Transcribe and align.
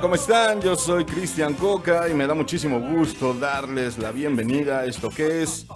¿Cómo 0.00 0.14
están? 0.14 0.62
Yo 0.62 0.76
soy 0.76 1.04
Cristian 1.04 1.52
Coca 1.52 2.08
y 2.08 2.14
me 2.14 2.26
da 2.26 2.32
muchísimo 2.32 2.80
gusto 2.80 3.34
darles 3.34 3.98
la 3.98 4.10
bienvenida 4.12 4.78
a 4.78 4.86
esto 4.86 5.10
que 5.10 5.42
es 5.42 5.66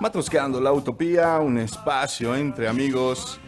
Matrosqueando 0.00 0.60
la 0.60 0.72
Utopía, 0.72 1.38
un 1.38 1.58
espacio 1.58 2.36
entre 2.36 2.68
amigos 2.68 3.40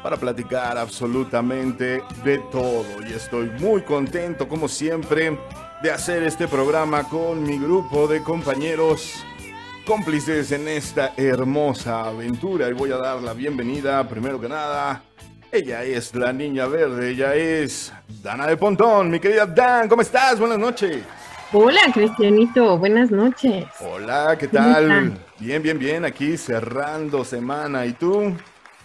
para 0.00 0.16
platicar 0.16 0.78
absolutamente 0.78 2.00
de 2.24 2.38
todo. 2.52 2.84
Y 3.08 3.12
estoy 3.12 3.50
muy 3.58 3.82
contento, 3.82 4.46
como 4.46 4.68
siempre, 4.68 5.36
de 5.82 5.90
hacer 5.90 6.22
este 6.22 6.46
programa 6.46 7.08
con 7.08 7.42
mi 7.42 7.58
grupo 7.58 8.06
de 8.06 8.22
compañeros 8.22 9.24
cómplices 9.84 10.52
en 10.52 10.68
esta 10.68 11.12
hermosa 11.16 12.04
aventura. 12.04 12.68
Y 12.68 12.72
voy 12.72 12.92
a 12.92 12.98
dar 12.98 13.20
la 13.20 13.32
bienvenida, 13.32 14.08
primero 14.08 14.40
que 14.40 14.48
nada. 14.48 15.02
Ella 15.54 15.84
es 15.84 16.14
la 16.14 16.32
niña 16.32 16.64
verde, 16.64 17.10
ella 17.10 17.34
es 17.34 17.92
Dana 18.22 18.46
de 18.46 18.56
Pontón. 18.56 19.10
Mi 19.10 19.20
querida 19.20 19.44
Dan, 19.44 19.86
¿cómo 19.86 20.00
estás? 20.00 20.40
Buenas 20.40 20.58
noches. 20.58 21.02
Hola, 21.52 21.82
Cristianito, 21.92 22.78
buenas 22.78 23.10
noches. 23.10 23.66
Hola, 23.80 24.34
¿qué 24.38 24.48
¿Cómo 24.48 24.62
tal? 24.62 25.12
Bien, 25.38 25.62
bien, 25.62 25.78
bien, 25.78 26.06
aquí 26.06 26.38
cerrando 26.38 27.22
semana. 27.22 27.84
¿Y 27.84 27.92
tú? 27.92 28.34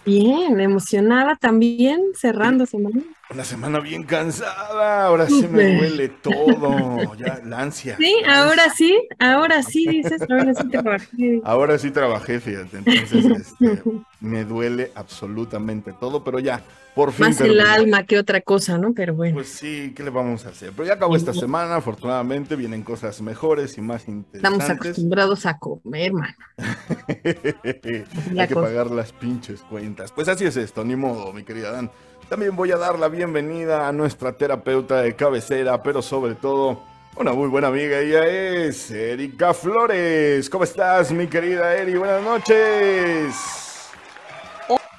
Bien, 0.08 0.58
emocionada 0.58 1.36
también, 1.36 2.00
cerrando 2.14 2.64
semana. 2.64 3.02
Una 3.28 3.44
semana 3.44 3.78
bien 3.78 4.04
cansada, 4.04 5.04
ahora 5.04 5.26
sí 5.26 5.46
me 5.52 5.76
duele 5.76 6.08
todo, 6.08 7.14
ya 7.14 7.42
la 7.44 7.60
ansia. 7.60 7.98
Sí, 7.98 8.14
la 8.24 8.44
ahora 8.44 8.64
ansia. 8.64 8.74
sí, 8.74 9.08
ahora 9.18 9.62
sí, 9.62 9.86
dices, 9.86 10.22
ahora 10.30 10.54
sí 10.54 10.68
trabajé. 10.70 11.40
Ahora 11.44 11.78
sí 11.78 11.90
trabajé, 11.90 12.40
fíjate, 12.40 12.78
entonces 12.78 13.24
este, 13.60 13.82
me 14.20 14.44
duele 14.44 14.92
absolutamente 14.94 15.92
todo, 15.92 16.24
pero 16.24 16.38
ya, 16.38 16.62
por 16.98 17.12
fin. 17.12 17.26
Más 17.26 17.40
el 17.40 17.56
terminé. 17.56 17.62
alma 17.70 18.02
que 18.02 18.18
otra 18.18 18.40
cosa, 18.40 18.76
¿no? 18.76 18.92
Pero 18.92 19.14
bueno, 19.14 19.36
Pues 19.36 19.50
sí, 19.50 19.92
¿qué 19.94 20.02
le 20.02 20.10
vamos 20.10 20.44
a 20.46 20.48
hacer? 20.48 20.72
Pero 20.72 20.88
ya 20.88 20.94
acabó 20.94 21.14
esta 21.14 21.32
semana, 21.32 21.76
afortunadamente 21.76 22.56
vienen 22.56 22.82
cosas 22.82 23.20
mejores 23.22 23.78
y 23.78 23.80
más 23.80 24.00
estamos 24.00 24.24
interesantes. 24.24 24.72
acostumbrados 24.90 25.46
a 25.46 25.58
comer, 25.58 26.12
mano. 26.12 26.34
Hay 27.08 28.48
que 28.48 28.54
pagar 28.54 28.90
las 28.90 29.12
pinches 29.12 29.60
cuentas. 29.62 30.10
Pues 30.10 30.26
así 30.26 30.44
es 30.44 30.56
esto, 30.56 30.84
ni 30.84 30.96
modo, 30.96 31.32
mi 31.32 31.44
querida 31.44 31.70
Dan. 31.70 31.88
También 32.28 32.56
voy 32.56 32.72
a 32.72 32.76
dar 32.76 32.98
la 32.98 33.08
bienvenida 33.08 33.86
a 33.86 33.92
nuestra 33.92 34.32
terapeuta 34.32 35.00
de 35.00 35.14
cabecera, 35.14 35.80
pero 35.84 36.02
sobre 36.02 36.34
todo 36.34 36.82
una 37.16 37.32
muy 37.32 37.46
buena 37.48 37.68
amiga. 37.68 38.00
Ella 38.00 38.26
es 38.26 38.90
Erika 38.90 39.54
Flores. 39.54 40.50
¿Cómo 40.50 40.64
estás, 40.64 41.12
mi 41.12 41.28
querida 41.28 41.76
Eri? 41.76 41.94
Buenas 41.94 42.24
noches. 42.24 43.34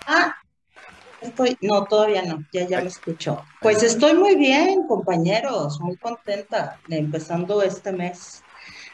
Ah, 0.07 0.33
estoy, 1.21 1.57
no, 1.61 1.83
todavía 1.85 2.21
no, 2.23 2.43
ya, 2.51 2.67
ya 2.67 2.81
lo 2.81 2.87
escucho. 2.87 3.41
Pues 3.61 3.83
estoy 3.83 4.13
muy 4.13 4.35
bien, 4.35 4.87
compañeros, 4.87 5.79
muy 5.81 5.97
contenta 5.97 6.79
de 6.87 6.97
empezando 6.97 7.61
este 7.61 7.91
mes 7.91 8.43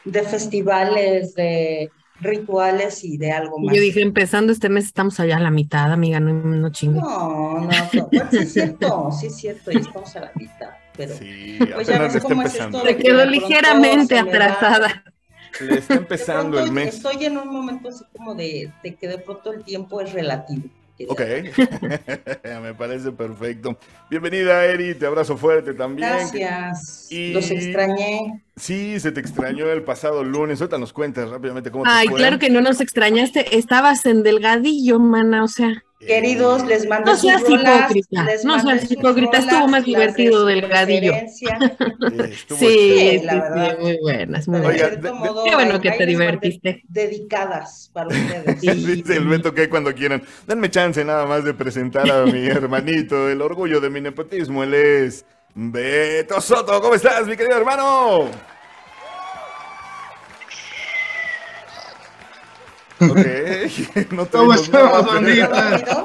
de 0.04 0.22
festivales, 0.22 1.34
de 1.34 1.90
rituales 2.20 3.04
y 3.04 3.18
de 3.18 3.32
algo 3.32 3.58
más. 3.58 3.74
yo 3.74 3.80
dije, 3.82 4.00
empezando 4.00 4.52
este 4.52 4.68
mes 4.68 4.84
estamos 4.86 5.20
allá 5.20 5.36
a 5.36 5.40
la 5.40 5.50
mitad, 5.50 5.92
amiga, 5.92 6.18
no, 6.20 6.32
no 6.32 6.70
chingue. 6.70 7.00
No, 7.00 7.60
no, 7.60 7.68
no, 7.92 8.08
bueno, 8.10 8.30
sí 8.30 8.38
es 8.38 8.52
cierto, 8.52 9.10
sí 9.12 9.26
es 9.26 9.36
cierto, 9.36 9.70
ya 9.70 9.80
estamos 9.80 10.16
a 10.16 10.20
la 10.20 10.32
mitad, 10.34 10.70
pero 10.96 11.14
Sí, 11.14 11.58
Pues 11.74 11.86
ya 11.86 12.06
está 12.06 12.20
cómo 12.20 12.42
es 12.42 12.54
empezando. 12.54 12.78
esto 12.78 12.88
Se 12.88 12.94
de 12.94 13.02
quedó 13.02 13.24
ligeramente 13.26 14.18
atrasada. 14.18 15.04
Le 15.60 15.78
está 15.78 15.94
empezando 15.94 16.50
pronto 16.52 16.66
el 16.66 16.72
mes. 16.72 16.94
Estoy 16.96 17.24
en 17.24 17.38
un 17.38 17.48
momento 17.48 17.88
así 17.88 18.04
como 18.14 18.34
de, 18.34 18.72
de 18.82 18.94
que 18.94 19.08
de 19.08 19.18
pronto 19.18 19.52
el 19.52 19.64
tiempo 19.64 20.00
es 20.00 20.12
relativo. 20.12 20.68
Ok, 21.08 21.20
me 22.62 22.72
parece 22.74 23.12
perfecto. 23.12 23.76
Bienvenida, 24.08 24.64
Eri, 24.64 24.94
te 24.94 25.06
abrazo 25.06 25.36
fuerte 25.36 25.74
también. 25.74 26.08
Gracias, 26.08 27.06
Y- 27.10 27.32
los 27.34 27.50
extrañé. 27.50 28.42
Sí, 28.56 28.98
se 29.00 29.12
te 29.12 29.20
extrañó 29.20 29.70
el 29.70 29.82
pasado 29.82 30.24
lunes. 30.24 30.60
Ahorita 30.60 30.78
nos 30.78 30.94
cuentas 30.94 31.28
rápidamente 31.28 31.70
cómo 31.70 31.84
te 31.84 31.90
Ay, 31.92 32.08
fue. 32.08 32.18
claro 32.18 32.38
que 32.38 32.48
no 32.48 32.62
nos 32.62 32.80
extrañaste, 32.80 33.56
estabas 33.58 34.06
en 34.06 34.22
delgadillo, 34.22 34.98
mana, 34.98 35.44
o 35.44 35.48
sea. 35.48 35.84
Queridos, 35.98 36.64
les 36.66 36.86
mando 36.86 37.10
No 37.12 37.16
seas 37.16 37.40
sus 37.40 37.50
rolas, 37.50 37.90
hipócrita, 37.90 38.24
les 38.24 38.44
no 38.44 38.60
seas 38.60 38.80
sus 38.82 38.90
hipócrita, 38.92 39.38
estuvo 39.38 39.54
rolas, 39.60 39.70
más 39.70 39.80
las 39.80 39.84
de 39.86 39.90
divertido 39.90 40.44
delgadillo. 40.44 41.12
estuvo 42.30 42.58
Sí, 42.58 42.66
chévere. 42.66 43.18
sí, 43.18 43.24
la 43.24 43.32
sí, 43.32 43.38
verdad. 43.40 43.78
muy 43.80 43.98
buenas, 44.02 44.48
muy 44.48 44.60
Oiga, 44.60 44.88
buenas. 44.88 45.02
de- 45.02 45.12
modo, 45.12 45.44
Qué 45.44 45.54
bueno 45.54 45.80
que 45.80 45.90
te 45.92 46.06
divertiste. 46.06 46.82
Dedicadas 46.88 47.90
para 47.94 48.08
ustedes. 48.08 48.60
Sí. 48.60 48.70
Dice 48.96 49.16
el 49.16 49.26
Beto 49.26 49.54
que 49.54 49.68
cuando 49.70 49.94
quieran. 49.94 50.22
Denme 50.46 50.70
chance 50.70 51.02
nada 51.04 51.24
más 51.26 51.44
de 51.44 51.54
presentar 51.54 52.10
a 52.10 52.26
mi 52.26 52.46
hermanito, 52.46 53.28
el 53.30 53.40
orgullo 53.40 53.80
de 53.80 53.88
mi 53.90 54.00
nepotismo. 54.02 54.62
Él 54.64 54.74
es 54.74 55.24
Beto 55.54 56.40
Soto. 56.42 56.80
¿Cómo 56.82 56.94
estás, 56.94 57.26
mi 57.26 57.36
querido 57.36 57.56
hermano? 57.56 58.28
Ok, 63.00 63.16
no 64.12 64.24
te 64.26 64.38
¿Cómo 64.38 64.52
estamos, 64.54 65.06
bandita? 65.06 65.48
¿Todo 65.48 65.60
dormido? 65.70 66.04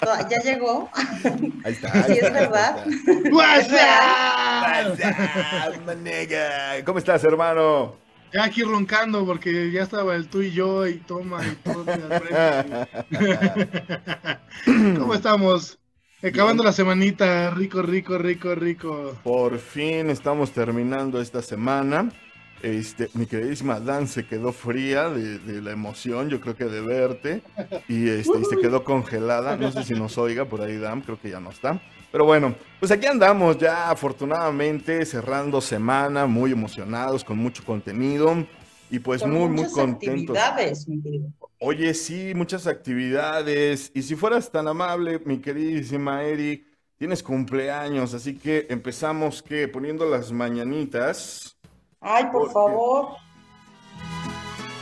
¿Todo- 0.00 0.28
¿Ya 0.28 0.38
llegó? 0.42 0.90
Ahí 1.64 1.72
está. 1.72 1.92
Sí, 1.92 1.98
ahí 2.12 2.18
es 2.18 2.24
está, 2.24 2.40
verdad. 2.40 2.84
WhatsApp. 3.32 4.98
¿Cómo 6.84 6.98
estás, 6.98 7.22
hermano? 7.24 7.96
Ya 8.32 8.44
aquí 8.44 8.62
roncando 8.62 9.24
porque 9.26 9.70
ya 9.70 9.82
estaba 9.82 10.16
el 10.16 10.28
tú 10.28 10.40
y 10.42 10.52
yo 10.52 10.86
y 10.86 10.94
toma 10.96 11.40
y 11.46 11.54
todo. 11.56 11.84
¿Cómo 14.98 15.14
estamos? 15.14 15.78
Acabando 16.22 16.62
la 16.62 16.72
semanita, 16.72 17.50
rico, 17.50 17.82
rico, 17.82 18.16
rico, 18.16 18.54
rico. 18.54 19.16
Por 19.24 19.58
fin 19.58 20.08
estamos 20.08 20.52
terminando 20.52 21.20
esta 21.20 21.42
semana. 21.42 22.10
Este, 22.62 23.08
mi 23.14 23.26
queridísima 23.26 23.80
Dan 23.80 24.06
se 24.06 24.26
quedó 24.26 24.52
fría 24.52 25.08
de, 25.08 25.38
de 25.38 25.60
la 25.60 25.72
emoción, 25.72 26.28
yo 26.28 26.40
creo 26.40 26.54
que 26.54 26.64
de 26.66 26.80
verte, 26.80 27.42
y, 27.88 28.08
este, 28.08 28.38
y 28.40 28.44
se 28.44 28.56
quedó 28.56 28.84
congelada. 28.84 29.56
No 29.56 29.72
sé 29.72 29.82
si 29.82 29.94
nos 29.94 30.16
oiga 30.18 30.44
por 30.44 30.60
ahí, 30.62 30.76
Dan, 30.76 31.00
creo 31.00 31.20
que 31.20 31.30
ya 31.30 31.40
no 31.40 31.50
está. 31.50 31.82
Pero 32.12 32.24
bueno, 32.24 32.54
pues 32.78 32.92
aquí 32.92 33.06
andamos 33.06 33.58
ya 33.58 33.90
afortunadamente 33.90 35.04
cerrando 35.06 35.60
semana, 35.60 36.26
muy 36.26 36.52
emocionados, 36.52 37.24
con 37.24 37.38
mucho 37.38 37.64
contenido 37.64 38.46
y 38.90 38.98
pues 38.98 39.22
Con 39.22 39.30
muy, 39.32 39.48
muy 39.48 39.64
contentos. 39.70 40.36
actividades, 40.36 40.86
mi 40.86 41.02
querido. 41.02 41.28
Oye, 41.58 41.94
sí, 41.94 42.32
muchas 42.34 42.66
actividades. 42.66 43.90
Y 43.94 44.02
si 44.02 44.14
fueras 44.14 44.50
tan 44.52 44.68
amable, 44.68 45.20
mi 45.24 45.38
queridísima 45.38 46.22
Eri, 46.22 46.66
tienes 46.98 47.22
cumpleaños, 47.22 48.12
así 48.14 48.36
que 48.36 48.66
empezamos 48.68 49.42
que 49.42 49.66
poniendo 49.68 50.08
las 50.08 50.30
mañanitas. 50.32 51.56
Ay, 52.02 52.26
¿Por 52.32 52.50
favor. 52.50 53.08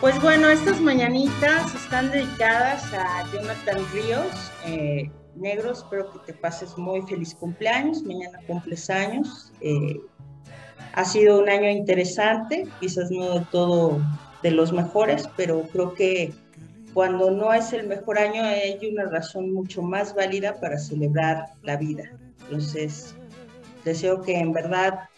Pues 0.01 0.21
bueno, 0.23 0.49
estas 0.49 0.81
mañanitas 0.81 1.75
están 1.75 2.11
dedicadas 2.11 2.93
a 2.95 3.31
Jonathan 3.31 3.79
Ríos. 3.93 4.51
eh, 4.65 5.11
negro, 5.37 5.73
espero 5.73 6.11
que 6.13 6.19
te 6.21 6.33
pases 6.35 6.77
muy 6.77 7.03
feliz 7.03 7.35
cumpleaños. 7.35 8.03
Mañana 8.03 8.39
cumples 8.47 8.89
años. 8.91 9.53
eh, 9.61 10.01
ha 10.93 11.05
sido 11.05 11.41
un 11.41 11.49
año 11.49 11.69
interesante, 11.69 12.67
quizás 12.81 13.11
no 13.11 13.39
de 13.39 13.47
todo 13.53 14.01
de 14.43 14.51
los 14.51 14.73
mejores, 14.73 15.29
pero 15.37 15.63
creo 15.71 15.95
que 15.95 16.33
cuando 16.95 17.31
no 17.31 17.53
es 17.53 17.73
el 17.73 17.87
mejor 17.87 18.19
año 18.19 18.43
hay 18.43 18.79
una 18.91 19.05
razón 19.05 19.53
mucho 19.53 19.83
más 19.83 20.15
válida 20.15 20.59
para 20.61 20.79
celebrar 20.79 21.51
la 21.63 21.77
vida. 21.77 22.11
Entonces, 22.43 23.15
deseo 23.85 24.21
que 24.23 24.37
en 24.39 24.53
verdad 24.53 25.10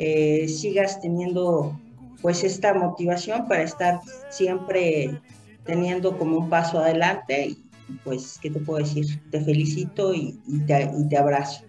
eh, 0.00 0.48
sigas 0.48 0.98
teniendo 1.00 1.78
pues 2.22 2.42
esta 2.42 2.72
motivación 2.72 3.46
para 3.46 3.62
estar 3.62 4.00
siempre 4.30 5.20
teniendo 5.64 6.16
como 6.16 6.38
un 6.38 6.48
paso 6.48 6.78
adelante 6.78 7.48
y 7.48 7.70
pues, 8.02 8.38
¿qué 8.40 8.50
te 8.50 8.60
puedo 8.60 8.78
decir? 8.78 9.20
Te 9.30 9.40
felicito 9.42 10.14
y, 10.14 10.38
te, 10.66 10.90
y 10.98 11.08
te 11.08 11.18
abrazo. 11.18 11.64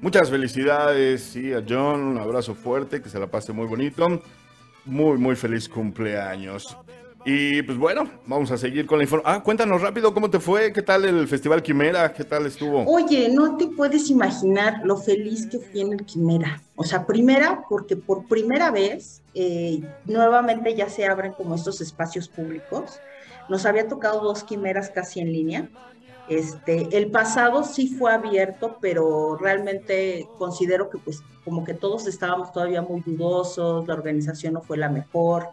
Muchas 0.00 0.30
felicidades, 0.30 1.22
sí, 1.22 1.52
a 1.52 1.64
John, 1.68 2.02
un 2.02 2.18
abrazo 2.18 2.54
fuerte, 2.54 3.02
que 3.02 3.08
se 3.08 3.18
la 3.18 3.26
pase 3.26 3.52
muy 3.52 3.66
bonito. 3.66 4.22
Muy, 4.84 5.18
muy 5.18 5.34
feliz 5.34 5.68
cumpleaños. 5.68 6.76
Y 7.26 7.62
pues 7.62 7.78
bueno, 7.78 8.10
vamos 8.26 8.50
a 8.50 8.58
seguir 8.58 8.84
con 8.84 8.98
la 8.98 9.04
información. 9.04 9.34
Ah, 9.34 9.42
cuéntanos 9.42 9.80
rápido 9.80 10.12
cómo 10.12 10.28
te 10.28 10.40
fue, 10.40 10.72
qué 10.74 10.82
tal 10.82 11.06
el 11.06 11.26
Festival 11.26 11.62
Quimera, 11.62 12.12
qué 12.12 12.22
tal 12.22 12.44
estuvo. 12.44 12.84
Oye, 12.84 13.30
no 13.30 13.56
te 13.56 13.66
puedes 13.68 14.10
imaginar 14.10 14.82
lo 14.84 14.98
feliz 14.98 15.46
que 15.46 15.58
fui 15.58 15.80
en 15.80 15.94
el 15.94 16.04
Quimera. 16.04 16.60
O 16.76 16.84
sea, 16.84 17.06
primera, 17.06 17.64
porque 17.70 17.96
por 17.96 18.26
primera 18.26 18.70
vez 18.70 19.22
eh, 19.34 19.80
nuevamente 20.04 20.74
ya 20.74 20.90
se 20.90 21.06
abren 21.06 21.32
como 21.32 21.54
estos 21.54 21.80
espacios 21.80 22.28
públicos. 22.28 23.00
Nos 23.48 23.64
había 23.64 23.88
tocado 23.88 24.20
dos 24.20 24.44
quimeras 24.44 24.90
casi 24.90 25.20
en 25.20 25.32
línea. 25.32 25.68
Este, 26.28 26.88
el 26.96 27.10
pasado 27.10 27.64
sí 27.64 27.88
fue 27.88 28.12
abierto, 28.12 28.76
pero 28.82 29.36
realmente 29.36 30.26
considero 30.38 30.90
que 30.90 30.98
pues 30.98 31.22
como 31.42 31.64
que 31.64 31.74
todos 31.74 32.06
estábamos 32.06 32.52
todavía 32.52 32.82
muy 32.82 33.00
dudosos, 33.00 33.86
la 33.86 33.94
organización 33.94 34.54
no 34.54 34.62
fue 34.62 34.76
la 34.76 34.88
mejor. 34.88 35.48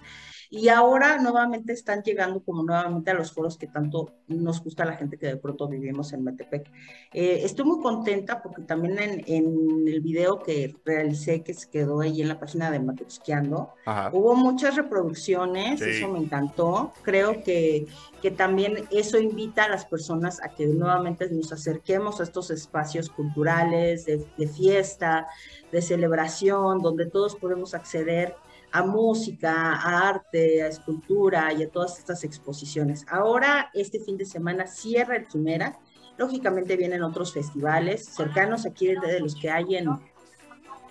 Y 0.53 0.67
ahora 0.67 1.17
nuevamente 1.17 1.71
están 1.71 2.03
llegando 2.03 2.43
como 2.43 2.61
nuevamente 2.61 3.09
a 3.09 3.13
los 3.13 3.31
foros 3.31 3.57
que 3.57 3.67
tanto 3.67 4.11
nos 4.27 4.61
gusta 4.61 4.83
a 4.83 4.85
la 4.85 4.97
gente 4.97 5.17
que 5.17 5.27
de 5.27 5.37
pronto 5.37 5.65
vivimos 5.69 6.11
en 6.11 6.25
Metepec. 6.25 6.69
Eh, 7.13 7.39
estoy 7.43 7.63
muy 7.63 7.81
contenta 7.81 8.43
porque 8.43 8.63
también 8.63 8.99
en, 8.99 9.23
en, 9.27 9.87
el 9.87 10.01
video 10.01 10.39
que 10.39 10.75
realicé, 10.83 11.41
que 11.41 11.53
se 11.53 11.69
quedó 11.69 12.01
ahí 12.01 12.21
en 12.21 12.27
la 12.27 12.37
página 12.37 12.69
de 12.69 12.81
Matrusqueando, 12.81 13.69
hubo 14.11 14.35
muchas 14.35 14.75
reproducciones, 14.75 15.79
sí. 15.79 15.85
eso 15.87 16.09
me 16.09 16.19
encantó. 16.19 16.91
Creo 17.01 17.41
que, 17.43 17.87
que 18.21 18.29
también 18.29 18.89
eso 18.91 19.17
invita 19.17 19.63
a 19.63 19.69
las 19.69 19.85
personas 19.85 20.43
a 20.43 20.49
que 20.49 20.67
nuevamente 20.67 21.29
nos 21.29 21.53
acerquemos 21.53 22.19
a 22.19 22.23
estos 22.23 22.51
espacios 22.51 23.09
culturales, 23.09 24.05
de, 24.05 24.25
de 24.37 24.47
fiesta, 24.49 25.27
de 25.71 25.81
celebración, 25.81 26.79
donde 26.79 27.05
todos 27.05 27.37
podemos 27.37 27.73
acceder 27.73 28.35
a 28.71 28.83
música, 28.83 29.73
a 29.73 30.09
arte, 30.09 30.63
a 30.63 30.67
escultura 30.67 31.51
y 31.53 31.63
a 31.63 31.69
todas 31.69 31.99
estas 31.99 32.23
exposiciones. 32.23 33.05
Ahora, 33.09 33.69
este 33.73 33.99
fin 33.99 34.17
de 34.17 34.25
semana 34.25 34.65
cierra 34.67 35.17
el 35.17 35.27
Quimera. 35.27 35.77
Lógicamente 36.17 36.77
vienen 36.77 37.03
otros 37.03 37.33
festivales 37.33 38.05
cercanos 38.05 38.65
aquí 38.65 38.87
de, 38.87 39.19
los 39.19 39.35
que 39.35 39.49
hay 39.49 39.75
en... 39.75 39.89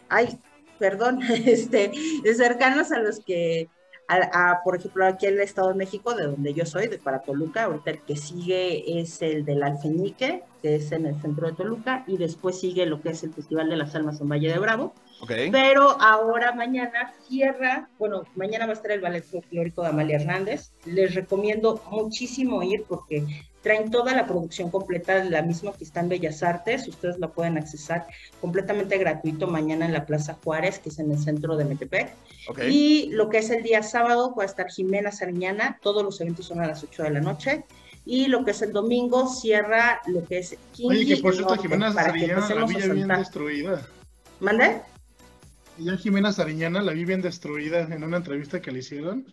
Ay, 0.08 0.38
perdón, 0.78 1.20
este, 1.46 1.92
cercanos 2.34 2.92
a 2.92 2.98
los 2.98 3.20
que, 3.20 3.68
a, 4.08 4.60
por 4.64 4.76
ejemplo, 4.76 5.06
aquí 5.06 5.26
en 5.26 5.34
el 5.34 5.40
Estado 5.40 5.68
de 5.68 5.74
México, 5.74 6.14
de 6.14 6.24
donde 6.24 6.52
yo 6.52 6.66
soy, 6.66 6.88
de 6.88 6.98
para 6.98 7.20
Toluca, 7.20 7.64
ahorita 7.64 7.92
el 7.92 8.00
que 8.00 8.16
sigue 8.16 9.00
es 9.00 9.22
el 9.22 9.44
del 9.44 9.62
Alfeñique, 9.62 10.42
que 10.60 10.76
es 10.76 10.90
en 10.92 11.06
el 11.06 11.20
centro 11.20 11.46
de 11.46 11.54
Toluca, 11.54 12.04
y 12.06 12.16
después 12.16 12.58
sigue 12.58 12.86
lo 12.86 13.00
que 13.00 13.10
es 13.10 13.22
el 13.22 13.32
Festival 13.32 13.70
de 13.70 13.76
las 13.76 13.94
Almas 13.94 14.20
en 14.20 14.28
Valle 14.28 14.48
de 14.48 14.58
Bravo. 14.58 14.94
Okay. 15.20 15.50
Pero 15.50 16.00
ahora 16.00 16.52
mañana 16.52 17.12
cierra, 17.28 17.88
bueno, 17.98 18.24
mañana 18.36 18.66
va 18.66 18.72
a 18.72 18.74
estar 18.74 18.90
el 18.90 19.00
ballet 19.00 19.22
folclórico 19.22 19.82
de 19.82 19.88
Amalia 19.88 20.16
Hernández. 20.16 20.72
Les 20.86 21.14
recomiendo 21.14 21.82
muchísimo 21.90 22.62
ir 22.62 22.84
porque 22.88 23.26
traen 23.62 23.90
toda 23.90 24.14
la 24.14 24.26
producción 24.26 24.70
completa, 24.70 25.22
la 25.24 25.42
misma 25.42 25.72
que 25.72 25.84
está 25.84 26.00
en 26.00 26.08
Bellas 26.08 26.42
Artes. 26.42 26.88
Ustedes 26.88 27.18
la 27.18 27.28
pueden 27.28 27.58
accesar 27.58 28.06
completamente 28.40 28.96
gratuito 28.96 29.46
mañana 29.46 29.84
en 29.84 29.92
la 29.92 30.06
Plaza 30.06 30.38
Juárez, 30.42 30.78
que 30.78 30.88
es 30.88 30.98
en 30.98 31.10
el 31.10 31.18
centro 31.18 31.56
de 31.56 31.66
Metepec. 31.66 32.14
Okay. 32.48 32.74
Y 32.74 33.10
lo 33.10 33.28
que 33.28 33.38
es 33.38 33.50
el 33.50 33.62
día 33.62 33.82
sábado 33.82 34.34
va 34.34 34.44
a 34.44 34.46
estar 34.46 34.70
Jimena 34.70 35.12
Sariñana. 35.12 35.78
Todos 35.82 36.02
los 36.02 36.20
eventos 36.20 36.46
son 36.46 36.60
a 36.60 36.66
las 36.66 36.82
8 36.82 37.02
de 37.02 37.10
la 37.10 37.20
noche 37.20 37.64
y 38.06 38.26
lo 38.28 38.44
que 38.44 38.52
es 38.52 38.62
el 38.62 38.72
domingo 38.72 39.28
cierra 39.28 40.00
lo 40.06 40.24
que 40.24 40.38
es 40.38 40.56
Kinky 40.72 40.96
Oye, 40.96 41.16
que 41.16 41.22
por 41.22 41.34
cierto, 41.34 41.56
Jimena 41.56 41.92
Sariñana 41.92 42.48
la 42.54 42.64
vi 42.64 42.74
bien 42.76 43.08
destruida. 43.08 43.86
¿Mande? 44.40 44.80
Ya 45.80 45.96
Jimena 45.96 46.32
Sariñana 46.32 46.82
la 46.82 46.92
vi 46.92 47.04
bien 47.04 47.22
destruida 47.22 47.80
en 47.80 48.04
una 48.04 48.18
entrevista 48.18 48.60
que 48.60 48.70
le 48.70 48.80
hicieron. 48.80 49.26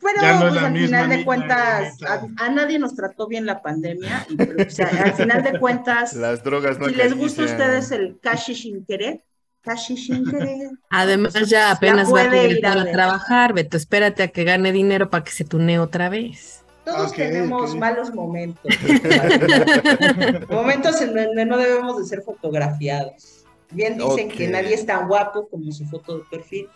Pero 0.00 0.20
Ya 0.20 0.32
no 0.32 0.36
es 0.36 0.42
pues, 0.42 0.54
la 0.54 0.66
al 0.66 0.72
misma 0.72 0.86
final 0.86 1.08
de 1.08 1.14
niña, 1.16 1.24
cuentas, 1.24 1.98
a, 2.38 2.48
nadie 2.50 2.78
nos 2.78 2.94
trató 2.94 3.26
bien 3.26 3.46
la 3.46 3.62
pandemia. 3.62 4.26
Y, 4.28 4.36
pero, 4.36 4.66
o 4.66 4.70
sea, 4.70 4.88
al 4.88 5.14
final 5.14 5.42
de 5.42 5.58
cuentas, 5.58 6.12
Las 6.14 6.44
drogas 6.44 6.78
no 6.78 6.88
si 6.88 6.94
les 6.94 7.14
gusta 7.14 7.42
a 7.42 7.46
ustedes 7.46 7.90
el 7.92 8.18
Kashi 8.20 8.54
sin 8.54 8.84
querer, 8.84 9.22
Kashi 9.62 9.96
sin 9.96 10.24
querer. 10.30 10.70
Además, 10.90 11.34
ya 11.48 11.70
apenas 11.70 12.12
va 12.12 12.20
a 12.20 12.46
ir 12.46 12.64
a 12.66 12.84
trabajar, 12.92 13.54
Beto. 13.54 13.76
Espérate 13.76 14.22
a 14.22 14.28
que 14.28 14.44
gane 14.44 14.72
dinero 14.72 15.08
para 15.08 15.24
que 15.24 15.32
se 15.32 15.44
tunee 15.44 15.78
otra 15.78 16.08
vez. 16.10 16.62
Todos 16.84 17.10
Ok, 17.10 17.16
tenemos 17.16 17.74
malos 17.74 18.14
momentos. 18.14 18.62
momentos 20.48 21.00
en 21.00 21.14
donde 21.14 21.44
no 21.44 21.56
debemos 21.56 21.98
de 21.98 22.04
ser 22.04 22.22
fotografiados. 22.22 23.35
Bien 23.70 23.98
dicen 23.98 24.28
que 24.28 24.48
nadie 24.48 24.74
es 24.74 24.86
tan 24.86 25.08
guapo 25.08 25.48
como 25.48 25.70
su 25.72 25.84
foto 25.86 26.18
de 26.18 26.24
perfil, 26.30 26.68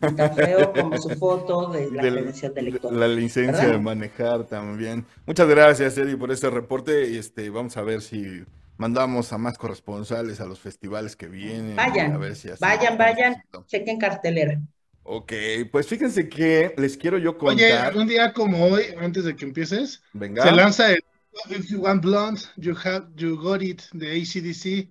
tan 0.00 0.34
feo 0.34 0.72
como 0.72 0.96
su 0.98 1.10
foto 1.10 1.70
de 1.70 1.90
la 1.90 2.02
credencial 2.02 2.54
de 2.54 2.62
lector. 2.62 2.92
la 2.92 3.08
licencia 3.08 3.52
¿verdad? 3.64 3.72
de 3.72 3.78
manejar 3.78 4.44
también. 4.44 5.04
Muchas 5.26 5.48
gracias, 5.48 5.98
Eddie, 5.98 6.16
por 6.16 6.30
este 6.30 6.48
reporte. 6.50 7.10
Y 7.10 7.18
este, 7.18 7.50
vamos 7.50 7.76
a 7.76 7.82
ver 7.82 8.00
si 8.02 8.44
mandamos 8.78 9.32
a 9.32 9.38
más 9.38 9.58
corresponsales 9.58 10.40
a 10.40 10.46
los 10.46 10.60
festivales 10.60 11.16
que 11.16 11.28
vienen. 11.28 11.76
Vayan, 11.76 12.12
a 12.12 12.18
ver 12.18 12.36
si 12.36 12.48
así 12.48 12.60
vayan, 12.60 12.96
vayan. 12.96 13.42
Chequen 13.66 13.98
cartelera. 13.98 14.60
Ok, 15.08 15.32
pues 15.70 15.86
fíjense 15.86 16.28
que 16.28 16.74
les 16.76 16.96
quiero 16.96 17.16
yo 17.18 17.36
Oye, 17.40 17.70
contar. 17.70 17.96
un 17.96 18.08
día 18.08 18.32
como 18.32 18.64
hoy, 18.66 18.82
antes 18.98 19.24
de 19.24 19.36
que 19.36 19.44
empieces, 19.44 20.02
Venga. 20.12 20.42
se 20.42 20.50
lanza 20.52 20.90
el 20.92 21.04
If 21.50 21.66
You 21.68 21.80
Want 21.82 22.02
Blonde, 22.02 22.40
You 22.56 22.74
Have 22.82 23.08
You 23.14 23.36
Got 23.36 23.62
It 23.62 23.82
de 23.92 24.10
ACDC. 24.20 24.88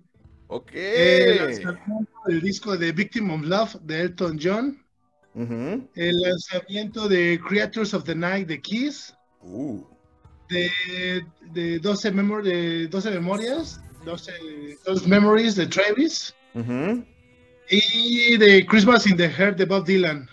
Ok. 0.48 0.70
El 0.74 1.36
lanzamiento 1.38 2.12
del 2.26 2.40
disco 2.40 2.76
de 2.76 2.92
Victim 2.92 3.30
of 3.30 3.42
Love 3.42 3.76
de 3.82 4.00
Elton 4.02 4.38
John. 4.42 4.82
Ujú. 5.34 5.88
El 5.94 6.20
lanzamiento 6.20 7.08
de 7.08 7.40
Creatures 7.46 7.92
of 7.94 8.04
the 8.04 8.14
Night 8.14 8.48
de 8.48 8.60
Kiss. 8.60 9.14
Uh, 9.42 9.82
De, 10.48 10.70
de 11.52 11.78
12, 11.80 12.12
memor- 12.12 12.42
de 12.44 12.86
12 12.88 13.10
memorias. 13.10 13.80
12, 14.04 14.32
12 14.86 15.08
Memories 15.08 15.56
de 15.56 15.66
Travis. 15.66 16.34
ujú. 16.54 17.04
Y 17.68 18.36
de 18.38 18.64
Christmas 18.66 19.06
in 19.08 19.16
the 19.16 19.28
Heart 19.28 19.58
de 19.58 19.64
Bob 19.64 19.84
Dylan. 19.84 20.28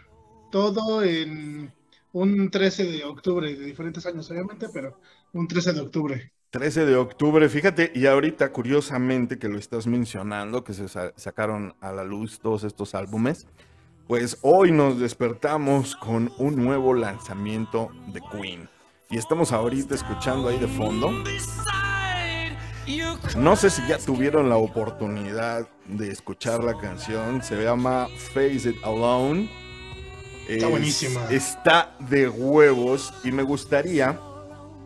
Todo 0.51 1.01
en 1.04 1.74
un 2.12 2.51
13 2.51 2.83
de 2.83 3.04
octubre, 3.04 3.51
de 3.56 3.66
diferentes 3.66 4.06
años 4.06 4.30
obviamente, 4.30 4.68
pero 4.71 5.00
un 5.33 5.48
13 5.48 5.74
de 5.74 5.80
octubre. 5.81 6.31
13 6.54 6.86
de 6.86 6.95
octubre, 6.98 7.50
fíjate, 7.50 7.92
y 7.95 8.06
ahorita 8.06 8.52
curiosamente 8.52 9.40
que 9.40 9.48
lo 9.50 9.57
estás 9.57 9.88
mencionando, 9.88 10.64
que 10.64 10.76
se 10.76 10.88
sa- 10.88 11.12
sacaron 11.16 11.74
a 11.81 11.92
la 11.92 12.04
luz 12.04 12.40
todos 12.40 12.64
estos 12.64 12.94
álbumes, 12.94 13.48
pues 14.07 14.38
hoy 14.44 14.72
nos 14.72 15.00
despertamos 15.00 15.95
con 15.95 16.31
un 16.38 16.64
nuevo 16.64 16.94
lanzamiento 16.94 17.90
de 18.14 18.22
Queen. 18.31 18.69
Y 19.10 19.18
estamos 19.18 19.52
ahorita 19.52 19.95
escuchando 19.95 20.48
ahí 20.48 20.60
de 20.60 20.68
fondo. 20.68 21.10
No 23.36 23.56
sé 23.56 23.72
si 23.72 23.81
ya 23.88 23.98
tuvieron 23.98 24.48
la 24.48 24.57
oportunidad 24.57 25.68
de 25.88 26.12
escuchar 26.12 26.64
la 26.64 26.78
canción, 26.78 27.42
se 27.42 27.64
llama 27.64 28.07
Face 28.36 28.69
It 28.69 28.76
Alone. 28.83 29.50
Está 30.48 30.68
buenísima. 30.68 31.19
Está 31.31 31.95
de 31.98 32.30
huevos 32.30 33.12
y 33.24 33.31
me 33.31 33.42
gustaría 33.42 34.19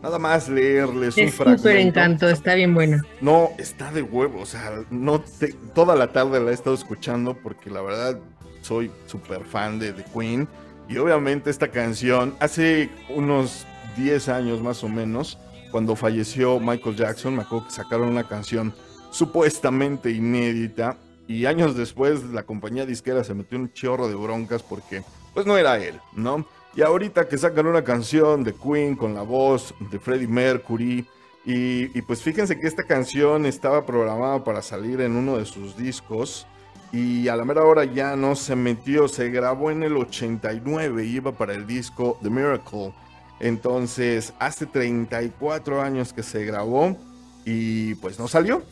nada 0.02 0.18
más 0.18 0.48
leerles 0.48 1.16
un 1.16 1.24
Es 1.24 1.34
súper 1.34 1.58
fragmento. 1.58 1.68
encanto, 1.70 2.28
está 2.28 2.54
bien 2.54 2.74
bueno. 2.74 3.02
No, 3.20 3.50
está 3.58 3.90
de 3.92 4.02
huevo, 4.02 4.40
o 4.40 4.46
sea, 4.46 4.82
no 4.90 5.20
te- 5.20 5.52
toda 5.74 5.94
la 5.96 6.08
tarde 6.12 6.40
la 6.40 6.50
he 6.50 6.54
estado 6.54 6.74
escuchando 6.74 7.34
porque 7.34 7.70
la 7.70 7.82
verdad 7.82 8.18
soy 8.62 8.90
súper 9.06 9.44
fan 9.44 9.78
de 9.78 9.92
The 9.92 10.04
Queen 10.12 10.48
y 10.88 10.96
obviamente 10.98 11.50
esta 11.50 11.68
canción 11.68 12.34
hace 12.40 12.90
unos 13.08 13.66
10 13.96 14.28
años 14.28 14.60
más 14.62 14.82
o 14.84 14.88
menos, 14.88 15.38
cuando 15.70 15.96
falleció 15.96 16.58
Michael 16.60 16.96
Jackson, 16.96 17.34
me 17.36 17.42
acuerdo 17.42 17.66
que 17.66 17.74
sacaron 17.74 18.08
una 18.08 18.26
canción 18.26 18.72
supuestamente 19.10 20.10
inédita 20.10 20.96
y 21.26 21.44
años 21.46 21.76
después 21.76 22.22
la 22.24 22.44
compañía 22.44 22.86
disquera 22.86 23.22
se 23.24 23.34
metió 23.34 23.58
un 23.58 23.72
chorro 23.72 24.08
de 24.08 24.14
broncas 24.14 24.62
porque 24.62 25.02
pues 25.34 25.44
no 25.44 25.58
era 25.58 25.76
él, 25.78 26.00
¿no? 26.14 26.46
Y 26.74 26.82
ahorita 26.82 27.28
que 27.28 27.38
sacan 27.38 27.66
una 27.66 27.82
canción 27.82 28.44
de 28.44 28.54
Queen 28.54 28.94
con 28.94 29.14
la 29.14 29.22
voz 29.22 29.74
de 29.90 29.98
Freddie 29.98 30.28
Mercury, 30.28 31.06
y, 31.50 32.02
pues 32.02 32.22
fíjense 32.22 32.60
que 32.60 32.66
esta 32.66 32.82
canción 32.82 33.46
estaba 33.46 33.86
programada 33.86 34.44
para 34.44 34.60
salir 34.60 35.00
en 35.00 35.16
uno 35.16 35.38
de 35.38 35.46
sus 35.46 35.78
discos 35.78 36.46
y 36.92 37.28
a 37.28 37.36
la 37.36 37.44
mera 37.46 37.64
hora 37.64 37.84
ya 37.84 38.16
no 38.16 38.34
se 38.36 38.54
metió, 38.54 39.08
se 39.08 39.30
grabó 39.30 39.70
en 39.70 39.82
el 39.82 39.96
89 39.96 41.06
y 41.06 41.16
iba 41.16 41.32
para 41.32 41.54
el 41.54 41.66
disco 41.66 42.18
The 42.22 42.28
Miracle. 42.28 42.92
Entonces, 43.40 44.34
hace 44.38 44.66
34 44.66 45.80
años 45.80 46.12
que 46.12 46.22
se 46.22 46.44
grabó 46.44 46.98
y 47.46 47.94
pues 47.94 48.18
no 48.18 48.28
salió. 48.28 48.62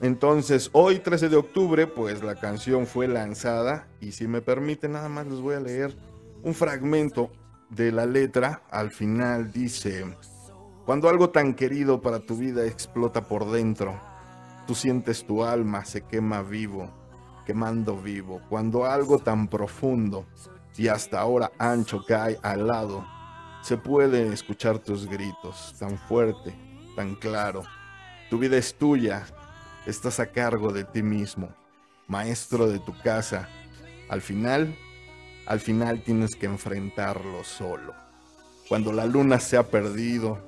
Entonces, 0.00 0.70
hoy 0.72 0.98
13 0.98 1.28
de 1.28 1.36
octubre, 1.36 1.86
pues 1.86 2.24
la 2.24 2.34
canción 2.34 2.88
fue 2.88 3.06
lanzada 3.06 3.86
y 4.00 4.10
si 4.10 4.26
me 4.26 4.40
permite 4.40 4.88
nada 4.88 5.08
más 5.08 5.28
les 5.28 5.38
voy 5.40 5.54
a 5.54 5.60
leer 5.60 5.94
un 6.46 6.54
fragmento 6.54 7.32
de 7.70 7.90
la 7.90 8.06
letra. 8.06 8.62
Al 8.70 8.92
final 8.92 9.52
dice, 9.52 10.06
cuando 10.84 11.08
algo 11.08 11.30
tan 11.30 11.54
querido 11.54 12.00
para 12.00 12.20
tu 12.20 12.36
vida 12.36 12.64
explota 12.64 13.26
por 13.26 13.50
dentro, 13.50 14.00
tú 14.64 14.76
sientes 14.76 15.26
tu 15.26 15.42
alma 15.42 15.84
se 15.84 16.02
quema 16.02 16.42
vivo, 16.42 16.88
quemando 17.44 17.96
vivo. 17.96 18.40
Cuando 18.48 18.84
algo 18.84 19.18
tan 19.18 19.48
profundo 19.48 20.24
y 20.76 20.86
hasta 20.86 21.18
ahora 21.18 21.50
ancho 21.58 22.04
cae 22.06 22.38
al 22.44 22.68
lado, 22.68 23.04
se 23.60 23.76
puede 23.76 24.32
escuchar 24.32 24.78
tus 24.78 25.08
gritos 25.08 25.74
tan 25.80 25.98
fuerte, 25.98 26.54
tan 26.94 27.16
claro. 27.16 27.64
Tu 28.30 28.38
vida 28.38 28.56
es 28.56 28.72
tuya, 28.72 29.26
estás 29.84 30.20
a 30.20 30.26
cargo 30.26 30.72
de 30.72 30.84
ti 30.84 31.02
mismo, 31.02 31.48
maestro 32.06 32.68
de 32.68 32.78
tu 32.78 32.96
casa. 33.02 33.48
Al 34.08 34.20
final, 34.20 34.76
al 35.46 35.60
final 35.60 36.02
tienes 36.02 36.36
que 36.36 36.46
enfrentarlo 36.46 37.44
solo. 37.44 37.94
Cuando 38.68 38.92
la 38.92 39.06
luna 39.06 39.38
se 39.38 39.56
ha 39.56 39.64
perdido, 39.64 40.38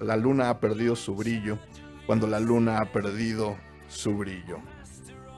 la 0.00 0.16
luna 0.16 0.50
ha 0.50 0.60
perdido 0.60 0.94
su 0.94 1.14
brillo, 1.14 1.58
cuando 2.06 2.26
la 2.26 2.38
luna 2.38 2.78
ha 2.78 2.86
perdido 2.86 3.56
su 3.88 4.16
brillo, 4.16 4.58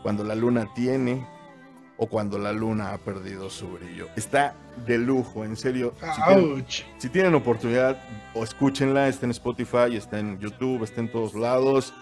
cuando 0.03 0.25
la 0.25 0.35
luna 0.35 0.69
tiene 0.75 1.27
o 1.97 2.09
cuando 2.09 2.39
la 2.39 2.53
luna 2.53 2.93
ha 2.93 2.99
perdido 2.99 3.49
su 3.51 3.69
brillo. 3.69 4.09
Está 4.17 4.57
de 4.85 4.99
lujo, 4.99 5.45
en 5.45 5.57
serio. 5.57 5.95
Si 6.01 6.23
tienen, 6.23 6.53
Ouch. 6.53 6.83
si 6.99 7.09
tienen 7.09 7.35
oportunidad, 7.35 8.03
o 8.35 8.43
escúchenla, 8.43 9.07
está 9.07 9.27
en 9.27 9.31
Spotify, 9.31 9.95
está 9.97 10.19
en 10.19 10.41
YouTube, 10.41 10.83
está 10.83 11.01
en 11.01 11.13
todos 11.13 11.35
lados. 11.35 11.95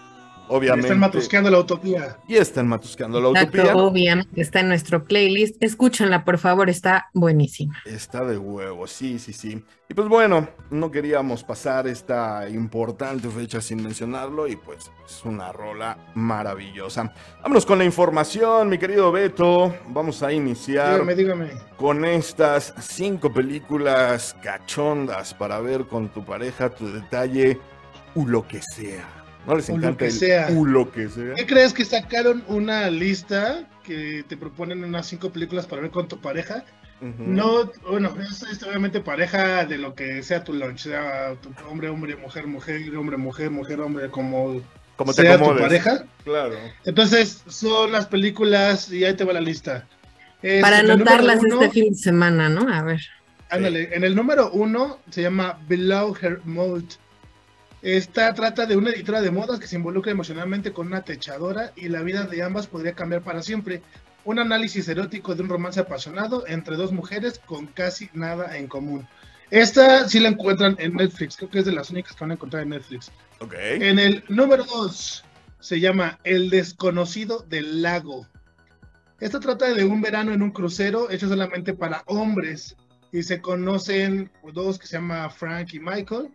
Obviamente. 0.52 0.88
Están 0.88 0.98
matusqueando 0.98 1.48
la 1.48 1.60
utopía. 1.60 2.16
Y 2.26 2.36
están 2.36 2.66
matuscando 2.66 3.20
la 3.20 3.28
utopía. 3.28 3.76
Obviamente 3.76 4.40
está 4.40 4.60
en 4.60 4.68
nuestro 4.68 5.04
playlist. 5.04 5.62
Escúchenla, 5.62 6.24
por 6.24 6.38
favor, 6.38 6.68
está 6.68 7.08
buenísima. 7.14 7.80
Está 7.86 8.24
de 8.24 8.36
huevo, 8.36 8.88
sí, 8.88 9.20
sí, 9.20 9.32
sí. 9.32 9.62
Y 9.88 9.94
pues 9.94 10.08
bueno, 10.08 10.48
no 10.70 10.90
queríamos 10.90 11.44
pasar 11.44 11.86
esta 11.86 12.48
importante 12.48 13.28
fecha 13.28 13.60
sin 13.60 13.82
mencionarlo 13.82 14.48
y 14.48 14.56
pues 14.56 14.90
es 15.06 15.24
una 15.24 15.52
rola 15.52 15.98
maravillosa. 16.14 17.14
Vámonos 17.42 17.64
con 17.64 17.78
la 17.78 17.84
información, 17.84 18.68
mi 18.68 18.78
querido 18.78 19.12
Beto. 19.12 19.72
Vamos 19.88 20.20
a 20.24 20.32
iniciar 20.32 20.94
Dígame, 20.94 21.14
dígame. 21.14 21.50
con 21.76 22.04
estas 22.04 22.74
cinco 22.80 23.32
películas 23.32 24.36
cachondas 24.42 25.32
para 25.32 25.60
ver 25.60 25.86
con 25.86 26.08
tu 26.08 26.24
pareja 26.24 26.70
tu 26.70 26.92
detalle 26.92 27.58
u 28.16 28.26
lo 28.26 28.46
que 28.48 28.60
sea. 28.62 29.19
¿No 29.46 29.56
les 29.56 29.68
lo 29.68 29.76
encanta 29.76 29.98
que 29.98 30.06
el 30.06 30.12
sea. 30.12 30.48
u 30.50 30.66
lo 30.66 30.90
que 30.92 31.08
sea? 31.08 31.34
¿Qué 31.34 31.46
crees 31.46 31.72
que 31.72 31.84
sacaron 31.84 32.44
una 32.48 32.90
lista 32.90 33.64
que 33.84 34.24
te 34.28 34.36
proponen 34.36 34.84
unas 34.84 35.06
cinco 35.06 35.30
películas 35.30 35.66
para 35.66 35.82
ver 35.82 35.90
con 35.90 36.08
tu 36.08 36.20
pareja? 36.20 36.64
No, 37.00 37.72
bueno, 37.90 38.14
es, 38.20 38.42
es 38.42 38.62
obviamente 38.62 39.00
pareja 39.00 39.64
de 39.64 39.78
lo 39.78 39.94
que 39.94 40.22
sea 40.22 40.44
tu 40.44 40.52
lunch, 40.52 40.80
sea 40.80 41.34
tu 41.40 41.48
hombre, 41.70 41.88
hombre, 41.88 42.14
mujer, 42.14 42.46
mujer, 42.46 42.94
hombre, 42.94 43.16
mujer, 43.16 43.50
mujer, 43.50 43.80
hombre, 43.80 44.10
como, 44.10 44.60
Como 44.96 45.14
te 45.14 45.22
sea 45.22 45.38
tu 45.38 45.44
acomodes. 45.44 45.62
pareja. 45.62 46.04
Claro. 46.24 46.56
Entonces, 46.84 47.42
son 47.48 47.90
las 47.92 48.04
películas 48.06 48.92
y 48.92 49.04
ahí 49.06 49.14
te 49.14 49.24
va 49.24 49.32
la 49.32 49.40
lista. 49.40 49.86
Es 50.42 50.60
Para 50.60 50.80
anotarlas 50.80 51.38
uno- 51.42 51.62
este 51.62 51.70
fin 51.80 51.90
de 51.92 51.98
semana, 51.98 52.50
¿no? 52.50 52.70
A 52.70 52.82
ver. 52.82 53.00
Ándale, 53.48 53.88
en 53.94 54.04
el 54.04 54.14
número 54.14 54.50
uno 54.52 54.98
se 55.08 55.22
llama 55.22 55.58
Below 55.68 56.14
Her 56.20 56.42
Mode. 56.44 56.84
Esta 57.82 58.34
trata 58.34 58.66
de 58.66 58.76
una 58.76 58.90
editora 58.90 59.22
de 59.22 59.30
modas 59.30 59.58
que 59.58 59.66
se 59.66 59.76
involucra 59.76 60.12
emocionalmente 60.12 60.72
con 60.72 60.88
una 60.88 61.02
techadora 61.02 61.72
y 61.76 61.88
la 61.88 62.02
vida 62.02 62.24
de 62.24 62.42
ambas 62.42 62.66
podría 62.66 62.92
cambiar 62.92 63.22
para 63.22 63.42
siempre. 63.42 63.82
Un 64.24 64.38
análisis 64.38 64.86
erótico 64.88 65.34
de 65.34 65.42
un 65.42 65.48
romance 65.48 65.80
apasionado 65.80 66.46
entre 66.46 66.76
dos 66.76 66.92
mujeres 66.92 67.38
con 67.38 67.66
casi 67.66 68.10
nada 68.12 68.58
en 68.58 68.66
común. 68.66 69.08
Esta 69.50 70.06
sí 70.08 70.20
la 70.20 70.28
encuentran 70.28 70.76
en 70.78 70.94
Netflix, 70.94 71.36
creo 71.36 71.48
que 71.48 71.60
es 71.60 71.64
de 71.64 71.72
las 71.72 71.90
únicas 71.90 72.12
que 72.12 72.20
van 72.20 72.32
a 72.32 72.34
encontrar 72.34 72.62
en 72.62 72.68
Netflix. 72.68 73.10
Ok. 73.40 73.54
En 73.56 73.98
el 73.98 74.22
número 74.28 74.64
2 74.64 75.24
se 75.58 75.80
llama 75.80 76.18
El 76.22 76.50
desconocido 76.50 77.46
del 77.48 77.80
lago. 77.80 78.26
Esta 79.20 79.40
trata 79.40 79.72
de 79.72 79.84
un 79.84 80.02
verano 80.02 80.32
en 80.32 80.42
un 80.42 80.50
crucero 80.50 81.10
hecho 81.10 81.28
solamente 81.28 81.72
para 81.72 82.02
hombres 82.06 82.76
y 83.10 83.22
se 83.22 83.40
conocen 83.40 84.30
dos 84.52 84.78
que 84.78 84.86
se 84.86 84.96
llama 84.96 85.30
Frank 85.30 85.72
y 85.72 85.80
Michael 85.80 86.30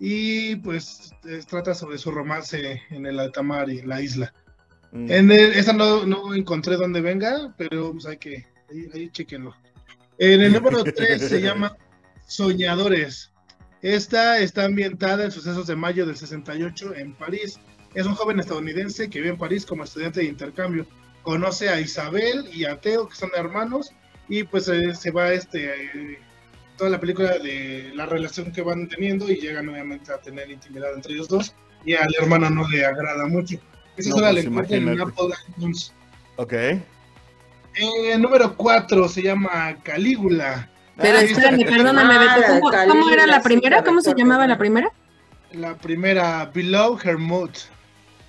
y 0.00 0.56
pues 0.56 1.12
trata 1.48 1.74
sobre 1.74 1.98
su 1.98 2.10
romance 2.10 2.82
en 2.90 3.06
el 3.06 3.18
alta 3.18 3.42
mar 3.42 3.68
y 3.70 3.82
la 3.82 4.00
isla. 4.00 4.32
Mm. 4.92 5.10
En 5.12 5.30
el- 5.32 5.52
esa 5.54 5.72
no, 5.72 6.06
no 6.06 6.34
encontré 6.34 6.76
dónde 6.76 7.00
venga, 7.00 7.54
pero 7.58 7.92
pues 7.92 8.06
hay 8.06 8.16
que, 8.18 8.46
ahí, 8.70 8.88
ahí 8.94 9.10
chequenlo. 9.10 9.54
En 10.18 10.40
el 10.40 10.52
número 10.52 10.82
3 10.84 11.20
se 11.28 11.40
llama 11.40 11.76
Soñadores. 12.26 13.32
Esta 13.82 14.38
está 14.40 14.64
ambientada 14.64 15.24
en 15.24 15.30
sucesos 15.30 15.66
de 15.66 15.76
mayo 15.76 16.06
del 16.06 16.16
68 16.16 16.94
en 16.96 17.14
París. 17.14 17.58
Es 17.94 18.06
un 18.06 18.14
joven 18.14 18.40
estadounidense 18.40 19.08
que 19.08 19.18
vive 19.20 19.30
en 19.30 19.38
París 19.38 19.64
como 19.64 19.84
estudiante 19.84 20.20
de 20.20 20.26
intercambio. 20.26 20.86
Conoce 21.22 21.68
a 21.68 21.80
Isabel 21.80 22.48
y 22.52 22.64
a 22.64 22.80
Teo, 22.80 23.08
que 23.08 23.14
son 23.14 23.30
hermanos, 23.36 23.92
y 24.28 24.44
pues 24.44 24.68
eh, 24.68 24.94
se 24.94 25.10
va 25.10 25.32
este 25.32 25.84
eh, 25.84 26.18
toda 26.78 26.88
la 26.88 26.98
película 27.00 27.36
de 27.38 27.90
la 27.94 28.06
relación 28.06 28.50
que 28.52 28.62
van 28.62 28.88
teniendo 28.88 29.30
y 29.30 29.36
llegan 29.36 29.68
obviamente 29.68 30.10
a 30.12 30.18
tener 30.18 30.50
intimidad 30.50 30.94
entre 30.94 31.12
ellos 31.12 31.28
dos. 31.28 31.52
Y 31.84 31.94
al 31.94 32.08
hermano 32.18 32.48
no 32.48 32.66
le 32.68 32.86
agrada 32.86 33.26
mucho. 33.26 33.58
Esa 33.96 34.10
No, 34.10 34.16
sola 34.16 34.30
pues, 34.30 34.44
la 34.44 34.50
encuentran 34.50 34.88
en. 34.88 35.00
Apple 35.00 35.28
iTunes. 35.56 35.92
Ok. 36.36 36.52
Eh, 36.54 36.80
el 38.12 38.22
número 38.22 38.56
4 38.56 39.08
se 39.08 39.22
llama 39.22 39.76
Calígula. 39.82 40.70
Pero 40.96 41.18
Ah, 41.18 41.22
espérame, 41.22 41.64
perdóname, 41.64 42.14
Ah, 42.14 42.38
la 42.38 42.46
¿Cómo, 42.48 42.70
Calígula, 42.70 42.86
cómo 43.00 43.10
era 43.10 43.26
la 43.26 43.42
primera? 43.42 43.76
la 43.78 43.84
¿Cómo 43.84 44.00
se 44.00 44.14
llamaba 44.14 44.46
la 44.46 44.56
primera? 44.58 44.90
La 45.52 45.76
primera, 45.76 46.46
Below 46.52 46.98
Her 47.02 47.18
Mood. 47.18 47.50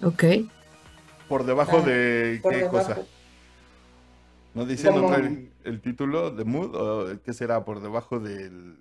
Ok. 0.03 0.23
Por 1.27 1.45
debajo 1.45 1.79
Ah, 1.83 1.87
de 1.87 2.39
por 2.41 2.51
qué 2.51 2.57
debajo. 2.59 2.77
cosa. 2.77 2.97
¿No 4.53 4.65
dice 4.65 4.87
no 4.87 4.93
Como- 4.93 5.09
trae 5.15 5.48
el 5.63 5.81
título 5.81 6.31
de 6.31 6.43
Mood 6.45 6.75
o 6.75 7.21
qué 7.23 7.33
será 7.33 7.63
por 7.65 7.81
debajo 7.81 8.19
del, 8.19 8.77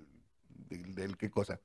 del, 0.68 0.94
del 0.94 1.16
qué 1.16 1.30
cosa? 1.30 1.60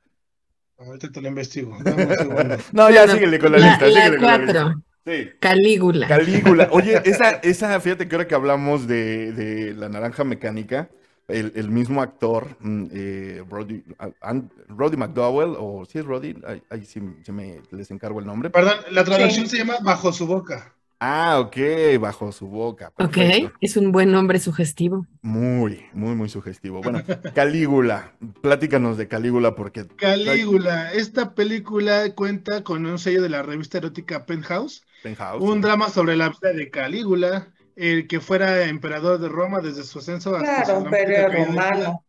Ahorita 0.77 1.11
te 1.11 1.21
lo 1.21 1.27
investigo. 1.29 1.77
No, 2.73 2.89
ya 2.89 3.01
Bueno, 3.05 3.13
síguele 3.13 3.39
con 3.39 3.51
la, 3.51 3.57
La, 3.59 3.67
lista. 3.69 3.85
la 3.87 3.91
síguele 4.05 4.17
con 4.17 4.27
la 4.27 4.37
lista. 4.37 4.75
Sí. 5.05 5.29
Calígula. 5.39 6.07
Calígula. 6.07 6.69
Oye, 6.71 7.01
esa, 7.05 7.31
esa, 7.43 7.79
fíjate 7.79 8.07
que 8.07 8.15
ahora 8.15 8.27
que 8.27 8.35
hablamos 8.35 8.87
de, 8.87 9.33
de 9.33 9.73
la 9.73 9.89
naranja 9.89 10.23
mecánica, 10.23 10.89
el, 11.27 11.51
el 11.55 11.69
mismo 11.69 12.01
actor, 12.01 12.47
mm, 12.59 12.85
eh, 12.91 13.43
Roddy, 13.49 13.83
ah, 13.99 14.41
Roddy 14.69 14.97
McDowell, 14.97 15.55
o 15.57 15.85
si 15.85 15.99
es 15.99 16.05
Roddy, 16.05 16.35
ahí, 16.47 16.63
ahí 16.69 16.85
sí, 16.85 17.01
sí 17.23 17.31
me 17.31 17.61
les 17.71 17.91
encargo 17.91 18.19
el 18.19 18.25
nombre. 18.25 18.49
Perdón, 18.49 18.75
la 18.91 19.03
traducción 19.03 19.45
Sí. 19.45 19.51
se 19.51 19.57
llama 19.57 19.75
Bajo 19.83 20.11
su 20.13 20.25
boca. 20.25 20.73
Ah, 21.05 21.37
ok, 21.41 21.57
bajo 21.99 22.31
su 22.31 22.47
boca. 22.47 22.93
Ok, 22.97 23.11
perfecto. 23.11 23.51
es 23.59 23.75
un 23.75 23.91
buen 23.91 24.09
nombre 24.09 24.39
sugestivo. 24.39 25.05
Muy, 25.21 25.85
muy, 25.91 26.15
muy 26.15 26.29
sugestivo. 26.29 26.81
Bueno, 26.81 27.01
Calígula, 27.35 28.13
platícanos 28.41 28.97
de 28.97 29.09
Calígula 29.09 29.53
porque 29.53 29.85
Calígula. 29.97 30.93
Esta 30.93 31.35
película 31.35 32.15
cuenta 32.15 32.63
con 32.63 32.85
un 32.85 32.97
sello 32.99 33.21
de 33.21 33.27
la 33.27 33.41
revista 33.41 33.79
erótica 33.79 34.25
Penthouse. 34.25 34.85
Penthouse. 35.01 35.43
Un 35.43 35.59
drama 35.59 35.89
sobre 35.89 36.15
la 36.15 36.29
vida 36.29 36.53
de 36.53 36.69
Calígula, 36.69 37.49
el 37.75 38.07
que 38.07 38.21
fuera 38.21 38.63
emperador 38.67 39.19
de 39.19 39.27
Roma 39.27 39.59
desde 39.59 39.83
su 39.83 39.99
ascenso 39.99 40.33
hasta 40.37 40.63
Claro, 40.63 40.85
su 40.85 41.47
romano. 41.47 42.02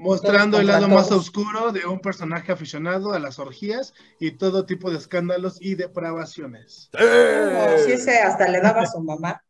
Mostrando 0.00 0.58
el 0.58 0.66
lado 0.66 0.88
más 0.88 1.10
oscuro 1.12 1.72
de 1.72 1.86
un 1.86 2.00
personaje 2.00 2.50
aficionado 2.52 3.12
a 3.12 3.18
las 3.18 3.38
orgías 3.38 3.94
y 4.18 4.32
todo 4.32 4.64
tipo 4.64 4.90
de 4.90 4.98
escándalos 4.98 5.58
y 5.60 5.74
depravaciones. 5.74 6.90
¡Eh! 6.98 7.76
Sí, 7.86 7.92
ese 7.92 8.18
hasta 8.20 8.48
le 8.48 8.60
daba 8.60 8.82
a 8.82 8.86
su 8.86 9.00
mamá. 9.00 9.42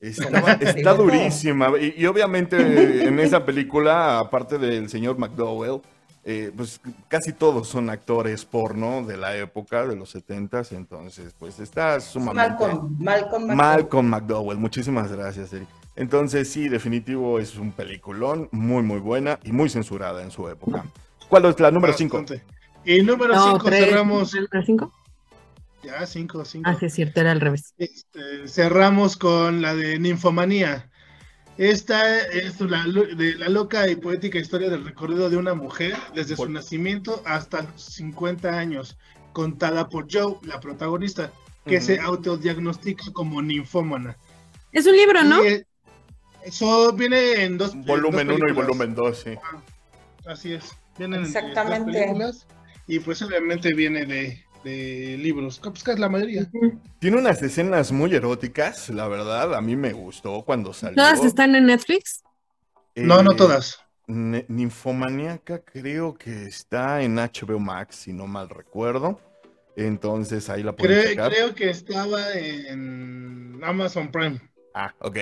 Estaba- 0.00 0.52
está 0.52 0.94
durísima. 0.94 1.70
Y, 1.80 1.94
y 1.96 2.06
obviamente 2.06 3.04
en 3.06 3.18
esa 3.20 3.44
película, 3.44 4.18
aparte 4.18 4.56
del 4.58 4.88
señor 4.88 5.18
McDowell, 5.18 5.80
eh, 6.24 6.52
pues 6.56 6.80
casi 7.08 7.32
todos 7.32 7.68
son 7.68 7.90
actores 7.90 8.44
porno 8.44 9.02
de 9.04 9.16
la 9.16 9.36
época, 9.36 9.86
de 9.86 9.96
los 9.96 10.14
70s. 10.14 10.72
Entonces, 10.72 11.34
pues 11.38 11.58
está 11.58 12.00
sumamente... 12.00 12.50
Malcolm, 12.64 12.96
Malcolm, 12.98 13.42
McDowell. 13.46 13.56
Malcolm 13.56 14.06
McDowell, 14.06 14.58
muchísimas 14.58 15.10
gracias, 15.10 15.52
Eric. 15.52 15.68
Entonces, 15.98 16.48
sí, 16.48 16.68
definitivo 16.68 17.40
es 17.40 17.56
un 17.56 17.72
peliculón, 17.72 18.48
muy, 18.52 18.84
muy 18.84 19.00
buena 19.00 19.40
y 19.42 19.50
muy 19.50 19.68
censurada 19.68 20.22
en 20.22 20.30
su 20.30 20.48
época. 20.48 20.84
¿Cuál 21.28 21.46
es 21.46 21.58
la 21.58 21.72
número 21.72 21.92
5? 21.92 22.16
Bastante. 22.16 22.44
Y 22.84 23.02
número 23.02 23.34
No, 23.34 23.54
5 23.54 23.64
tres. 23.64 23.84
cerramos. 23.84 24.32
¿Número 24.32 24.62
cinco? 24.64 24.92
Ya, 25.82 26.06
5, 26.06 26.44
5. 26.44 26.70
Ah, 26.70 26.76
sí, 26.78 26.86
es 26.86 26.94
cierto, 26.94 27.20
era 27.20 27.32
al 27.32 27.40
revés. 27.40 27.74
Este, 27.78 28.46
cerramos 28.46 29.16
con 29.16 29.60
la 29.60 29.74
de 29.74 29.98
Ninfomanía. 29.98 30.88
Esta 31.56 32.20
es 32.28 32.60
la, 32.60 32.84
de 32.84 33.34
la 33.34 33.48
loca 33.48 33.88
y 33.88 33.96
poética 33.96 34.38
historia 34.38 34.70
del 34.70 34.84
recorrido 34.84 35.28
de 35.28 35.36
una 35.36 35.54
mujer 35.54 35.96
desde 36.14 36.36
su 36.36 36.48
nacimiento 36.48 37.20
hasta 37.26 37.62
los 37.62 37.82
50 37.82 38.56
años, 38.56 38.96
contada 39.32 39.88
por 39.88 40.06
Joe, 40.08 40.36
la 40.42 40.60
protagonista, 40.60 41.32
que 41.66 41.80
se 41.80 41.98
autodiagnostica 41.98 43.06
como 43.12 43.42
ninfómana. 43.42 44.16
Es 44.70 44.86
un 44.86 44.94
libro, 44.94 45.24
¿no? 45.24 45.44
Y, 45.44 45.64
eso 46.48 46.92
viene 46.92 47.44
en 47.44 47.58
dos 47.58 47.72
en 47.74 47.84
Volumen 47.84 48.26
dos 48.28 48.36
1 48.38 48.48
y 48.48 48.52
volumen 48.52 48.94
2, 48.94 49.18
sí. 49.18 49.34
Así 50.26 50.52
es. 50.54 50.70
Vienen 50.98 51.20
en 51.20 51.26
Exactamente. 51.26 51.84
dos 51.92 51.94
películas 51.94 52.46
y 52.86 52.98
pues 53.00 53.22
obviamente 53.22 53.72
viene 53.74 54.04
de, 54.04 54.44
de 54.64 55.16
libros. 55.18 55.60
Pues 55.62 55.82
que 55.82 55.92
es 55.92 55.98
la 55.98 56.08
mayoría. 56.08 56.50
Tiene 56.98 57.18
unas 57.18 57.40
escenas 57.42 57.92
muy 57.92 58.14
eróticas, 58.14 58.88
la 58.90 59.06
verdad, 59.08 59.54
a 59.54 59.60
mí 59.60 59.76
me 59.76 59.92
gustó 59.92 60.42
cuando 60.44 60.72
salió. 60.72 60.96
¿Todas 60.96 61.24
están 61.24 61.54
en 61.54 61.66
Netflix? 61.66 62.22
Eh, 62.94 63.02
No, 63.02 63.22
no 63.22 63.36
todas. 63.36 63.78
Ne- 64.06 64.46
Ninfomaníaca 64.48 65.60
creo 65.60 66.14
que 66.14 66.44
está 66.46 67.02
en 67.02 67.16
HBO 67.18 67.58
Max, 67.58 67.96
si 67.96 68.12
no 68.12 68.26
mal 68.26 68.48
recuerdo. 68.48 69.20
Entonces 69.76 70.48
ahí 70.50 70.62
la 70.64 70.74
pueden 70.74 70.96
Creo, 70.98 71.10
checar. 71.10 71.30
creo 71.32 71.54
que 71.54 71.70
estaba 71.70 72.32
en 72.32 73.60
Amazon 73.62 74.10
Prime. 74.10 74.40
Ah, 74.74 74.92
ok. 74.98 75.18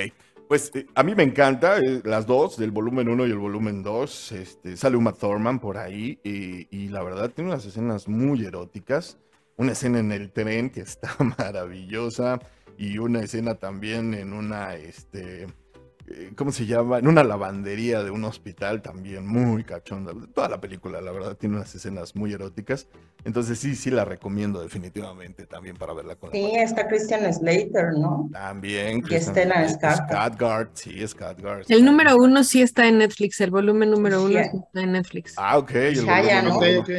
Pues 0.49 0.71
eh, 0.75 0.87
a 0.95 1.03
mí 1.03 1.15
me 1.17 1.25
encanta 1.25 1.79
eh, 1.79 2.03
las 2.05 2.27
dos, 2.27 2.57
del 2.57 2.71
volumen 2.71 3.09
1 3.09 3.27
y 3.27 3.31
el 3.31 3.39
volumen 3.39 3.83
2. 3.83 4.33
Este, 4.33 4.77
sale 4.77 4.97
Uma 4.97 5.13
Thurman 5.13 5.59
por 5.59 5.77
ahí 5.77 6.21
y, 6.23 6.89
la 6.89 7.03
verdad 7.03 7.31
tiene 7.31 7.51
unas 7.51 7.65
escenas 7.65 8.07
muy 8.07 8.45
eróticas. 8.45 9.19
Una 9.57 9.73
escena 9.73 9.99
en 9.99 10.13
el 10.13 10.31
tren 10.33 10.71
que 10.71 10.83
está 10.83 11.17
maravillosa 11.39 12.39
y 12.79 12.99
una 12.99 13.21
escena 13.21 13.57
también 13.57 14.15
en 14.15 14.33
una, 14.33 14.75
este, 14.77 15.47
¿cómo 16.37 16.53
se 16.53 16.67
llama? 16.67 16.99
En 16.99 17.09
una 17.09 17.25
lavandería 17.25 18.03
de 18.03 18.11
un 18.11 18.25
hospital 18.25 18.83
también 18.83 19.27
muy 19.27 19.65
cachonda. 19.65 20.13
Toda 20.35 20.49
la 20.49 20.61
película, 20.61 21.01
la 21.01 21.11
verdad, 21.13 21.37
tiene 21.37 21.57
unas 21.57 21.75
escenas 21.75 22.15
muy 22.15 22.33
eróticas. 22.33 22.87
Entonces 23.25 23.59
sí, 23.59 23.75
sí 23.75 23.91
la 23.91 24.05
recomiendo 24.05 24.63
definitivamente 24.63 25.47
también 25.47 25.77
para 25.77 25.93
verla 25.95 26.17
con 26.17 26.31
Sí, 26.33 26.53
está 26.55 26.87
Christian 26.87 27.33
Slater, 27.33 27.93
¿no? 27.95 28.29
También. 28.33 29.03
Y 29.11 29.19
Stellan 29.19 29.67
Skarsgård. 29.69 30.69
Sí, 30.75 30.91
Skarsgård. 31.03 31.65
El 31.69 31.85
número 31.85 32.17
uno 32.17 32.45
sí 32.45 32.63
está 32.63 32.87
en 32.87 32.99
Netflix, 32.99 33.41
el 33.41 33.51
volumen 33.51 33.91
número 33.91 34.23
uno 34.23 34.41
Sí. 34.43 34.49
está 34.65 34.83
en 34.83 34.93
Netflix. 34.93 35.35
Ah, 35.37 35.59
ok. 35.59 35.71
el 35.75 36.05
volumen 36.05 36.45
¿no? 36.45 36.57
Ok, 36.57 36.65
uno. 36.71 36.81
ok. 36.81 36.91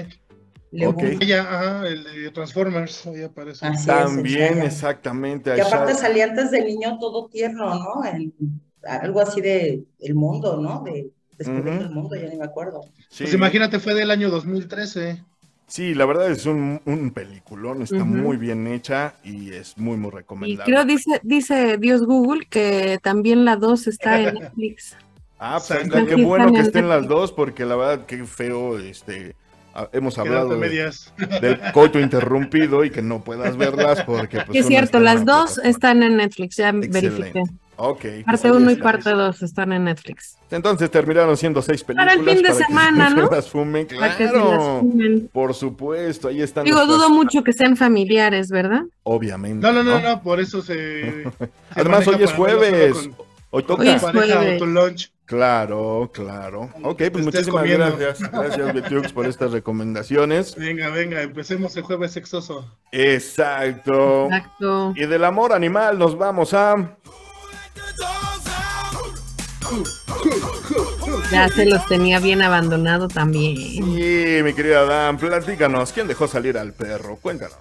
Le 0.71 0.85
Ok. 0.87 0.95
gusta. 1.01 1.23
Ella, 1.25 1.41
ajá, 1.43 1.87
el 1.87 2.03
de 2.03 2.31
Transformers, 2.31 3.07
ahí 3.07 3.23
aparece. 3.23 3.65
Así 3.65 3.87
También, 3.87 4.61
exactamente. 4.63 5.53
Que 5.55 5.61
aparte 5.61 5.93
salía 5.95 6.25
antes 6.25 6.51
del 6.51 6.65
niño 6.65 6.97
todo 6.99 7.29
tierno, 7.29 7.73
¿no? 7.73 8.03
En- 8.05 8.33
algo 8.87 9.21
así 9.21 9.41
de 9.41 9.85
el 9.99 10.15
mundo, 10.15 10.57
¿no? 10.61 10.83
De 10.83 11.11
descubriendo 11.37 11.83
el 11.85 11.91
mundo, 11.91 12.15
ya 12.15 12.27
ni 12.29 12.37
me 12.37 12.45
acuerdo. 12.45 12.81
sí, 13.09 13.25
Pues 13.25 13.33
imagínate, 13.33 13.79
fue 13.79 13.93
del 13.93 14.11
año 14.11 14.29
2013. 14.29 15.23
sí, 15.67 15.93
la 15.93 16.05
verdad 16.05 16.31
es 16.31 16.45
un, 16.45 16.81
un 16.85 17.11
peliculón, 17.11 17.81
está 17.81 18.03
muy 18.05 18.37
bien 18.37 18.67
hecha 18.67 19.19
y 19.23 19.51
es 19.53 19.77
muy, 19.77 19.97
muy 19.97 20.11
Y 20.41 20.57
recomendable. 20.57 20.63
creo 20.63 20.85
dice, 20.85 21.19
dice 21.23 21.77
Dios 21.77 22.03
Google 22.05 22.47
que 22.49 22.99
también 23.03 23.45
la 23.45 23.55
2 23.57 23.87
está 23.87 24.21
en 24.21 24.33
Netflix. 24.35 24.97
Ah, 25.39 25.63
pues 25.67 25.87
qué 26.07 26.15
bueno 26.15 26.53
que 26.53 26.61
estén 26.61 26.89
las 26.89 27.07
dos, 27.07 27.31
porque 27.31 27.65
la 27.65 27.75
verdad, 27.75 28.05
qué 28.07 28.25
feo, 28.25 28.79
este, 28.79 29.35
hemos 29.91 30.17
hablado 30.17 30.57
medias. 30.57 31.13
del 31.41 31.63
coito 31.71 31.99
interrumpido 31.99 32.83
y 32.83 32.89
que 32.91 33.01
no 33.03 33.23
puedas 33.23 33.55
verlas 33.57 34.01
porque 34.01 34.41
pues 34.41 34.59
es 34.59 34.65
cierto, 34.67 34.99
las 34.99 35.25
dos 35.25 35.57
están 35.59 36.03
en 36.03 36.17
Netflix, 36.17 36.57
ya 36.57 36.69
Excelente. 36.81 36.89
verifiqué. 36.91 37.43
Ok. 37.77 38.05
Parte 38.25 38.47
ahí 38.47 38.53
1 38.53 38.71
y 38.71 38.75
parte 38.75 39.11
2 39.11 39.43
están 39.43 39.71
en 39.71 39.85
Netflix. 39.85 40.37
Entonces 40.49 40.89
terminaron 40.89 41.37
siendo 41.37 41.61
seis 41.61 41.83
películas. 41.83 42.15
Para 42.15 42.19
el 42.19 42.35
fin 42.35 42.43
de 42.43 42.49
que 42.49 42.63
semana, 42.65 43.09
se 43.09 43.15
¿no? 43.15 43.29
las 43.29 43.49
fumen, 43.49 43.87
Para 43.87 44.17
que 44.17 44.27
se 44.27 44.33
las 44.33 44.43
claro. 44.43 44.79
fumen. 44.79 45.29
Por 45.31 45.53
supuesto, 45.53 46.27
ahí 46.27 46.41
están. 46.41 46.65
Digo, 46.65 46.85
dudo 46.85 47.09
mucho 47.09 47.43
que 47.43 47.53
sean 47.53 47.77
familiares, 47.77 48.49
¿verdad? 48.49 48.81
Obviamente. 49.03 49.65
No, 49.65 49.71
no, 49.71 49.83
no, 49.83 49.99
no, 49.99 50.21
por 50.21 50.39
eso 50.39 50.61
se. 50.61 51.23
se 51.39 51.49
Además, 51.75 52.07
hoy 52.07 52.23
es 52.23 52.33
jueves. 52.33 53.09
Hoy 53.49 53.63
toca. 53.63 53.83
Lunch. 54.59 55.11
Claro, 55.25 56.09
claro. 56.13 56.69
Ok, 56.83 57.03
pues 57.11 57.25
muchísimas 57.25 57.65
gracias. 57.65 58.31
Gracias, 58.31 58.73
Betiux, 58.73 59.11
por 59.11 59.25
estas 59.25 59.51
recomendaciones. 59.51 60.55
Venga, 60.55 60.89
venga, 60.89 61.21
empecemos 61.21 61.75
el 61.75 61.83
jueves 61.83 62.11
sexoso. 62.13 62.65
Exacto. 62.93 64.25
Exacto. 64.27 64.93
Y 64.95 65.05
del 65.05 65.25
amor 65.25 65.51
animal 65.51 65.99
nos 65.99 66.17
vamos 66.17 66.53
a. 66.53 66.97
Ya 71.31 71.49
se 71.49 71.65
los 71.65 71.85
tenía 71.87 72.19
bien 72.19 72.41
abandonado 72.41 73.07
también. 73.07 73.55
Sí, 73.57 74.41
mi 74.43 74.53
querida 74.53 74.85
Dan, 74.85 75.17
platícanos. 75.17 75.91
¿Quién 75.91 76.07
dejó 76.07 76.27
salir 76.27 76.57
al 76.57 76.73
perro? 76.73 77.17
Cuéntanos. 77.17 77.57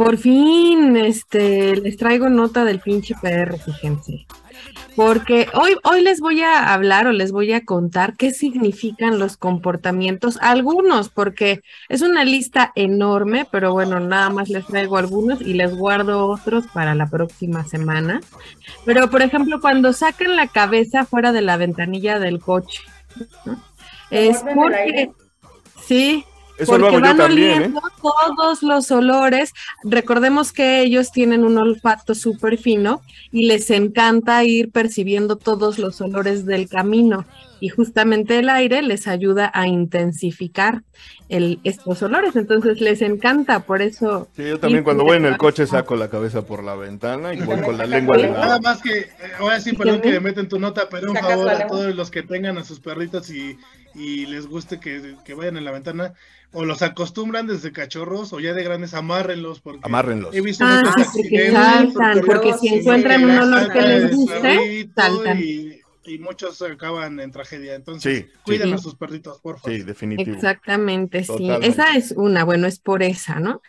Por 0.00 0.16
fin, 0.16 0.96
este, 0.96 1.76
les 1.76 1.98
traigo 1.98 2.30
nota 2.30 2.64
del 2.64 2.80
pinche 2.80 3.14
perro, 3.20 3.58
fíjense. 3.58 4.26
Porque 4.96 5.46
hoy, 5.52 5.76
hoy 5.84 6.02
les 6.02 6.20
voy 6.20 6.40
a 6.40 6.72
hablar 6.72 7.06
o 7.06 7.12
les 7.12 7.32
voy 7.32 7.52
a 7.52 7.66
contar 7.66 8.16
qué 8.16 8.30
significan 8.30 9.18
los 9.18 9.36
comportamientos, 9.36 10.38
algunos, 10.40 11.10
porque 11.10 11.60
es 11.90 12.00
una 12.00 12.24
lista 12.24 12.72
enorme, 12.76 13.46
pero 13.52 13.74
bueno, 13.74 14.00
nada 14.00 14.30
más 14.30 14.48
les 14.48 14.64
traigo 14.64 14.96
algunos 14.96 15.42
y 15.42 15.52
les 15.52 15.76
guardo 15.76 16.28
otros 16.28 16.66
para 16.68 16.94
la 16.94 17.10
próxima 17.10 17.66
semana. 17.66 18.22
Pero, 18.86 19.10
por 19.10 19.20
ejemplo, 19.20 19.60
cuando 19.60 19.92
sacan 19.92 20.34
la 20.34 20.46
cabeza 20.46 21.04
fuera 21.04 21.30
de 21.30 21.42
la 21.42 21.58
ventanilla 21.58 22.18
del 22.18 22.40
coche, 22.40 22.80
¿no? 23.44 23.62
es 24.10 24.42
porque, 24.54 25.12
sí, 25.78 26.24
Eso 26.60 26.72
porque 26.72 26.80
lo 26.80 26.86
hago 26.88 26.96
yo 26.98 27.00
van 27.00 27.20
¿eh? 27.20 27.24
oliendo 27.24 27.80
todos 28.02 28.62
los 28.62 28.90
olores. 28.90 29.52
Recordemos 29.82 30.52
que 30.52 30.82
ellos 30.82 31.10
tienen 31.10 31.44
un 31.44 31.58
olfato 31.58 32.14
súper 32.14 32.58
fino 32.58 33.02
y 33.32 33.46
les 33.46 33.70
encanta 33.70 34.44
ir 34.44 34.70
percibiendo 34.70 35.36
todos 35.36 35.78
los 35.78 36.00
olores 36.00 36.44
del 36.44 36.68
camino. 36.68 37.24
Y 37.60 37.68
justamente 37.68 38.38
el 38.38 38.48
aire 38.48 38.82
les 38.82 39.06
ayuda 39.06 39.50
a 39.54 39.66
intensificar 39.66 40.82
el, 41.28 41.60
estos 41.64 42.02
olores. 42.02 42.36
Entonces 42.36 42.80
les 42.80 43.02
encanta, 43.02 43.60
por 43.60 43.82
eso. 43.82 44.28
Sí, 44.36 44.48
yo 44.48 44.58
también 44.58 44.84
cuando 44.84 45.04
voy 45.04 45.18
en 45.18 45.26
el 45.26 45.36
coche 45.36 45.66
saco 45.66 45.96
la 45.96 46.08
cabeza 46.08 46.42
por 46.42 46.64
la 46.64 46.74
ventana 46.74 47.34
y 47.34 47.40
voy 47.40 47.60
con 47.60 47.78
la 47.78 47.86
lengua 47.86 48.16
de. 48.16 48.30
Nada 48.30 48.60
más 48.60 48.82
que, 48.82 48.98
eh, 48.98 49.08
ahora 49.38 49.60
sí, 49.60 49.72
perdón 49.74 50.00
que 50.00 50.10
me 50.12 50.20
meten 50.20 50.48
tu 50.48 50.58
nota, 50.58 50.88
pero 50.90 51.10
un 51.10 51.16
favor 51.16 51.48
a 51.48 51.66
todos 51.66 51.94
los 51.94 52.10
que 52.10 52.22
tengan 52.22 52.58
a 52.58 52.64
sus 52.64 52.80
perritos 52.80 53.30
y, 53.30 53.58
y 53.94 54.26
les 54.26 54.46
guste 54.46 54.80
que, 54.80 55.16
que 55.24 55.34
vayan 55.34 55.56
en 55.56 55.64
la 55.64 55.70
ventana, 55.70 56.14
o 56.52 56.64
los 56.64 56.82
acostumbran 56.82 57.46
desde 57.46 57.72
cachorros 57.72 58.32
o 58.32 58.40
ya 58.40 58.52
de 58.54 58.64
grandes, 58.64 58.94
amárrenlos. 58.94 59.60
Porque 59.60 59.80
Amárrenlos. 59.82 60.34
He 60.34 60.40
visto 60.40 60.64
Ah, 60.66 60.82
porque 60.96 61.50
saltan, 61.52 61.92
porque 61.92 62.26
porque 62.26 62.46
luego 62.46 62.58
si 62.58 62.68
encuentran 62.68 63.24
un 63.24 63.38
olor 63.38 63.72
que 63.72 63.80
les 63.82 64.16
guste, 64.16 64.90
saltan. 64.94 65.38
Y, 65.40 65.79
y 66.14 66.18
muchos 66.18 66.60
acaban 66.62 67.20
en 67.20 67.30
tragedia. 67.30 67.74
Entonces, 67.74 68.24
Sí, 68.24 68.26
cuiden 68.44 68.68
sí. 68.68 68.74
a 68.74 68.78
sus 68.78 68.96
perritos, 68.96 69.40
por 69.40 69.60
favor. 69.60 69.76
Sí, 69.78 69.84
definitivo. 69.84 70.34
Exactamente, 70.34 71.24
sí. 71.24 71.48
Esa 71.62 71.96
es 71.96 72.12
una, 72.12 72.44
bueno, 72.44 72.66
es 72.66 72.78
por 72.78 73.02
esa, 73.02 73.38
¿no? 73.38 73.62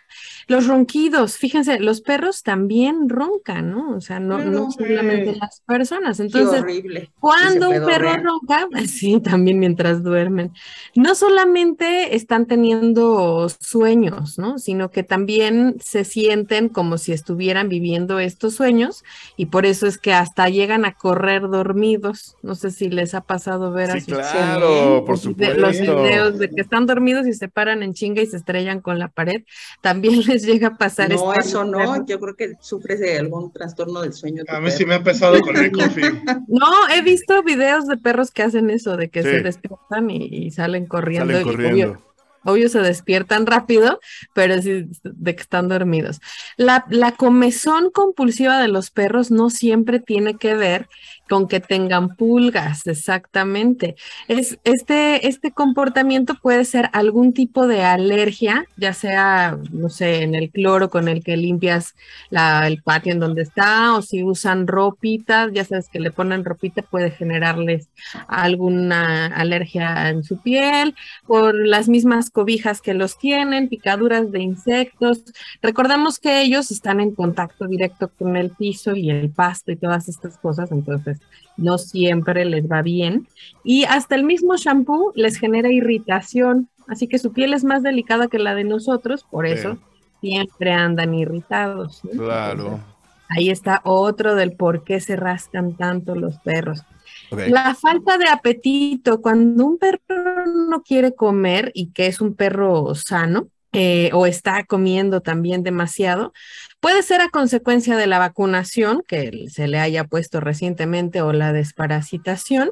Los 0.48 0.68
ronquidos, 0.68 1.38
fíjense, 1.38 1.80
los 1.80 2.02
perros 2.02 2.44
también 2.44 3.10
roncan, 3.10 3.72
¿no? 3.72 3.96
O 3.96 4.02
sea, 4.02 4.20
no, 4.20 4.40
no 4.40 4.72
solamente 4.72 5.32
eh, 5.32 5.38
las 5.40 5.62
personas. 5.62 6.20
Entonces, 6.20 6.62
horrible. 6.62 7.12
Cuando 7.20 7.70
un 7.70 7.86
perro 7.86 8.18
ronca, 8.18 8.68
sí, 8.88 9.20
también 9.22 9.60
mientras 9.60 10.04
duermen, 10.04 10.52
no 10.96 11.16
solamente 11.16 12.16
están 12.16 12.48
teniendo 12.48 13.48
sueños, 13.60 14.38
¿no? 14.38 14.58
Sino 14.58 14.92
que 14.92 15.04
también 15.04 15.76
se 15.80 16.04
sienten 16.04 16.70
como 16.70 16.98
si 16.98 17.12
estuvieran 17.12 17.70
viviendo 17.70 18.20
estos 18.20 18.56
sueños 18.56 19.04
y 19.38 19.48
por 19.48 19.66
eso 19.66 19.88
es 19.88 19.98
que 19.98 20.14
hasta 20.14 20.50
llegan 20.50 20.86
a 20.86 20.94
correr 20.94 21.44
dormidos. 21.44 22.31
No 22.42 22.56
sé 22.56 22.72
si 22.72 22.90
les 22.90 23.14
ha 23.14 23.22
pasado 23.22 23.72
ver 23.72 23.92
a 23.92 23.94
Sí, 23.96 24.02
sus 24.02 24.14
claro, 24.18 25.04
por 25.06 25.16
los 25.16 25.36
vide- 25.38 25.56
los 25.56 25.76
supuesto. 25.78 26.04
videos 26.04 26.40
de 26.40 26.50
que 26.50 26.62
están 26.62 26.86
dormidos 26.86 27.28
y 27.28 27.34
se 27.34 27.48
paran 27.48 27.84
en 27.84 27.94
chinga 27.94 28.22
y 28.22 28.28
se 28.28 28.38
estrellan 28.38 28.82
con 28.82 29.00
la 29.00 29.08
pared. 29.10 29.44
También 29.82 30.22
les 30.28 30.44
llega 30.46 30.70
a 30.70 30.78
pasar 30.78 31.10
No, 31.10 31.16
esto 31.16 31.32
a 31.32 31.36
eso 31.36 31.66
no. 31.66 31.78
perros. 31.78 32.00
Yo 32.08 32.20
creo 32.20 32.36
que 32.36 32.54
sufres 32.62 33.00
de 33.00 33.18
algún 33.20 33.52
trastorno 33.52 34.02
del 34.02 34.14
sueño. 34.14 34.44
A 34.48 34.60
mí 34.60 34.72
sí 34.72 34.80
perro. 34.80 34.90
me 34.90 34.96
ha 34.96 35.04
pesado 35.04 35.40
con 35.42 35.56
el 35.58 35.72
coffee. 35.72 36.12
No, 36.48 36.68
he 36.96 37.02
visto 37.02 37.44
videos 37.44 37.88
de 37.88 37.98
perros 37.98 38.32
que 38.32 38.44
hacen 38.44 38.70
eso, 38.70 38.98
de 38.98 39.10
que 39.10 39.22
Sí. 39.24 39.30
se 39.30 39.42
despiertan 39.42 40.10
y, 40.10 40.26
y 40.26 40.52
salen 40.52 40.86
corriendo. 40.88 41.28
Salen 41.34 41.42
y 41.42 41.52
corriendo. 41.52 41.76
Obvio, 41.92 42.02
obvio 42.44 42.70
se 42.70 42.80
despiertan 42.80 43.46
rápido, 43.46 44.00
pero 44.34 44.60
sí 44.62 44.88
de 45.04 45.36
que 45.36 45.42
están 45.42 45.68
dormidos. 45.68 46.20
La, 46.58 46.86
la 46.90 47.12
comezón 47.12 47.92
compulsiva 47.92 48.60
de 48.60 48.68
los 48.68 48.90
perros 48.90 49.30
no 49.30 49.50
siempre 49.52 50.00
tiene 50.00 50.38
que 50.38 50.56
ver 50.56 50.90
con 51.32 51.48
que 51.48 51.62
tengan 51.62 52.18
pulgas, 52.18 52.86
exactamente. 52.88 53.96
Es, 54.28 54.60
este, 54.66 55.30
este 55.30 55.54
comportamiento 55.54 56.36
puede 56.36 56.66
ser 56.66 56.90
algún 56.92 57.32
tipo 57.32 57.68
de 57.68 57.86
alergia, 57.86 58.66
ya 58.76 58.92
sea, 58.92 59.58
no 59.72 59.88
sé, 59.88 60.24
en 60.24 60.36
el 60.36 60.52
cloro 60.52 60.90
con 60.90 61.08
el 61.08 61.24
que 61.24 61.38
limpias 61.38 61.96
el 62.32 62.84
patio 62.84 63.14
en 63.14 63.22
donde 63.22 63.44
está, 63.44 63.96
o 63.96 64.02
si 64.02 64.26
usan 64.26 64.68
ropita, 64.68 65.50
ya 65.54 65.64
sabes 65.64 65.88
que 65.88 66.02
le 66.02 66.12
ponen 66.12 66.44
ropita, 66.44 66.82
puede 66.82 67.12
generarles 67.12 67.88
alguna 68.28 69.28
alergia 69.28 70.10
en 70.10 70.26
su 70.26 70.42
piel, 70.42 70.96
por 71.26 71.56
las 71.66 71.88
mismas 71.88 72.30
cobijas 72.30 72.82
que 72.82 72.94
los 72.94 73.18
tienen, 73.18 73.70
picaduras 73.70 74.34
de 74.34 74.42
insectos. 74.42 75.24
Recordemos 75.62 76.20
que 76.20 76.42
ellos 76.42 76.72
están 76.72 77.00
en 77.00 77.16
contacto 77.16 77.68
directo 77.68 78.10
con 78.20 78.36
el 78.36 78.50
piso 78.50 78.98
y 78.98 79.10
el 79.10 79.30
pasto 79.30 79.72
y 79.72 79.78
todas 79.78 80.10
estas 80.10 80.38
cosas, 80.38 80.74
entonces 80.74 81.21
no 81.58 81.78
siempre 81.78 82.46
les 82.46 82.70
va 82.70 82.82
bien. 82.82 83.28
Y 83.64 83.84
hasta 83.86 84.16
el 84.16 84.24
mismo 84.24 84.56
shampoo 84.58 85.12
les 85.16 85.38
genera 85.38 85.72
irritación, 85.72 86.70
así 86.88 87.08
que 87.08 87.20
su 87.20 87.34
piel 87.34 87.54
es 87.54 87.64
más 87.64 87.84
delicada 87.84 88.28
que 88.28 88.40
la 88.40 88.56
de 88.56 88.64
nosotros, 88.64 89.26
por 89.30 89.46
Sí. 89.48 89.54
eso 89.54 89.78
siempre 90.22 90.72
andan 90.72 91.14
irritados. 91.14 92.02
Claro. 92.16 92.64
Entonces, 92.64 92.86
Ahí 93.34 93.50
está 93.50 93.80
otro 93.86 94.36
del 94.36 94.52
por 94.58 94.84
qué 94.84 95.00
se 95.00 95.16
rascan 95.16 95.74
tanto 95.78 96.16
los 96.16 96.38
perros. 96.40 96.84
La 97.32 97.76
falta 97.76 98.18
de 98.18 98.28
apetito, 98.28 99.22
cuando 99.22 99.66
un 99.66 99.78
perro 99.78 100.46
no 100.68 100.82
quiere 100.84 101.16
comer 101.16 101.72
y 101.74 101.92
que 101.94 102.08
es 102.08 102.20
un 102.20 102.36
perro 102.36 102.94
sano 102.94 103.48
eh, 103.74 104.10
o 104.14 104.26
está 104.26 104.64
comiendo 104.66 105.22
también 105.22 105.64
demasiado, 105.64 106.34
puede 106.80 107.04
ser 107.04 107.22
a 107.22 107.30
consecuencia 107.30 107.96
de 107.96 108.08
la 108.08 108.20
vacunación 108.20 109.04
que 109.08 109.48
se 109.50 109.68
le 109.68 109.80
haya 109.80 110.04
puesto 110.04 110.40
recientemente 110.42 111.22
o 111.22 111.32
la 111.32 111.54
desparasitación, 111.54 112.72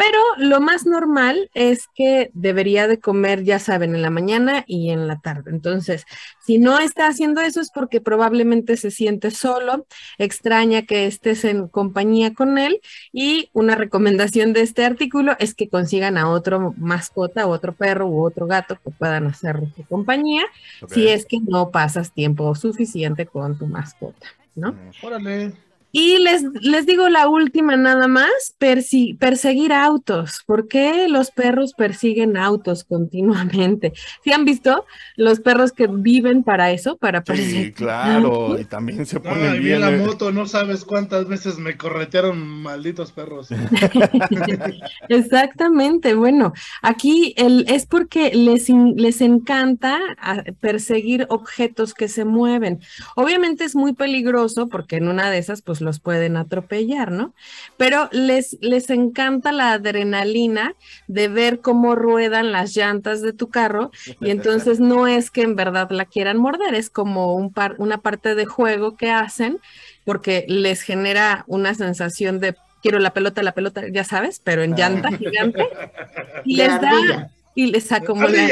pero 0.00 0.18
lo 0.38 0.62
más 0.62 0.86
normal 0.86 1.50
es 1.52 1.86
que 1.94 2.30
debería 2.32 2.88
de 2.88 2.98
comer, 2.98 3.44
ya 3.44 3.58
saben, 3.58 3.94
en 3.94 4.00
la 4.00 4.08
mañana 4.08 4.64
y 4.66 4.88
en 4.88 5.06
la 5.06 5.20
tarde. 5.20 5.50
Entonces, 5.50 6.06
si 6.42 6.56
no 6.56 6.78
está 6.78 7.06
haciendo 7.06 7.42
eso 7.42 7.60
es 7.60 7.70
porque 7.70 8.00
probablemente 8.00 8.78
se 8.78 8.90
siente 8.90 9.30
solo, 9.30 9.86
extraña 10.16 10.86
que 10.86 11.06
estés 11.06 11.44
en 11.44 11.68
compañía 11.68 12.32
con 12.32 12.56
él 12.56 12.80
y 13.12 13.50
una 13.52 13.74
recomendación 13.74 14.54
de 14.54 14.62
este 14.62 14.86
artículo 14.86 15.36
es 15.38 15.54
que 15.54 15.68
consigan 15.68 16.16
a 16.16 16.30
otro 16.30 16.72
mascota, 16.78 17.46
otro 17.46 17.74
perro 17.74 18.06
u 18.06 18.24
otro 18.24 18.46
gato 18.46 18.78
que 18.82 18.90
puedan 18.92 19.26
hacer 19.26 19.60
su 19.76 19.84
compañía 19.84 20.44
si 20.88 21.08
es 21.08 21.26
que 21.26 21.40
no 21.46 21.70
pasas 21.70 22.14
tiempo 22.14 22.54
suficiente 22.54 23.26
con 23.26 23.58
tu 23.58 23.66
mascota, 23.66 24.28
¿no? 24.54 24.74
Órale. 25.02 25.52
Y 25.92 26.18
les, 26.18 26.42
les 26.62 26.86
digo 26.86 27.08
la 27.08 27.28
última 27.28 27.76
nada 27.76 28.08
más, 28.08 28.30
persi- 28.60 29.18
perseguir 29.18 29.72
autos. 29.72 30.42
¿Por 30.46 30.68
qué 30.68 31.08
los 31.08 31.30
perros 31.32 31.74
persiguen 31.74 32.36
autos 32.36 32.84
continuamente? 32.84 33.92
¿Sí 34.24 34.32
han 34.32 34.44
visto 34.44 34.86
los 35.16 35.40
perros 35.40 35.72
que 35.72 35.86
viven 35.88 36.44
para 36.44 36.70
eso, 36.72 36.96
para 36.96 37.22
Sí, 37.24 37.24
perseguir 37.24 37.72
claro, 37.74 38.28
autos? 38.36 38.60
y 38.60 38.64
también 38.66 39.06
se 39.06 39.20
No, 39.22 39.22
ponen 39.22 39.54
y 39.54 39.58
vi 39.58 39.60
bien. 39.60 39.80
la 39.80 39.90
eh, 39.90 39.98
moto, 39.98 40.32
no 40.32 40.46
sabes 40.46 40.84
cuántas 40.84 41.26
veces 41.28 41.58
me 41.58 41.76
corretearon 41.76 42.38
malditos 42.38 43.12
perros. 43.12 43.48
Exactamente, 45.08 46.14
bueno, 46.14 46.52
aquí 46.82 47.34
el, 47.36 47.64
es 47.68 47.86
porque 47.86 48.30
les, 48.34 48.68
les 48.70 49.20
encanta 49.20 49.98
ah, 50.18 50.42
perseguir 50.60 51.26
objetos 51.30 51.94
que 51.94 52.08
se 52.08 52.24
mueven. 52.24 52.80
Obviamente 53.16 53.64
es 53.64 53.74
muy 53.74 53.92
peligroso 53.94 54.68
porque 54.68 54.96
en 54.96 55.08
una 55.08 55.30
de 55.30 55.38
esas 55.38 55.62
pues 55.62 55.79
los 55.80 56.00
pueden 56.00 56.36
atropellar, 56.36 57.10
¿no? 57.10 57.34
Pero 57.76 58.08
les, 58.12 58.58
les 58.60 58.90
encanta 58.90 59.52
la 59.52 59.72
adrenalina 59.72 60.74
de 61.08 61.28
ver 61.28 61.60
cómo 61.60 61.94
ruedan 61.94 62.52
las 62.52 62.76
llantas 62.76 63.22
de 63.22 63.32
tu 63.32 63.48
carro 63.48 63.90
y 64.20 64.30
entonces 64.30 64.80
no 64.80 65.06
es 65.06 65.30
que 65.30 65.42
en 65.42 65.56
verdad 65.56 65.90
la 65.90 66.04
quieran 66.04 66.38
morder, 66.38 66.74
es 66.74 66.90
como 66.90 67.34
un 67.34 67.52
par, 67.52 67.74
una 67.78 67.98
parte 67.98 68.34
de 68.34 68.46
juego 68.46 68.96
que 68.96 69.10
hacen 69.10 69.58
porque 70.04 70.44
les 70.48 70.82
genera 70.82 71.44
una 71.46 71.74
sensación 71.74 72.40
de 72.40 72.56
quiero 72.82 72.98
la 72.98 73.12
pelota, 73.12 73.42
la 73.42 73.52
pelota, 73.52 73.82
ya 73.90 74.04
sabes, 74.04 74.40
pero 74.42 74.62
en 74.62 74.74
llanta 74.74 75.10
gigante. 75.12 75.68
Y 76.44 76.56
les 76.56 76.80
da, 76.80 76.90
ardilla. 76.90 77.30
Y 77.54 77.66
les 77.66 77.84
saca 77.84 78.06
como 78.06 78.26
la 78.26 78.48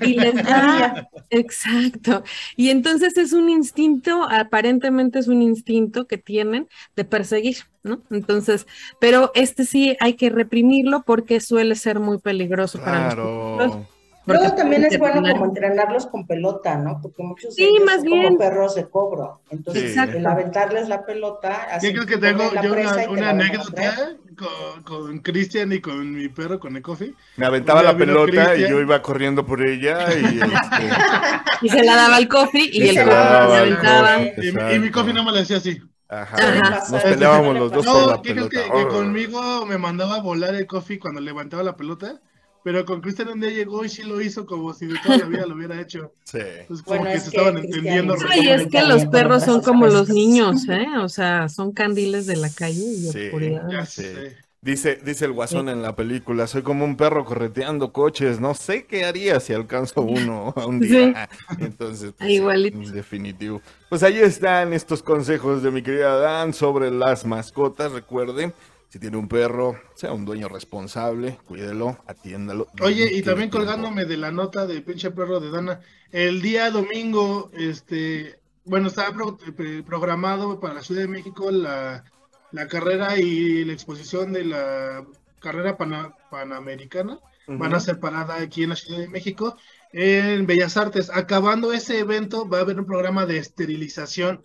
y 0.00 0.14
les 0.14 0.34
da, 0.44 1.08
exacto. 1.30 2.24
Y 2.56 2.70
entonces 2.70 3.16
es 3.16 3.32
un 3.32 3.48
instinto, 3.48 4.24
aparentemente 4.30 5.18
es 5.18 5.28
un 5.28 5.42
instinto 5.42 6.06
que 6.06 6.18
tienen 6.18 6.68
de 6.96 7.04
perseguir, 7.04 7.58
¿no? 7.82 8.02
Entonces, 8.10 8.66
pero 9.00 9.32
este 9.34 9.64
sí 9.64 9.96
hay 10.00 10.14
que 10.14 10.30
reprimirlo 10.30 11.02
porque 11.02 11.40
suele 11.40 11.74
ser 11.74 12.00
muy 12.00 12.18
peligroso 12.18 12.78
para 12.78 13.14
porque 13.14 13.93
Luego 14.26 14.54
también 14.54 14.84
es 14.84 14.98
bueno 14.98 15.20
como 15.22 15.44
entrenarlos 15.44 16.06
con 16.06 16.26
pelota, 16.26 16.76
¿no? 16.78 17.00
Porque 17.02 17.22
muchos 17.22 17.54
Sí, 17.54 17.70
más 17.84 17.96
son 17.96 18.04
bien. 18.04 18.24
como 18.24 18.38
perros 18.38 18.74
de 18.74 18.88
cobro. 18.88 19.40
Entonces, 19.50 19.94
Sí. 19.94 20.00
el 20.00 20.26
aventarles 20.26 20.88
la 20.88 21.04
pelota. 21.04 21.66
¿Qué 21.68 21.74
hacen 21.76 21.92
crees 21.92 22.06
que 22.06 22.18
tengo 22.18 22.50
la 22.52 22.62
yo 22.62 22.72
una, 22.72 23.08
una 23.10 23.20
la 23.20 23.30
anécdota 23.30 24.16
con, 24.36 24.82
con 24.82 25.18
Cristian 25.20 25.72
y 25.72 25.80
con 25.80 26.12
mi 26.12 26.28
perro, 26.28 26.58
con 26.58 26.76
el 26.76 26.82
coffee? 26.82 27.14
Me 27.36 27.46
aventaba 27.46 27.82
la 27.82 27.96
pelota 27.96 28.56
y 28.56 28.66
yo 28.68 28.80
iba 28.80 29.02
corriendo 29.02 29.44
por 29.44 29.60
ella 29.66 30.08
y 30.16 30.40
este, 30.40 30.88
Y 31.62 31.68
se 31.68 31.82
la 31.84 31.96
daba 31.96 32.16
al 32.16 32.28
cofre 32.28 32.60
y, 32.62 32.82
Y 32.84 32.88
el 32.88 32.94
se 32.94 33.04
la 33.04 33.14
daba 33.14 33.58
aventaba. 33.58 34.22
Y, 34.22 34.52
mi- 34.52 34.74
y 34.74 34.78
mi 34.78 34.90
coffee 34.90 35.12
no 35.14 35.24
me 35.24 35.32
lo 35.32 35.38
decía 35.38 35.56
así. 35.58 35.80
ajá, 36.08 36.36
Ajá. 36.36 36.84
nos 36.90 37.02
peleábamos 37.02 37.56
los 37.56 37.72
dos 37.72 37.84
por 37.86 37.94
No, 38.02 38.06
la 38.06 38.22
¿qué 38.22 38.32
crees 38.34 38.48
pelota. 38.48 38.62
que, 38.72 38.78
que 38.78 38.86
conmigo 38.88 39.66
me 39.66 39.78
mandaba 39.78 40.16
a 40.16 40.20
volar 40.22 40.54
el 40.54 40.66
coffee 40.66 40.98
cuando 40.98 41.20
levantaba 41.20 41.62
la 41.62 41.76
pelota? 41.76 42.20
Pero 42.64 42.84
con 42.86 43.00
Cristian 43.02 43.28
un 43.28 43.40
día 43.40 43.50
llegó 43.50 43.84
y 43.84 43.88
sí 43.90 44.02
lo 44.02 44.20
hizo 44.20 44.46
como 44.46 44.72
si 44.74 44.86
de 44.86 44.98
toda 45.04 45.18
la 45.18 45.26
vida 45.26 45.46
lo 45.46 45.54
hubiera 45.54 45.80
hecho. 45.80 46.12
Sí. 46.24 46.38
Entonces 46.40 46.84
como 46.84 46.98
Bueno, 47.00 47.04
que 47.12 47.16
es 47.18 47.22
se 47.24 47.30
que 47.30 47.36
estaban 47.36 47.58
entendiendo. 47.62 48.16
sí 48.16 48.24
Ay, 48.28 48.38
como 48.40 48.50
es 48.54 48.66
que 48.68 48.82
los 48.82 49.06
perros 49.06 49.44
son 49.44 49.60
como 49.62 49.86
los 49.86 50.08
niños, 50.08 50.66
¿eh? 50.68 50.86
O 51.00 51.08
sea, 51.10 51.48
son 51.50 51.72
candiles 51.72 52.26
de 52.26 52.36
la 52.36 52.48
calle 52.50 52.80
y 52.82 52.96
Sí. 53.12 53.26
oscuridad. 53.26 53.68
Ya 53.70 53.84
Sí. 53.86 54.02
sé. 54.02 54.36
Dice, 54.62 54.98
dice 55.04 55.26
el 55.26 55.32
guasón 55.32 55.68
en 55.68 55.82
la 55.82 55.94
película, 55.94 56.46
soy 56.46 56.62
como 56.62 56.86
un 56.86 56.96
perro 56.96 57.26
correteando 57.26 57.92
coches, 57.92 58.40
no 58.40 58.54
sé 58.54 58.86
qué 58.86 59.04
haría 59.04 59.38
si 59.38 59.52
alcanzo 59.52 60.00
uno 60.00 60.54
a 60.56 60.64
un 60.64 60.80
día. 60.80 61.28
Entonces, 61.58 62.14
pues, 62.16 62.30
Igualito. 62.30 62.78
en 62.78 62.90
definitivo. 62.92 63.60
Pues 63.90 64.02
ahí 64.02 64.16
están 64.20 64.72
estos 64.72 65.02
consejos 65.02 65.62
de 65.62 65.70
mi 65.70 65.82
querida 65.82 66.16
Dan 66.16 66.54
sobre 66.54 66.90
las 66.90 67.26
mascotas. 67.26 67.92
Recuerde, 67.92 68.54
si 68.94 69.00
tiene 69.00 69.16
un 69.16 69.26
perro, 69.26 69.76
sea 69.96 70.12
un 70.12 70.24
dueño 70.24 70.48
responsable, 70.48 71.36
cuídelo, 71.48 71.98
atiéndalo. 72.06 72.68
Oye, 72.80 73.12
y 73.12 73.22
también 73.22 73.50
colgándome 73.50 74.04
de 74.04 74.16
la 74.16 74.30
nota 74.30 74.68
de 74.68 74.80
pinche 74.82 75.10
perro 75.10 75.40
de 75.40 75.50
Dana, 75.50 75.80
el 76.12 76.40
día 76.40 76.70
domingo, 76.70 77.50
este, 77.54 78.38
bueno, 78.64 78.86
estaba 78.86 79.12
pro- 79.12 79.36
pre- 79.56 79.82
programado 79.82 80.60
para 80.60 80.74
la 80.74 80.82
Ciudad 80.84 81.00
de 81.00 81.08
México 81.08 81.50
la, 81.50 82.04
la 82.52 82.68
carrera 82.68 83.18
y 83.18 83.64
la 83.64 83.72
exposición 83.72 84.32
de 84.32 84.44
la 84.44 85.04
carrera 85.40 85.76
pana- 85.76 86.14
panamericana. 86.30 87.18
Van 87.48 87.74
a 87.74 87.80
ser 87.80 87.98
parada 87.98 88.36
aquí 88.36 88.62
en 88.62 88.68
la 88.70 88.76
Ciudad 88.76 89.00
de 89.00 89.08
México, 89.08 89.56
en 89.92 90.46
Bellas 90.46 90.76
Artes. 90.76 91.10
Acabando 91.12 91.72
ese 91.72 91.98
evento, 91.98 92.48
va 92.48 92.58
a 92.58 92.60
haber 92.60 92.78
un 92.78 92.86
programa 92.86 93.26
de 93.26 93.38
esterilización. 93.38 94.40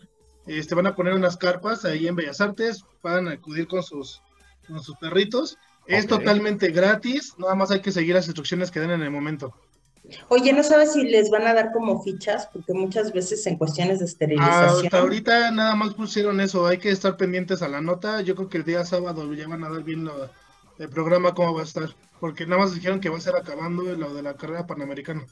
Este, 0.47 0.73
van 0.73 0.87
a 0.87 0.95
poner 0.95 1.13
unas 1.13 1.37
carpas 1.37 1.85
ahí 1.85 2.07
en 2.07 2.15
Bellas 2.15 2.41
Artes, 2.41 2.83
van 3.03 3.27
a 3.27 3.33
acudir 3.33 3.67
con 3.67 3.83
sus, 3.83 4.23
con 4.69 4.81
sus 4.83 4.95
perritos. 4.97 5.57
Es 5.87 6.05
totalmente 6.07 6.69
gratis, 6.71 7.33
nada 7.39 7.55
más 7.55 7.71
hay 7.71 7.81
que 7.81 7.91
seguir 7.91 8.13
las 8.15 8.27
instrucciones 8.27 8.69
que 8.69 8.79
den 8.79 8.91
en 8.91 9.01
el 9.01 9.09
momento. 9.09 9.53
Oye, 10.29 10.53
¿no 10.53 10.63
sabes 10.63 10.93
si 10.93 11.03
les 11.03 11.29
van 11.29 11.45
a 11.47 11.53
dar 11.53 11.71
como 11.71 12.01
fichas? 12.03 12.47
Porque 12.51 12.73
muchas 12.73 13.11
veces 13.11 13.45
en 13.47 13.57
cuestiones 13.57 13.99
de 13.99 14.05
esterilización. 14.05 14.85
Hasta 14.85 14.99
ahorita 14.99 15.51
nada 15.51 15.75
más 15.75 15.93
pusieron 15.93 16.39
eso, 16.41 16.65
hay 16.67 16.77
que 16.77 16.89
estar 16.89 17.17
pendientes 17.17 17.61
a 17.61 17.67
la 17.67 17.81
nota. 17.81 18.21
Yo 18.21 18.35
creo 18.35 18.49
que 18.49 18.57
el 18.59 18.63
día 18.65 18.85
sábado 18.85 19.31
ya 19.33 19.47
van 19.47 19.63
a 19.63 19.69
dar 19.69 19.83
bien 19.83 20.05
lo- 20.05 20.29
el 20.79 20.89
programa 20.89 21.33
cómo 21.33 21.53
va 21.53 21.61
a 21.61 21.65
estar, 21.65 21.89
porque 22.19 22.45
nada 22.45 22.61
más 22.61 22.73
dijeron 22.73 22.99
que 23.01 23.09
va 23.09 23.17
a 23.17 23.21
ser 23.21 23.35
acabando 23.35 23.83
lo 23.83 24.13
de 24.13 24.21
la 24.23 24.35
carrera 24.35 24.65
panamericana. 24.65 25.25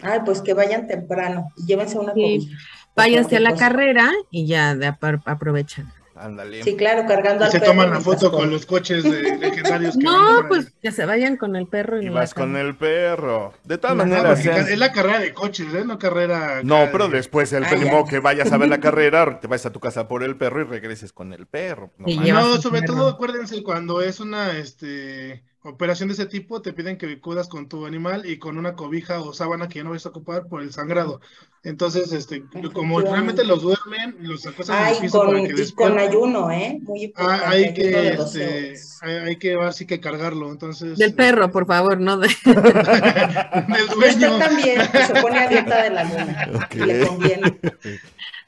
Ay, 0.00 0.20
pues 0.24 0.42
que 0.42 0.54
vayan 0.54 0.86
temprano 0.86 1.48
y 1.56 1.66
llévense 1.66 1.98
una 1.98 2.12
Sí. 2.14 2.20
cobija. 2.20 2.58
Váyanse 2.96 3.36
a 3.36 3.40
la 3.40 3.50
cosa. 3.50 3.68
carrera 3.68 4.10
y 4.30 4.46
ya 4.46 4.74
de 4.74 4.86
aprovechan. 5.24 5.92
Ándale. 6.20 6.62
Sí, 6.62 6.76
claro, 6.76 7.04
cargando 7.08 7.44
Y 7.44 7.46
al 7.46 7.52
se 7.52 7.60
perro 7.60 7.72
toman 7.72 7.90
la 7.90 8.00
foto 8.00 8.30
con 8.30 8.50
los 8.50 8.66
coches 8.66 9.02
de 9.04 9.22
legendarios 9.38 9.96
que 9.96 10.04
No, 10.04 10.44
pues 10.48 10.66
ahí. 10.66 10.72
que 10.82 10.92
se 10.92 11.06
vayan 11.06 11.36
con 11.38 11.56
el 11.56 11.66
perro 11.66 12.00
y, 12.00 12.04
Y 12.04 12.08
la 12.10 12.20
vas 12.20 12.34
con 12.34 12.56
el 12.56 12.76
perro. 12.76 13.54
De 13.64 13.78
todas 13.78 13.96
No, 13.96 14.04
sean- 14.36 14.68
es 14.68 14.78
la 14.78 14.92
carrera 14.92 15.18
de 15.18 15.32
coches, 15.32 15.72
¿eh? 15.72 15.82
No 15.84 15.98
carrera. 15.98 16.60
No, 16.62 16.88
pero 16.92 17.08
de- 17.08 17.16
después 17.16 17.52
el 17.54 17.64
Ah, 17.64 17.70
primo 17.70 18.06
que 18.06 18.18
vayas 18.18 18.52
a 18.52 18.58
ver 18.58 18.68
la 18.68 18.80
carrera, 18.80 19.40
te 19.40 19.46
vas 19.46 19.64
a 19.64 19.72
tu 19.72 19.80
casa 19.80 20.08
por 20.08 20.22
el 20.22 20.36
perro 20.36 20.60
y 20.60 20.64
regreses 20.64 21.12
con 21.12 21.32
el 21.32 21.46
perro. 21.46 21.90
No 21.96 22.06
No, 22.06 22.60
sobre 22.60 22.82
perro. 22.82 22.94
todo 22.94 23.08
acuérdense 23.08 23.62
cuando 23.62 24.02
es 24.02 24.20
una 24.20 24.58
este 24.58 25.42
operación 25.62 26.08
de 26.08 26.14
ese 26.14 26.26
tipo, 26.26 26.62
te 26.62 26.72
piden 26.72 26.96
que 26.96 27.20
cuidas 27.20 27.48
con 27.48 27.68
tu 27.68 27.84
animal 27.84 28.24
y 28.24 28.38
con 28.38 28.56
una 28.56 28.74
cobija 28.74 29.20
o 29.20 29.32
sábana 29.34 29.68
que 29.68 29.78
ya 29.78 29.84
no 29.84 29.90
vas 29.90 30.06
a 30.06 30.08
ocupar 30.08 30.46
por 30.46 30.62
el 30.62 30.72
sangrado. 30.72 31.20
Entonces, 31.62 32.12
este, 32.12 32.42
como 32.72 33.00
realmente 33.00 33.44
los 33.44 33.60
duermen, 33.60 34.16
los 34.20 34.46
acuestan 34.46 34.78
en 34.78 34.88
el 34.88 34.94
Ay, 34.94 35.00
piso 35.02 35.18
con, 35.18 35.28
para 35.28 35.54
que 35.54 35.62
y 35.62 35.72
con 35.72 35.98
ayuno, 35.98 36.50
¿eh? 36.50 36.78
Muy 36.80 37.02
importante. 37.04 37.44
Ah, 37.44 37.50
hay 37.50 37.64
ayuno 37.64 37.74
que, 37.76 37.90
de 37.90 38.16
12 38.16 38.70
este, 38.72 39.06
hay, 39.06 39.16
hay 39.16 39.36
que 39.36 39.54
así 39.56 39.86
que 39.86 40.00
cargarlo, 40.00 40.50
entonces. 40.50 40.96
Del 40.96 41.14
perro, 41.14 41.50
por 41.50 41.66
favor, 41.66 42.00
no 42.00 42.16
de... 42.16 42.28
Del 42.44 43.86
Y 43.86 43.94
dueño. 43.94 44.36
usted 44.36 44.38
también, 44.38 44.80
se 45.06 45.20
pone 45.20 45.38
a 45.38 45.48
dieta 45.48 45.82
de 45.82 45.90
la 45.90 46.04
luna. 46.04 46.68
Le 46.86 47.06
conviene. 47.06 47.58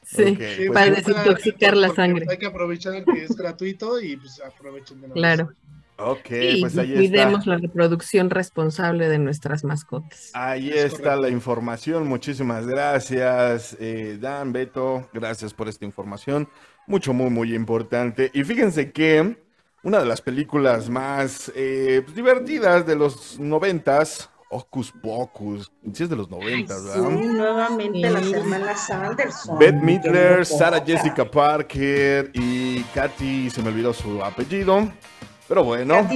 Sí, 0.03 0.35
pues, 0.37 0.71
para 0.73 0.87
sí, 0.87 1.03
desintoxicar 1.03 1.77
la 1.77 1.95
sangre. 1.95 2.27
Hay 2.31 2.39
que 2.39 2.47
aprovechar 2.47 3.05
que 3.05 3.25
es 3.25 3.37
gratuito 3.37 4.01
y 4.01 4.17
pues 4.17 4.41
aprovechen 4.41 5.01
de 5.03 5.09
vez. 5.09 5.47
Ok, 5.99 6.31
y 6.31 6.61
pues 6.61 6.77
ahí 6.79 6.95
cuidemos 6.95 7.41
está. 7.41 7.51
la 7.53 7.59
reproducción 7.59 8.29
responsable 8.31 9.09
de 9.09 9.19
nuestras 9.19 9.63
mascotas. 9.63 10.31
Ahí 10.35 10.71
Es 10.71 10.87
está 10.87 10.97
correcto. 10.99 11.21
la 11.23 11.29
información. 11.29 12.09
Muchísimas 12.09 12.67
gracias, 12.67 13.77
eh, 13.79 14.19
Dan, 14.21 14.53
Beto. 14.53 15.09
Gracias 15.13 15.55
por 15.55 15.69
esta 15.69 15.85
información. 15.85 16.49
Mucho, 16.87 17.13
muy, 17.13 17.31
muy 17.31 17.55
importante. 17.55 18.31
Y 18.35 18.43
fíjense 18.43 18.91
que 18.91 19.37
una 19.85 20.01
de 20.01 20.07
las 20.07 20.21
películas 20.21 20.89
más 20.89 21.53
eh, 21.55 22.01
pues, 22.05 22.17
divertidas 22.17 22.85
de 22.87 22.97
los 22.97 23.39
noventas, 23.39 24.29
Hocus 24.51 24.93
Pocus, 24.93 25.71
sí 25.95 26.03
es 26.03 26.11
de 26.11 26.17
los 26.17 26.29
noventas, 26.29 26.83
Sí, 26.83 26.89
¿verdad? 27.01 27.11
nuevamente 27.11 28.11
las 28.11 28.33
hermanas 28.33 28.91
Anderson. 28.91 29.59
Beth 29.59 29.75
mi 29.77 29.95
Midler, 29.99 30.45
Sarah. 30.45 30.83
Jessica 30.85 31.31
Parker 31.31 32.31
y 32.35 32.83
Katy, 32.95 33.49
se 33.51 33.63
me 33.63 33.69
olvidó 33.69 33.93
su 33.95 34.23
apellido. 34.23 34.91
Pero 35.49 35.65
bueno, 35.65 36.07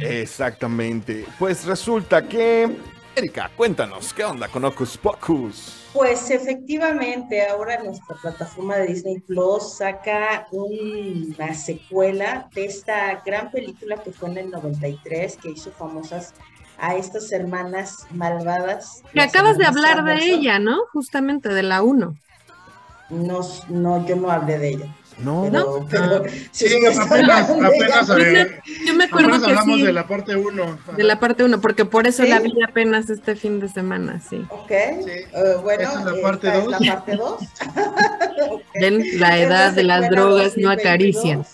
exactamente. 0.00 1.24
Pues 1.38 1.64
resulta 1.64 2.26
que, 2.26 2.76
Erika, 3.16 3.50
cuéntanos, 3.56 4.12
¿qué 4.12 4.24
onda 4.24 4.48
con 4.48 4.64
Ocus 4.64 4.98
Pocus? 4.98 5.86
Pues 5.92 6.30
efectivamente, 6.30 7.46
ahora 7.46 7.82
nuestra 7.82 8.16
plataforma 8.20 8.76
de 8.76 8.88
Disney 8.88 9.20
Plus 9.20 9.78
saca 9.78 10.46
una 10.50 11.54
secuela 11.54 12.48
de 12.54 12.66
esta 12.66 13.22
gran 13.24 13.50
película 13.50 13.96
que 13.96 14.12
fue 14.12 14.28
en 14.30 14.38
el 14.38 14.50
93, 14.50 15.36
que 15.38 15.50
hizo 15.50 15.70
famosas 15.70 16.34
a 16.78 16.94
estas 16.94 17.32
hermanas 17.32 18.06
malvadas. 18.10 19.02
Que 19.12 19.20
acabas 19.20 19.56
de 19.56 19.66
hablar 19.66 20.04
de 20.04 20.24
ella, 20.24 20.58
¿no? 20.58 20.78
Justamente 20.92 21.48
de 21.48 21.62
la 21.62 21.82
1. 21.82 22.14
No, 23.10 23.40
no, 23.68 24.06
yo 24.06 24.16
no 24.16 24.30
hablé 24.30 24.58
de 24.58 24.68
ella. 24.68 24.94
No, 25.20 25.86
pero 25.90 26.22
si 26.52 26.68
Sí, 26.68 26.74
ustedes 26.76 26.98
apenas, 26.98 27.50
apenas, 27.50 28.10
eh, 28.18 28.60
Yo 28.86 28.94
me 28.94 29.04
acuerdo 29.04 29.28
apenas 29.28 29.42
que 29.44 29.50
hablamos 29.50 29.76
sí, 29.80 29.86
de 29.86 29.92
la 29.92 30.06
parte 30.06 30.36
1. 30.36 30.78
de 30.96 31.04
la 31.04 31.20
parte 31.20 31.44
1, 31.44 31.60
porque 31.60 31.84
por 31.84 32.06
eso 32.06 32.22
¿Sí? 32.22 32.28
la 32.28 32.38
vi 32.40 32.52
apenas 32.62 33.10
este 33.10 33.34
fin 33.36 33.58
de 33.60 33.68
semana, 33.68 34.20
sí. 34.28 34.44
Ok, 34.50 34.70
Sí. 35.04 35.10
eh, 35.10 35.26
bueno, 35.62 35.82
es 35.82 35.94
la 36.04 36.10
esta 36.10 36.22
parte 36.22 36.48
es 36.48 36.64
dos. 36.64 36.80
la 36.80 36.94
parte 36.94 37.16
2. 37.16 37.40
Ven, 38.80 39.04
la 39.18 39.38
edad 39.40 39.72
de 39.72 39.82
las 39.84 40.08
drogas 40.10 40.56
no 40.56 40.70
acarician. 40.70 41.44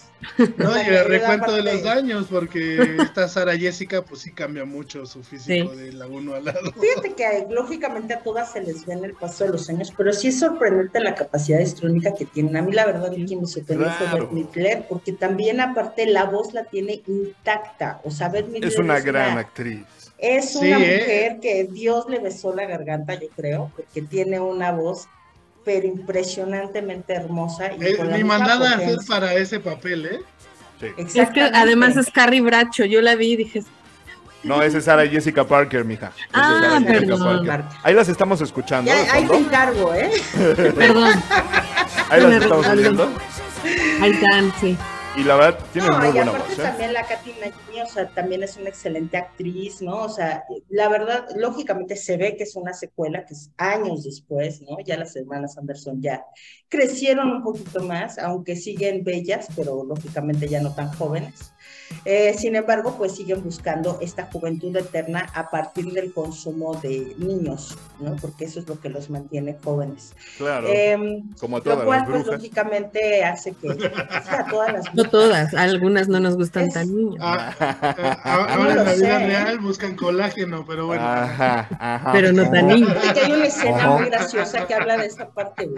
No, 0.57 0.77
y 0.81 0.85
que 0.85 0.97
el 0.99 1.05
recuento 1.07 1.53
de 1.53 1.63
los 1.63 1.83
daños, 1.83 2.27
porque 2.31 2.97
esta 3.01 3.29
Sara 3.29 3.57
Jessica, 3.57 4.03
pues 4.03 4.21
sí 4.23 4.33
cambia 4.33 4.65
mucho 4.65 5.05
su 5.07 5.23
físico 5.23 5.71
Sí. 5.73 5.77
de 5.79 5.93
la 5.93 6.07
1 6.07 6.35
a 6.35 6.41
la 6.41 6.53
2. 6.53 6.73
Fíjate 6.81 7.15
que 7.15 7.47
lógicamente 7.51 8.15
a 8.15 8.21
todas 8.23 8.53
se 8.53 8.61
les 8.63 8.85
ve 8.87 8.95
en 8.95 9.05
el 9.05 9.15
paso 9.15 9.45
de 9.45 9.51
los 9.51 9.69
años, 9.69 9.93
pero 9.97 10.13
sí 10.13 10.29
es 10.29 10.39
sorprendente 10.41 11.01
la 11.01 11.15
capacidad 11.15 11.61
histriónica 11.61 12.13
que 12.15 12.25
tienen. 12.25 12.57
A 12.57 12.63
mí 12.63 12.73
la 12.73 12.87
verdad 12.87 13.13
quien 13.15 13.41
me 13.41 13.47
sorprendió 13.47 13.89
fue 13.91 14.07
Claro. 14.07 14.25
Beth 14.25 14.33
Midler, 14.33 14.87
porque 14.89 15.13
también 15.13 15.61
aparte 15.61 16.07
la 16.07 16.25
voz 16.25 16.53
la 16.55 16.65
tiene 16.65 17.03
intacta. 17.07 18.01
O 18.05 18.11
sea, 18.11 18.29
Beth 18.29 18.47
Midler 18.49 18.71
es 18.71 18.79
una 18.79 19.01
gran 19.01 19.39
actriz. 19.39 19.85
es 20.19 20.53
Sí, 20.53 20.59
una 20.69 20.79
¿eh? 20.85 20.99
mujer 21.01 21.39
que 21.41 21.65
Dios 21.71 22.09
le 22.09 22.19
besó 22.21 22.55
la 22.55 22.65
garganta, 22.67 23.15
yo 23.15 23.29
creo, 23.37 23.71
porque 23.77 24.03
tiene 24.03 24.41
una 24.41 24.73
voz 24.73 25.07
pero 25.64 25.87
impresionantemente 25.87 27.14
hermosa. 27.14 27.72
Y 27.72 27.83
Eh, 27.85 27.96
la 27.98 28.05
ni 28.05 28.12
misma 28.18 28.38
mandada 28.38 28.70
a 28.70 28.74
hacer 28.74 28.87
potencia. 28.88 29.09
para 29.14 29.35
ese 29.35 29.61
papel, 29.61 30.07
¿eh? 30.07 30.20
Sí. 30.81 31.18
Es 31.18 31.31
que 31.31 31.40
además 31.40 31.96
es 31.96 32.11
Carrie 32.11 32.40
Bracho, 32.40 32.85
yo 32.85 33.00
la 33.00 33.14
vi 33.14 33.33
y 33.33 33.37
dije, 33.37 33.62
No, 34.42 34.61
esa 34.62 34.77
es 34.79 34.85
Sara 34.85 35.07
Jessica 35.07 35.44
Parker, 35.46 35.85
mija. 35.85 36.09
Es 36.16 36.24
Ah, 36.35 36.79
perdón. 36.87 37.48
Ahí 37.83 37.94
las 37.94 38.09
estamos 38.11 38.40
escuchando. 38.42 38.90
Ya, 38.90 39.12
ahí 39.14 39.27
te 39.27 39.37
encargo, 39.37 39.94
¿eh? 39.94 40.11
perdón, 40.77 41.11
Ahí 42.11 42.20
las 42.22 42.42
estamos 42.42 42.77
viendo. 42.77 43.11
ahí 44.03 44.11
están, 44.11 44.53
sí. 44.61 44.77
Y 45.16 45.22
la 45.22 45.37
verdad, 45.37 45.59
tiene 45.72 45.88
No, 45.88 45.98
muy 45.98 46.09
y 46.09 46.12
buena 46.12 46.31
aparte 46.33 46.48
voz. 46.48 46.59
¿eh? 46.59 46.62
también 46.62 46.92
la 46.92 47.07
Katy 47.07 47.31
Najimy, 47.40 47.83
o 47.83 47.87
sea, 47.87 48.09
también 48.09 48.42
es 48.42 48.57
una 48.57 48.68
excelente 48.68 49.16
actriz, 49.16 49.81
¿no? 49.81 50.03
O 50.03 50.09
sea, 50.09 50.44
la 50.68 50.88
verdad, 50.88 51.27
lógicamente 51.37 51.94
se 51.96 52.16
ve 52.16 52.37
que 52.37 52.42
es 52.42 52.57
una 52.57 52.72
secuela 52.72 53.24
que 53.24 53.35
es 53.35 53.50
años 53.57 54.03
después, 54.05 54.61
¿no? 54.62 54.77
Ya 54.85 54.96
las 54.96 55.14
hermanas 55.14 55.57
Anderson 55.57 56.03
ya 56.03 56.24
crecieron 56.68 57.31
un 57.31 57.42
poquito 57.44 57.83
más, 57.85 58.18
aunque 58.18 58.57
siguen 58.57 59.05
bellas, 59.05 59.46
pero 59.55 59.85
lógicamente 59.85 60.48
ya 60.48 60.61
no 60.61 60.74
tan 60.74 60.88
jóvenes. 60.92 61.53
Eh, 62.05 62.35
sin 62.38 62.57
embargo, 62.57 62.97
pues 62.99 63.14
siguen 63.16 63.42
buscando 63.42 63.99
esta 64.01 64.27
juventud 64.33 64.77
eterna 64.77 65.27
a 65.35 65.51
partir 65.51 65.87
del 65.92 66.12
consumo 66.12 66.75
de 66.77 67.14
niños, 67.18 67.77
¿no? 68.01 68.16
Porque 68.16 68.44
eso 68.44 68.61
es 68.61 68.68
lo 68.68 68.79
que 68.81 68.88
los 68.88 69.11
mantiene 69.11 69.57
jóvenes. 69.64 70.14
Claro. 70.38 70.66
Em, 70.68 71.23
como 71.38 71.57
a 71.57 71.59
lo 71.61 71.64
todas 71.64 71.85
cual, 71.85 72.01
las 72.01 72.09
pues, 72.11 72.27
lógicamente 72.27 73.25
hace 73.25 73.53
que 73.53 73.68
a 74.29 74.47
todas 74.51 74.73
las 74.73 74.94
No 74.94 75.05
todas, 75.05 75.55
algunas 75.55 76.09
no 76.09 76.20
nos 76.20 76.37
gustan 76.37 76.64
Es- 76.64 76.75
tan 76.75 76.94
niñas. 76.94 77.20
Ah, 77.23 77.55
ah, 77.61 78.18
ah, 78.25 78.47
ahora 78.55 78.70
en 78.73 78.77
la 78.85 78.92
vida 78.94 79.18
sé. 79.18 79.27
real 79.27 79.59
buscan 79.61 79.97
colágeno, 79.97 80.64
pero 80.66 80.87
bueno. 80.87 81.03
Ajá, 81.05 81.68
ajá. 81.79 82.12
Pero 82.12 82.33
no 82.33 82.51
tan 82.51 82.68
que 83.14 83.20
hay 83.20 83.33
una 83.33 83.47
escena 83.47 83.77
Ajá. 83.79 83.90
muy 83.99 84.05
graciosa 84.07 84.66
que 84.66 84.75
habla 84.75 84.97
de 84.97 85.07
esta 85.07 85.29
parte, 85.31 85.70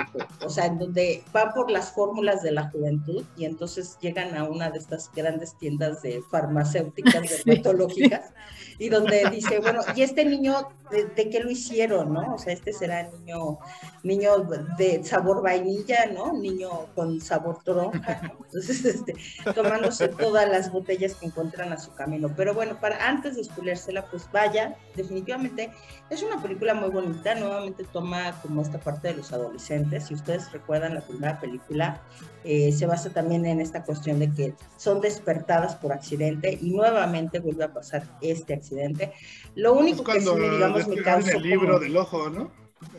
o 0.44 0.48
sea, 0.50 0.66
en 0.66 0.78
donde 0.78 1.22
van 1.32 1.52
por 1.52 1.70
las 1.70 1.92
fórmulas 1.92 2.42
de 2.42 2.52
la 2.52 2.70
juventud 2.70 3.24
y 3.36 3.44
entonces 3.44 3.96
llegan 4.00 4.36
a 4.36 4.44
una 4.44 4.70
de 4.70 4.78
estas 4.78 5.10
grandes 5.14 5.54
tiendas 5.58 5.95
de 6.02 6.22
farmacéuticas 6.30 7.44
dermatológicas 7.44 8.32
y 8.78 8.88
donde 8.88 9.28
dice, 9.30 9.58
bueno, 9.60 9.80
¿y 9.94 10.02
este 10.02 10.24
niño 10.24 10.68
de, 10.90 11.06
de 11.06 11.30
qué 11.30 11.40
lo 11.40 11.50
hicieron, 11.50 12.12
no? 12.12 12.34
O 12.34 12.38
sea, 12.38 12.52
este 12.52 12.72
será 12.72 13.04
niño, 13.04 13.58
niño 14.02 14.46
de 14.76 15.02
sabor 15.02 15.42
vainilla, 15.42 16.06
¿no? 16.06 16.32
Niño 16.32 16.86
con 16.94 17.20
sabor 17.20 17.62
toronja, 17.64 18.20
¿no? 18.22 18.38
Entonces, 18.44 18.84
este, 18.84 19.14
tomándose 19.54 20.08
todas 20.08 20.48
las 20.48 20.70
botellas 20.70 21.14
que 21.14 21.26
encuentran 21.26 21.72
a 21.72 21.78
su 21.78 21.92
camino. 21.94 22.30
Pero 22.36 22.54
bueno, 22.54 22.78
para 22.80 23.08
antes 23.08 23.36
de 23.36 23.44
spoileársela, 23.44 24.06
pues 24.06 24.28
vaya, 24.32 24.76
definitivamente 24.94 25.72
es 26.10 26.22
una 26.22 26.40
película 26.40 26.74
muy 26.74 26.90
bonita, 26.90 27.34
nuevamente 27.34 27.84
toma 27.92 28.40
como 28.42 28.62
esta 28.62 28.78
parte 28.78 29.08
de 29.08 29.14
los 29.14 29.32
adolescentes. 29.32 30.06
Si 30.06 30.14
ustedes 30.14 30.52
recuerdan 30.52 30.94
la 30.94 31.00
primera 31.00 31.40
película, 31.40 32.00
eh, 32.44 32.70
se 32.72 32.86
basa 32.86 33.10
también 33.10 33.44
en 33.46 33.60
esta 33.60 33.82
cuestión 33.82 34.20
de 34.20 34.32
que 34.32 34.54
son 34.76 35.00
despertadas 35.00 35.74
por 35.74 35.85
accidente 35.92 36.58
y 36.60 36.70
nuevamente 36.70 37.40
vuelve 37.40 37.64
a 37.64 37.72
pasar 37.72 38.04
este 38.20 38.54
accidente. 38.54 39.12
Lo 39.54 39.74
Es 39.74 39.80
único 39.80 40.04
que 40.04 40.20
sí, 40.20 40.28
digamos, 40.28 40.72
me 40.88 40.96
describen 40.96 41.04
causó 41.04 41.36
el 41.36 41.42
libro 41.42 41.66
como- 41.68 41.78
del 41.80 41.96
ojo, 41.96 42.30
¿no? 42.30 42.50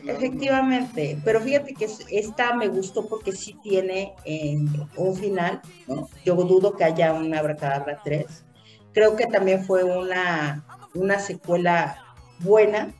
De 0.04 0.12
Efectivamente, 0.12 1.18
pero 1.24 1.40
fíjate 1.40 1.72
que 1.74 1.84
es- 1.84 2.04
esta 2.10 2.52
me 2.54 2.68
gustó 2.68 3.06
porque 3.08 3.32
sí 3.32 3.56
tiene 3.62 4.12
eh, 4.24 4.56
un 4.96 5.14
final, 5.16 5.60
¿no? 5.86 6.08
Yo 6.24 6.34
dudo 6.34 6.74
que 6.76 6.84
haya 6.84 7.12
un 7.12 7.32
Abracadabra 7.34 8.00
3. 8.04 8.44
Creo 8.92 9.14
que 9.16 9.26
también 9.26 9.64
fue 9.64 9.84
una, 9.84 10.64
una 10.94 11.18
secuela 11.20 11.96
buena, 12.40 12.92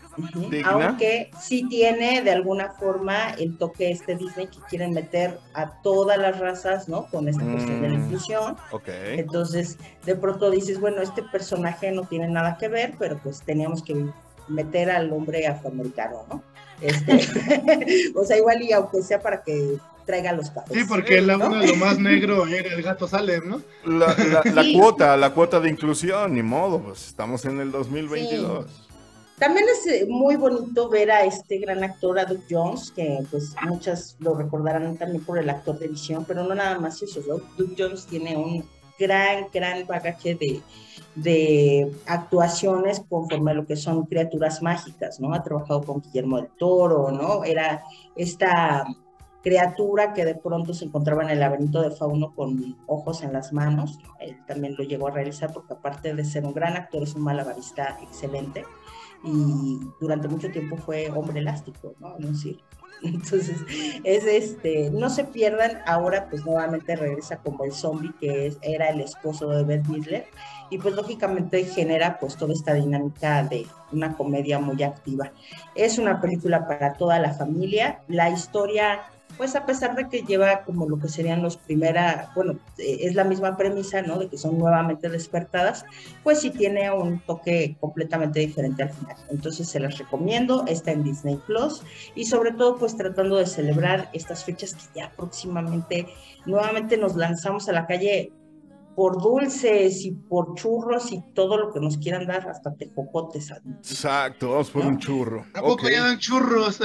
Digna. 0.50 0.68
aunque 0.70 1.30
sí 1.40 1.66
tiene 1.68 2.22
de 2.22 2.30
alguna 2.30 2.70
forma 2.72 3.30
el 3.38 3.56
toque 3.58 3.90
este 3.90 4.16
Disney 4.16 4.46
que 4.46 4.58
quieren 4.68 4.92
meter 4.92 5.38
a 5.54 5.80
todas 5.82 6.18
las 6.18 6.38
razas, 6.38 6.88
¿no? 6.88 7.06
Con 7.06 7.28
esta 7.28 7.44
cuestión 7.44 7.80
de 7.82 7.88
la 7.88 7.98
Mm. 7.98 8.04
inclusión. 8.04 8.56
Ok. 8.72 8.88
Entonces, 8.88 9.78
de 10.04 10.14
pronto 10.16 10.50
dices, 10.50 10.80
bueno, 10.80 11.02
este 11.02 11.22
personaje 11.22 11.90
no 11.92 12.02
tiene 12.04 12.28
nada 12.28 12.56
que 12.58 12.68
ver, 12.68 12.94
pero 12.98 13.18
pues 13.22 13.40
teníamos 13.42 13.82
que 13.82 14.06
meter 14.48 14.90
al 14.90 15.12
hombre 15.12 15.46
afroamericano, 15.46 16.24
¿no? 16.30 16.42
Este, 16.80 17.12
o 18.14 18.24
sea, 18.24 18.36
igual 18.38 18.62
y 18.62 18.72
aunque 18.72 19.02
sea 19.02 19.20
para 19.20 19.42
que 19.42 19.76
traiga 20.06 20.32
los 20.32 20.50
cafés. 20.50 20.74
Sí, 20.74 20.84
porque 20.88 21.20
la 21.20 21.36
¿no? 21.36 21.48
uno 21.48 21.58
de 21.60 21.66
lo 21.66 21.76
más 21.76 21.98
negro 21.98 22.46
era 22.46 22.72
el 22.74 22.82
gato 22.82 23.06
Salem, 23.06 23.42
¿no? 23.46 23.60
La, 23.84 24.14
la- 24.16 24.50
la 24.52 24.62
Sí. 24.62 24.78
cuota, 24.78 25.16
la 25.18 25.30
cuota 25.34 25.60
de 25.60 25.68
inclusión, 25.68 26.32
ni 26.34 26.42
modo, 26.42 26.80
pues 26.80 27.08
estamos 27.08 27.44
en 27.44 27.60
el 27.60 27.70
2022. 27.72 28.87
También 29.38 29.66
es 29.68 29.86
eh, 29.86 30.06
muy 30.08 30.34
bonito 30.34 30.88
ver 30.88 31.12
a 31.12 31.24
este 31.24 31.58
gran 31.58 31.84
actor, 31.84 32.18
a 32.18 32.24
Doug 32.24 32.40
Jones, 32.50 32.90
que 32.90 33.20
pues 33.30 33.54
muchas 33.68 34.16
lo 34.18 34.34
recordarán 34.34 34.96
también 34.96 35.24
por 35.24 35.38
el 35.38 35.48
actor 35.48 35.78
de 35.78 35.88
visión, 35.88 36.24
pero 36.24 36.42
no 36.42 36.54
nada 36.56 36.78
más 36.80 37.00
eso, 37.02 37.20
¿no? 37.28 37.36
Doug 37.56 37.74
Jones 37.78 38.06
tiene 38.06 38.36
un 38.36 38.64
gran, 38.98 39.46
gran 39.52 39.86
bagaje 39.86 40.34
de, 40.34 40.60
de 41.14 41.92
actuaciones 42.06 43.00
conforme 43.08 43.52
a 43.52 43.54
lo 43.54 43.64
que 43.64 43.76
son 43.76 44.06
criaturas 44.06 44.60
mágicas, 44.60 45.20
¿no? 45.20 45.32
Ha 45.32 45.44
trabajado 45.44 45.82
con 45.82 46.02
Guillermo 46.02 46.38
del 46.38 46.48
Toro, 46.58 47.12
¿no? 47.12 47.44
Era 47.44 47.84
esta 48.16 48.86
criatura 49.40 50.14
que 50.14 50.24
de 50.24 50.34
pronto 50.34 50.74
se 50.74 50.84
encontraba 50.84 51.22
en 51.22 51.30
el 51.30 51.38
laberinto 51.38 51.80
de 51.80 51.92
Fauno 51.92 52.34
con 52.34 52.76
ojos 52.88 53.22
en 53.22 53.32
las 53.32 53.52
manos, 53.52 54.00
¿no? 54.02 54.16
Él 54.18 54.36
también 54.48 54.74
lo 54.76 54.82
llegó 54.82 55.06
a 55.06 55.12
realizar 55.12 55.52
porque 55.52 55.74
aparte 55.74 56.12
de 56.12 56.24
ser 56.24 56.44
un 56.44 56.54
gran 56.54 56.76
actor, 56.76 57.04
es 57.04 57.14
un 57.14 57.22
malabarista 57.22 57.96
excelente 58.02 58.64
y 59.24 59.80
durante 60.00 60.28
mucho 60.28 60.50
tiempo 60.50 60.76
fue 60.76 61.10
hombre 61.10 61.40
elástico, 61.40 61.94
¿no? 61.98 62.16
En 62.18 62.26
un. 62.26 62.60
Entonces, 63.02 63.58
es 64.02 64.24
este, 64.24 64.90
no 64.90 65.08
se 65.08 65.22
pierdan, 65.24 65.78
ahora 65.86 66.28
pues 66.28 66.44
nuevamente 66.44 66.96
regresa 66.96 67.36
como 67.36 67.64
el 67.64 67.72
zombie 67.72 68.12
que 68.18 68.48
es, 68.48 68.58
era 68.60 68.88
el 68.88 69.00
esposo 69.00 69.48
de 69.50 69.62
Beth 69.62 69.86
Midler 69.86 70.26
y 70.68 70.78
pues 70.78 70.94
lógicamente 70.94 71.64
genera 71.64 72.18
pues 72.18 72.36
toda 72.36 72.52
esta 72.52 72.74
dinámica 72.74 73.44
de 73.44 73.66
una 73.92 74.16
comedia 74.16 74.58
muy 74.58 74.82
activa. 74.82 75.32
Es 75.76 75.98
una 75.98 76.20
película 76.20 76.66
para 76.66 76.94
toda 76.94 77.20
la 77.20 77.32
familia, 77.32 78.02
la 78.08 78.30
historia 78.30 79.02
pues 79.38 79.54
a 79.56 79.64
pesar 79.64 79.94
de 79.94 80.08
que 80.08 80.22
lleva 80.22 80.64
como 80.64 80.88
lo 80.88 80.98
que 80.98 81.08
serían 81.08 81.42
los 81.42 81.56
primera, 81.56 82.30
bueno, 82.34 82.58
eh, 82.76 82.98
es 83.02 83.14
la 83.14 83.24
misma 83.24 83.56
premisa, 83.56 84.02
¿no? 84.02 84.18
De 84.18 84.28
que 84.28 84.36
son 84.36 84.58
nuevamente 84.58 85.08
despertadas, 85.08 85.86
pues 86.24 86.40
sí 86.40 86.50
tiene 86.50 86.90
un 86.90 87.20
toque 87.20 87.76
completamente 87.80 88.40
diferente 88.40 88.82
al 88.82 88.90
final. 88.90 89.16
Entonces 89.30 89.68
se 89.68 89.80
las 89.80 89.96
recomiendo, 89.96 90.64
está 90.66 90.90
en 90.90 91.04
Disney 91.04 91.40
Plus 91.46 91.82
y 92.14 92.26
sobre 92.26 92.52
todo 92.52 92.76
pues 92.76 92.96
tratando 92.96 93.36
de 93.36 93.46
celebrar 93.46 94.10
estas 94.12 94.44
fechas 94.44 94.74
que 94.74 95.00
ya 95.00 95.12
próximamente 95.16 96.06
nuevamente 96.44 96.96
nos 96.96 97.14
lanzamos 97.16 97.68
a 97.68 97.72
la 97.72 97.86
calle 97.86 98.32
por 98.98 99.22
dulces 99.22 100.04
y 100.04 100.10
por 100.10 100.56
churros 100.56 101.12
y 101.12 101.22
todo 101.32 101.56
lo 101.56 101.72
que 101.72 101.78
nos 101.78 101.98
quieran 101.98 102.26
dar, 102.26 102.48
hasta 102.48 102.74
tejocotes. 102.74 103.52
Exacto, 103.78 104.50
vamos 104.50 104.70
por 104.72 104.82
¿No? 104.82 104.88
un 104.90 104.98
churro. 104.98 105.46
¿A 105.54 105.60
poco 105.60 105.74
Ok. 105.74 105.90
ya 105.92 106.02
dan 106.02 106.18
churros? 106.18 106.80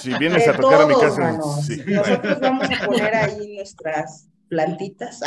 Si 0.00 0.14
vienes 0.18 0.44
De 0.44 0.50
a 0.50 0.56
tocar 0.56 0.82
a 0.82 0.86
mi 0.86 0.94
casa, 0.94 1.20
manos. 1.20 1.66
sí. 1.66 1.82
Nosotros 1.84 2.38
vamos 2.40 2.68
a 2.70 2.86
poner 2.86 3.12
ahí 3.16 3.56
nuestras 3.56 4.28
plantitas. 4.52 5.22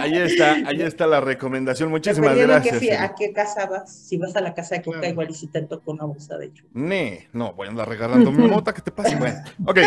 Ahí 0.00 0.16
está, 0.16 0.52
ahí 0.54 0.80
está 0.80 1.06
la 1.06 1.20
recomendación. 1.20 1.90
Muchísimas 1.90 2.34
gracias. 2.34 2.80
¿A 2.98 3.14
qué 3.14 3.34
casa 3.34 3.66
vas? 3.66 3.92
Si 3.94 4.16
vas 4.16 4.34
a 4.34 4.40
la 4.40 4.54
casa 4.54 4.76
de 4.76 4.82
Coca, 4.82 5.00
Claro. 5.00 5.12
igual 5.12 5.28
y 5.30 5.34
si 5.34 5.46
te 5.48 5.60
toca 5.60 5.90
una 5.90 6.04
bolsa 6.06 6.38
de 6.38 6.46
hecho. 6.46 6.64
Ne, 6.72 7.28
no, 7.34 7.52
voy 7.52 7.66
a 7.66 7.70
andar 7.70 7.86
regalando 7.86 8.32
mi 8.32 8.48
mota, 8.48 8.72
¿qué 8.72 8.80
te 8.80 8.90
pasa? 8.90 9.14
Bueno, 9.18 9.42
ok, 9.66 9.78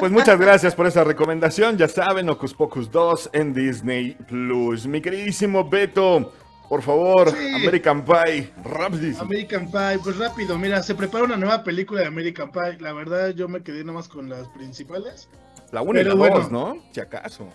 pues 0.00 0.10
muchas 0.10 0.40
gracias 0.40 0.74
por 0.74 0.88
esa 0.88 1.04
recomendación. 1.04 1.78
Ya 1.78 1.86
saben, 1.86 2.28
Ocus 2.28 2.52
Pocus 2.52 2.90
2 2.90 3.30
en 3.32 3.54
Disney 3.54 4.14
Plus. 4.28 4.88
Mi 4.88 5.00
queridísimo 5.00 5.62
Beto, 5.68 6.32
por 6.68 6.82
favor, 6.82 7.30
Sí. 7.30 7.54
American 7.54 8.04
Pie, 8.04 8.50
rapidísimo. 8.64 9.22
American 9.22 9.70
Pie, 9.70 10.00
pues 10.02 10.18
rápido, 10.18 10.58
mira, 10.58 10.82
se 10.82 10.96
prepara 10.96 11.22
una 11.26 11.36
nueva 11.36 11.62
película 11.62 12.00
de 12.00 12.08
American 12.08 12.50
Pie. 12.50 12.78
La 12.80 12.92
verdad, 12.92 13.28
yo 13.30 13.46
me 13.46 13.62
quedé 13.62 13.84
nomás 13.84 14.08
con 14.08 14.28
las 14.28 14.48
principales. 14.48 15.28
La 15.70 15.80
1 15.82 16.00
y 16.00 16.04
la 16.04 16.14
bueno. 16.14 16.38
2, 16.40 16.50
¿no? 16.50 16.76
Si 16.90 16.98
acaso. 17.00 17.48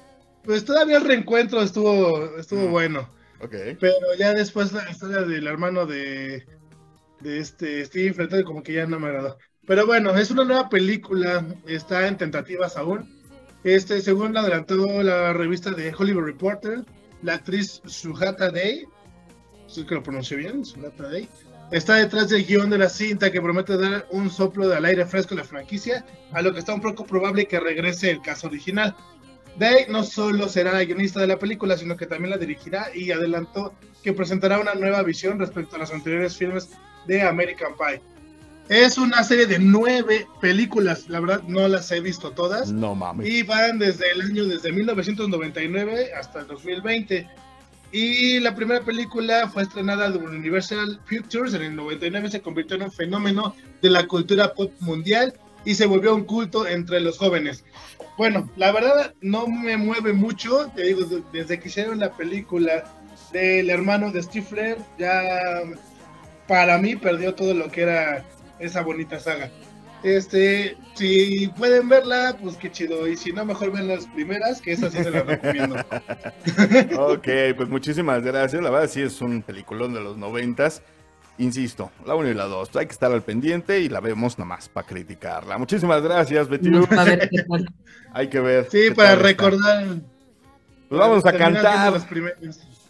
Pues 0.50 0.66
todavía 0.66 0.98
el 0.98 1.06
reencuentro 1.06 1.62
estuvo, 1.62 2.36
estuvo 2.40 2.70
Mm. 2.70 2.72
bueno. 2.72 3.10
Ok. 3.40 3.54
Pero 3.80 3.96
ya 4.18 4.34
después 4.34 4.74
la 4.74 4.90
historia 4.90 5.22
del 5.22 5.46
hermano 5.46 5.86
de, 5.86 6.44
de 7.20 7.38
este 7.38 7.86
Steve 7.86 8.16
Fletcher 8.16 8.44
como 8.44 8.64
que 8.64 8.74
ya 8.74 8.88
no 8.88 9.00
me 9.00 9.10
agradó. 9.10 9.38
Pero 9.68 9.86
bueno, 9.86 10.16
es 10.18 10.32
una 10.32 10.46
nueva 10.46 10.68
película, 10.68 11.46
está 11.68 12.08
en 12.08 12.18
tentativas 12.18 12.78
aún. 12.78 13.08
Este, 13.64 14.02
según 14.02 14.34
la 14.34 14.40
adelantó 14.40 15.04
la 15.04 15.34
revista 15.34 15.70
de 15.70 15.94
Hollywood 15.96 16.24
Reporter, 16.24 16.84
la 17.22 17.36
actriz 17.36 17.84
Sujata 17.86 18.50
Day, 18.50 18.88
sí 19.68 19.86
que 19.86 19.94
lo 19.94 20.02
pronuncié 20.02 20.38
bien, 20.38 20.66
Sujata 20.66 21.10
Day, 21.10 21.30
está 21.72 21.98
detrás 21.98 22.30
del 22.30 22.44
guion 22.48 22.72
de 22.72 22.80
la 22.80 22.90
cinta 22.90 23.32
que 23.32 23.40
promete 23.40 23.78
dar 23.78 24.08
un 24.10 24.32
soplo 24.32 24.68
del 24.68 24.84
aire 24.86 25.06
fresco 25.06 25.36
a 25.36 25.38
la 25.38 25.44
franquicia, 25.44 26.04
a 26.32 26.42
lo 26.42 26.52
que 26.52 26.58
está 26.58 26.74
un 26.74 26.82
poco 26.82 27.06
probable 27.06 27.46
que 27.46 27.60
regrese 27.60 28.10
el 28.10 28.24
caso 28.24 28.48
original. 28.48 28.96
Day 29.60 29.86
no 29.89 30.04
solo 30.04 30.48
será 30.48 30.72
la 30.72 30.86
guionista 30.86 31.19
de 31.19 31.28
la 31.28 31.38
película, 31.38 31.78
sino 31.78 31.98
que 31.98 32.06
también 32.06 32.32
la 32.32 32.38
dirigirá 32.38 32.88
y 32.95 33.12
adelantó 33.12 33.74
que 34.02 34.13
presentará 34.13 34.60
una 34.60 34.74
nueva 34.74 35.04
visión 35.04 35.38
respecto 35.38 35.76
a 35.76 35.80
los 35.80 35.91
anteriores 35.91 36.38
filmes 36.38 36.69
de 37.06 37.22
American 37.22 37.74
Pie. 37.78 38.02
Es 38.69 38.98
una 38.98 39.24
serie 39.24 39.48
de 39.48 39.60
nueve 39.60 40.28
películas, 40.39 41.10
la 41.10 41.19
verdad 41.19 41.41
no 41.48 41.67
las 41.67 41.91
he 41.91 42.00
visto 42.00 42.32
todas, 42.32 42.72
No 42.72 42.93
mames. 42.95 43.28
y 43.28 43.43
van 43.43 43.80
desde 43.80 44.12
el 44.12 44.22
año, 44.22 44.45
desde 44.45 44.72
1999 44.72 46.12
hasta 46.13 46.39
el 46.41 46.48
2020. 46.48 47.28
Y 47.91 48.39
la 48.39 48.54
primera 48.56 48.82
película 48.86 49.50
fue 49.50 49.63
estrenada 49.63 50.12
de 50.12 50.19
Universal 50.19 51.00
Pictures 51.10 51.56
en 51.56 51.63
el 51.63 51.76
99, 51.76 52.30
se 52.30 52.41
convirtió 52.41 52.76
en 52.76 52.84
un 52.84 52.91
fenómeno 52.91 53.56
de 53.82 53.89
la 53.89 54.06
cultura 54.06 54.54
pop 54.54 54.72
mundial 54.80 55.34
y 55.65 55.74
se 55.74 55.88
volvió 55.88 56.13
un 56.13 56.24
culto 56.26 56.67
entre 56.67 57.00
los 57.00 57.17
jóvenes. 57.17 57.65
Bueno, 58.19 58.49
la 58.58 58.73
verdad 58.73 59.13
no 59.21 59.47
me 59.47 59.77
mueve 59.77 60.12
mucho, 60.12 60.69
te 60.75 60.84
digo, 60.84 61.05
de- 61.05 61.23
desde 61.32 61.58
que 61.58 61.69
hicieron 61.69 61.99
la 61.99 62.12
película 62.12 62.84
del 63.32 63.69
hermano 63.69 64.12
de 64.12 64.21
Stifler, 64.21 64.77
ya 64.97 65.62
para 66.45 66.77
mí 66.79 66.97
perdió 66.97 67.34
todo 67.34 67.53
lo 67.53 67.71
que 67.71 67.84
era 67.84 68.25
esa 68.60 68.82
bonita 68.82 69.21
saga. 69.21 69.49
Este, 70.03 70.75
si 70.95 71.47
pueden 71.58 71.88
verla, 71.88 72.36
pues 72.41 72.58
qué 72.58 72.69
chido. 72.69 73.08
Y 73.08 73.15
si 73.15 73.32
no, 73.32 73.45
mejor 73.45 73.71
ven 73.71 73.88
las 73.88 74.05
primeras, 74.08 74.62
que 74.62 74.73
esas 74.73 74.91
sí 74.91 75.01
se 75.01 75.12
las 75.12 75.25
recomiendo. 75.25 75.77
Ok, 76.99 77.27
pues 77.55 77.69
muchísimas 77.69 78.21
gracias. 78.21 78.62
La 78.62 78.69
verdad 78.69 78.89
sí 78.89 79.01
es 79.01 79.21
un 79.21 79.41
peliculón 79.43 79.93
de 79.93 80.01
los 80.01 80.17
noventas. 80.17 80.82
Insisto, 81.39 81.89
la 82.06 82.15
1 82.15 82.30
y 82.30 82.34
la 82.34 82.45
2. 82.45 82.75
Hay 82.75 82.86
que 82.86 82.91
estar 82.91 83.12
al 83.12 83.21
pendiente 83.23 83.80
y 83.80 83.88
la 83.89 84.02
vemos 84.02 84.38
nomás 84.38 84.67
para 84.67 84.86
criticarla. 84.86 85.58
Muchísimas 85.58 86.02
gracias, 86.02 86.49
Betty. 86.49 86.69
No, 86.69 86.86
a 86.97 87.04
ver 87.06 87.30
qué 87.30 87.43
tal. 87.43 87.73
Hay 88.13 88.28
que 88.28 88.39
ver. 88.41 88.67
Sí, 88.69 88.91
para 88.91 89.13
está. 89.13 89.23
recordar. 89.23 89.86
Pues 90.89 90.99
vamos 90.99 91.25
a 91.25 91.32
cantar. 91.32 91.93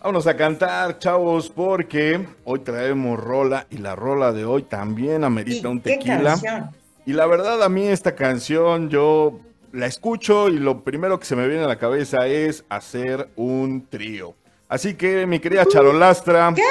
Vámonos 0.01 0.27
a 0.27 0.35
cantar, 0.37 0.97
chavos, 0.97 1.49
porque 1.49 2.25
hoy 2.45 2.59
traemos 2.59 3.19
rola 3.19 3.67
y 3.69 3.77
la 3.77 3.95
rola 3.95 4.31
de 4.31 4.45
hoy 4.45 4.63
también 4.63 5.21
¿Y 5.21 5.25
amerita 5.25 5.69
un 5.69 5.81
tequila. 5.81 6.31
canción? 6.31 6.69
Y 7.05 7.13
la 7.13 7.25
verdad, 7.27 7.61
a 7.61 7.69
mí 7.69 7.85
esta 7.85 8.15
canción 8.15 8.89
yo 8.89 9.41
la 9.73 9.85
escucho 9.85 10.47
y 10.49 10.57
lo 10.57 10.83
primero 10.83 11.19
que 11.19 11.25
se 11.25 11.35
me 11.35 11.47
viene 11.47 11.65
a 11.65 11.67
la 11.67 11.77
cabeza 11.77 12.25
es 12.27 12.63
hacer 12.69 13.29
un 13.35 13.85
trío. 13.89 14.33
Así 14.69 14.93
que, 14.93 15.25
mi 15.25 15.39
querida 15.39 15.65
Charolastra. 15.65 16.53
¿Qué? 16.55 16.63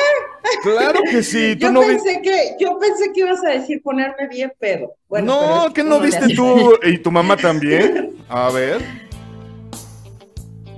Claro 0.63 1.01
que 1.11 1.23
sí. 1.23 1.55
Tú 1.59 1.67
Yo 1.67 1.73
no 1.73 1.81
vi- 1.81 1.87
pensé 1.89 2.21
que, 2.23 2.57
yo 2.61 2.79
pensé 2.79 3.13
que 3.13 3.21
ibas 3.21 3.45
a 3.45 3.51
decir 3.51 3.83
ponerme 3.83 4.29
bien 4.29 4.53
pedo. 4.59 4.95
Bueno, 5.09 5.37
pero 5.39 5.49
no, 5.57 5.67
es 5.69 5.73
que 5.75 5.83
no 5.85 6.01
viste 6.01 6.35
tú 6.35 6.79
y 6.83 6.99
tu 6.99 7.11
mamá 7.11 7.37
también. 7.37 8.17
A 8.29 8.51
ver. 8.51 8.81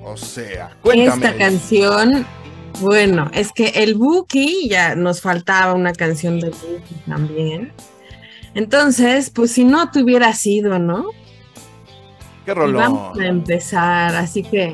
O 0.05 0.17
sea, 0.17 0.77
cuéntame. 0.83 1.27
Esta 1.27 1.39
canción, 1.39 2.27
bueno, 2.81 3.31
es 3.35 3.53
que 3.53 3.67
el 3.69 3.95
Buki, 3.95 4.69
ya 4.69 4.95
nos 4.95 5.21
faltaba 5.21 5.75
una 5.75 5.93
canción 5.93 6.41
de 6.41 6.51
Buki 6.51 6.95
también. 7.09 7.73
Entonces, 8.55 9.31
pues 9.31 9.53
si 9.53 9.65
no 9.65 9.91
te 9.91 10.03
hubiera 10.03 10.33
sido, 10.33 10.79
¿no? 10.79 11.07
Qué 12.45 12.51
Y 12.53 12.55
rolón. 12.55 12.75
vamos 12.83 13.19
a 13.21 13.27
empezar, 13.27 14.17
así 14.17 14.43
que 14.43 14.73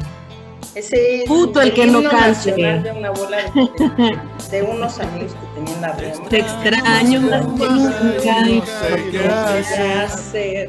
Ese 0.77 1.23
es 1.23 1.27
Puto 1.27 1.63
el 1.63 1.73
que 1.73 1.87
no 1.87 2.03
nacional 2.03 2.83
De, 2.83 2.93
una 2.93 3.09
bola 3.11 3.39
de, 3.39 4.19
de 4.51 4.63
unos 4.63 4.99
amigos 4.99 5.33
que 5.33 5.47
tenían 5.55 5.81
la 5.81 5.93
broma. 5.93 6.29
te 6.29 6.41
extraño 6.41 7.21
más 7.23 7.47
que 7.47 8.43
nunca. 8.43 9.55
Hacer. 9.55 10.03
hacer. 10.03 10.69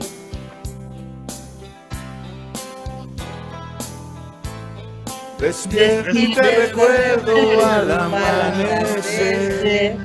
Despierto 5.39 6.17
y 6.17 6.33
te 6.33 6.41
recuerdo 6.41 7.65
al 7.65 7.91
amanecer. 7.91 9.97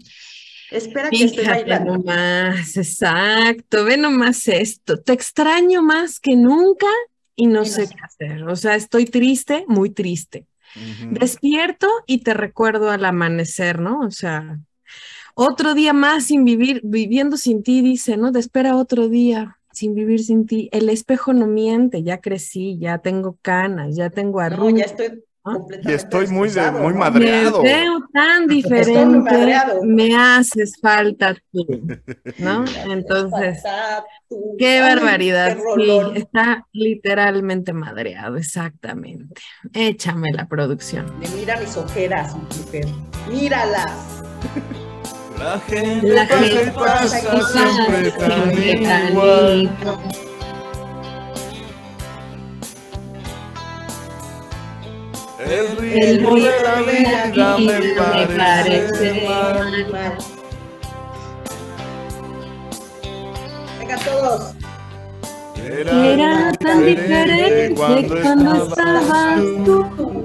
Espera 0.70 1.14
que 1.16 1.24
estoy 1.24 1.46
bailando. 1.46 1.96
nomás, 1.96 2.76
exacto, 2.76 3.84
ve 3.84 3.96
nomás 3.96 4.46
esto. 4.48 5.00
Te 5.02 5.12
extraño 5.12 5.82
más 5.82 6.20
que 6.20 6.36
nunca 6.36 6.86
y 7.36 7.46
no 7.46 7.64
Y 7.64 7.64
no 7.64 7.64
sé 7.64 7.86
sé. 7.86 7.88
qué 7.88 8.00
hacer. 8.02 8.44
O 8.48 8.56
sea, 8.56 8.76
estoy 8.76 9.06
triste, 9.06 9.64
muy 9.68 9.90
triste. 9.90 10.46
Despierto 11.10 11.88
y 12.06 12.22
te 12.22 12.34
recuerdo 12.34 12.90
al 12.90 13.04
amanecer, 13.04 13.80
¿no? 13.80 14.00
O 14.00 14.10
sea, 14.10 14.60
otro 15.34 15.74
día 15.74 15.92
más 15.92 16.26
sin 16.26 16.44
vivir, 16.44 16.80
viviendo 16.84 17.36
sin 17.36 17.62
ti, 17.62 17.82
dice, 17.82 18.16
¿no? 18.16 18.32
Te 18.32 18.38
espera 18.40 18.76
otro 18.76 19.08
día 19.08 19.58
sin 19.72 19.94
vivir 19.94 20.20
sin 20.24 20.46
ti. 20.46 20.68
El 20.72 20.88
espejo 20.90 21.32
no 21.32 21.46
miente, 21.46 22.02
ya 22.02 22.20
crecí, 22.20 22.78
ya 22.78 22.98
tengo 22.98 23.38
canas, 23.42 23.96
ya 23.96 24.10
tengo 24.10 24.40
No, 24.40 24.46
arrugas. 24.46 24.80
ya 24.80 24.84
estoy 24.84 25.24
Y 25.84 25.92
estoy 25.92 26.26
muy 26.26 26.50
de- 26.50 26.70
muy 26.70 26.92
¿no? 26.92 26.98
madre- 26.98 27.20
Me 27.24 27.30
madreado. 27.32 27.62
veo 27.62 27.98
tan 28.12 28.46
diferente, 28.46 29.18
madreado. 29.18 29.80
me 29.84 30.14
haces 30.16 30.74
falta 30.82 31.34
tú, 31.50 31.66
¿no? 32.38 32.64
Entonces, 32.90 33.62
qué 34.58 34.80
barbaridad, 34.80 35.56
qué 35.56 35.84
sí, 36.14 36.20
está 36.20 36.66
literalmente 36.72 37.72
madreado, 37.72 38.36
exactamente. 38.36 39.40
Échame 39.72 40.30
la 40.32 40.46
producción. 40.46 41.06
Me 41.18 41.28
mira 41.30 41.58
mis 41.58 41.74
ojeras, 41.76 42.34
mujer. 42.36 42.86
Míralas. 43.30 43.92
La 45.38 45.58
gente 45.60 46.06
La 46.12 46.26
gente 46.26 46.70
pasa 46.72 47.08
siempre 47.08 48.10
tan 48.12 48.50
siempre 48.52 48.80
tan 48.82 49.08
igual. 49.12 49.70
El 55.44 55.52
El 55.52 56.18
ritmo 56.18 56.34
ritmo 56.34 56.34
de 56.34 56.62
la 56.62 56.82
de 56.82 57.36
la 57.36 57.56
vida 57.56 57.56
me 57.58 57.80
me 57.80 57.94
parece 57.94 58.36
parece 58.36 59.26
mal. 59.26 59.90
Mal. 59.90 60.18
Venga 63.78 63.96
todos. 63.98 64.54
Era 65.56 66.52
tan 66.52 66.84
diferente 66.84 67.74
cuando 67.74 68.66
estabas 68.66 69.40
tú. 69.64 70.24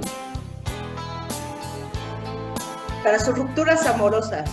Para 3.03 3.19
sus 3.19 3.37
rupturas 3.37 3.85
amorosas. 3.85 4.49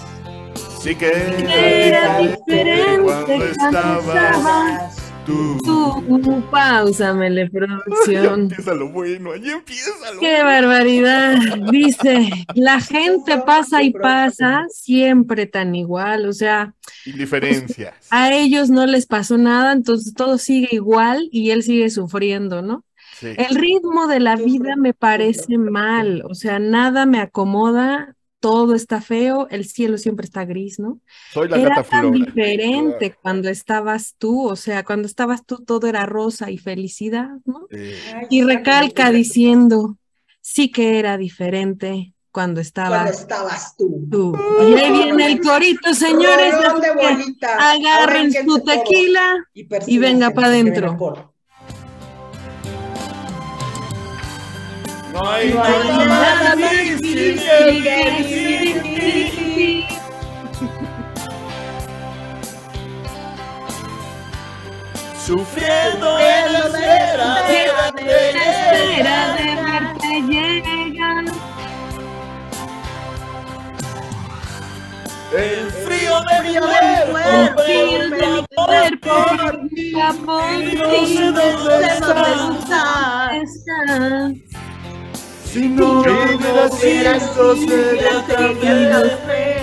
Sí 0.80 0.94
que 0.94 1.10
Era 1.10 2.18
diferente 2.18 2.36
diferente 2.46 3.02
cuando 3.02 3.26
cuando 3.26 3.44
estabas 3.46 5.01
Tú. 5.24 5.58
Tú, 5.64 6.42
pausamele, 6.50 7.48
producción. 7.48 8.40
Empieza 8.50 8.74
lo 8.74 8.90
bueno, 8.90 9.32
allí 9.32 9.50
empieza 9.50 10.12
lo 10.12 10.20
Qué 10.20 10.42
barbaridad. 10.42 11.38
Dice, 11.70 12.28
la 12.54 12.80
gente 12.80 13.38
pasa 13.46 13.82
y 13.82 13.92
pasa 13.92 14.66
siempre 14.68 15.46
tan 15.46 15.74
igual. 15.74 16.28
O 16.28 16.32
sea, 16.32 16.74
Indiferencias. 17.06 17.94
a 18.10 18.32
ellos 18.32 18.70
no 18.70 18.86
les 18.86 19.06
pasó 19.06 19.38
nada, 19.38 19.72
entonces 19.72 20.14
todo 20.14 20.38
sigue 20.38 20.68
igual 20.72 21.28
y 21.30 21.50
él 21.50 21.62
sigue 21.62 21.90
sufriendo, 21.90 22.62
¿no? 22.62 22.84
Sí. 23.20 23.28
El 23.36 23.54
ritmo 23.54 24.08
de 24.08 24.18
la 24.18 24.34
vida 24.34 24.74
me 24.76 24.94
parece 24.94 25.56
mal, 25.56 26.22
o 26.28 26.34
sea, 26.34 26.58
nada 26.58 27.06
me 27.06 27.20
acomoda, 27.20 28.16
todo 28.43 28.74
está 28.74 29.01
feo, 29.01 29.47
el 29.51 29.64
cielo 29.64 29.97
siempre 29.99 30.26
está 30.26 30.45
gris, 30.45 30.80
¿no? 30.80 30.99
Soy 31.32 31.49
la 31.49 31.57
Era 31.59 31.82
tan 31.84 32.11
diferente 32.11 33.14
cuando 33.22 33.49
estabas 33.49 34.16
tú, 34.18 34.49
o 34.49 34.57
sea, 34.57 34.84
cuando 34.84 35.07
estabas 35.07 35.47
tú 35.47 35.59
todo 35.64 35.86
era 35.86 36.05
rosa 36.07 36.51
y 36.51 36.59
felicidad, 36.59 37.28
¿no? 37.45 37.68
Eh, 37.70 37.97
Y 38.30 38.43
recalca 38.43 39.12
diciendo, 39.12 39.97
sí 40.40 40.70
que 40.72 40.99
era 40.99 41.16
diferente 41.16 42.12
cuando 42.32 42.62
Cuando 42.74 43.11
estabas 43.11 43.76
tú. 43.76 44.09
tú. 44.11 44.38
Y 44.68 44.74
ahí 44.74 44.90
viene 44.90 45.26
el 45.26 45.40
corito, 45.40 45.95
señores, 45.95 46.55
de 46.80 47.47
agarren 47.59 48.32
su 48.32 48.59
tequila. 48.61 49.47
y 49.55 49.64
persíganse, 49.64 50.01
venga 50.01 50.30
pa' 50.30 50.51
que 50.51 51.32
No 55.12 55.30
hay 55.30 55.52
No 55.52 55.62
hay 55.62 55.88
nada 55.88 56.06
nada 56.06 56.56
más 56.56 56.70
difícil 56.70 57.42
que 57.42 57.64
vivir. 58.22 59.84
Sufriendo 65.26 66.18
en 66.18 66.52
la 66.52 66.58
espera 66.58 67.42
de 67.42 67.58
verte 67.72 68.30
espera 68.30 69.18
de 69.36 69.48
verte 69.62 70.10
llegar. 70.22 71.24
El 75.32 75.70
frío 75.70 76.14
de 76.20 76.36
mi 76.42 76.54
cuerpo 76.58 77.22
mi 77.92 78.40
cuerpo 78.54 79.14
dónde 81.32 81.86
estás. 81.86 83.32
Estás. 83.32 84.52
Si 85.53 85.68
no 85.68 86.00
hubiera 86.00 87.20
sido, 87.20 87.57
sería 87.57 88.26
tan. 88.26 89.62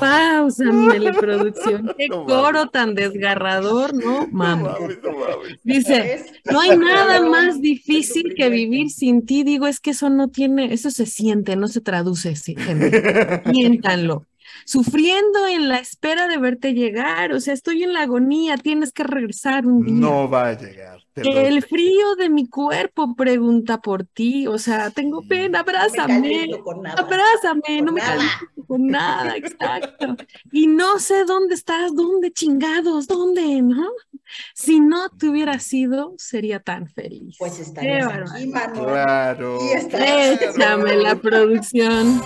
Pausa, 0.00 0.64
Mele 0.64 1.12
Producción. 1.12 1.94
Qué 1.98 2.08
No 2.08 2.24
coro 2.24 2.68
tan 2.68 2.94
desgarrador, 2.94 3.94
¿no? 3.94 4.22
No 4.22 4.28
Mami. 4.30 4.62
mames, 4.64 4.98
no 5.02 5.12
mames. 5.12 5.58
Dice, 5.62 6.24
no 6.50 6.60
hay 6.60 6.76
nada 6.76 7.20
más 7.22 7.60
difícil 7.60 8.34
que 8.36 8.50
vivir 8.50 8.90
sin 8.90 9.24
ti. 9.24 9.44
Digo, 9.44 9.66
es 9.66 9.80
que 9.80 9.90
eso 9.90 10.10
no 10.10 10.28
tiene, 10.28 10.72
eso 10.72 10.90
se 10.90 11.06
siente, 11.06 11.56
no 11.56 11.68
se 11.68 11.80
traduce, 11.80 12.36
sí, 12.36 12.54
gente. 12.56 13.42
Siéntanlo. 13.50 14.26
Sufriendo 14.66 15.46
en 15.46 15.68
la 15.68 15.78
espera 15.78 16.28
de 16.28 16.38
verte 16.38 16.72
llegar. 16.74 17.32
O 17.32 17.40
sea, 17.40 17.54
estoy 17.54 17.82
en 17.82 17.92
la 17.92 18.02
agonía, 18.02 18.56
tienes 18.56 18.92
que 18.92 19.04
regresar 19.04 19.66
un 19.66 19.84
día. 19.84 19.94
No 19.94 20.28
va 20.28 20.48
a 20.48 20.52
llegar. 20.58 20.98
El 21.16 21.62
frío 21.62 22.16
de 22.16 22.28
mi 22.28 22.48
cuerpo 22.48 23.14
pregunta 23.14 23.80
por 23.80 24.04
ti. 24.04 24.46
O 24.48 24.58
sea, 24.58 24.90
tengo 24.90 25.22
pena, 25.28 25.58
No 25.60 25.64
me 25.64 25.70
abrázame. 25.78 26.20
caliento 26.22 26.64
con 26.64 26.82
nada. 26.82 27.00
Abrázame, 27.02 27.82
no 27.82 27.92
me 27.92 28.00
caliento 28.00 28.46
con 28.66 28.86
nada, 28.88 29.36
exacto. 29.36 30.16
Y 30.50 30.66
no 30.66 30.98
sé 30.98 31.24
dónde 31.24 31.54
estás, 31.54 31.94
dónde 31.94 32.32
chingados, 32.32 33.06
dónde, 33.06 33.62
¿no? 33.62 33.88
Si 34.54 34.80
no 34.80 35.08
te 35.10 35.28
hubiera 35.28 35.58
sido, 35.60 36.14
sería 36.18 36.58
tan 36.58 36.88
feliz. 36.88 37.36
Pues 37.38 37.54
Qué 37.54 37.62
estarías 37.62 38.06
bárbaro. 38.06 38.32
aquí, 38.32 38.46
mano. 38.48 38.84
Claro. 38.84 39.58
Y 39.62 40.96
la 41.02 41.16
producción. 41.16 42.20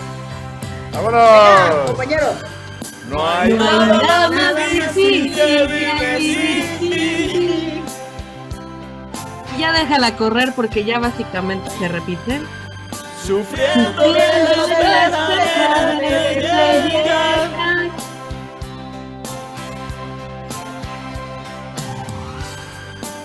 ¡Vámonos! 0.93 1.87
compañeros. 1.87 2.35
No 3.09 3.27
hay 3.27 3.53
No 3.53 3.65
hay 3.65 3.79
nada 3.79 4.03
nada 4.03 4.31
más 4.31 4.57
difícil 4.57 5.35
que 5.35 5.67
vivir. 6.81 7.83
Ya 9.59 9.73
déjala 9.73 10.17
correr 10.17 10.53
porque 10.55 10.85
ya 10.85 10.99
básicamente 11.01 11.69
se 11.71 11.89
repite. 11.89 12.41
Sufriendo 13.27 14.13
de 14.13 14.21
verte 14.81 16.09
llegar. 16.89 17.49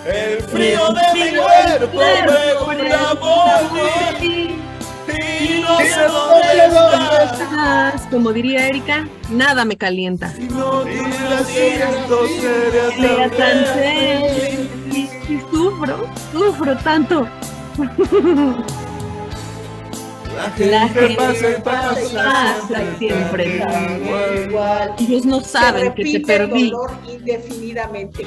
El 0.05 0.43
frío 0.43 0.89
de 0.89 1.01
mi 1.13 1.31
cuerpo 1.37 1.99
pregunta 2.25 3.15
por 3.21 4.19
ti 4.19 4.59
y 5.07 5.61
no 5.61 5.77
sé 5.79 6.01
dónde 6.07 7.23
estás. 7.25 8.01
Como 8.11 8.31
diría 8.33 8.67
Erika, 8.67 9.07
nada 9.29 9.65
me 9.65 9.75
calienta. 9.77 10.29
Si 10.33 10.43
no 10.43 10.83
sería 10.83 11.91
Sea 12.95 13.29
tan 13.29 13.37
tan 13.37 13.65
feliz. 13.75 14.69
feliz. 14.89 15.09
Y 15.29 15.39
sufro, 15.51 16.07
sufro 16.31 16.77
tanto. 16.77 17.27
La 20.35 20.47
La 20.57 20.87
gente 20.87 20.99
gente 20.99 21.15
pasa 21.15 21.49
y 21.49 21.61
pasa, 21.61 21.95
pasa 22.15 22.83
y 22.83 22.97
siempre 22.97 23.57
está 23.57 23.97
igual. 23.97 24.45
Igual. 24.49 24.95
Ellos 24.99 25.25
no 25.25 25.39
Se 25.41 25.49
saben 25.49 25.93
que 25.93 26.03
te 26.03 26.03
repite 26.03 26.17
el 26.17 26.23
perdí. 26.49 26.69
dolor 26.71 26.91
indefinidamente. 27.07 28.25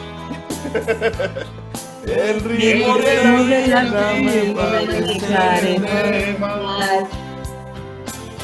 El 2.07 2.41
ritmo 2.41 2.97
de 2.99 3.17
la 3.25 3.43
vida 3.43 3.83
me 4.15 4.55
parece 4.55 6.37
mal. 6.39 7.07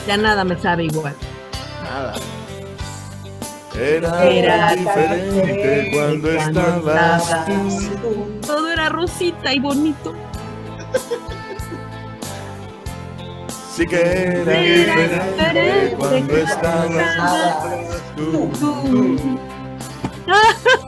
Ya 0.07 0.17
nada 0.17 0.45
me 0.45 0.59
sabe 0.59 0.85
igual. 0.85 1.15
Nada. 1.85 2.15
Era, 3.79 4.25
Era 4.25 4.75
diferente 4.75 5.91
cuando 5.95 6.31
estabas 6.33 7.47
tú. 7.47 7.53
tú. 8.03 8.47
Todo 8.47 8.71
era 8.73 8.89
rosita 8.89 9.55
y 9.55 9.61
bonito. 9.61 10.13
Sí 13.75 13.87
que 13.87 14.01
era 14.03 14.59
Era 14.59 14.61
diferente 14.61 15.33
diferente 15.33 15.97
cuando 15.97 16.37
estabas 16.37 17.65
tú. 18.17 18.51
Tú. 18.61 19.39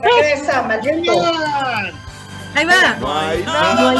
Regresa, 0.03 0.61
maldito. 0.63 1.13
Ahí 2.55 2.65
va. 2.65 2.95
No 2.99 3.19
hay 3.19 3.43
nada. 3.43 3.93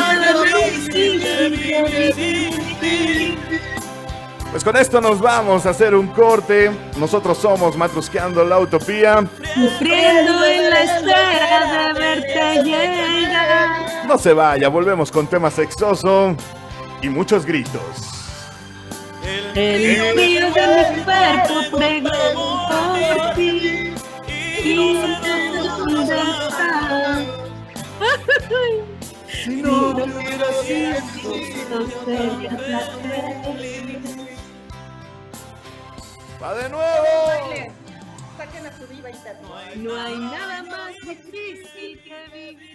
Pues 4.51 4.63
con 4.63 4.77
esto 4.77 5.01
nos 5.01 5.19
vamos 5.19 5.65
a 5.65 5.71
hacer 5.71 5.93
un 5.93 6.07
corte. 6.07 6.71
Nosotros 6.97 7.37
somos 7.37 7.75
Matrusqueando 7.75 8.45
la 8.45 8.57
Utopía. 8.59 9.27
Sufriendo 9.53 10.45
en 10.45 10.69
la 10.69 10.81
espera 10.83 11.91
de 11.93 11.99
verte 11.99 12.63
llegar. 12.63 14.05
No 14.07 14.17
se 14.17 14.31
vaya, 14.31 14.69
volvemos 14.69 15.11
con 15.11 15.27
tema 15.27 15.51
sexoso 15.51 16.37
y 17.01 17.09
muchos 17.09 17.45
gritos. 17.45 17.81
El 19.55 20.13
frío 20.13 20.45
de 20.45 20.91
mi 20.95 21.03
cuerpo 21.03 21.77
preguntó 21.77 22.95
por 23.17 23.33
ti. 23.35 23.93
Y 24.63 24.73
no. 24.75 26.64
Si 29.27 29.61
no 29.61 29.89
hubiera 29.91 30.53
sido, 30.63 30.99
sería 31.25 31.69
tan 31.69 31.87
feliz. 33.43 34.17
¡Va 36.41 36.53
de 36.55 36.69
nuevo! 36.69 37.73
Saquen 38.37 38.65
a 38.65 38.77
su 38.77 38.87
diva 38.87 39.09
interna. 39.09 39.47
No 39.77 39.95
hay 39.95 40.17
nada 40.17 40.63
más 40.63 40.93
difícil 41.07 41.99
que 42.03 42.27
vivir. 42.33 42.74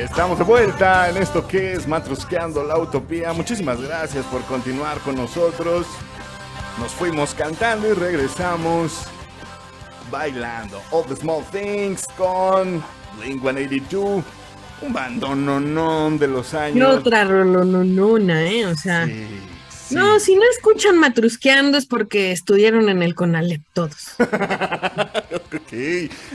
Estamos 0.00 0.38
de 0.38 0.44
vuelta 0.44 1.10
en 1.10 1.16
esto 1.18 1.46
que 1.46 1.74
es 1.74 1.86
Matrusqueando 1.86 2.64
la 2.64 2.78
Utopía. 2.78 3.32
Muchísimas 3.32 3.80
gracias 3.80 4.24
por 4.26 4.42
continuar 4.44 4.98
con 5.00 5.16
nosotros. 5.16 5.86
Nos 6.78 6.92
fuimos 6.92 7.34
cantando 7.34 7.88
y 7.88 7.92
regresamos 7.92 9.02
bailando 10.10 10.80
All 10.90 11.04
the 11.06 11.16
Small 11.16 11.44
Things 11.52 12.06
con 12.16 12.82
Blink 13.18 13.42
182. 13.42 14.24
Un 14.82 14.92
bandononón 14.94 16.18
de 16.18 16.28
los 16.28 16.54
Y 16.54 16.56
años. 16.56 16.96
otra 16.96 17.24
rolononona, 17.24 18.42
¿eh? 18.42 18.64
O 18.64 18.74
sea, 18.74 19.04
Sí, 19.04 19.26
sí. 19.90 19.94
no, 19.96 20.18
si 20.20 20.34
no 20.34 20.42
escuchan 20.50 20.96
matrusqueando 20.98 21.76
es 21.78 21.86
porque 21.86 22.32
estudiaron 22.32 22.88
en 22.88 23.02
el 23.02 23.14
Conalep 23.14 23.62
todos. 23.74 24.14
Ok, 25.52 25.72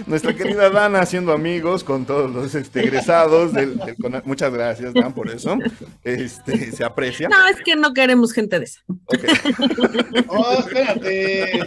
nuestra 0.08 0.34
querida 0.36 0.70
Dana 0.70 1.00
haciendo 1.00 1.32
amigos 1.32 1.84
con 1.86 2.06
todos 2.06 2.30
los 2.32 2.54
este, 2.56 2.82
egresados 2.82 3.54
del, 3.54 3.78
del 3.78 3.96
Cona- 3.98 4.22
Muchas 4.26 4.54
gracias, 4.54 4.94
Dan, 4.94 5.14
por 5.14 5.30
eso. 5.30 5.58
Este, 6.04 6.72
se 6.72 6.84
aprecia. 6.84 7.30
No, 7.30 7.48
es 7.48 7.58
que 7.64 7.76
no 7.78 7.94
queremos 7.94 8.34
gente 8.34 8.60
de 8.60 8.66
esa. 8.66 8.82
Ok, 8.88 9.20
Oh, 10.28 10.58
espérate. 10.60 11.62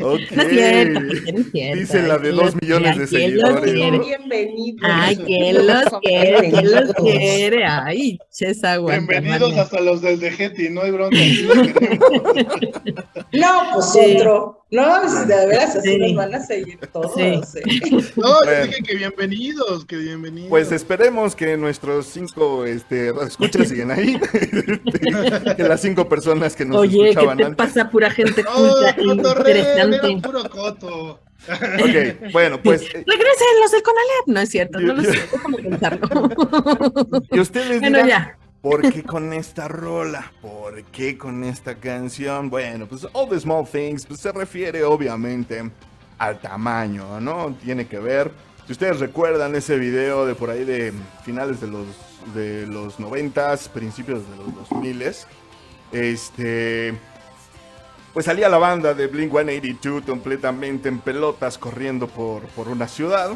ok. 0.00 0.20
No 0.30 0.42
es 0.42 0.48
cierto, 0.50 1.00
no 1.00 1.12
es 1.12 1.50
cierto. 1.52 1.80
Dice 1.80 2.02
la 2.02 2.18
de 2.18 2.30
¿Quién 2.30 2.36
dos 2.36 2.54
millones 2.60 2.96
quiere? 2.96 3.06
de 3.06 3.08
¿Quién 3.08 3.38
los 3.38 3.60
seguidores. 3.60 4.06
Bienvenidos. 4.06 4.80
Ay, 4.84 5.16
¿quién 5.16 5.66
los 5.66 5.84
quiere? 6.02 6.50
¿Quién 6.50 6.70
los 6.72 6.94
quiere? 6.94 7.64
Ay, 7.66 8.18
ches 8.32 8.62
aguanta. 8.64 9.12
Bienvenidos 9.20 9.56
hasta 9.56 9.80
los 9.80 10.00
del 10.02 10.20
de 10.20 10.30
No 10.70 10.82
hay 10.82 10.90
bronca. 10.90 11.16
No, 13.32 13.48
pues 13.74 13.92
Sí. 13.92 14.16
otro. 14.16 14.64
No, 14.70 15.08
si 15.08 15.26
de 15.26 15.46
veras 15.46 15.76
así 15.76 15.90
Sí. 15.92 15.98
nos 15.98 16.14
van 16.14 16.34
a 16.34 16.40
seguir 16.40 16.78
todos. 16.92 17.14
Sí. 17.14 17.40
No, 18.16 18.26
yo 18.26 18.38
Bueno. 18.44 18.66
dije 18.66 18.82
que 18.82 18.96
bienvenidos, 18.96 19.84
que 19.86 19.96
bienvenidos. 19.96 20.50
Pues 20.50 20.72
esperemos 20.72 21.34
que 21.34 21.56
nuestros 21.56 22.06
cinco 22.06 22.64
este, 22.66 23.10
escuchas 23.26 23.68
siguen 23.68 23.90
ahí. 23.90 24.18
Que 25.56 25.62
las 25.62 25.80
cinco 25.80 26.08
personas 26.08 26.54
que 26.54 26.64
nos 26.64 26.76
Oye, 26.78 26.98
¿qué 26.98 27.08
escuchaban 27.10 27.38
te 27.38 27.44
antes. 27.44 27.56
pasa, 27.66 27.90
pura 27.90 28.10
gente 28.10 28.44
culta 28.44 28.90
era 28.90 29.10
interesante? 29.12 30.20
puro 30.22 30.50
coto. 30.50 31.20
Ok, 31.48 32.32
bueno, 32.32 32.60
pues. 32.62 32.82
eh, 32.82 33.04
Regresen 33.06 33.60
los 33.62 33.70
del 33.70 33.82
Conalep. 33.82 34.26
No 34.26 34.40
es 34.40 34.48
cierto, 34.50 34.80
no 34.80 34.92
lo 34.94 35.02
Yo- 35.02 35.12
sé. 35.12 35.18
Déjame 35.32 35.56
pensarlo. 35.58 36.08
Y 37.30 37.40
ustedes 37.40 37.80
Bueno, 37.80 37.98
dirán, 38.02 38.08
ya. 38.08 38.38
¿Por 38.68 38.92
qué 38.92 39.02
con 39.02 39.32
esta 39.32 39.66
rola? 39.66 40.30
¿Por 40.42 40.84
qué 40.84 41.16
con 41.16 41.42
esta 41.42 41.76
canción? 41.76 42.50
Bueno, 42.50 42.86
pues 42.86 43.06
All 43.14 43.26
the 43.30 43.40
Small 43.40 43.66
Things 43.66 44.04
pues, 44.04 44.20
se 44.20 44.30
refiere 44.30 44.84
obviamente 44.84 45.70
al 46.18 46.38
tamaño, 46.38 47.18
¿no? 47.18 47.56
Tiene 47.64 47.86
que 47.86 47.98
ver. 47.98 48.30
Si 48.66 48.72
ustedes 48.72 49.00
recuerdan 49.00 49.54
ese 49.54 49.78
video 49.78 50.26
de 50.26 50.34
por 50.34 50.50
ahí 50.50 50.64
de 50.64 50.92
finales 51.24 51.62
de 51.62 51.68
los 51.68 51.86
de 52.34 52.66
los 52.66 52.98
90s, 52.98 53.70
principios 53.70 54.28
de 54.28 54.36
los 54.36 54.54
2000 54.70 55.02
este 55.92 56.94
pues 58.12 58.26
salía 58.26 58.50
la 58.50 58.58
banda 58.58 58.92
de 58.92 59.06
Blink 59.06 59.32
182 59.32 60.02
completamente 60.04 60.90
en 60.90 60.98
pelotas 60.98 61.56
corriendo 61.56 62.06
por, 62.06 62.42
por 62.48 62.68
una 62.68 62.86
ciudad 62.86 63.30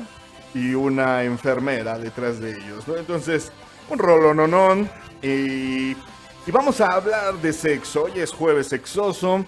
y 0.54 0.74
una 0.74 1.24
enfermera 1.24 1.98
detrás 1.98 2.38
de 2.40 2.50
ellos, 2.50 2.86
¿no? 2.86 2.96
Entonces, 2.96 3.52
un 3.92 3.98
rolononón 3.98 4.90
y, 5.22 5.90
y 5.92 6.50
vamos 6.50 6.80
a 6.80 6.92
hablar 6.94 7.34
de 7.42 7.52
sexo. 7.52 8.04
Hoy 8.04 8.12
es 8.20 8.32
jueves 8.32 8.68
sexoso 8.68 9.44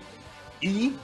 y 0.60 0.94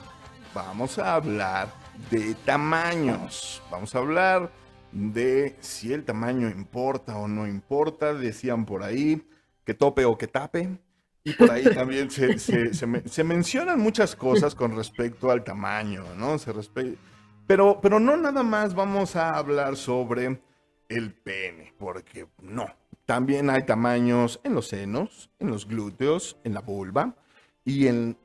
vamos 0.53 0.99
a 0.99 1.15
hablar 1.15 1.73
de 2.11 2.35
tamaños. 2.45 3.63
Vamos 3.71 3.95
a 3.95 3.97
hablar 3.97 4.51
de 4.91 5.55
si 5.59 5.91
el 5.91 6.03
tamaño 6.05 6.49
importa 6.49 7.17
o 7.17 7.27
no 7.27 7.47
importa. 7.47 8.13
Decían 8.13 8.65
por 8.65 8.83
ahí 8.83 9.27
que 9.65 9.73
tope 9.73 10.05
o 10.05 10.17
que 10.17 10.27
tape. 10.27 10.77
Y 11.23 11.33
por 11.33 11.49
ahí 11.51 11.63
también 11.63 12.11
se, 12.11 12.37
se- 12.39 12.73
se 12.75 12.85
me- 12.85 13.07
se 13.07 13.23
mencionan 13.23 13.79
muchas 13.79 14.15
cosas 14.15 14.53
con 14.53 14.75
respecto 14.75 15.31
al 15.31 15.43
tamaño, 15.43 16.03
¿no? 16.15 16.37
Se 16.37 16.53
pero, 17.47 17.79
pero 17.81 17.99
no 17.99 18.17
nada 18.17 18.43
más 18.43 18.75
vamos 18.75 19.15
a 19.15 19.29
hablar 19.29 19.75
sobre 19.77 20.39
el 20.89 21.13
pene, 21.13 21.73
porque 21.79 22.27
no. 22.39 22.67
También 23.11 23.49
hay 23.49 23.63
tamaños 23.65 24.39
en 24.45 24.55
los 24.55 24.69
senos, 24.69 25.29
en 25.37 25.49
los 25.49 25.67
glúteos, 25.67 26.37
en 26.45 26.53
la 26.53 26.61
vulva 26.61 27.13
y 27.65 27.87
en 27.87 28.15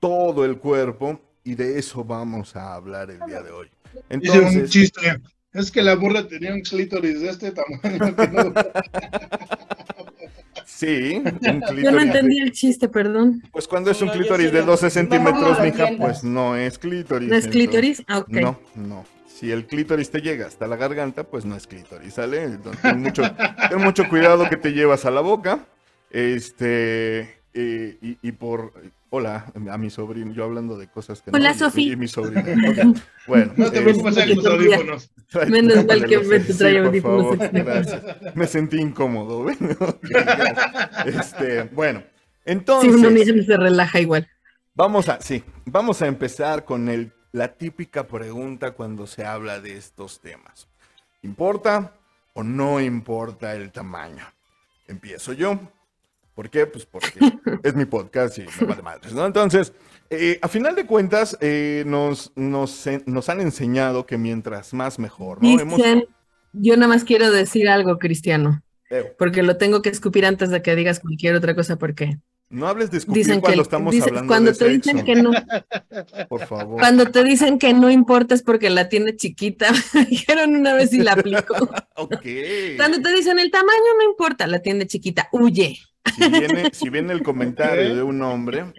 todo 0.00 0.46
el 0.46 0.56
cuerpo. 0.56 1.20
Y 1.44 1.56
de 1.56 1.78
eso 1.78 2.02
vamos 2.04 2.56
a 2.56 2.72
hablar 2.74 3.10
el 3.10 3.20
día 3.26 3.42
de 3.42 3.50
hoy. 3.50 3.68
Dice 4.08 4.38
un 4.38 4.46
Entonces, 4.46 4.70
chiste. 4.70 5.20
Es 5.52 5.70
que 5.70 5.82
la 5.82 5.94
burra 5.96 6.26
tenía 6.26 6.54
un 6.54 6.62
clítoris 6.62 7.20
de 7.20 7.28
este 7.28 7.52
tamaño. 7.52 8.16
que 8.16 8.28
no- 8.28 8.54
sí, 10.64 11.16
un 11.16 11.24
Yo 11.42 11.52
no 11.52 11.66
clítoris. 11.66 12.02
entendí 12.02 12.38
el 12.40 12.52
chiste, 12.52 12.88
perdón. 12.88 13.42
Pues 13.52 13.68
cuando 13.68 13.90
es 13.90 14.00
un 14.00 14.06
No, 14.08 14.14
clítoris 14.14 14.50
de 14.50 14.60
lo- 14.60 14.66
12 14.68 14.86
mejor 14.86 14.86
no 14.86 14.90
centímetros, 15.18 15.60
mija, 15.60 15.88
pues 15.98 16.24
no 16.24 16.56
es 16.56 16.78
clítoris. 16.78 17.28
¿No 17.28 17.36
es 17.36 17.44
entonces- 17.44 17.52
clítoris? 17.52 18.02
Ah, 18.08 18.20
ok. 18.20 18.28
No, 18.30 18.58
no. 18.74 19.04
Si 19.36 19.50
el 19.50 19.66
clítoris 19.66 20.10
te 20.10 20.20
llega 20.20 20.46
hasta 20.46 20.66
la 20.68 20.76
garganta, 20.76 21.24
pues 21.24 21.44
no 21.44 21.56
es 21.56 21.66
clítoris, 21.66 22.14
¿sale? 22.14 22.44
Entonces, 22.44 22.80
ten 22.82 23.00
mucho, 23.02 23.22
ten 23.68 23.78
mucho 23.80 24.08
cuidado 24.08 24.48
que 24.48 24.56
te 24.56 24.72
llevas 24.72 25.04
a 25.06 25.10
la 25.10 25.22
boca. 25.22 25.66
Este, 26.10 27.20
eh, 27.52 27.98
y, 28.00 28.18
y 28.22 28.32
por... 28.32 28.72
Hola, 29.10 29.52
a 29.70 29.78
mi 29.78 29.90
sobrino, 29.90 30.32
yo 30.32 30.42
hablando 30.42 30.76
de 30.76 30.88
cosas 30.88 31.22
que 31.22 31.30
Hola, 31.32 31.50
no... 31.50 31.54
y- 31.54 31.58
Sofi. 31.58 31.92
Y 31.92 31.96
mi 31.96 32.08
sobrino. 32.08 32.40
ok, 32.40 32.98
Bueno. 33.28 33.52
No 33.56 33.70
te 33.70 33.80
preocupes, 33.80 34.16
hay 34.18 34.34
los 34.34 34.44
audífonos. 34.46 35.10
trae- 35.30 35.46
Menos 35.50 35.84
mal 35.86 36.04
que 36.06 36.18
Beto 36.18 36.52
sí, 36.52 36.58
trae 36.58 36.78
audífonos 36.78 37.38
gracias. 37.52 38.02
Me 38.34 38.46
sentí 38.48 38.78
incómodo, 38.80 39.44
gracias. 40.02 40.64
Este, 41.06 41.62
bueno, 41.72 42.00
Si 42.44 42.50
entonces... 42.52 42.92
uno 42.94 43.10
mismo 43.10 43.42
se 43.42 43.56
relaja 43.56 44.00
igual. 44.00 44.28
Vamos 44.74 45.08
a, 45.08 45.20
sí, 45.20 45.44
vamos 45.66 46.02
a 46.02 46.08
empezar 46.08 46.64
con 46.64 46.88
el, 46.88 47.12
la 47.34 47.48
típica 47.48 48.06
pregunta 48.06 48.70
cuando 48.70 49.08
se 49.08 49.24
habla 49.24 49.60
de 49.60 49.76
estos 49.76 50.20
temas. 50.20 50.68
¿Importa 51.22 51.92
o 52.32 52.44
no 52.44 52.80
importa 52.80 53.56
el 53.56 53.72
tamaño? 53.72 54.24
Empiezo 54.86 55.32
yo. 55.32 55.58
¿Por 56.36 56.48
qué? 56.48 56.66
Pues 56.66 56.86
porque 56.86 57.18
es 57.64 57.74
mi 57.74 57.86
podcast 57.86 58.38
y 58.38 58.46
me 58.60 58.66
vale 58.68 58.82
madres, 58.82 59.12
¿no? 59.14 59.26
Entonces, 59.26 59.72
eh, 60.10 60.38
a 60.42 60.48
final 60.48 60.76
de 60.76 60.86
cuentas, 60.86 61.36
eh, 61.40 61.82
nos, 61.86 62.30
nos, 62.36 62.86
han 62.86 63.40
enseñado 63.40 64.06
que 64.06 64.16
mientras 64.16 64.72
más 64.72 65.00
mejor, 65.00 65.42
¿no? 65.42 65.58
Hemos- 65.58 65.80
yo 66.52 66.76
nada 66.76 66.86
más 66.86 67.02
quiero 67.02 67.32
decir 67.32 67.68
algo, 67.68 67.98
Cristiano, 67.98 68.62
Eh, 68.90 69.12
porque 69.18 69.42
lo 69.42 69.56
tengo 69.56 69.82
que 69.82 69.88
escupir 69.88 70.24
antes 70.24 70.50
de 70.50 70.62
que 70.62 70.76
digas 70.76 71.00
cualquier 71.00 71.34
otra 71.34 71.56
cosa, 71.56 71.76
porque 71.76 72.20
no 72.54 72.68
hables 72.68 72.90
de 72.90 72.98
escupir 72.98 73.24
dicen 73.24 73.40
cuando 73.40 73.62
estamos 73.62 73.92
dicen- 73.94 74.08
hablando 74.10 74.28
cuando 74.28 74.52
de 74.52 74.58
te 74.58 74.64
sexo, 74.72 74.90
dicen 74.90 75.04
que 75.04 75.14
no, 75.16 75.32
por 76.28 76.46
favor. 76.46 76.80
cuando 76.80 77.06
te 77.10 77.24
dicen 77.24 77.58
que 77.58 77.72
no 77.74 77.90
importa 77.90 78.34
es 78.34 78.42
porque 78.42 78.70
la 78.70 78.88
tiene 78.88 79.16
chiquita, 79.16 79.70
me 79.94 80.04
dijeron 80.06 80.54
una 80.56 80.74
vez 80.74 80.92
y 80.92 80.98
la 80.98 81.12
aplico. 81.12 81.54
Ok. 81.96 82.26
Cuando 82.76 83.00
te 83.00 83.12
dicen 83.14 83.38
el 83.38 83.50
tamaño 83.50 83.94
no 83.98 84.04
importa, 84.10 84.46
la 84.46 84.60
tiene 84.60 84.86
chiquita, 84.86 85.28
huye. 85.32 85.78
si 86.16 86.28
viene, 86.28 86.70
si 86.72 86.88
viene 86.90 87.12
el 87.12 87.22
comentario 87.22 87.94
de 87.94 88.02
un 88.02 88.20
hombre, 88.22 88.72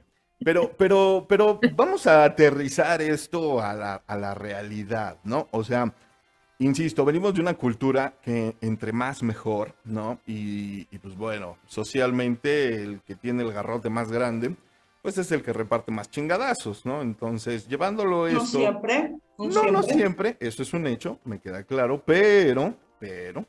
pero, 0.43 0.71
pero, 0.77 1.25
pero 1.29 1.59
vamos 1.75 2.07
a 2.07 2.23
aterrizar 2.25 3.01
esto 3.01 3.61
a 3.61 3.73
la, 3.73 3.95
a 4.05 4.17
la 4.17 4.33
realidad, 4.35 5.17
¿no? 5.23 5.47
O 5.51 5.63
sea, 5.63 5.93
insisto, 6.59 7.05
venimos 7.05 7.33
de 7.33 7.41
una 7.41 7.53
cultura 7.55 8.13
que 8.23 8.55
entre 8.61 8.91
más 8.93 9.23
mejor, 9.23 9.75
¿no? 9.83 10.19
Y, 10.25 10.87
y, 10.91 10.97
pues 10.99 11.15
bueno, 11.15 11.57
socialmente 11.67 12.81
el 12.83 13.01
que 13.01 13.15
tiene 13.15 13.43
el 13.43 13.51
garrote 13.53 13.89
más 13.89 14.11
grande, 14.11 14.55
pues 15.01 15.17
es 15.17 15.31
el 15.31 15.43
que 15.43 15.53
reparte 15.53 15.91
más 15.91 16.09
chingadazos, 16.09 16.85
¿no? 16.85 17.01
Entonces, 17.01 17.67
llevándolo 17.67 18.27
No 18.29 18.41
esto... 18.43 18.57
siempre. 18.59 19.15
No, 19.37 19.47
No, 19.49 19.71
no 19.71 19.83
siempre, 19.83 20.37
eso 20.39 20.63
es 20.63 20.73
un 20.73 20.87
hecho, 20.87 21.19
me 21.25 21.39
queda 21.39 21.63
claro, 21.63 22.01
pero, 22.05 22.73
pero, 22.99 23.45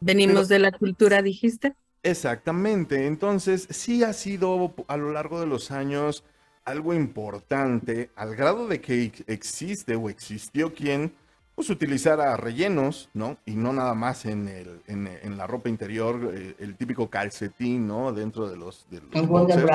Venimos 0.00 0.48
de 0.48 0.58
la 0.58 0.72
cultura, 0.72 1.22
dijiste. 1.22 1.74
Exactamente, 2.02 3.06
entonces 3.06 3.68
sí 3.70 4.02
ha 4.02 4.12
sido 4.12 4.74
a 4.88 4.96
lo 4.96 5.12
largo 5.12 5.40
de 5.40 5.46
los 5.46 5.70
años 5.70 6.24
algo 6.64 6.94
importante, 6.94 8.10
al 8.16 8.34
grado 8.36 8.66
de 8.66 8.80
que 8.80 9.04
ex- 9.04 9.24
existe 9.28 9.94
o 9.96 10.10
existió 10.10 10.74
quien 10.74 11.14
pues 11.54 11.68
utilizara 11.70 12.36
rellenos, 12.36 13.08
¿no? 13.14 13.36
Y 13.44 13.52
no 13.52 13.72
nada 13.72 13.94
más 13.94 14.24
en, 14.24 14.48
el, 14.48 14.80
en, 14.86 15.06
en 15.06 15.36
la 15.36 15.46
ropa 15.46 15.68
interior, 15.68 16.32
eh, 16.34 16.54
el 16.58 16.76
típico 16.76 17.08
calcetín, 17.10 17.86
¿no? 17.86 18.12
Dentro 18.12 18.48
de 18.48 18.56
los... 18.56 18.86
De 18.90 19.00
los 19.00 19.28
boxers. 19.28 19.70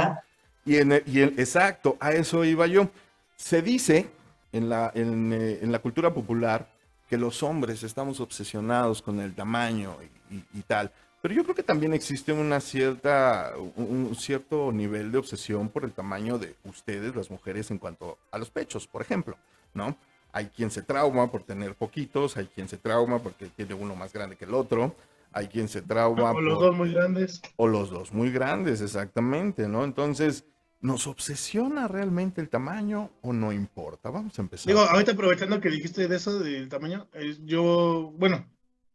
Y, 0.66 0.78
en, 0.78 1.02
y 1.06 1.22
exacto, 1.22 1.96
a 2.00 2.12
eso 2.12 2.44
iba 2.44 2.68
yo. 2.68 2.90
Se 3.36 3.62
dice 3.62 4.10
en 4.52 4.70
la, 4.70 4.92
en, 4.96 5.32
eh, 5.34 5.60
en 5.62 5.72
la 5.72 5.80
cultura 5.80 6.14
popular 6.14 6.68
que 7.10 7.18
los 7.18 7.42
hombres 7.44 7.84
estamos 7.84 8.20
obsesionados 8.20 9.02
con 9.02 9.20
el 9.22 9.34
tamaño 9.34 9.96
y, 10.30 10.36
y- 10.36 10.46
y 10.56 10.62
tal. 10.64 10.92
Pero 11.22 11.34
yo 11.34 11.44
creo 11.44 11.56
que 11.56 11.64
también 11.64 11.94
existe 11.94 12.34
una 12.34 12.60
cierta, 12.60 13.54
un 13.76 14.16
cierto 14.16 14.72
nivel 14.72 15.12
de 15.12 15.18
obsesión 15.18 15.70
por 15.70 15.84
el 15.84 15.92
tamaño 15.92 16.38
de 16.38 16.56
ustedes, 16.66 17.16
las 17.16 17.32
mujeres, 17.32 17.72
en 17.72 17.78
cuanto 17.80 18.18
a 18.32 18.38
los 18.38 18.50
pechos, 18.50 18.88
por 18.88 19.02
ejemplo, 19.02 19.36
¿no? 19.74 19.96
Hay 20.32 20.48
quien 20.48 20.70
se 20.70 20.82
trauma 20.82 21.32
por 21.32 21.44
tener 21.44 21.76
poquitos, 21.76 22.38
hay 22.38 22.48
quien 22.48 22.68
se 22.68 22.78
trauma 22.78 23.20
porque 23.20 23.48
tiene 23.48 23.74
uno 23.74 23.96
más 23.96 24.14
grande 24.14 24.36
que 24.36 24.46
el 24.46 24.54
otro, 24.54 24.96
hay 25.32 25.48
quien 25.48 25.68
se 25.68 25.82
trauma 25.82 26.32
O 26.32 26.42
los 26.42 26.60
dos 26.60 26.76
muy 26.76 26.94
grandes. 26.94 27.42
o 27.56 27.68
los 27.68 27.90
dos 27.90 28.14
muy 28.14 28.32
grandes, 28.32 28.82
exactamente, 28.82 29.68
¿no? 29.68 29.84
Entonces, 29.84 30.46
¿nos 30.80 31.08
obsesiona 31.08 31.88
realmente 31.88 32.42
el 32.42 32.50
tamaño 32.50 33.10
o 33.22 33.34
no 33.34 33.52
importa? 33.52 34.10
Vamos 34.10 34.38
a 34.38 34.42
empezar. 34.42 34.68
Digo, 34.68 34.82
ahorita 34.82 35.14
aprovechando 35.14 35.60
que 35.60 35.70
dijiste 35.70 36.08
de 36.08 36.16
eso, 36.16 36.40
del 36.40 36.70
tamaño, 36.70 37.08
eh, 37.14 37.38
yo, 37.44 38.14
bueno, 38.18 38.48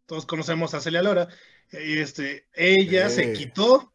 todos 0.07 0.27
conocemos 0.27 0.75
a 0.75 0.81
Celia 0.81 1.03
Lora, 1.03 1.29
y 1.73 1.99
este, 1.99 2.47
ella 2.55 3.09
se 3.09 3.33
quitó, 3.33 3.92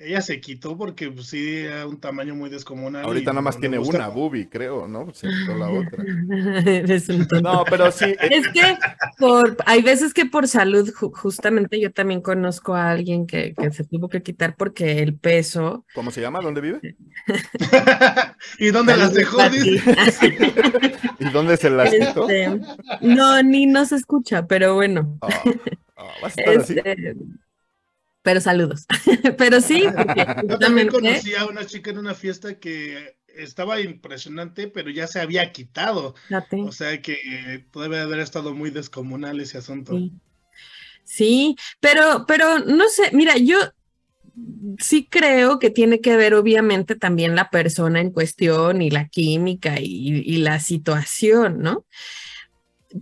ella 0.00 0.20
se 0.22 0.40
quitó 0.40 0.76
porque 0.78 1.10
pues, 1.10 1.26
sí 1.26 1.58
era 1.58 1.86
un 1.86 1.98
tamaño 1.98 2.34
muy 2.36 2.50
descomunal. 2.50 3.04
Ahorita 3.04 3.32
nada 3.32 3.42
más 3.42 3.56
no 3.56 3.60
tiene 3.62 3.78
una 3.80 4.06
boobie, 4.08 4.48
creo, 4.48 4.86
¿no? 4.86 5.12
Se 5.12 5.26
quitó 5.28 5.56
la 5.56 5.68
otra. 5.70 6.04
No, 7.42 7.64
pero 7.68 7.90
sí. 7.90 8.04
eh, 8.04 8.16
Es 8.30 8.48
que 8.48 8.62
por, 9.18 9.56
hay 9.66 9.82
veces 9.82 10.14
que 10.14 10.24
por 10.26 10.46
salud, 10.46 10.88
ju- 10.94 11.12
justamente 11.12 11.80
yo 11.80 11.90
también 11.92 12.20
conozco 12.20 12.74
a 12.76 12.90
alguien 12.90 13.26
que, 13.26 13.54
que 13.54 13.72
se 13.72 13.82
tuvo 13.84 14.08
que 14.08 14.22
quitar 14.22 14.54
porque 14.56 15.00
el 15.02 15.16
peso. 15.16 15.84
¿Cómo 15.94 16.12
se 16.12 16.20
llama? 16.20 16.40
¿Dónde 16.40 16.60
vive? 16.60 16.80
¿Y 18.58 18.70
dónde 18.70 18.96
las 18.96 19.12
dejó? 19.14 19.38
¿Y 21.18 21.24
dónde 21.30 21.56
se 21.56 21.70
las 21.70 21.90
quitó? 21.90 22.28
Este, 22.28 22.60
no, 23.00 23.42
ni 23.42 23.66
nos 23.66 23.90
escucha, 23.90 24.46
pero 24.46 24.74
bueno. 24.74 25.18
¿Vas 25.20 26.38
a 26.38 26.40
estar 26.40 26.56
así? 26.58 26.76
Pero 28.28 28.42
saludos. 28.42 28.84
Pero 29.38 29.62
sí, 29.62 29.84
Yo 30.46 30.58
también 30.58 30.88
conocí 30.88 31.34
a 31.34 31.46
una 31.46 31.64
chica 31.64 31.92
en 31.92 31.96
una 31.96 32.14
fiesta 32.14 32.58
que 32.58 33.16
estaba 33.26 33.80
impresionante, 33.80 34.68
pero 34.68 34.90
ya 34.90 35.06
se 35.06 35.18
había 35.18 35.50
quitado. 35.50 36.14
O 36.52 36.70
sea 36.70 37.00
que 37.00 37.64
debe 37.72 38.00
haber 38.00 38.18
estado 38.18 38.54
muy 38.54 38.68
descomunal 38.68 39.40
ese 39.40 39.56
asunto. 39.56 39.96
sí. 39.96 40.12
Sí, 41.04 41.56
pero, 41.80 42.26
pero 42.28 42.58
no 42.58 42.86
sé, 42.90 43.12
mira, 43.14 43.38
yo 43.38 43.56
sí 44.78 45.08
creo 45.10 45.58
que 45.58 45.70
tiene 45.70 46.02
que 46.02 46.18
ver 46.18 46.34
obviamente 46.34 46.96
también 46.96 47.34
la 47.34 47.48
persona 47.48 48.02
en 48.02 48.10
cuestión 48.10 48.82
y 48.82 48.90
la 48.90 49.08
química 49.08 49.80
y, 49.80 50.18
y 50.18 50.36
la 50.36 50.60
situación, 50.60 51.60
¿no? 51.60 51.86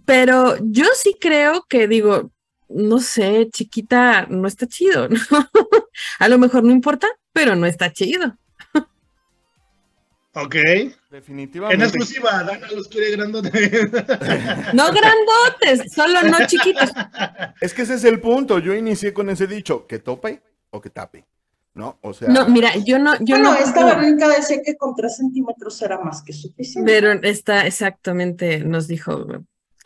Pero 0.05 0.57
yo 0.61 0.85
sí 0.95 1.17
creo 1.21 1.67
que 1.69 1.89
digo, 1.89 2.31
no 2.69 2.99
sé, 2.99 3.49
chiquita, 3.53 4.27
no 4.29 4.49
está 4.49 4.67
chido, 4.67 5.09
¿no? 5.11 5.19
A 6.19 6.29
lo 6.29 6.39
mejor 6.39 6.65
no 6.65 6.73
importa, 6.73 7.09
pero 7.33 7.57
no 7.57 7.67
está 7.67 7.93
chido. 7.93 8.37
Ok. 10.35 10.55
Definitivamente. 11.11 11.83
En 11.83 11.89
exclusiva, 11.89 12.43
Dana 12.45 12.71
los 12.73 12.89
quiere 12.89 13.11
grandote. 13.13 13.51
No 14.75 14.93
grandotes, 14.93 15.93
solo 15.95 16.23
no 16.25 16.47
chiquitos. 16.47 16.91
Es 17.61 17.73
que 17.73 17.83
ese 17.83 17.95
es 17.95 18.05
el 18.05 18.21
punto. 18.21 18.59
Yo 18.59 18.75
inicié 18.75 19.15
con 19.15 19.31
ese 19.31 19.47
dicho, 19.47 19.87
que 19.87 19.99
tope 19.99 20.43
o 20.71 20.81
que 20.81 20.91
tape. 20.91 21.25
¿No? 21.73 21.99
O 22.03 22.13
sea, 22.13 22.29
No, 22.29 22.49
mira, 22.49 22.75
yo 22.77 22.99
no, 22.99 23.15
yo 23.21 23.37
Bueno, 23.37 23.53
no. 23.53 23.59
esta 23.59 23.85
barriga 23.85 24.29
decía 24.29 24.59
que 24.65 24.77
con 24.77 24.95
3 24.95 25.17
centímetros 25.17 25.81
era 25.83 25.99
más 26.01 26.23
que 26.23 26.33
suficiente. 26.35 26.91
Pero 26.91 27.13
está 27.13 27.67
exactamente, 27.67 28.61
nos 28.61 28.89
dijo 28.89 29.27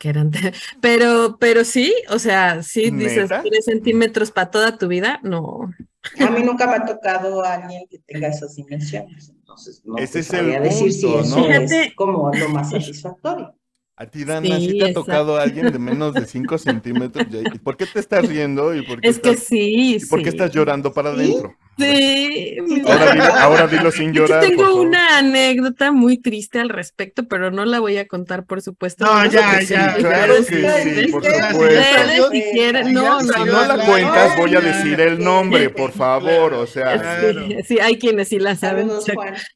que 0.01 0.09
eran, 0.09 0.31
pero, 0.81 1.37
pero 1.39 1.63
sí, 1.65 1.93
o 2.09 2.19
sea, 2.19 2.63
sí 2.63 2.91
dices 2.91 3.29
¿Neta? 3.29 3.41
tres 3.43 3.65
centímetros 3.65 4.31
para 4.31 4.51
toda 4.51 4.77
tu 4.77 4.87
vida, 4.87 5.19
no. 5.23 5.71
A 6.19 6.29
mí 6.31 6.43
nunca 6.43 6.67
me 6.67 6.75
ha 6.77 6.85
tocado 6.85 7.43
a 7.43 7.53
alguien 7.55 7.87
que 7.89 7.99
tenga 7.99 8.27
esas 8.29 8.55
dimensiones. 8.55 9.29
Entonces, 9.29 9.81
no 9.85 9.97
Ese 9.97 10.13
te 10.13 10.19
es 10.21 10.33
el 10.33 10.59
decir 10.59 10.91
si 10.93 11.13
punto, 11.13 11.19
eso 11.19 11.41
¿no? 11.41 11.45
Fíjate. 11.45 11.83
es 11.83 11.95
como 11.95 12.31
lo 12.33 12.49
más 12.49 12.71
satisfactorio. 12.71 13.55
a 13.95 14.05
ti, 14.07 14.25
Dana, 14.25 14.59
¿sí 14.61 14.73
Sí, 14.73 14.77
te 14.77 14.85
ha 14.85 14.89
exacto. 14.89 14.93
tocado 14.93 15.37
alguien 15.37 15.71
de 15.71 15.79
menos 15.79 16.15
de 16.15 16.25
5 16.25 16.57
centímetros? 16.57 17.27
¿Y 17.51 17.59
por 17.59 17.77
qué 17.77 17.87
te 17.87 17.99
estás 17.99 18.25
riendo? 18.25 18.73
¿Y 18.75 18.81
por 18.83 19.03
qué, 19.03 19.09
Es 19.09 19.19
que 19.19 19.35
estás, 19.35 19.37
sí, 19.37 19.99
y 19.99 20.05
por 20.05 20.21
qué 20.23 20.29
sí. 20.29 20.37
estás 20.37 20.51
llorando 20.51 20.93
para 20.93 21.11
adentro? 21.11 21.59
Sí. 21.77 22.57
Ahora 22.85 23.11
dilo, 23.13 23.23
ahora 23.23 23.67
dilo 23.67 23.91
sin 23.91 24.13
Yo 24.13 24.23
llorar. 24.25 24.41
por 24.41 24.49
tengo 24.49 24.75
una 24.75 25.17
anécdota 25.17 25.91
muy 25.91 26.17
triste 26.17 26.59
al 26.59 26.69
respecto, 26.69 27.27
pero 27.27 27.49
no 27.49 27.65
la 27.65 27.79
voy 27.79 27.97
a 27.97 28.07
contar, 28.07 28.45
por 28.45 28.61
supuesto. 28.61 29.05
No, 29.05 29.23
No, 29.23 29.25
ya, 29.29 29.61
ya, 29.61 29.95
sí, 29.95 30.01
claro 30.03 30.35
que 30.35 30.43
sí, 30.43 31.01
sí, 31.05 31.07
por 31.11 31.25
supuesto. 31.25 32.31
si 32.31 32.43
quieren, 32.53 32.93
no, 32.93 33.19
Si 33.21 33.27
no, 33.27 33.33
Si 33.33 33.39
no, 33.39 33.45
no 33.45 33.77
la 33.77 33.85
cuentas, 33.85 34.37
voy 34.37 34.55
a 34.55 34.61
decir 34.61 34.99
el 35.01 35.23
nombre, 35.23 35.69
por 35.69 35.91
favor. 35.91 36.53
O 36.53 36.67
sea, 36.67 36.99
Claro. 36.99 37.45
Sí, 37.65 37.79
hay 37.79 37.97
quienes 37.97 38.27
sí 38.27 38.39
la 38.39 38.55
saben, 38.55 38.89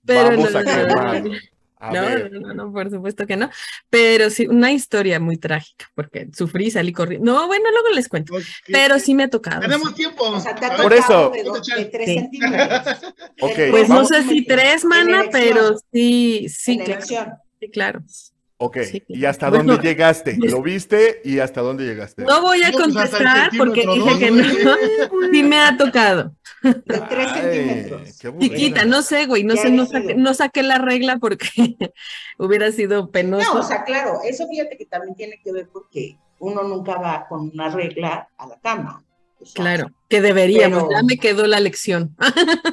pero 0.06 0.24
vamos 0.30 0.52
no, 0.52 0.60
a 0.60 0.64
no, 1.20 1.32
no, 1.92 2.30
no, 2.30 2.40
no. 2.40 2.54
No, 2.54 2.72
por 2.72 2.90
supuesto 2.90 3.26
que 3.28 3.36
no. 3.38 3.50
Pero 3.90 4.30
sí, 4.30 4.48
una 4.48 4.72
historia 4.72 5.20
muy 5.20 5.38
trágica, 5.38 5.90
porque 5.96 6.28
sufrí, 6.36 6.72
salí 6.72 6.92
corriendo. 6.94 7.32
No, 7.34 7.48
bueno, 7.48 7.70
luego 7.72 7.90
les 7.90 8.08
cuento. 8.08 8.36
Pero 8.68 9.00
sí 9.00 9.14
me 9.16 9.24
ha 9.24 9.30
tocado. 9.30 9.62
Tenemos 9.62 9.94
tiempo. 9.96 10.24
O 10.26 10.40
sea, 10.40 10.56
te 10.56 10.66
ha 10.66 10.70
A 10.70 10.72
ver, 10.78 10.82
Por 10.82 10.94
eso. 10.94 11.30
de, 11.32 11.44
dos- 11.44 11.66
de 11.66 11.86
3 11.86 12.06
Sí. 12.06 12.14
centímetros. 12.20 12.56
Ok, 13.42 13.56
De 13.58 13.72
Pues 13.72 13.88
tres 13.88 13.90
no 13.90 14.06
sé 14.06 14.24
si 14.24 14.46
tres, 14.46 14.86
mana, 14.86 15.26
pero 15.32 15.76
sí, 15.92 16.48
sí, 16.50 16.80
claro. 16.80 17.02
Sí, 17.60 17.70
claro. 17.72 18.02
Ok, 18.58 18.78
Sí. 18.90 19.04
¿y 19.10 19.26
hasta 19.26 19.50
Bueno, 19.50 19.74
dónde 19.74 19.88
llegaste? 19.90 20.38
¿Lo 20.40 20.62
viste 20.62 21.20
y 21.26 21.40
hasta 21.40 21.60
dónde 21.62 21.84
llegaste? 21.84 22.24
No 22.24 22.42
voy 22.42 22.62
a 22.64 22.72
No, 22.72 22.78
pues 22.78 22.84
contestar 22.94 23.50
porque 23.58 23.86
dije 23.86 24.20
que 24.20 24.32
no. 24.32 24.44
Sí 25.34 25.44
me 25.44 25.58
ha 25.60 25.76
tocado. 25.76 26.34
De 26.64 26.74
3 26.74 27.04
Ay, 27.34 27.42
centímetros. 27.42 28.18
Chiquita, 28.40 28.86
no 28.86 29.02
sé, 29.02 29.26
güey, 29.26 29.44
no 29.44 29.56
sé, 29.58 29.70
no 29.72 29.86
saqué, 29.86 30.16
no 30.16 30.34
saqué 30.34 30.64
la 30.64 30.78
regla 30.78 31.18
porque 31.18 31.48
hubiera 32.38 32.72
sido 32.72 33.12
penoso. 33.12 33.54
No, 33.54 33.60
o 33.60 33.64
sea, 33.64 33.84
claro, 33.84 34.20
eso 34.24 34.48
fíjate 34.48 34.78
que 34.78 34.86
también 34.86 35.16
tiene 35.16 35.40
que 35.44 35.52
ver 35.52 35.68
porque 35.72 36.18
uno 36.40 36.64
nunca 36.64 36.98
va 36.98 37.26
con 37.28 37.52
una 37.54 37.70
regla 37.70 38.30
a 38.38 38.48
la 38.48 38.60
cama. 38.62 39.04
O 39.42 39.46
sea, 39.46 39.62
Claro, 39.62 39.92
que 40.08 40.22
deberíamos, 40.22 40.84
Pero- 40.84 40.98
ya 40.98 41.04
me 41.04 41.18
quedó 41.18 41.46
la 41.46 41.60
lección. 41.60 42.16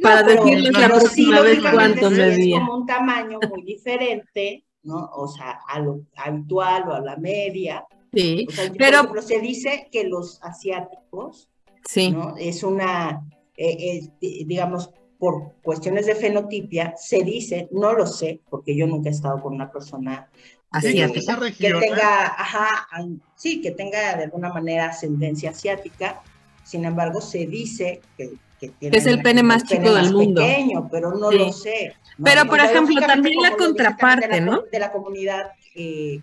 no, 0.00 0.02
Para 0.02 0.26
pero- 0.26 0.44
decirles 0.44 0.72
la 0.72 0.80
sí, 0.80 0.88
próxima 0.90 1.40
vez 1.40 1.60
cuánto 1.60 2.10
medía. 2.10 2.56
Es 2.56 2.60
como 2.62 2.76
un 2.78 2.86
tamaño 2.86 3.38
muy 3.48 3.62
diferente, 3.62 4.64
¿no? 4.82 5.10
O 5.14 5.28
sea, 5.28 5.58
a 5.68 5.78
lo 5.80 6.00
habitual 6.16 6.88
o 6.88 6.94
a 6.94 7.00
la 7.00 7.16
media. 7.16 7.84
Sí, 8.12 8.46
O 8.48 8.52
sea, 8.52 8.66
yo, 8.66 8.72
Pero- 8.78 8.96
por 9.08 9.18
ejemplo, 9.18 9.22
se 9.22 9.40
dice 9.40 9.88
que 9.92 10.04
los 10.04 10.42
asiáticos, 10.42 11.48
sí, 11.84 12.10
¿no? 12.10 12.36
Es 12.36 12.62
una, 12.62 13.24
eh, 13.56 13.76
eh, 13.78 14.08
di- 14.20 14.44
digamos, 14.44 14.90
por 15.18 15.54
cuestiones 15.62 16.06
de 16.06 16.14
fenotipia, 16.14 16.94
se 16.96 17.22
dice, 17.22 17.68
no 17.72 17.92
lo 17.92 18.06
sé, 18.06 18.40
porque 18.48 18.74
yo 18.74 18.86
nunca 18.86 19.10
he 19.10 19.12
estado 19.12 19.40
con 19.42 19.54
una 19.54 19.70
persona 19.70 20.30
asiática. 20.70 21.18
Esa 21.20 21.34
que 21.34 21.40
región, 21.40 21.76
¿eh? 21.76 21.86
tenga, 21.88 22.24
ajá, 22.26 22.88
sí, 23.36 23.60
que 23.60 23.70
tenga 23.72 24.16
de 24.16 24.24
alguna 24.24 24.50
manera 24.52 24.86
ascendencia 24.86 25.50
asiática. 25.50 26.22
Sin 26.64 26.84
embargo, 26.84 27.20
se 27.20 27.46
dice 27.46 28.00
que, 28.16 28.32
que 28.60 28.68
tiene 28.68 28.96
Es 28.96 29.06
el 29.06 29.22
pene 29.22 29.42
más 29.42 29.64
chico 29.64 29.92
del 29.94 30.12
mundo. 30.12 30.40
pequeño, 30.42 30.88
pero 30.90 31.14
no 31.16 31.30
Sí. 31.30 31.38
lo 31.38 31.52
sé. 31.52 31.94
¿no? 32.18 32.24
Pero, 32.24 32.44
por 32.46 32.60
ejemplo, 32.60 33.00
también 33.00 33.40
la 33.42 33.56
contraparte, 33.56 34.28
de 34.28 34.40
la, 34.40 34.46
¿no? 34.46 34.62
De 34.70 34.78
la 34.78 34.92
comunidad, 34.92 35.52
eh, 35.74 36.20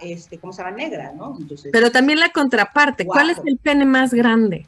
este, 0.00 0.38
¿cómo 0.38 0.52
se 0.52 0.62
llama? 0.62 0.76
Negra, 0.76 1.12
¿no? 1.16 1.36
Entonces, 1.40 1.70
Pero 1.72 1.90
también 1.90 2.20
la 2.20 2.30
contraparte, 2.30 3.04
¿cuál 3.04 3.30
es 3.30 3.38
el 3.44 3.58
pene 3.58 3.84
más 3.84 4.14
grande? 4.14 4.66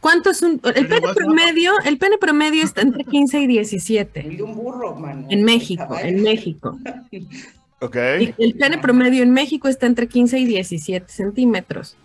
¿Cuánto 0.00 0.30
es 0.30 0.42
un 0.42 0.60
el 0.76 0.86
pene 0.86 1.08
promedio? 1.14 1.72
El 1.84 1.98
pene 1.98 2.18
promedio 2.18 2.62
está 2.64 2.82
entre 2.82 3.04
15 3.04 3.40
y 3.40 3.46
17 3.48 4.20
el 4.20 4.36
de 4.36 4.42
un 4.44 4.54
burro, 4.54 4.94
mano. 4.94 5.26
en 5.28 5.42
México, 5.44 5.96
en 6.00 6.22
México. 6.22 6.78
Ok. 7.80 7.96
Y 8.20 8.34
el 8.44 8.54
pene 8.54 8.78
promedio 8.78 9.22
en 9.22 9.30
México 9.32 9.66
está 9.68 9.86
entre 9.86 10.06
15 10.08 10.38
y 10.38 10.44
17 10.46 11.10
centímetros. 11.10 11.96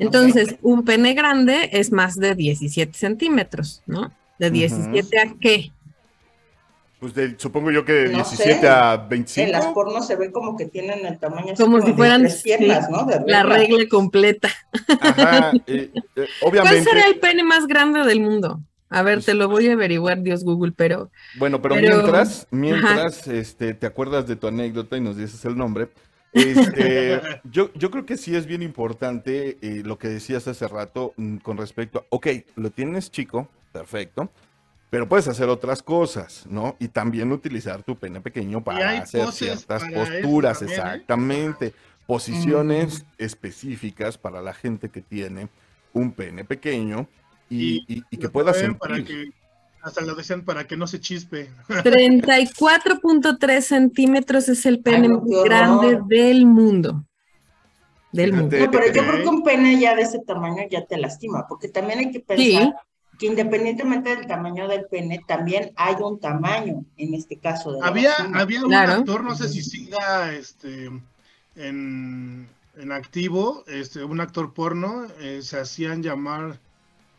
Entonces, 0.00 0.56
un 0.62 0.84
pene 0.84 1.14
grande 1.14 1.68
es 1.72 1.92
más 1.92 2.16
de 2.16 2.34
17 2.34 2.96
centímetros, 2.96 3.82
¿no? 3.86 4.12
De 4.38 4.50
17 4.50 5.18
a 5.20 5.34
qué? 5.40 5.70
Pues 6.98 7.14
de- 7.14 7.34
supongo 7.38 7.70
yo 7.70 7.84
que 7.84 7.92
de 7.92 8.08
No 8.08 8.16
17 8.18 8.60
sé. 8.60 8.68
a 8.68 8.92
En 8.94 9.00
las 9.00 9.08
25. 9.08 9.74
pornos 9.74 10.06
se 10.06 10.16
ve 10.16 10.30
como 10.32 10.56
que 10.56 10.66
tienen 10.66 11.06
el 11.06 11.18
tamaño 11.18 11.52
así 11.54 11.62
Como 11.62 11.80
si 11.80 11.92
fueran, 11.94 12.20
tres 12.22 12.42
piernas, 12.42 12.86
sí, 12.86 12.92
¿no? 12.92 13.04
De 13.04 13.20
La 13.26 13.42
regla. 13.42 13.86
completa. 13.90 14.50
Ajá. 15.00 15.52
eh, 15.66 15.90
eh, 15.92 15.92
¿Cuál 16.14 16.28
obviamente. 16.42 16.82
será 16.84 17.06
el 17.06 17.18
pene 17.18 17.42
más 17.42 17.66
grande 17.66 18.00
del 18.04 18.20
mundo? 18.20 18.60
A 18.90 19.02
ver, 19.02 19.22
te 19.22 19.34
lo 19.34 19.48
voy 19.48 19.68
a 19.68 19.72
averiguar, 19.74 20.20
Dios 20.20 20.42
Google, 20.44 20.72
pero 20.76 21.10
Bueno, 21.38 21.62
pero, 21.62 21.76
Pero- 21.76 21.96
mientras, 21.98 22.46
mientras, 22.50 23.26
este, 23.28 23.72
te 23.72 23.86
acuerdas 23.86 24.26
de 24.26 24.36
tu 24.36 24.48
anécdota 24.48 24.96
y 24.96 25.00
nos 25.00 25.16
dices 25.16 25.42
el 25.44 25.56
nombre. 25.56 25.88
Este, 26.32 27.20
yo, 27.44 27.72
yo 27.74 27.90
creo 27.90 28.06
que 28.06 28.16
sí 28.16 28.36
es 28.36 28.46
bien 28.46 28.62
importante 28.62 29.58
eh, 29.60 29.82
lo 29.84 29.98
que 29.98 30.08
decías 30.08 30.46
hace 30.48 30.68
rato 30.68 31.12
mm, 31.16 31.38
con 31.38 31.56
respecto 31.56 32.00
a, 32.00 32.04
ok, 32.10 32.26
lo 32.56 32.70
tienes 32.70 33.10
chico, 33.10 33.48
perfecto, 33.72 34.30
pero 34.90 35.08
puedes 35.08 35.28
hacer 35.28 35.48
otras 35.48 35.82
cosas, 35.82 36.46
¿no? 36.48 36.76
Y 36.80 36.88
también 36.88 37.32
utilizar 37.32 37.82
tu 37.82 37.96
pene 37.96 38.20
pequeño 38.20 38.62
para 38.62 38.98
hacer 39.00 39.30
ciertas 39.32 39.82
para 39.82 39.94
posturas, 39.94 40.58
también, 40.60 40.70
¿eh? 40.80 40.82
exactamente, 40.82 41.74
posiciones 42.06 43.04
específicas 43.18 44.18
para 44.18 44.42
la 44.42 44.52
gente 44.54 44.88
que 44.88 45.00
tiene 45.00 45.48
un 45.92 46.12
pene 46.12 46.44
pequeño 46.44 47.08
y, 47.48 47.84
y- 47.92 48.04
y 48.10 48.16
que 48.16 48.28
pueda 48.28 48.52
saben 48.54 48.76
Para 48.76 48.96
sentir. 48.96 49.32
que, 49.32 49.39
hasta 49.82 50.00
lo 50.02 50.14
decían 50.14 50.42
para 50.44 50.66
que 50.66 50.76
no 50.76 50.86
se 50.86 51.00
chispe. 51.00 51.50
34.3 51.68 53.60
centímetros 53.62 54.48
es 54.48 54.66
el 54.66 54.80
pene 54.80 55.08
más 55.08 55.22
grande 55.44 56.00
del 56.06 56.46
mundo. 56.46 57.04
del 58.12 58.32
mundo. 58.32 58.56
No, 58.58 58.70
pero 58.70 58.86
yo 58.86 58.92
que- 58.92 59.08
creo 59.08 59.22
que 59.22 59.28
un 59.28 59.42
pene 59.42 59.78
ya 59.78 59.94
de 59.94 60.02
ese 60.02 60.18
tamaño 60.20 60.62
ya 60.70 60.84
te 60.84 60.96
lastima, 60.98 61.46
porque 61.48 61.68
también 61.68 62.00
hay 62.00 62.10
que 62.10 62.20
pensar 62.20 62.74
que 63.18 63.26
independientemente 63.26 64.16
del 64.16 64.26
tamaño 64.26 64.66
del 64.66 64.86
pene, 64.86 65.20
también 65.28 65.72
hay 65.76 65.94
un 66.02 66.18
tamaño, 66.18 66.84
en 66.96 67.14
este 67.14 67.36
caso 67.38 67.72
de 67.72 67.78
Había, 67.82 68.14
había 68.34 68.62
un 68.62 68.68
Claro. 68.68 68.92
actor, 68.94 69.22
no 69.22 69.34
sé 69.36 69.48
si 69.48 69.62
siga 69.62 70.32
este, 70.32 70.90
en, 71.54 72.48
en 72.76 72.92
activo, 72.92 73.62
este, 73.66 74.02
un 74.04 74.20
actor 74.20 74.54
porno, 74.54 75.06
eh, 75.20 75.40
se 75.42 75.58
hacían 75.60 76.02
llamar 76.02 76.58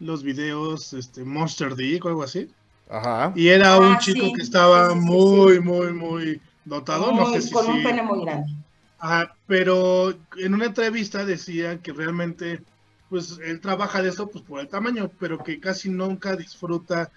los 0.01 0.23
videos 0.23 0.93
este, 0.93 1.23
Monster 1.25 1.75
Dick 1.75 2.05
o 2.05 2.09
algo 2.09 2.23
así. 2.23 2.49
Ajá. 2.89 3.31
Y 3.35 3.47
era 3.49 3.79
Ah, 3.79 3.79
un 3.79 3.97
chico 3.99 4.27
sí, 4.27 4.33
que 4.33 4.41
estaba 4.43 4.93
sí, 4.93 4.99
sí, 5.07 5.17
sí, 5.19 5.31
muy, 5.31 5.53
sí. 5.55 5.59
muy, 5.61 5.93
muy 5.93 6.41
dotado. 6.65 7.11
no 7.13 7.25
sé 7.31 7.41
si 7.41 7.51
con 7.51 7.67
un 7.67 7.77
sí. 7.77 7.83
pene 7.83 8.03
muy 8.03 8.21
grande. 8.25 8.51
Ajá, 8.99 9.35
pero 9.47 10.11
en 10.37 10.53
una 10.53 10.65
entrevista 10.67 11.25
decía 11.25 11.81
que 11.81 11.93
realmente, 11.93 12.63
pues 13.09 13.39
él 13.43 13.59
trabaja 13.61 14.01
de 14.01 14.09
eso 14.09 14.29
pues 14.29 14.43
por 14.43 14.59
el 14.59 14.67
tamaño, 14.69 15.11
pero 15.19 15.43
que 15.43 15.59
casi 15.59 15.89
nunca 15.89 16.35
disfruta 16.35 17.11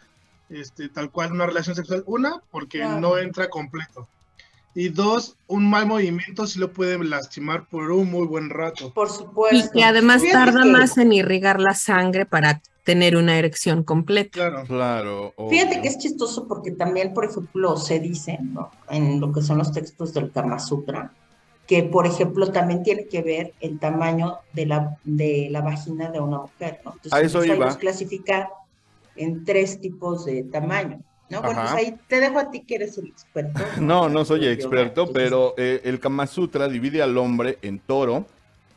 este, 0.49 0.89
tal 0.89 1.11
cual 1.11 1.33
una 1.33 1.47
relación 1.47 1.77
sexual. 1.77 2.05
Una, 2.07 2.41
porque 2.51 2.79
Claro. 2.81 3.01
no 3.01 3.19
entra 3.19 3.49
completo. 3.51 4.09
Y 4.75 4.89
dos, 4.91 5.37
un 5.47 5.69
mal 5.71 5.87
movimiento 5.87 6.47
sí 6.47 6.59
lo 6.59 6.73
puede 6.73 6.99
lastimar 7.05 7.67
por 7.69 7.91
un 7.93 8.11
muy 8.11 8.27
buen 8.27 8.51
rato. 8.51 8.93
Por 8.93 9.09
Y 9.09 9.11
supuesto. 9.11 9.71
que 9.73 9.85
además 9.85 10.23
tarda 10.33 10.65
más 10.65 10.99
en 10.99 11.13
irrigar 11.13 11.61
la 11.61 11.75
sangre 11.75 12.27
para 12.27 12.61
tener 12.85 13.17
una 13.17 13.39
erección 13.39 13.83
completa. 13.83 14.31
Claro. 14.31 14.65
Claro. 14.67 15.35
Fíjate 15.51 15.81
que 15.81 15.89
es 15.89 15.99
chistoso 15.99 16.47
porque 16.47 16.71
también, 16.71 17.13
por 17.15 17.25
ejemplo, 17.25 17.77
se 17.77 17.99
dice, 17.99 18.39
¿no? 18.43 18.71
En 18.91 19.21
lo 19.21 19.33
que 19.33 19.43
son 19.43 19.59
los 19.59 19.73
textos 19.73 20.13
del 20.15 20.31
Kama 20.31 20.59
Sutra, 20.59 21.13
que, 21.67 21.83
por 21.83 22.07
ejemplo, 22.07 22.53
también 22.53 22.83
tiene 22.83 23.07
que 23.07 23.23
ver 23.23 23.55
el 23.61 23.79
tamaño 23.79 24.37
de 24.53 24.67
la, 24.67 24.99
de 25.03 25.49
la 25.51 25.63
vagina 25.63 26.11
de 26.11 26.21
una 26.21 26.41
mujer, 26.41 26.81
¿no? 26.85 26.93
Entonces, 26.93 27.13
A 27.15 27.21
eso 27.23 27.43
iba. 27.43 27.57
los 27.57 27.79
clasifica 27.79 28.51
en 29.17 29.45
tres 29.45 29.81
tipos 29.81 30.27
de 30.27 30.43
tamaño, 30.43 31.01
¿no? 31.31 31.41
Bueno, 31.41 31.63
pues 31.63 31.73
ahí 31.73 31.99
te 32.07 32.21
dejo 32.21 32.39
a 32.39 32.51
ti 32.51 32.61
que 32.61 32.75
eres 32.75 32.99
el 32.99 33.07
experto. 33.07 33.63
No, 33.81 34.11
no 34.11 34.27
soy 34.27 34.41
Yo, 34.41 34.51
experto, 34.51 35.11
pero 35.11 35.55
eh, 35.57 35.81
el 35.85 36.01
Kama 36.01 36.27
Sutra 36.27 36.69
divide 36.69 37.01
al 37.01 37.17
hombre 37.17 37.59
en 37.63 37.79
toro, 37.79 38.27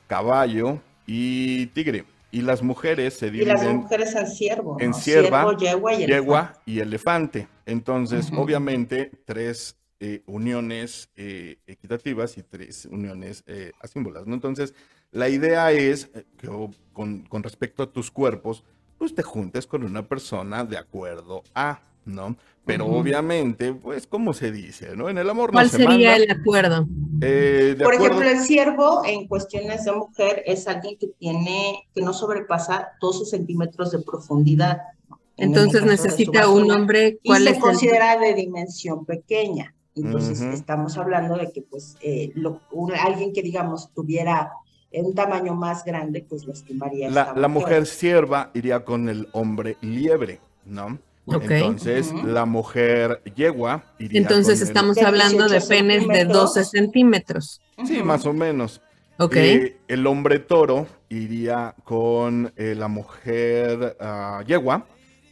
caballo 0.07 0.79
y 1.05 1.65
tigre. 1.67 2.05
Y 2.31 2.41
las 2.41 2.61
mujeres 2.61 3.13
se 3.15 3.27
Y 3.27 3.45
las 3.45 3.61
dividen 3.61 3.77
mujeres 3.77 4.15
en 4.15 4.27
ciervo, 4.27 4.77
en 4.79 4.91
¿no? 4.91 4.97
cierva, 4.97 5.41
Ciervo, 5.43 5.57
yegua 5.57 5.93
y 5.93 6.05
yegua 6.05 6.39
elefante. 6.39 6.61
y 6.65 6.79
elefante. 6.79 7.47
Entonces, 7.65 8.31
obviamente, 8.35 9.11
tres 9.25 9.77
eh, 9.99 10.21
uniones 10.25 11.09
eh, 11.15 11.57
equitativas 11.65 12.37
y 12.37 12.43
tres 12.43 12.85
uniones 12.91 13.43
eh, 13.47 13.71
asímbolas, 13.81 14.27
¿no? 14.27 14.33
Entonces, 14.35 14.73
la 15.11 15.29
idea 15.29 15.71
es 15.71 16.09
eh, 16.13 16.25
que 16.37 16.47
con, 16.93 17.21
con 17.23 17.43
respecto 17.43 17.83
a 17.83 17.91
tus 17.91 18.11
cuerpos, 18.11 18.63
pues 18.97 19.15
te 19.15 19.23
juntes 19.23 19.65
con 19.65 19.83
una 19.83 20.07
persona 20.07 20.63
de 20.65 20.77
acuerdo 20.77 21.43
a, 21.55 21.81
¿no? 22.07 22.35
Pero 22.65 22.85
obviamente, 22.87 23.71
pues, 23.73 24.07
como 24.07 24.33
se 24.33 24.51
dice, 24.51 24.95
¿no? 24.97 25.07
En 25.09 25.17
el 25.17 25.29
amor 25.29 25.51
no 25.51 25.53
¿Cuál 25.53 25.69
se 25.69 25.77
sería 25.77 26.11
manda. 26.11 26.15
el 26.15 26.31
acuerdo? 26.31 26.87
Eh, 27.21 27.75
de 27.77 27.83
Por 27.83 27.93
acuerdo- 27.95 28.15
ejemplo, 28.21 28.29
el 28.39 28.45
ciervo 28.45 29.01
en 29.05 29.27
cuestiones 29.27 29.85
de 29.85 29.93
mujer 29.93 30.43
es 30.45 30.67
alguien 30.67 30.97
que 30.99 31.07
tiene, 31.17 31.87
que 31.95 32.01
no 32.01 32.11
sobrepasa 32.11 32.89
12 32.99 33.25
centímetros 33.25 33.91
de 33.91 33.99
profundidad. 33.99 34.79
¿no? 35.09 35.17
Entonces 35.37 35.83
necesita 35.85 36.49
un 36.49 36.69
hombre. 36.71 37.19
Y 37.23 37.29
¿Cuál 37.29 37.43
se 37.43 37.49
es 37.51 37.55
el- 37.55 37.61
considera 37.61 38.17
de 38.17 38.33
dimensión 38.33 39.05
pequeña. 39.05 39.73
Entonces 39.95 40.41
estamos 40.41 40.97
hablando 40.97 41.37
de 41.37 41.51
que 41.51 41.61
pues 41.61 41.95
eh, 42.01 42.31
lo- 42.35 42.59
un- 42.71 42.93
alguien 42.93 43.31
que 43.33 43.41
digamos 43.41 43.91
tuviera 43.93 44.51
un 44.91 45.15
tamaño 45.15 45.55
más 45.55 45.83
grande, 45.85 46.25
pues 46.27 46.45
lo 46.45 46.53
estimaría 46.53 47.09
la, 47.09 47.21
esta 47.21 47.35
la 47.35 47.47
mujer 47.47 47.85
sierva 47.85 48.51
iría 48.53 48.83
con 48.85 49.09
el 49.09 49.27
hombre 49.31 49.77
liebre, 49.81 50.39
¿no? 50.65 50.99
Entonces, 51.29 52.13
la 52.23 52.45
mujer 52.45 53.21
yegua 53.35 53.83
iría 53.99 54.21
Entonces 54.21 54.61
el- 54.61 54.67
estamos 54.67 54.97
hablando 54.97 55.43
de 55.45 55.59
18 55.59 55.67
penes 55.67 55.99
de 55.99 56.13
centímetros. 56.15 56.33
12 56.55 56.65
centímetros. 56.65 57.61
Sí, 57.85 58.01
más 58.03 58.25
o 58.25 58.33
menos. 58.33 58.81
Ok. 59.19 59.35
Eh, 59.35 59.77
el 59.87 60.05
hombre 60.07 60.39
toro 60.39 60.87
iría 61.09 61.75
con 61.83 62.51
eh, 62.55 62.75
la 62.75 62.87
mujer 62.87 63.97
ah, 63.99 64.43
yegua 64.45 64.85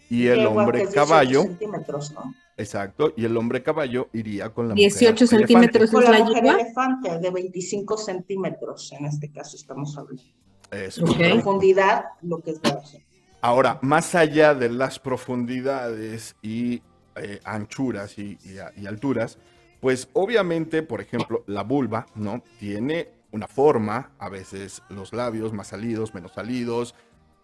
y 0.09 0.27
el 0.27 0.45
hombre 0.45 0.87
caballo, 0.89 1.43
centímetros, 1.43 2.11
¿no? 2.13 2.33
exacto, 2.57 3.13
y 3.17 3.25
el 3.25 3.35
hombre 3.37 3.61
caballo 3.63 4.07
iría 4.13 4.49
con 4.49 4.69
la 4.69 4.73
18 4.75 5.25
mujer 5.25 5.39
centímetros 5.39 5.91
Con 5.91 6.03
es 6.03 6.09
la 6.09 6.19
la 6.19 6.25
mujer 6.25 6.43
yegua. 6.43 6.59
elefante 6.61 7.19
de 7.19 7.29
25 7.31 7.97
centímetros, 7.97 8.91
en 8.93 9.05
este 9.05 9.31
caso 9.31 9.55
estamos 9.55 9.95
hablando. 9.97 10.21
elefante. 10.71 10.85
Eso. 10.87 11.05
Ok. 11.05 11.17
Profundidad, 11.17 12.05
lo 12.21 12.39
que 12.39 12.51
es 12.51 12.59
la. 12.63 12.81
Ahora, 13.45 13.77
más 13.83 14.15
allá 14.15 14.55
de 14.55 14.69
las 14.69 14.97
profundidades 14.97 16.35
y 16.41 16.81
eh, 17.15 17.39
anchuras 17.43 18.17
y, 18.17 18.39
y 18.43 18.57
a- 18.57 18.71
y 18.75 18.87
alturas, 18.87 19.37
pues 19.81 20.09
obviamente, 20.13 20.81
por 20.81 20.99
ejemplo, 20.99 21.43
la 21.45 21.61
vulva, 21.61 22.07
¿no? 22.15 22.41
Tiene 22.59 23.09
una 23.31 23.45
forma, 23.47 24.09
a 24.17 24.29
veces 24.29 24.81
los 24.89 25.13
labios 25.13 25.53
más 25.53 25.67
salidos, 25.67 26.15
menos 26.15 26.31
salidos, 26.33 26.95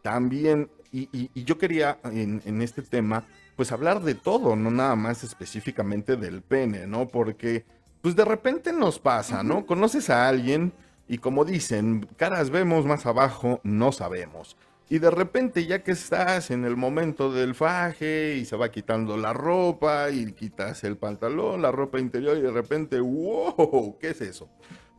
también, 0.01 0.71
y, 0.91 1.01
y- 1.15 1.29
y 1.35 1.43
yo 1.43 1.59
quería 1.59 1.99
en, 2.05 2.41
en 2.45 2.63
este 2.63 2.81
tema, 2.81 3.23
pues 3.55 3.71
hablar 3.71 4.01
de 4.01 4.15
todo, 4.15 4.55
no 4.55 4.71
nada 4.71 4.95
más 4.95 5.23
específicamente 5.23 6.15
del 6.15 6.41
pene, 6.41 6.87
¿no? 6.87 7.07
Porque, 7.07 7.63
pues 8.01 8.15
de 8.15 8.25
repente 8.25 8.73
nos 8.73 8.97
pasa, 8.97 9.43
¿no? 9.43 9.67
Conoces 9.67 10.09
a 10.09 10.27
alguien 10.27 10.73
y 11.07 11.19
como 11.19 11.45
dicen, 11.45 12.07
caras 12.17 12.49
vemos 12.49 12.87
más 12.87 13.05
abajo, 13.05 13.59
no 13.63 13.91
sabemos. 13.91 14.57
Y 14.91 14.99
de 14.99 15.09
repente, 15.09 15.65
ya 15.65 15.83
que 15.83 15.91
estás 15.93 16.51
en 16.51 16.65
el 16.65 16.75
momento 16.75 17.31
del 17.31 17.55
faje 17.55 18.35
y 18.35 18.43
se 18.43 18.57
va 18.57 18.69
quitando 18.69 19.15
la 19.15 19.31
ropa 19.31 20.09
y 20.09 20.33
quitas 20.33 20.83
el 20.83 20.97
pantalón, 20.97 21.61
la 21.61 21.71
ropa 21.71 21.97
interior 21.97 22.37
y 22.37 22.41
de 22.41 22.51
repente, 22.51 22.99
wow, 22.99 23.95
¿qué 24.01 24.09
es 24.09 24.19
eso? 24.19 24.49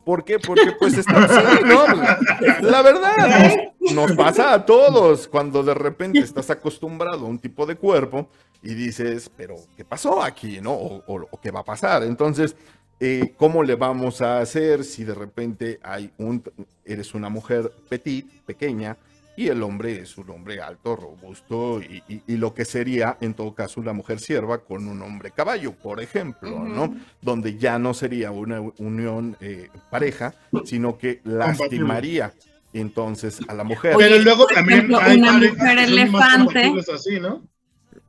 ¿Por 0.03 0.25
qué? 0.25 0.39
Porque 0.39 0.71
pues 0.79 0.97
está 0.97 1.27
sí, 1.27 1.63
¿no? 1.63 1.85
La 2.67 2.81
verdad, 2.81 3.59
nos, 3.79 3.93
nos 3.93 4.11
pasa 4.17 4.55
a 4.55 4.65
todos 4.65 5.27
cuando 5.27 5.61
de 5.61 5.75
repente 5.75 6.17
estás 6.19 6.49
acostumbrado 6.49 7.27
a 7.27 7.29
un 7.29 7.37
tipo 7.37 7.67
de 7.67 7.75
cuerpo 7.75 8.27
y 8.63 8.73
dices, 8.73 9.29
pero 9.37 9.57
¿qué 9.77 9.85
pasó 9.85 10.23
aquí? 10.23 10.59
¿No? 10.59 10.73
O, 10.73 11.03
o- 11.05 11.27
o 11.29 11.39
qué 11.39 11.51
va 11.51 11.59
a 11.59 11.63
pasar. 11.65 12.01
Entonces, 12.03 12.55
eh, 12.99 13.35
¿cómo 13.37 13.61
le 13.63 13.75
vamos 13.75 14.21
a 14.21 14.39
hacer 14.39 14.83
si 14.83 15.03
de 15.03 15.13
repente 15.13 15.79
hay 15.83 16.11
un, 16.17 16.43
eres 16.83 17.13
una 17.13 17.29
mujer 17.29 17.71
petit, 17.89 18.27
pequeña, 18.47 18.97
y 19.35 19.47
el 19.47 19.63
hombre 19.63 19.99
es 19.99 20.17
un 20.17 20.29
hombre 20.29 20.61
alto, 20.61 20.95
robusto, 20.95 21.81
y, 21.81 22.03
y- 22.07 22.21
y 22.27 22.37
lo 22.37 22.53
que 22.53 22.65
sería 22.65 23.17
en 23.21 23.33
todo 23.33 23.53
caso 23.55 23.79
una 23.81 23.93
mujer 23.93 24.19
sierva 24.19 24.59
con 24.59 24.87
un 24.87 25.01
hombre 25.01 25.31
caballo, 25.31 25.73
por 25.73 26.01
ejemplo, 26.01 26.59
¿no? 26.59 26.93
Donde 27.21 27.57
ya 27.57 27.79
no 27.79 27.93
sería 27.93 28.31
una 28.31 28.61
unión 28.77 29.35
eh, 29.41 29.69
pareja, 29.89 30.33
sino 30.65 30.97
que 30.97 31.21
lastimaría 31.23 32.31
entonces 32.73 33.39
a 33.47 33.53
la 33.53 33.63
mujer. 33.63 33.95
Oye, 33.95 34.07
Pero 34.09 34.23
luego 34.23 34.45
también 34.47 34.79
ejemplo, 34.79 34.99
hay 34.99 35.17
una 35.19 35.33
mujer 35.33 35.77
elefante. 35.79 36.43
compatibles 36.45 36.89
así, 36.89 37.19
¿no? 37.19 37.43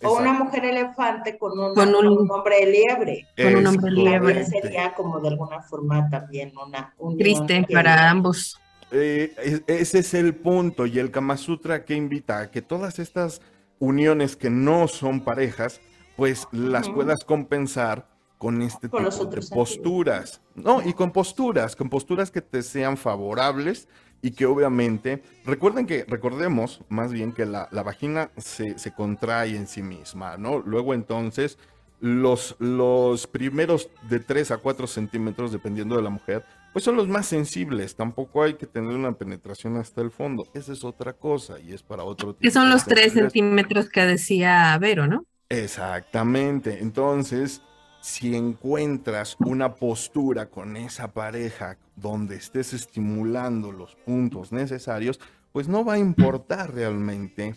O 0.03 0.19
una 0.19 0.33
mujer 0.35 0.65
elefante 0.67 1.39
con, 1.39 1.59
una- 1.59 1.73
Con 1.75 1.89
un- 1.89 1.95
con 1.95 2.19
un 2.25 2.31
hombre 2.31 2.67
liebre. 2.71 3.27
con 3.37 3.57
un 3.57 3.67
hombre 3.67 3.91
liebre. 3.93 4.45
Sería 4.45 4.93
como 4.95 5.21
de 5.21 5.29
alguna 5.29 5.63
forma 5.63 6.09
también 6.11 6.53
una 6.57 6.93
unión 6.99 7.19
Triste 7.19 7.67
para 7.73 8.11
ambos. 8.11 8.59
Eh, 8.97 9.35
es- 9.43 9.63
ese 9.67 9.99
es 9.99 10.15
el 10.15 10.35
punto 10.37 10.87
y 10.87 10.99
el 10.99 11.11
Kama 11.11 11.37
Sutra 11.37 11.85
que 11.85 11.95
invita 11.95 12.39
a 12.39 12.51
que 12.51 12.63
todas 12.63 12.99
estas 12.99 13.41
uniones 13.81 14.37
que 14.37 14.51
no 14.51 14.87
son 14.89 15.21
parejas, 15.23 15.81
pues 16.17 16.47
las 16.53 16.89
puedas 16.89 17.25
compensar 17.25 18.09
con 18.39 18.63
este 18.63 18.89
Con 18.89 19.05
tipo 19.05 19.27
de 19.27 19.41
posturas. 19.49 20.41
No, 20.55 20.81
y 20.83 20.93
con 20.93 21.11
posturas, 21.13 21.75
con 21.75 21.89
posturas 21.91 22.31
que 22.31 22.41
te 22.41 22.63
sean 22.63 22.97
favorables 22.97 23.89
y 24.23 24.31
que 24.31 24.47
obviamente, 24.47 25.23
recuerden 25.45 25.87
que, 25.87 26.05
recordemos 26.07 26.81
más 26.89 27.13
bien 27.13 27.33
que 27.33 27.47
la, 27.47 27.69
la 27.73 27.83
vagina 27.83 28.31
se, 28.37 28.79
se 28.79 28.93
contrae 28.95 29.57
en 29.57 29.67
sí 29.67 29.83
misma, 29.83 30.37
¿no? 30.37 30.61
Luego 30.61 30.95
entonces, 30.95 31.59
los, 32.01 32.55
los 32.59 33.27
primeros 33.27 33.89
de 34.09 34.21
3 34.21 34.51
a 34.53 34.59
4 34.59 34.87
centímetros, 34.87 35.53
dependiendo 35.53 35.97
de 35.97 36.03
la 36.03 36.11
mujer, 36.11 36.45
pues 36.75 36.85
son 36.85 36.97
los 36.97 37.09
más 37.09 37.27
sensibles. 37.27 37.97
Tampoco 37.97 38.43
hay 38.43 38.57
que 38.57 38.67
tener 38.67 38.95
una 38.95 39.15
penetración 39.15 39.79
hasta 39.79 40.03
el 40.03 40.11
fondo. 40.11 40.51
Esa 40.55 40.75
es 40.75 40.85
otra 40.85 41.15
cosa 41.15 41.61
y 41.61 41.73
es 41.73 41.83
para 41.85 42.05
otro 42.05 42.35
tipo 42.35 42.43
Que 42.43 42.51
son 42.51 42.69
los 42.71 42.87
3 42.87 43.15
sensibilidad. 43.15 43.33
centímetros 43.33 43.89
que 43.89 44.03
decía 44.03 44.77
Vero, 44.79 45.07
¿no? 45.07 45.25
Exactamente. 45.49 46.81
Entonces, 46.83 47.63
si 48.01 48.37
encuentras 48.37 49.37
una 49.41 49.77
postura 49.77 50.51
con 50.51 50.77
esa 50.77 51.13
pareja 51.13 51.79
donde 51.97 52.37
estés 52.37 52.73
estimulando 52.75 53.73
los 53.73 53.95
puntos 53.97 54.53
necesarios, 54.53 55.21
pues 55.53 55.69
no 55.69 55.85
va 55.85 55.95
a 55.95 55.99
importar 55.99 56.75
realmente 56.75 57.55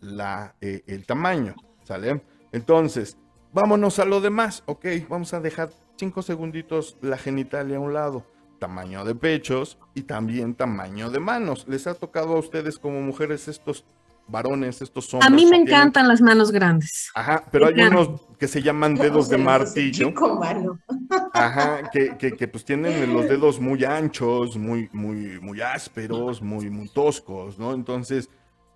la, 0.00 0.54
eh, 0.60 0.82
el 0.86 1.06
tamaño, 1.06 1.56
¿sale? 1.84 2.22
Entonces, 2.52 3.16
vámonos 3.52 3.98
a 3.98 4.04
lo 4.04 4.20
demás, 4.20 4.62
ok, 4.66 4.86
vamos 5.08 5.34
a 5.34 5.40
dejar 5.40 5.70
cinco 5.96 6.22
segunditos 6.22 6.96
la 7.00 7.18
genitalia 7.18 7.78
a 7.78 7.80
un 7.80 7.94
lado. 7.94 8.26
Tamaño 8.58 9.04
de 9.04 9.14
pechos 9.14 9.78
y 9.94 10.02
también 10.02 10.54
tamaño 10.54 11.10
de 11.10 11.20
manos. 11.20 11.64
¿Les 11.68 11.86
ha 11.86 11.94
tocado 11.94 12.36
a 12.36 12.38
ustedes 12.38 12.78
como 12.78 13.00
mujeres 13.00 13.48
estos 13.48 13.84
varones, 14.26 14.82
estos 14.82 15.12
hombres? 15.14 15.30
A 15.30 15.34
mí 15.34 15.44
me 15.44 15.50
tienen- 15.52 15.68
encantan 15.68 16.08
las 16.08 16.20
manos 16.20 16.50
grandes. 16.52 17.10
Ajá, 17.14 17.44
pero 17.50 17.66
hay 17.66 17.80
unos 17.80 18.20
que 18.38 18.46
se 18.48 18.60
llaman 18.62 18.92
¿Cómo 18.96 19.02
dedos 19.04 19.28
de 19.28 19.38
martillo. 19.38 20.12
Ajá, 21.32 21.90
que, 21.90 22.16
que, 22.16 22.32
que, 22.32 22.48
pues 22.48 22.64
tienen 22.64 23.12
los 23.12 23.28
dedos 23.28 23.60
muy 23.60 23.84
anchos, 23.84 24.56
muy, 24.56 24.88
muy, 24.92 25.40
muy 25.40 25.60
ásperos, 25.60 26.42
muy, 26.42 26.68
muy 26.70 26.88
toscos, 26.88 27.58
¿no? 27.58 27.72
Entonces, 27.72 28.28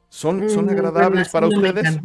son, 0.09 0.49
son 0.51 0.67
Mm, 0.67 0.71
agradables 0.71 1.31
bueno, 1.33 1.33
para 1.33 1.49
no 1.49 1.57
ustedes. 1.69 2.01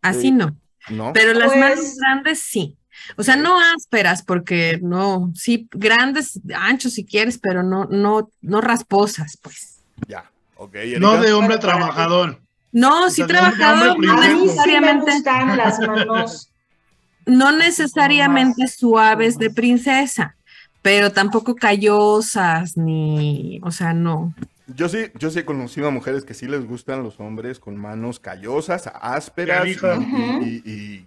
Así 0.00 0.20
Sí. 0.22 0.30
no. 0.32 0.56
¿no? 0.90 1.12
Pero 1.12 1.32
las 1.34 1.48
Pues- 1.48 1.60
manos 1.60 1.96
grandes 1.96 2.40
sí. 2.40 2.76
O 3.16 3.22
sea, 3.22 3.36
no 3.36 3.58
ásperas, 3.76 4.22
porque 4.22 4.78
no, 4.82 5.32
sí, 5.34 5.68
grandes, 5.72 6.40
anchos 6.54 6.94
si 6.94 7.04
quieres, 7.04 7.38
pero 7.38 7.62
no, 7.62 7.84
no, 7.86 8.28
no 8.40 8.60
rasposas, 8.60 9.36
pues. 9.40 9.80
Ya, 10.08 10.30
ok. 10.56 10.74
No 10.98 11.20
de 11.20 11.32
hombre 11.32 11.58
trabajador. 11.58 12.40
No, 12.72 13.06
O 13.06 13.10
sí 13.10 13.16
sea, 13.16 13.26
de 13.26 13.34
hombre- 13.38 13.50
trabajado, 13.56 13.92
hombre 13.92 14.06
no 14.08 14.22
sí 14.22 14.28
me 14.28 14.34
necesariamente, 14.44 15.12
las 15.56 15.78
manos. 15.80 16.48
no 17.26 17.52
necesariamente 17.52 18.66
suaves 18.68 19.38
de 19.38 19.50
princesa, 19.50 20.36
pero 20.80 21.12
tampoco 21.12 21.54
callosas, 21.54 22.76
ni, 22.76 23.60
o 23.62 23.70
sea, 23.70 23.92
no. 23.92 24.34
Yo 24.74 24.88
sí, 24.88 25.06
yo 25.18 25.30
sí 25.30 25.40
he 25.40 25.44
conocido 25.44 25.88
a 25.88 25.90
mujeres 25.90 26.24
que 26.24 26.34
sí 26.34 26.46
les 26.46 26.66
gustan 26.66 27.02
los 27.02 27.18
hombres 27.20 27.58
con 27.58 27.76
manos 27.76 28.18
callosas, 28.20 28.90
ásperas 29.00 29.62
Erika. 29.62 29.96
y, 30.42 30.62
y- 30.64 31.06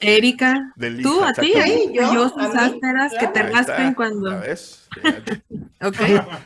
Erika, 0.00 0.72
de 0.76 0.90
lija, 0.90 1.08
tú, 1.10 1.24
a 1.24 1.32
ti. 1.32 1.52
Sí, 1.64 1.90
yo, 1.92 2.32
ásperas, 2.38 3.12
que 3.18 3.26
te 3.28 3.42
raspen 3.42 3.94
cuando. 3.94 4.30
Fíjate. 4.40 5.42
ok. 5.82 5.96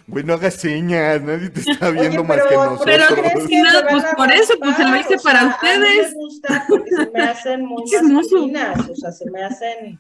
Güey, 0.07 0.25
no 0.25 0.35
hagas 0.35 0.55
señas, 0.55 1.21
nadie 1.23 1.51
te 1.51 1.61
está 1.61 1.89
Oye, 1.89 2.01
viendo 2.01 2.25
más 2.25 2.39
pero 2.39 2.49
que 2.49 2.55
¿por 2.57 2.71
nosotros. 2.73 2.97
qué 3.09 3.15
crees 3.15 3.47
que 3.49 3.63
No, 3.63 3.69
pues 3.91 4.05
por 4.17 4.33
eso, 4.33 4.55
pues 4.59 4.77
se 4.77 4.85
lo 4.89 4.97
hice? 4.97 5.17
O 5.17 5.23
para 5.23 5.41
sea, 5.41 5.49
A 5.49 5.79
mí 5.79 5.85
ustedes. 5.85 6.09
me 6.09 6.15
gusta 6.15 6.65
porque 6.69 6.91
se 6.91 7.11
me 7.11 7.23
hacen 7.23 7.65
muy 7.67 7.85
masculinas, 8.13 8.89
o 8.89 8.97
sea, 8.97 9.13
se 9.13 9.31
me 9.31 9.43
hacen 9.45 9.99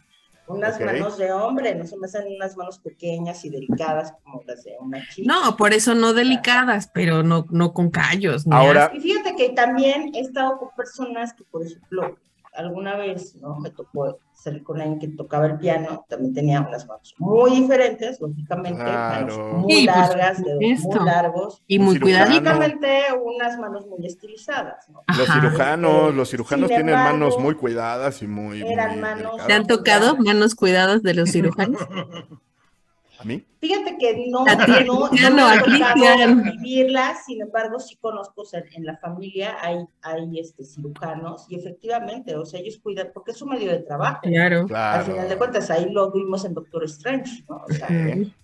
unas 0.52 0.80
manos 0.80 1.18
de 1.18 1.32
hombre, 1.32 1.74
no 1.74 1.86
se 1.86 1.96
me 1.96 2.06
hacen 2.06 2.24
unas 2.34 2.56
manos 2.56 2.78
pequeñas 2.78 3.44
y 3.44 3.50
delicadas 3.50 4.14
como 4.22 4.42
las 4.46 4.64
de 4.64 4.76
una 4.80 5.06
chica. 5.08 5.32
No, 5.32 5.56
por 5.56 5.72
eso 5.72 5.94
no 5.94 6.12
delicadas, 6.12 6.90
pero 6.92 7.22
no, 7.22 7.46
no 7.50 7.72
con 7.72 7.90
callos. 7.90 8.44
Ahora, 8.50 8.90
Y 8.94 9.00
fíjate 9.00 9.34
que 9.36 9.50
también 9.50 10.14
he 10.14 10.20
estado 10.20 10.58
con 10.58 10.68
personas 10.76 11.32
que, 11.34 11.44
por 11.44 11.66
ejemplo, 11.66 12.16
alguna 12.54 12.96
vez, 12.96 13.34
¿no? 13.36 13.58
Me 13.60 13.70
tocó 13.70 14.18
salir 14.32 14.62
con 14.62 14.80
alguien 14.80 14.98
que 14.98 15.08
tocaba 15.08 15.46
el 15.46 15.58
piano, 15.58 16.04
también 16.08 16.34
tenía 16.34 16.60
unas 16.60 16.86
manos 16.86 17.14
muy 17.18 17.50
diferentes, 17.52 18.20
lógicamente, 18.20 18.82
manos 18.84 19.38
muy 19.52 19.72
Sí, 19.80 19.86
largas, 19.86 20.42
dedos 20.44 20.80
muy 20.84 20.98
largos, 21.04 21.62
Y 21.66 21.78
muy 21.78 21.98
lógicamente 21.98 23.02
unas 23.24 23.58
manos 23.58 23.86
muy 23.86 24.04
estilizadas, 24.06 24.88
¿no? 24.90 25.02
Los 25.16 25.28
cirujanos, 25.32 26.02
Este, 26.04 26.16
los 26.16 26.30
cirujanos 26.30 26.68
tienen 26.68 26.94
manos 26.94 27.38
muy 27.38 27.54
cuidadas 27.54 28.22
y 28.22 28.26
muy, 28.26 28.62
eran 28.62 28.92
muy 28.92 29.00
manos- 29.00 29.18
delicadas. 29.18 29.46
¿Te 29.46 29.52
han 29.54 29.66
tocado 29.66 30.16
manos 30.16 30.54
cuidadas 30.54 31.02
de 31.02 31.14
los 31.14 31.30
cirujanos? 31.32 31.80
¿A 33.22 33.24
mí? 33.24 33.44
Fíjate 33.60 33.96
que 33.96 34.26
no, 34.28 34.44
ti, 34.44 34.84
no, 34.84 35.08
no 35.08 35.10
me 35.36 35.42
a 35.44 35.62
tocado 35.62 36.42
vivirla, 36.42 37.14
sin 37.24 37.40
embargo, 37.42 37.78
sí 37.78 37.96
conozco, 38.00 38.42
o 38.42 38.44
sea, 38.44 38.64
en 38.74 38.84
la 38.84 38.96
familia 38.96 39.56
hay, 39.62 39.76
hay 40.02 40.40
este, 40.40 40.64
cirujanos 40.64 41.46
y 41.48 41.54
efectivamente, 41.54 42.34
o 42.34 42.44
sea, 42.44 42.58
ellos 42.58 42.80
cuidan, 42.82 43.10
porque 43.14 43.30
es 43.30 43.36
su 43.36 43.46
medio 43.46 43.70
de 43.70 43.78
trabajo. 43.78 44.22
Claro. 44.22 44.62
Al 44.62 44.66
Claro. 44.66 45.04
final 45.04 45.28
de 45.28 45.38
cuentas, 45.38 45.70
ahí 45.70 45.88
lo 45.92 46.10
vimos 46.10 46.44
en 46.44 46.54
Doctor 46.54 46.82
Strange, 46.84 47.44
¿no? 47.48 47.62
O 47.68 47.72
sea, 47.72 47.86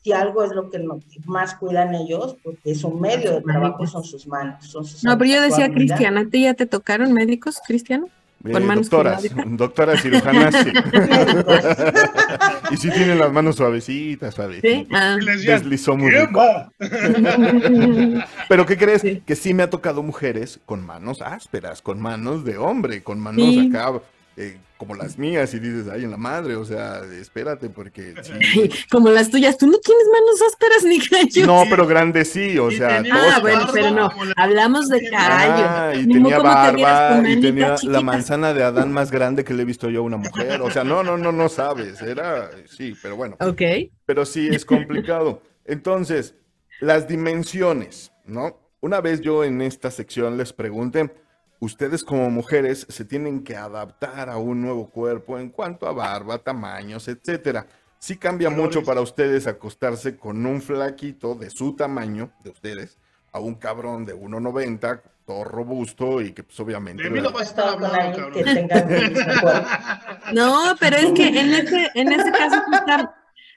si 0.05 0.13
algo 0.13 0.45
es 0.45 0.53
lo 0.53 0.71
que 0.71 0.79
no- 0.79 1.01
más 1.27 1.57
cuidan 1.57 1.97
ellos, 1.97 2.37
porque 2.45 2.71
es 2.71 2.85
un 2.85 3.01
medio 3.01 3.33
de 3.33 3.43
trabajo, 3.43 3.87
son 3.89 4.05
sus 4.05 4.27
manos, 4.29 4.65
son 4.67 4.85
sus 4.85 5.03
No, 5.03 5.19
pero 5.19 5.31
yo 5.31 5.43
decía, 5.43 5.65
habilidades. 5.65 5.91
Cristian, 5.99 6.19
¿a 6.19 6.31
ti 6.31 6.43
ya 6.43 6.55
te 6.55 6.67
tocaron 6.67 7.13
médicos, 7.13 7.61
Cristiano? 7.67 8.07
Con 8.43 8.57
Eh, 8.57 8.61
manos 8.61 8.89
doctoras, 8.89 9.25
doctoras 9.47 10.03
cirujanas, 10.03 10.55
sí. 10.65 10.73
Y 12.71 12.77
sí 12.77 12.91
tienen 12.91 13.19
las 13.19 13.33
manos 13.33 13.57
suavecitas, 13.57 14.35
suavecitas. 14.35 14.71
Sí. 14.71 14.87
Ah. 14.93 15.17
Deslizó 15.21 15.97
muy 15.97 16.11
¿qué 16.13 16.27
rico. 16.27 16.43
Pero 18.49 18.67
¿qué 18.67 18.77
crees? 18.77 19.03
Sí. 19.03 19.23
Que 19.25 19.35
sí 19.37 19.55
me 19.55 19.63
ha 19.63 19.71
tocado 19.71 20.03
mujeres 20.03 20.61
con 20.67 20.85
manos 20.85 21.23
ásperas, 21.23 21.81
con 21.83 22.01
manos 22.01 22.45
de 22.45 22.59
hombre, 22.59 23.03
con 23.03 23.19
manos 23.21 23.45
Sí. 23.47 23.71
acá 23.71 23.93
eh, 24.41 24.57
como 24.77 24.95
las 24.95 25.19
mías 25.19 25.53
y 25.55 25.59
dices, 25.59 25.89
ay, 25.93 26.05
en 26.05 26.13
la 26.13 26.17
madre, 26.17 26.55
o 26.55 26.65
sea, 26.65 27.01
espérate 27.21 27.69
porque 27.69 28.15
sí. 28.23 28.71
Como 28.91 29.11
las 29.11 29.29
tuyas, 29.31 29.59
tú 29.59 29.67
no 29.67 29.77
tienes 29.79 30.05
manos 30.13 30.41
ásperas 30.49 30.85
ni 30.85 31.01
callos. 31.01 31.45
No, 31.45 31.65
pero 31.69 31.85
grande 31.89 32.25
sí, 32.25 32.57
o 32.59 32.71
sea, 32.71 33.03
Ah, 33.13 33.39
bueno, 33.41 33.67
pero 33.73 33.91
no. 33.91 34.09
Hablamos 34.37 34.89
de 34.89 35.11
Ah, 35.17 35.89
callos. 35.91 36.05
y 36.05 36.07
Ni 36.07 36.15
tenía 36.15 36.37
te 36.37 36.43
barba 36.45 37.29
y 37.29 37.41
tenía 37.41 37.75
la 37.83 38.01
manzana 38.01 38.55
de 38.55 38.63
Adán 38.63 38.93
más 38.93 39.11
grande 39.11 39.43
que 39.43 39.53
le 39.55 39.63
he 39.63 39.67
visto 39.67 39.91
yo 39.91 40.01
a 40.01 40.05
una 40.05 40.17
mujer. 40.19 40.61
O 40.63 40.71
sea, 40.71 40.85
no, 40.85 41.03
no, 41.03 41.19
no, 41.19 41.33
no 41.33 41.49
sabes. 41.49 42.01
Era, 42.01 42.49
sí, 42.67 42.95
pero 43.03 43.17
bueno. 43.17 43.37
Ok. 43.41 43.63
Pero 44.07 44.25
sí 44.25 44.49
es 44.49 44.65
complicado. 44.65 45.43
Entonces, 45.65 46.37
las 46.81 47.09
dimensiones, 47.09 48.13
¿no? 48.25 48.61
Una 48.81 49.01
vez 49.01 49.21
yo 49.21 49.43
en 49.43 49.61
esta 49.61 49.91
sección 49.91 50.37
les 50.37 50.53
pregunté, 50.53 51.13
ustedes 51.61 52.05
como 52.05 52.31
mujeres 52.31 52.87
se 52.89 53.05
tienen 53.05 53.43
que 53.43 53.57
adaptar 53.57 54.29
a 54.31 54.37
un 54.39 54.61
nuevo 54.63 54.89
cuerpo 54.91 55.39
en 55.39 55.51
cuanto 55.51 55.87
a 55.89 55.93
barba, 55.93 56.39
tamaños, 56.39 57.09
etcétera. 57.09 57.67
Sí 57.99 58.17
cambia 58.17 58.49
mucho 58.51 58.85
para 58.85 59.01
ustedes 59.01 59.47
acostarse 59.47 60.17
con 60.17 60.47
un 60.47 60.63
flaquito 60.63 61.35
de 61.35 61.51
su 61.51 61.75
tamaño, 61.75 62.31
de 62.45 62.51
ustedes, 62.51 62.97
a 63.33 63.41
un 63.41 63.57
cabrón 63.57 64.05
de 64.07 64.15
1.90, 64.15 65.03
todo 65.27 65.43
robusto 65.45 66.21
y 66.23 66.33
que 66.33 66.45
pues 66.45 66.59
obviamente... 66.61 67.03
De 67.03 67.11
mí 67.11 67.21
no 67.21 67.31
vas 67.33 67.43
a 67.43 67.45
estar 67.45 67.69
hablando, 67.69 68.31
que 68.31 68.45
tenga. 68.45 70.01
No, 70.33 70.75
pero 70.79 70.97
es 70.97 71.13
que 71.13 71.29
en 71.29 71.53
ese, 71.55 71.91
en 71.95 72.13
ese 72.13 72.31
caso, 72.31 72.63
Cristian, 72.71 73.11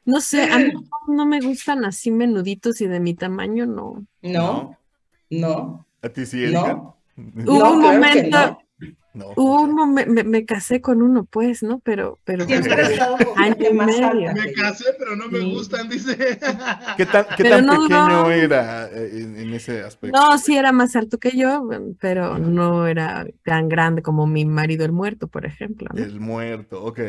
no 0.05 0.21
sé, 0.21 0.43
a 0.51 0.57
mí 0.57 0.71
no- 0.73 0.81
no 1.13 1.25
me 1.25 1.39
gustan 1.39 1.85
así 1.85 2.09
menuditos 2.11 2.81
y 2.81 2.87
de 2.87 2.99
mi 2.99 3.13
tamaño, 3.13 3.65
no. 3.65 4.05
No, 4.21 4.77
no, 5.29 5.85
¿A 6.01 6.09
ti 6.09 6.25
sí, 6.25 6.43
Erika? 6.43 6.73
no. 6.73 6.97
Hubo 7.45 7.59
No, 7.59 7.71
un 7.73 7.79
claro 7.81 7.81
que 7.81 7.97
momento, 7.97 8.59
no. 9.13 9.27
Hubo 9.35 9.61
un 9.61 9.93
me, 9.93 10.05
me 10.05 10.45
casé 10.45 10.79
con 10.81 11.01
uno, 11.01 11.25
pues, 11.25 11.63
¿no? 11.63 11.79
Pero, 11.83 12.19
pero 12.23 12.45
pues, 12.45 12.63
Siempre 12.63 13.67
he 13.67 13.69
y 13.71 13.73
más 13.73 13.87
medio. 13.87 14.33
Me 14.33 14.53
casé, 14.53 14.85
pero 14.97 15.15
no 15.15 15.27
me 15.27 15.39
Sí. 15.39 15.51
gustan, 15.53 15.89
dice. 15.89 16.15
¿Qué 16.97 17.05
tan, 17.05 17.25
qué 17.37 17.43
tan 17.43 17.65
no 17.65 17.73
pequeño 17.81 18.03
duró. 18.23 18.31
era 18.31 18.87
eh, 18.91 19.09
en, 19.13 19.37
en 19.39 19.53
ese 19.53 19.81
aspecto? 19.83 20.17
no, 20.17 20.37
sí 20.37 20.55
era 20.55 20.71
más 20.71 20.95
alto 20.95 21.17
que 21.17 21.31
yo, 21.31 21.67
pero 21.99 22.37
no 22.39 22.87
era 22.87 23.25
tan 23.43 23.67
grande 23.69 24.01
como 24.01 24.27
mi 24.27 24.45
marido 24.45 24.85
el 24.85 24.91
muerto, 24.91 25.27
por 25.27 25.45
ejemplo, 25.45 25.87
¿no? 25.93 26.01
El 26.01 26.19
muerto, 26.19 26.83
ok. 26.83 26.99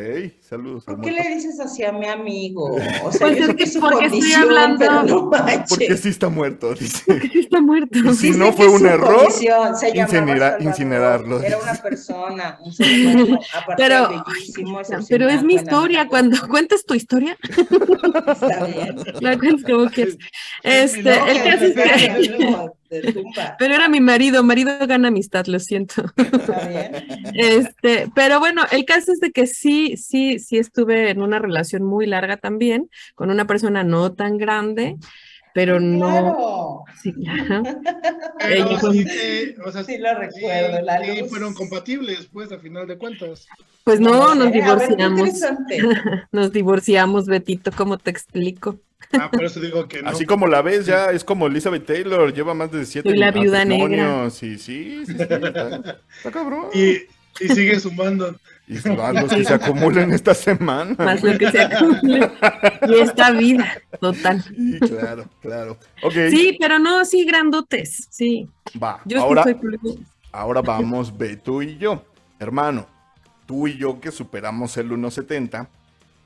Saludos. 0.41 0.89
al 0.89 0.97
¿Por 0.97 1.05
qué 1.05 1.11
muerto. 1.13 1.29
le 1.29 1.35
dices 1.37 1.61
así 1.61 1.85
a 1.85 1.93
mi 1.93 2.07
amigo? 2.07 2.77
O 3.05 3.13
sea, 3.13 3.29
Pues 3.29 3.39
es 3.39 3.55
que 3.75 3.81
porque 3.81 4.07
estoy 4.07 4.33
hablando- 4.33 4.79
pero 4.79 5.03
no. 5.05 5.31
Porque 5.69 5.97
sí 5.97 6.09
está 6.09 6.29
muerto, 6.29 6.75
dice. 6.75 7.21
Sí 7.33 7.39
está 7.41 7.61
muerto. 7.61 7.99
Y 7.99 8.03
si 8.15 8.33
Sí 8.33 8.39
no 8.39 8.53
fue 8.53 8.67
un 8.69 8.87
error, 8.87 9.27
incinera- 9.95 10.57
incinerarlo. 10.61 11.41
Era 11.43 11.59
una 11.59 11.75
persona, 11.75 11.92
un 12.61 12.73
ser 12.73 13.09
humano, 13.09 13.39
aparte 13.55 13.83
Pero, 13.83 14.25
bellísimo, 14.27 14.81
pero 15.09 15.29
es 15.29 15.43
mi 15.43 15.55
historia, 15.55 16.07
cuando 16.09 16.37
cuentas 16.49 16.85
tu 16.85 16.95
historia. 16.95 17.37
Está 17.43 18.65
bien. 18.67 18.97
la 19.21 19.39
cuentas 19.39 19.71
como 19.71 19.91
quieres. 19.91 20.19
Este, 20.63 21.03
No, 21.03 21.27
el 21.27 21.43
caso 21.43 21.65
es 21.65 21.75
que, 21.75 22.71
pero 23.59 23.75
era 23.75 23.89
mi 23.89 24.01
marido, 24.01 24.43
marido 24.43 24.73
gana 24.87 25.09
amistad, 25.09 25.47
lo 25.47 25.59
siento. 25.59 26.05
está 26.17 26.69
bien. 26.69 26.93
Este, 27.35 28.11
pero 28.15 28.39
bueno, 28.39 28.63
el 28.71 28.85
caso 28.85 29.13
es 29.13 29.21
de 29.21 29.33
que 29.33 29.47
sí, 29.47 29.97
sí, 29.97 30.39
sí 30.39 30.59
estuve 30.59 31.11
en 31.11 31.23
una 31.23 31.39
relación 31.39 31.83
muy 31.85 32.07
larga 32.07 32.37
también, 32.37 32.91
con 33.15 33.31
una 33.31 33.47
persona 33.47 33.85
no 33.85 34.13
tan 34.13 34.37
grande, 34.39 34.97
pero 35.55 35.81
no, 35.81 36.07
Claro, 36.09 36.85
sí, 37.01 37.15
ajá. 37.29 37.63
Pero 38.39 38.93
sí, 38.93 39.55
o 39.65 39.73
sea, 39.73 39.85
sí 39.85 39.99
lo 39.99 40.15
recuerdo, 40.15 40.79
sí, 40.79 40.85
la 40.85 41.05
sí 41.05 41.21
luz. 41.21 41.31
fueron 41.31 41.55
compatibles, 41.55 42.29
pues, 42.33 42.51
a 42.53 42.59
final 42.59 42.87
de 42.87 42.99
cuentas. 42.99 43.47
Pues 43.85 44.01
no, 44.01 44.35
nos 44.35 44.53
ver, 44.53 44.63
divorciamos, 44.63 45.31
nos 46.33 46.53
divorciamos, 46.53 47.27
Betito, 47.27 47.71
¿cómo 47.73 47.99
te 47.99 48.11
explico? 48.11 48.79
Ah, 49.13 49.31
por 49.31 49.45
eso 49.45 49.61
digo 49.61 49.89
que 49.89 50.03
no. 50.03 50.09
Así 50.09 50.25
como 50.25 50.47
la 50.47 50.63
ves, 50.63 50.87
ya 50.87 51.11
es 51.11 51.25
como 51.25 51.47
Elizabeth 51.47 51.85
Taylor, 51.85 52.33
lleva 52.33 52.55
más 52.55 52.71
de 52.71 52.87
siete 52.87 53.15
la 53.15 53.31
viuda 53.31 53.65
negra. 53.65 54.31
Sí, 54.31 54.59
sí, 54.59 55.05
sí, 55.05 55.07
sí, 55.07 55.23
está, 55.23 55.99
está 56.17 56.31
cabrón. 56.31 56.67
Y, 56.73 56.99
y 57.45 57.49
sigue 57.49 57.79
sumando. 57.79 58.39
Y 58.73 58.79
se 58.79 58.97
van 58.97 59.15
los 59.15 59.33
que 59.33 59.45
se 59.45 59.55
acumulen 59.55 60.13
esta 60.13 60.35
semana. 60.35 60.95
Más 60.99 61.23
lo 61.23 61.37
que 61.37 61.51
se 61.51 61.61
acumule. 61.61 62.31
Y 62.89 62.95
esta 62.95 63.31
vida, 63.33 63.81
total. 64.01 64.43
Sí, 64.43 64.79
claro, 64.81 65.25
claro. 65.41 65.79
Sí, 66.11 66.57
pero 66.59 66.79
no, 66.79 67.05
sí, 67.05 67.25
grandotes, 67.25 68.07
sí. 68.11 68.49
va. 68.83 69.01
Yo 69.05 69.19
sí 69.19 69.25
ahora, 69.25 69.43
soy 69.45 69.57
ahora 70.33 70.63
vamos, 70.63 71.17
Beto 71.17 71.63
y 71.63 71.77
yo. 71.79 72.05
Hermano, 72.39 72.87
tú 73.47 73.69
y 73.69 73.77
yo 73.77 74.01
que 74.01 74.11
superamos 74.11 74.77
el 74.77 74.91
1.70, 74.91 75.69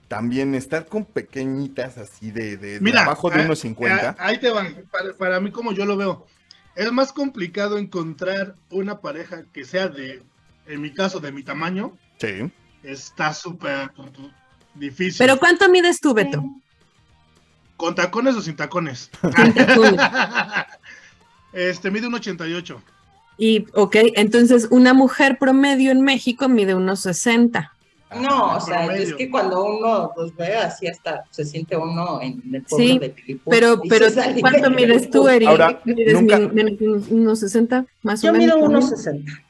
también 0.09 0.55
estar 0.55 0.87
con 0.87 1.05
pequeñitas 1.05 1.99
así 1.99 2.31
de, 2.31 2.57
de, 2.57 2.75
de 2.75 2.81
Mira, 2.81 3.05
abajo 3.05 3.29
de 3.29 3.43
ah, 3.43 3.45
unos 3.45 3.59
50. 3.59 4.11
ah, 4.11 4.17
Ahí 4.19 4.39
te 4.39 4.51
van. 4.51 4.85
Para, 4.91 5.13
para 5.15 5.41
mí, 5.41 5.51
como 5.51 5.73
yo 5.73 5.85
lo 5.85 5.97
veo, 5.97 6.27
es 6.77 6.93
más 6.93 7.13
complicado 7.13 7.79
encontrar 7.79 8.55
una 8.71 9.01
pareja 9.01 9.45
que 9.53 9.65
sea 9.65 9.89
de, 9.89 10.23
en 10.67 10.81
mi 10.81 10.93
caso, 10.93 11.21
de 11.21 11.33
mi 11.33 11.43
tamaño. 11.43 11.97
Sí. 12.19 12.51
Está 12.83 13.33
súper 13.35 13.91
difícil. 14.75 15.17
Pero 15.19 15.39
¿cuánto 15.39 15.69
mides 15.69 16.01
tú, 16.01 16.15
Beto? 16.15 16.43
¿Con 17.77 17.95
tacones 17.95 18.35
o 18.37 18.41
sin 18.43 18.57
tacones? 18.57 19.11
Sin 19.37 19.55
tacones. 19.55 20.01
este, 21.53 21.91
mide 21.91 22.07
un 22.07 22.15
88. 22.15 22.83
Y, 23.39 23.67
ok, 23.75 23.97
entonces 24.15 24.69
una 24.71 24.95
mujer 24.95 25.37
promedio 25.39 25.91
en 25.91 26.01
México 26.01 26.49
mide 26.49 26.75
unos 26.75 27.01
60. 27.01 27.73
No, 28.23 28.57
o 28.57 28.61
sea, 28.61 28.87
Promedio. 28.87 29.03
es 29.09 29.15
que 29.15 29.29
cuando 29.31 29.65
uno 29.65 30.13
los 30.17 30.35
ve 30.37 30.55
así 30.57 30.87
hasta 30.87 31.25
se 31.31 31.45
siente 31.45 31.77
uno 31.77 32.23
en 32.23 32.41
el 32.55 32.63
pueblo 32.63 32.87
Sí, 32.87 32.99
de 32.99 33.11
Pilipú. 33.11 33.51
Pero, 33.51 33.83
pero 33.89 34.07
¿cuánto 34.41 34.71
de 34.71 34.77
mides 34.77 35.11
tú. 35.11 35.29
Eri? 35.29 35.45
Ahora, 35.45 35.83
¿Mides 35.85 36.15
nunca- 36.15 36.39
unos- 36.39 37.09
unos 37.09 37.41
60, 37.41 37.85
más 38.03 38.23
Yo 38.23 38.31
o 38.31 38.33
menos? 38.33 38.57
mido 38.57 38.71
también? 38.71 38.83
1.60. 38.91 39.43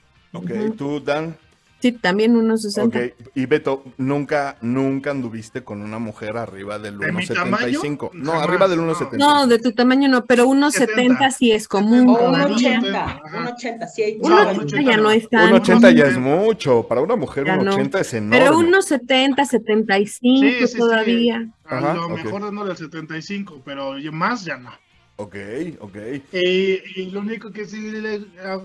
Ok, 0.72 0.76
tú, 0.76 1.00
Dan. 1.00 1.36
Sí, 1.78 1.92
también 1.92 2.36
unos 2.36 2.62
60. 2.62 2.98
Ok, 2.98 3.04
y 3.34 3.44
Beto, 3.46 3.84
¿nunca, 3.98 4.56
nunca 4.62 5.10
anduviste 5.10 5.62
con 5.62 5.82
una 5.82 5.98
mujer 5.98 6.36
arriba 6.38 6.78
del 6.78 6.98
¿De 6.98 7.12
mi 7.12 7.22
1.75? 7.22 7.34
tamaño? 7.34 7.80
No, 8.14 8.32
Jamás, 8.32 8.48
arriba 8.48 8.68
del 8.68 8.78
no. 8.86 8.94
1.75. 8.94 9.18
No, 9.18 9.46
de 9.46 9.58
tu 9.58 9.72
tamaño 9.72 10.08
no, 10.08 10.24
pero 10.24 10.46
unos 10.48 10.72
70 10.74 11.02
70. 11.02 11.30
sí 11.32 11.52
es 11.52 11.68
común 11.68 12.08
O 12.08 12.16
todavía. 12.18 12.80
1.80. 12.80 12.96
Ajá. 12.96 13.56
1.80, 13.56 13.88
sí 13.88 14.02
hay 14.02 14.18
No, 14.18 14.28
chavas. 14.28 14.56
1.80 14.56 14.84
ya 14.86 14.96
no 14.96 15.10
es 15.10 15.28
tan 15.28 15.52
1.80 15.54 15.94
ya 15.94 16.06
es 16.06 16.18
mucho. 16.18 16.82
Para 16.88 17.02
una 17.02 17.16
mujer, 17.16 17.44
Ya 17.46 17.56
no. 17.56 17.72
1.80 17.76 18.00
es 18.00 18.14
enorme. 18.14 18.38
Pero 18.38 18.58
unos 18.58 18.86
70, 18.86 19.44
75 19.44 20.46
Sí, 20.46 20.54
sí, 20.60 20.66
sí. 20.68 20.78
todavía. 20.78 21.46
A 21.66 21.78
Ajá, 21.78 21.94
lo 21.94 22.08
mejor 22.08 22.42
dándole 22.42 22.70
el 22.70 22.76
75, 22.78 23.60
pero 23.64 23.94
más 24.12 24.44
ya 24.44 24.56
no. 24.56 24.70
Ok, 25.18 25.34
ok. 25.80 25.96
Eh, 26.32 26.82
y 26.94 27.10
lo 27.10 27.20
único 27.20 27.50
que 27.50 27.64
sí 27.66 27.80
le, 27.90 28.18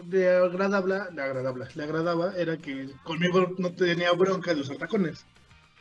le 0.10 0.30
agradaba, 0.30 1.10
le 1.12 1.22
agradaba, 1.22 1.68
le 1.74 1.84
agradaba 1.84 2.34
era 2.38 2.58
que 2.58 2.90
conmigo 3.04 3.54
no 3.58 3.72
tenía 3.74 4.12
bronca 4.12 4.54
de 4.54 4.62
usar 4.62 4.78
tacones. 4.78 5.26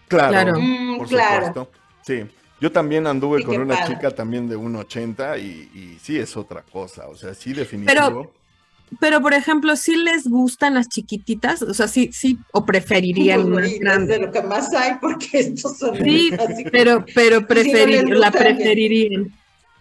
Claro, 0.09 0.31
Claro. 0.31 0.61
Mm, 0.61 0.99
por 0.99 1.09
claro. 1.09 1.47
supuesto. 1.47 1.71
Sí. 2.03 2.23
Yo 2.61 2.71
también 2.71 3.07
anduve 3.07 3.39
Sí, 3.39 3.45
con 3.47 3.59
una 3.61 3.75
padre. 3.75 3.95
chica 3.95 4.11
también 4.11 4.49
de 4.49 4.57
1.80 4.57 5.39
y, 5.41 5.71
y 5.77 5.99
sí 6.01 6.19
es 6.19 6.37
otra 6.37 6.63
cosa. 6.63 7.09
O 7.09 7.17
sea, 7.17 7.35
sí 7.35 7.53
definitivo. 7.53 8.33
Pero, 8.99 9.21
por 9.23 9.35
ejemplo, 9.35 9.77
si 9.77 9.97
les 9.97 10.27
gustan 10.29 10.75
las 10.75 10.89
chiquititas, 10.89 11.63
o 11.63 11.73
sea, 11.75 11.87
sí, 11.89 12.11
sí, 12.13 12.39
o 12.53 12.67
preferirían 12.67 13.49
Pues, 13.51 13.71
más 13.71 13.79
grandes. 13.79 14.09
de 14.09 14.27
lo 14.27 14.33
que 14.33 14.43
más 14.43 14.73
hay, 14.75 14.95
porque 15.01 15.29
estos 15.41 15.79
son 15.79 15.97
Sí, 15.97 16.31
así 16.39 16.65
pero, 16.73 17.05
pero 17.15 17.47
preferir, 17.47 18.09
la 18.11 18.31
preferirían. 18.33 19.33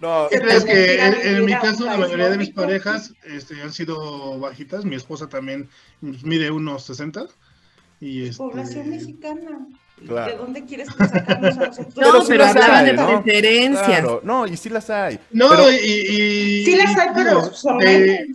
No, 0.02 0.28
¿Qué 0.30 0.39
crees 0.39 0.64
que 0.64 1.04
en, 1.06 1.14
en 1.38 1.45
mi 1.45 1.52
caso 1.54 1.86
la 1.86 1.97
mayoría 1.97 2.30
de 2.30 2.38
mis 2.38 2.52
parejas 2.52 3.14
este, 3.24 3.62
han 3.62 3.74
sido 3.74 4.39
bajitas? 4.39 4.86
Mi 4.86 4.95
esposa 4.95 5.28
también 5.28 5.70
mide 6.02 6.52
unos 6.52 6.84
60. 6.86 7.26
Y 8.00 8.24
este, 8.24 8.38
Población 8.38 8.89
mexicana. 8.91 9.68
Claro. 10.08 10.32
¿De 10.32 10.38
dónde 10.38 10.64
quieres 10.66 10.88
que 10.89 11.06
sacamos 11.06 11.58
a 11.58 11.68
nosotros? 11.68 11.93
Pero 11.95 12.14
No, 12.14 12.22
sí 12.22 12.28
pero 12.30 12.43
las 12.45 12.56
hablaban 12.56 12.76
hay, 12.78 12.86
de 12.86 12.93
¿no? 12.93 13.24
preferencias. 13.24 13.86
claro, 13.86 14.22
no, 14.24 14.47
y 14.47 14.56
sí 14.56 14.70
las 14.70 14.89
hay. 14.89 15.20
No, 15.32 15.50
Pero- 15.50 15.70
y, 15.72 15.76
y- 15.76 16.66
Sí 16.66 16.76
las 16.78 16.97
hay, 16.97 17.10
pero 17.14 17.52
eh, 17.82 18.28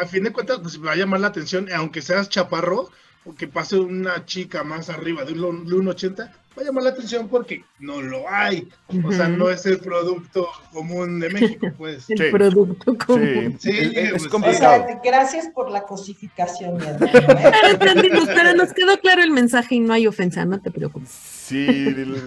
a 0.00 0.06
fin 0.06 0.24
de 0.24 0.32
cuentas, 0.32 0.60
pues 0.62 0.82
va 0.82 0.92
a 0.92 0.96
llamar 0.96 1.20
la 1.20 1.26
atención, 1.26 1.68
aunque 1.74 2.00
seas 2.00 2.30
chaparro, 2.30 2.88
o 3.24 3.34
que 3.34 3.46
pase 3.48 3.78
una 3.78 4.24
chica 4.26 4.64
más 4.64 4.90
arriba 4.90 5.24
de 5.24 5.32
un, 5.40 5.66
de 5.66 5.74
un 5.74 5.88
80, 5.88 6.24
va 6.58 6.62
a 6.62 6.64
llamar 6.66 6.84
la 6.84 6.90
atención 6.90 7.28
porque 7.28 7.64
no 7.78 8.02
lo 8.02 8.28
hay. 8.28 8.68
O 9.04 9.12
sea, 9.12 9.28
no 9.28 9.48
es 9.48 9.64
el 9.64 9.78
producto 9.78 10.48
común 10.72 11.20
de 11.20 11.30
México, 11.30 11.68
pues. 11.78 12.04
El 12.10 12.18
Sí. 12.18 12.24
producto 12.32 12.96
común. 12.98 13.56
Sí, 13.60 13.70
Sí, 13.72 13.78
es, 13.78 13.96
es 13.96 14.10
pues, 14.10 14.26
O 14.26 14.30
complicado. 14.30 14.84
sea, 14.86 15.00
gracias 15.04 15.48
por 15.54 15.70
la 15.70 15.82
cosificación. 15.84 16.82
¿eh? 16.82 16.96
Pero 17.00 17.68
entendimos, 17.70 18.26
pero 18.26 18.54
nos 18.54 18.72
quedó 18.72 18.98
claro 18.98 19.22
el 19.22 19.30
mensaje 19.30 19.76
y 19.76 19.80
no 19.80 19.92
hay 19.94 20.06
ofensa, 20.06 20.44
no 20.44 20.60
te 20.60 20.70
preocupes. 20.70 21.08
Sí, 21.10 21.66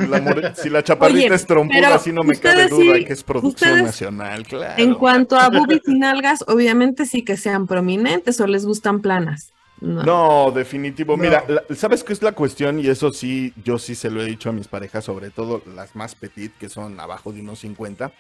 la 0.10 0.22
more- 0.22 0.54
si 0.56 0.70
la 0.70 0.84
chaparrita 0.84 1.26
Oye, 1.28 1.36
es 1.36 1.46
trompuda, 1.46 1.96
así 1.96 2.12
no 2.12 2.24
me 2.24 2.36
cabe 2.38 2.68
duda 2.68 2.96
sí- 2.96 3.06
que 3.06 3.14
es 3.14 3.24
producción 3.24 3.72
ustedes- 3.72 3.84
nacional, 3.84 4.44
claro. 4.46 4.74
En 4.82 4.94
cuanto 4.96 5.38
a 5.38 5.50
boobies 5.50 5.82
y 5.88 5.98
nalgas, 5.98 6.44
obviamente 6.48 7.06
sí 7.06 7.24
que 7.24 7.36
sean 7.38 7.68
prominentes 7.68 8.40
o 8.42 8.48
les 8.48 8.66
gustan 8.66 9.02
planas. 9.02 9.52
No. 9.86 10.04
No, 10.04 10.52
definitivo. 10.52 11.16
No. 11.16 11.24
Mira, 11.24 11.44
la- 11.48 11.64
¿sabes 11.76 12.04
qué 12.04 12.14
es 12.14 12.22
la 12.22 12.32
cuestión? 12.32 12.80
Y 12.80 12.88
eso 12.88 13.12
sí, 13.14 13.54
yo 13.64 13.78
sí 13.78 13.94
se 13.96 14.10
lo 14.10 14.22
he 14.22 14.26
dicho 14.26 14.50
a 14.50 14.52
mis 14.52 14.68
parejas, 14.68 15.06
sobre 15.06 15.30
todo 15.30 15.62
las 15.76 15.96
más 15.96 16.16
petit, 16.16 16.52
que 16.58 16.70
son 16.70 17.00
abajo 17.00 17.32
de 17.32 17.42
unos 17.42 17.60
50. 17.60 18.12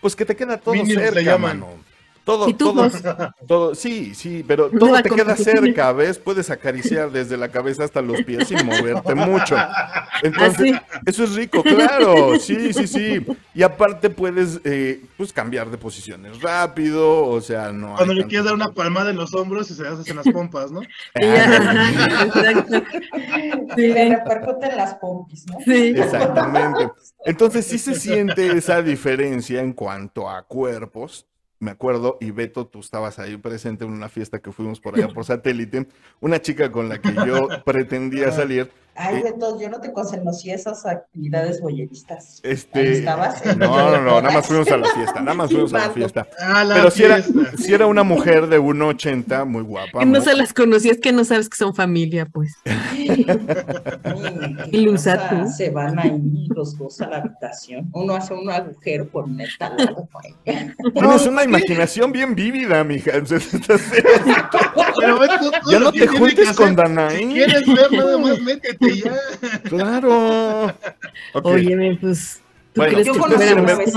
Pues 0.00 0.14
que 0.14 0.24
te 0.24 0.36
queda 0.36 0.58
todo 0.58 0.74
Minions 0.74 1.00
le 1.00 1.06
cerca, 1.08 1.20
llaman. 1.22 1.60
mano. 1.60 1.72
Todo, 2.28 2.54
todo, 2.54 2.90
todo, 3.46 3.74
sí, 3.74 4.14
sí, 4.14 4.44
pero 4.46 4.68
todo 4.68 5.00
te 5.00 5.08
queda 5.08 5.34
cerca, 5.34 5.92
¿ves? 5.92 6.18
Puedes 6.18 6.50
acariciar 6.50 7.10
desde 7.10 7.38
la 7.38 7.48
cabeza 7.48 7.84
hasta 7.84 8.02
los 8.02 8.20
pies 8.22 8.48
sin 8.48 8.66
moverte 8.66 9.14
mucho. 9.14 9.56
Entonces, 10.22 10.74
Así. 10.74 10.80
eso 11.06 11.24
es 11.24 11.34
rico, 11.34 11.62
claro, 11.62 12.38
sí, 12.38 12.74
sí, 12.74 12.86
sí. 12.86 13.26
Y 13.54 13.62
aparte 13.62 14.10
puedes, 14.10 14.60
eh, 14.64 15.00
pues, 15.16 15.32
cambiar 15.32 15.70
de 15.70 15.78
posiciones 15.78 16.42
rápido, 16.42 17.24
o 17.28 17.40
sea, 17.40 17.72
no 17.72 17.92
hay 17.92 17.96
Cuando 17.96 18.12
le 18.12 18.20
tanto- 18.20 18.28
quieres 18.28 18.44
dar 18.44 18.54
una 18.54 18.74
palmada 18.74 19.08
en 19.08 19.16
los 19.16 19.32
hombros 19.34 19.70
y 19.70 19.74
se 19.74 19.88
hacen 19.88 20.14
las 20.16 20.28
pompas, 20.28 20.70
¿no? 20.70 20.82
Exacto. 21.14 22.82
Le 23.74 23.74
Sí, 23.74 23.92
repercuten 23.94 24.76
las 24.76 24.94
pompis, 24.96 25.46
¿no? 25.46 25.56
sí. 25.64 25.94
Exactamente. 25.96 26.90
Entonces 27.24 27.64
sí 27.66 27.78
se 27.78 27.94
siente 27.94 28.48
esa 28.56 28.82
diferencia 28.82 29.60
en 29.62 29.72
cuanto 29.72 30.28
a 30.28 30.42
cuerpos. 30.42 31.24
Me 31.60 31.72
acuerdo, 31.72 32.18
y 32.20 32.30
Beto, 32.30 32.66
tú 32.66 32.80
estabas 32.80 33.18
ahí 33.18 33.36
presente 33.36 33.84
en 33.84 33.90
una 33.90 34.08
fiesta 34.08 34.38
que 34.38 34.52
fuimos 34.52 34.80
por 34.80 34.94
allá 34.94 35.08
por 35.08 35.24
satélite. 35.24 35.88
Una 36.20 36.40
chica 36.40 36.70
con 36.70 36.88
la 36.88 37.00
que 37.00 37.14
yo 37.26 37.48
pretendía 37.64 38.30
salir. 38.30 38.70
Ay, 39.00 39.18
Eh, 39.18 39.22
Beto, 39.22 39.60
yo 39.60 39.70
no 39.70 39.80
te 39.80 39.92
conocí 39.92 40.50
esas 40.50 40.84
actividades 40.84 41.60
boyeristas. 41.60 42.40
Este. 42.42 42.94
estabas. 42.98 43.40
No, 43.56 43.90
no, 43.92 44.00
no, 44.00 44.20
nada 44.20 44.34
más 44.34 44.46
fuimos 44.46 44.68
a 44.72 44.76
la 44.76 44.88
fiesta, 44.92 45.20
nada 45.20 45.34
más 45.34 45.50
fuimos 45.50 45.72
a 45.74 45.78
la 45.78 45.90
fiesta. 45.90 46.26
Ah, 46.40 46.64
la 46.64 46.74
Pero 46.74 46.90
si 46.90 47.04
era, 47.04 47.22
si 47.22 47.72
era 47.72 47.86
una 47.86 48.02
mujer 48.02 48.48
de 48.48 48.60
1,80, 48.60 49.44
muy 49.46 49.62
guapa. 49.62 50.04
No 50.04 50.18
muy- 50.18 50.20
se 50.20 50.34
las 50.34 50.52
conocías, 50.52 50.98
que 50.98 51.12
no 51.12 51.24
sabes 51.24 51.48
que 51.48 51.56
son 51.56 51.74
familia, 51.74 52.26
pues. 52.26 52.54
Ilusa 54.72 55.28
tú. 55.30 55.48
Se 55.48 55.70
van 55.70 55.98
ahí 55.98 56.48
los 56.54 56.76
dos 56.76 57.00
a 57.00 57.08
la 57.08 57.16
habitación. 57.18 57.88
Uno 57.92 58.14
hace 58.14 58.34
un 58.34 58.50
agujero 58.50 59.08
por 59.08 59.24
un 59.24 59.38
talado. 59.58 60.08
Tienes 60.44 61.26
una 61.26 61.44
imaginación 61.44 62.12
bien 62.12 62.34
vívida, 62.34 62.82
mija. 62.84 63.12
Pero 65.00 65.18
ve 65.18 65.28
tú- 65.38 65.50
todo 65.50 65.70
Ya 65.72 65.78
no 65.78 65.92
te 65.92 66.06
juntes 66.06 66.52
con. 66.56 66.76
Danaí. 66.76 67.18
Si 67.18 67.26
quieres 67.32 67.66
ver 67.66 67.92
nada 67.92 68.18
más, 68.18 68.40
métete 68.40 68.87
ya. 68.96 69.16
Claro. 69.64 70.74
Oye, 71.42 71.98
pues. 72.00 72.42
¿tú 72.72 72.80
Bueno, 72.80 72.92
crees 72.92 73.06
Yo 73.06 73.14
que 73.14 73.34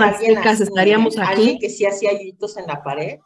alguien 0.03 0.37
estaríamos 0.61 1.17
aquí 1.17 1.59
que 1.59 1.69
sí 1.69 1.85
hacía 1.85 2.11
hoyitos 2.11 2.57
en 2.57 2.67
la 2.67 2.83
pared. 2.83 3.19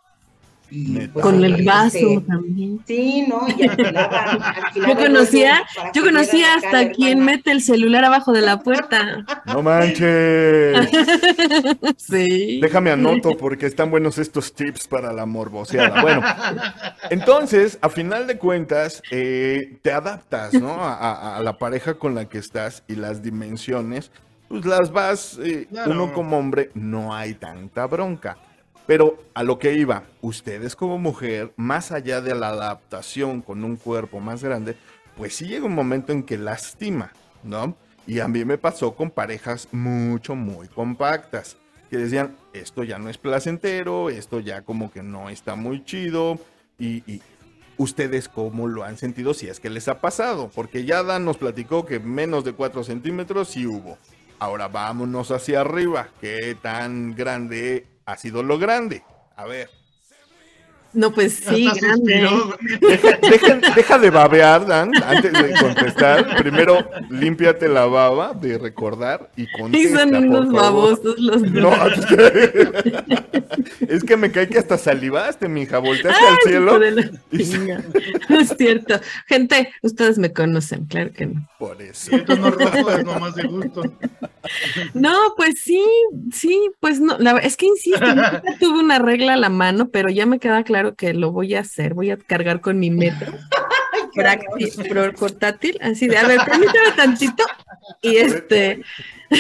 Y, 0.72 1.07
pues, 1.07 1.24
con 1.24 1.43
el 1.45 1.51
este, 1.53 1.63
vaso 1.66 2.24
también? 2.28 2.80
Sí, 2.88 3.26
¿no? 3.30 3.47
Y 3.47 3.68
alquilaban. 3.68 4.41
alquilaban 4.41 4.97
Yo 4.97 5.03
conocía, 5.05 5.63
yo 5.93 6.03
conocía 6.03 6.55
acá 6.55 6.68
hasta 6.68 6.91
quien 6.91 7.20
hermana. 7.20 7.32
mete 7.38 7.51
el 7.51 7.61
celular 7.61 8.03
abajo 8.05 8.32
de 8.34 8.41
la 8.41 8.59
puerta. 8.61 9.26
No 9.45 9.61
manches. 9.61 10.76
Sí. 11.97 12.59
Déjame 12.61 12.91
anoto 12.91 13.38
porque 13.38 13.66
están 13.68 13.89
buenos 13.91 14.18
estos 14.18 14.53
tips 14.53 14.88
para 14.88 15.13
la 15.13 15.26
morboseada. 15.26 16.01
Bueno, 16.01 16.22
entonces, 17.09 17.78
a 17.82 17.89
final 17.89 18.28
de 18.28 18.38
cuentas, 18.38 19.01
eh, 19.11 19.78
te 19.82 19.91
adaptas, 19.91 20.53
¿no? 20.53 20.72
A, 20.84 20.93
a- 20.95 21.38
a 21.38 21.41
la 21.43 21.57
pareja 21.57 21.95
con 21.95 22.16
la 22.16 22.28
que 22.28 22.38
estás 22.38 22.84
y 22.88 22.95
las 22.95 23.22
dimensiones, 23.22 24.11
pues 24.47 24.66
las 24.66 24.91
vas, 24.91 25.39
eh, 25.43 25.68
Claro. 25.70 25.91
uno 25.91 26.13
como 26.13 26.38
hombre, 26.38 26.70
no 26.74 27.13
hay 27.16 27.34
tanta 27.36 27.86
bronca. 27.88 28.38
Pero 28.88 29.18
a 29.34 29.44
lo 29.44 29.58
que 29.58 29.74
iba, 29.74 30.04
ustedes 30.22 30.76
como 30.76 31.00
mujer, 31.00 31.54
más 31.56 31.92
allá 31.92 32.22
de 32.22 32.36
la 32.36 32.50
adaptación 32.50 33.42
con 33.42 33.64
un 33.64 33.78
cuerpo 33.78 34.20
más 34.20 34.44
grande, 34.44 34.78
pues 35.18 35.36
sí 35.36 35.48
llega 35.48 35.66
un 35.66 35.74
momento 35.74 36.12
en 36.12 36.24
que 36.24 36.38
lastima, 36.38 37.12
¿no? 37.44 37.76
Y 38.06 38.20
a 38.20 38.28
mí 38.28 38.46
me 38.46 38.60
pasó 38.60 38.96
con 38.96 39.10
parejas 39.10 39.68
mucho, 39.72 40.36
muy 40.36 40.68
compactas, 40.68 41.58
que 41.90 41.98
decían, 41.98 42.36
esto 42.54 42.84
ya 42.84 43.00
no 43.00 43.10
es 43.10 43.18
placentero, 43.18 44.10
esto 44.10 44.40
ya 44.40 44.62
como 44.62 44.92
que 44.92 45.02
no 45.02 45.30
está 45.30 45.56
muy 45.56 45.84
chido, 45.84 46.40
y, 46.78 47.22
ustedes 47.78 48.30
cómo 48.30 48.70
lo 48.70 48.86
han 48.86 48.98
sentido 48.98 49.34
si 49.34 49.50
es 49.50 49.60
que 49.60 49.70
les 49.70 49.90
ha 49.90 50.00
pasado, 50.00 50.50
porque 50.56 50.86
ya 50.86 51.04
Dan 51.04 51.26
nos 51.26 51.36
platicó 51.36 51.86
que 51.86 52.00
menos 52.00 52.46
de 52.46 52.54
4 52.54 52.86
centímetros 52.86 53.50
sí 53.50 53.68
hubo. 53.68 53.98
Ahora 54.40 54.70
vámonos 54.70 55.30
hacia 55.32 55.60
arriba, 55.60 56.08
¿qué 56.22 56.56
tan 56.62 57.16
grande 57.16 57.86
ha 58.06 58.18
sido 58.18 58.43
lo 58.43 58.58
grande? 58.58 59.03
A 59.36 59.45
ver. 59.45 59.85
No, 60.96 61.12
pues 61.12 61.41
sí, 61.48 61.70
grande. 61.82 62.28
Deja, 62.82 63.18
deja- 63.22 63.74
deja 63.76 64.00
de 64.00 64.10
babear, 64.10 64.66
Dan, 64.66 64.91
antes 65.04 65.34
de 65.34 65.54
contestar. 65.60 66.38
Primero, 66.38 66.88
límpiate 67.10 67.68
la 67.68 67.86
baba 67.86 68.34
de 68.34 68.58
recordar 68.58 69.30
y 69.36 69.43
Sí, 69.46 69.52
contesta, 69.60 70.00
son 70.00 70.10
por 70.12 70.20
unos 70.24 70.52
babosos 70.52 71.20
los 71.20 71.41
No, 71.43 71.70
dos. 71.70 71.93
es 73.88 74.04
que 74.04 74.18
me 74.18 74.32
cae 74.32 74.48
que 74.48 74.58
hasta 74.60 74.78
salivaste, 74.78 75.48
mija. 75.48 75.80
Volteaste 75.80 76.24
Ay, 76.26 76.34
al 76.34 76.38
cielo. 76.50 76.80
y- 77.32 77.43
chinga. 77.43 77.84
No 78.30 78.39
es 78.39 78.56
cierto. 78.58 79.00
Gente, 79.28 79.74
ustedes 79.82 80.18
me 80.18 80.32
conocen, 80.34 80.86
claro 80.86 81.12
que 81.12 81.26
no. 81.28 81.48
Por 81.60 81.82
eso. 81.82 82.16
Y 82.16 83.04
nomás 83.04 83.36
de 83.36 83.43
gusto. 83.43 83.84
No, 84.93 85.34
pues 85.36 85.56
sí, 85.64 85.84
sí, 86.32 86.70
pues 86.80 87.00
no, 87.00 87.18
la, 87.18 87.32
es 87.39 87.58
que 87.58 87.66
insisto, 87.66 88.06
nunca 88.06 88.43
tuve 88.60 88.80
una 88.80 89.00
regla 89.00 89.34
a 89.34 89.38
la 89.38 89.50
mano, 89.50 89.89
pero 89.89 90.10
ya 90.10 90.28
me 90.28 90.38
queda 90.39 90.64
claro 90.64 90.85
que 90.94 91.16
lo 91.16 91.32
voy 91.32 91.56
a 91.56 91.62
hacer, 91.62 91.96
voy 91.96 92.12
a 92.12 92.18
cargar 92.18 92.62
con 92.62 92.78
mi 92.78 92.92
metro 92.92 93.34
pro- 94.90 95.14
portátil, 95.14 95.80
así 95.82 96.08
de, 96.08 96.18
a 96.18 96.28
ver, 96.28 96.40
permítame 96.46 96.92
tantito, 96.96 97.44
y 98.04 98.18
este, 98.18 98.82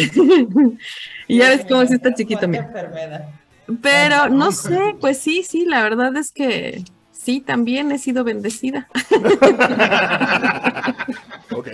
y 1.27 1.37
ya 1.37 1.49
ves 1.49 1.65
cómo 1.69 1.83
es 1.83 1.91
esta 1.91 2.13
chiquito, 2.15 2.47
mira. 2.47 2.71
Pero 3.81 4.29
no 4.29 4.51
sé, 4.51 4.95
pues 4.99 5.19
sí, 5.19 5.43
sí, 5.43 5.65
la 5.65 5.83
verdad 5.83 6.15
es 6.17 6.31
que 6.31 6.83
sí, 7.11 7.41
también 7.41 7.91
he 7.91 7.99
sido 7.99 8.23
bendecida. 8.23 8.87
Ok, 11.51 11.67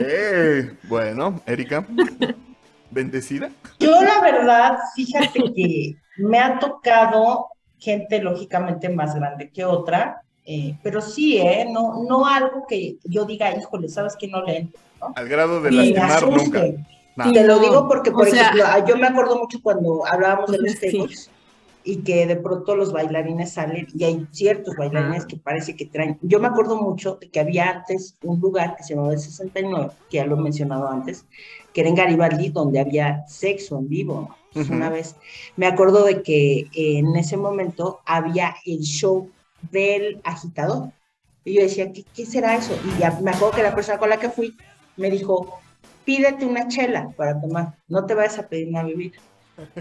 bueno, 0.83 1.41
Erika. 1.45 1.85
¿Bendecida? 2.89 3.49
Yo 3.79 4.01
la 4.01 4.21
verdad, 4.21 4.77
fíjate 4.95 5.41
que 5.55 5.95
me 6.17 6.39
ha 6.39 6.59
tocado 6.59 7.47
gente 7.81 8.21
lógicamente 8.21 8.87
más 8.89 9.13
grande 9.15 9.49
que 9.49 9.65
otra, 9.65 10.21
eh, 10.45 10.77
pero 10.83 11.01
sí, 11.01 11.37
¿eh? 11.39 11.67
No, 11.69 12.03
no 12.07 12.25
algo 12.25 12.65
que 12.67 12.95
yo 13.03 13.25
diga, 13.25 13.53
híjole, 13.57 13.89
¿sabes 13.89 14.15
que 14.15 14.27
no 14.29 14.41
le 14.45 14.57
entro? 14.59 14.79
Al 15.15 15.27
grado 15.27 15.59
de 15.61 15.71
Y 15.73 15.75
me 15.75 15.99
lastimar 15.99 16.23
nunca. 16.31 16.59
asuste. 16.59 16.85
Nada. 17.15 17.31
Te 17.33 17.43
lo 17.43 17.59
digo 17.59 17.87
porque, 17.89 18.11
por 18.11 18.27
O 18.27 18.31
sea- 18.31 18.41
ejemplo, 18.43 18.63
ah, 18.67 18.85
yo 18.85 18.95
me 18.97 19.07
acuerdo 19.07 19.37
mucho 19.37 19.59
cuando 19.61 20.05
hablábamos 20.05 20.51
de 20.51 20.59
los 20.59 20.71
Sí. 20.79 20.91
tables 20.97 21.29
y 21.83 21.97
que 22.03 22.27
de 22.27 22.35
pronto 22.35 22.75
los 22.75 22.93
bailarines 22.93 23.53
salen 23.53 23.87
y 23.95 24.03
hay 24.03 24.27
ciertos 24.31 24.75
bailarines 24.75 25.25
que 25.25 25.35
parece 25.37 25.75
que 25.75 25.87
traen. 25.87 26.19
Yo 26.21 26.39
me 26.39 26.47
acuerdo 26.47 26.79
mucho 26.79 27.15
de 27.19 27.29
que 27.29 27.39
había 27.39 27.71
antes 27.71 28.15
un 28.21 28.39
lugar 28.39 28.75
que 28.75 28.83
se 28.83 28.93
llamaba 28.93 29.13
el 29.13 29.19
69, 29.19 29.89
que 30.09 30.17
ya 30.17 30.25
lo 30.25 30.37
he 30.37 30.41
mencionado 30.41 30.87
antes, 30.87 31.25
que 31.73 31.81
era 31.81 31.89
en 31.89 31.95
Garibaldi, 31.95 32.49
donde 32.49 32.79
había 32.79 33.25
sexo 33.27 33.77
en 33.77 33.87
vivo. 33.89 34.35
Una 34.53 34.89
vez 34.89 35.15
me 35.55 35.67
acuerdo 35.67 36.03
de 36.03 36.21
que 36.23 36.67
en 36.73 37.15
ese 37.15 37.37
momento 37.37 38.01
había 38.05 38.55
el 38.65 38.81
show 38.81 39.29
del 39.71 40.19
agitador. 40.23 40.91
Y 41.43 41.55
yo 41.55 41.61
decía, 41.61 41.91
¿qué, 41.91 42.03
qué 42.13 42.25
será 42.25 42.55
eso? 42.55 42.77
Y 42.85 42.99
ya 42.99 43.17
me 43.21 43.31
acuerdo 43.31 43.55
que 43.55 43.63
la 43.63 43.73
persona 43.73 43.97
con 43.97 44.09
la 44.09 44.17
que 44.17 44.29
fui 44.29 44.55
me 44.97 45.09
dijo, 45.09 45.59
pídete 46.05 46.45
una 46.45 46.67
chela 46.67 47.09
para 47.15 47.39
tomar, 47.39 47.73
no 47.87 48.05
te 48.05 48.13
vayas 48.13 48.39
a 48.39 48.47
pedir 48.47 48.67
una 48.67 48.83
bebida. 48.83 49.17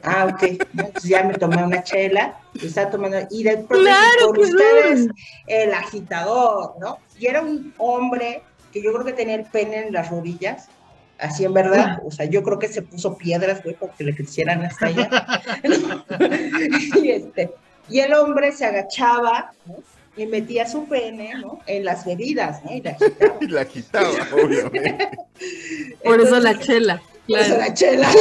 Ah, 0.03 0.27
ok. 0.33 0.43
Entonces 0.43 1.05
ya 1.05 1.25
me 1.25 1.35
tomé 1.35 1.63
una 1.63 1.83
chela, 1.83 2.39
estaba 2.61 2.91
tomando, 2.91 3.19
y 3.31 3.43
de 3.43 3.57
pronto 3.59 3.85
claro. 3.85 4.31
ustedes, 4.31 5.09
el 5.47 5.75
agitador, 5.75 6.75
¿no? 6.81 6.99
Y 7.19 7.27
era 7.27 7.43
un 7.43 7.73
hombre 7.79 8.43
que 8.73 8.83
yo 8.83 8.93
creo 8.93 9.05
que 9.05 9.13
tenía 9.13 9.37
el 9.37 9.45
pene 9.45 9.87
en 9.87 9.93
las 9.93 10.11
rodillas, 10.11 10.69
así 11.21 11.45
en 11.45 11.55
verdad, 11.55 12.01
o 12.05 12.11
sea, 12.11 12.27
yo 12.27 12.43
creo 12.43 12.59
que 12.59 12.69
se 12.69 12.83
puso 12.83 13.17
piedras, 13.17 13.63
güey, 13.63 13.75
para 13.75 13.93
que 13.93 14.05
le 14.05 14.15
crecieran 14.15 14.63
hasta 14.63 14.87
allá. 14.87 15.11
y, 17.03 17.11
este, 17.11 17.51
y 17.89 18.01
el 18.01 18.13
hombre 18.15 18.53
se 18.53 18.67
agachaba, 18.67 19.53
¿no? 19.67 19.77
Y 20.17 20.27
metía 20.27 20.67
su 20.67 20.87
pene, 20.87 21.35
¿no? 21.41 21.61
En 21.67 21.85
las 21.85 22.05
bebidas, 22.05 22.63
¿no? 22.65 22.73
Y 22.73 22.83
la 22.83 22.91
agitaba. 22.91 23.37
Y 23.41 23.47
la 23.47 23.65
quitaba, 23.65 24.11
obviamente. 24.33 25.11
Por 26.05 26.21
eso 26.21 26.41
la 26.41 26.59
chela. 26.59 27.03
Claro. 27.39 27.57
la 27.59 27.75
chela. 27.75 28.09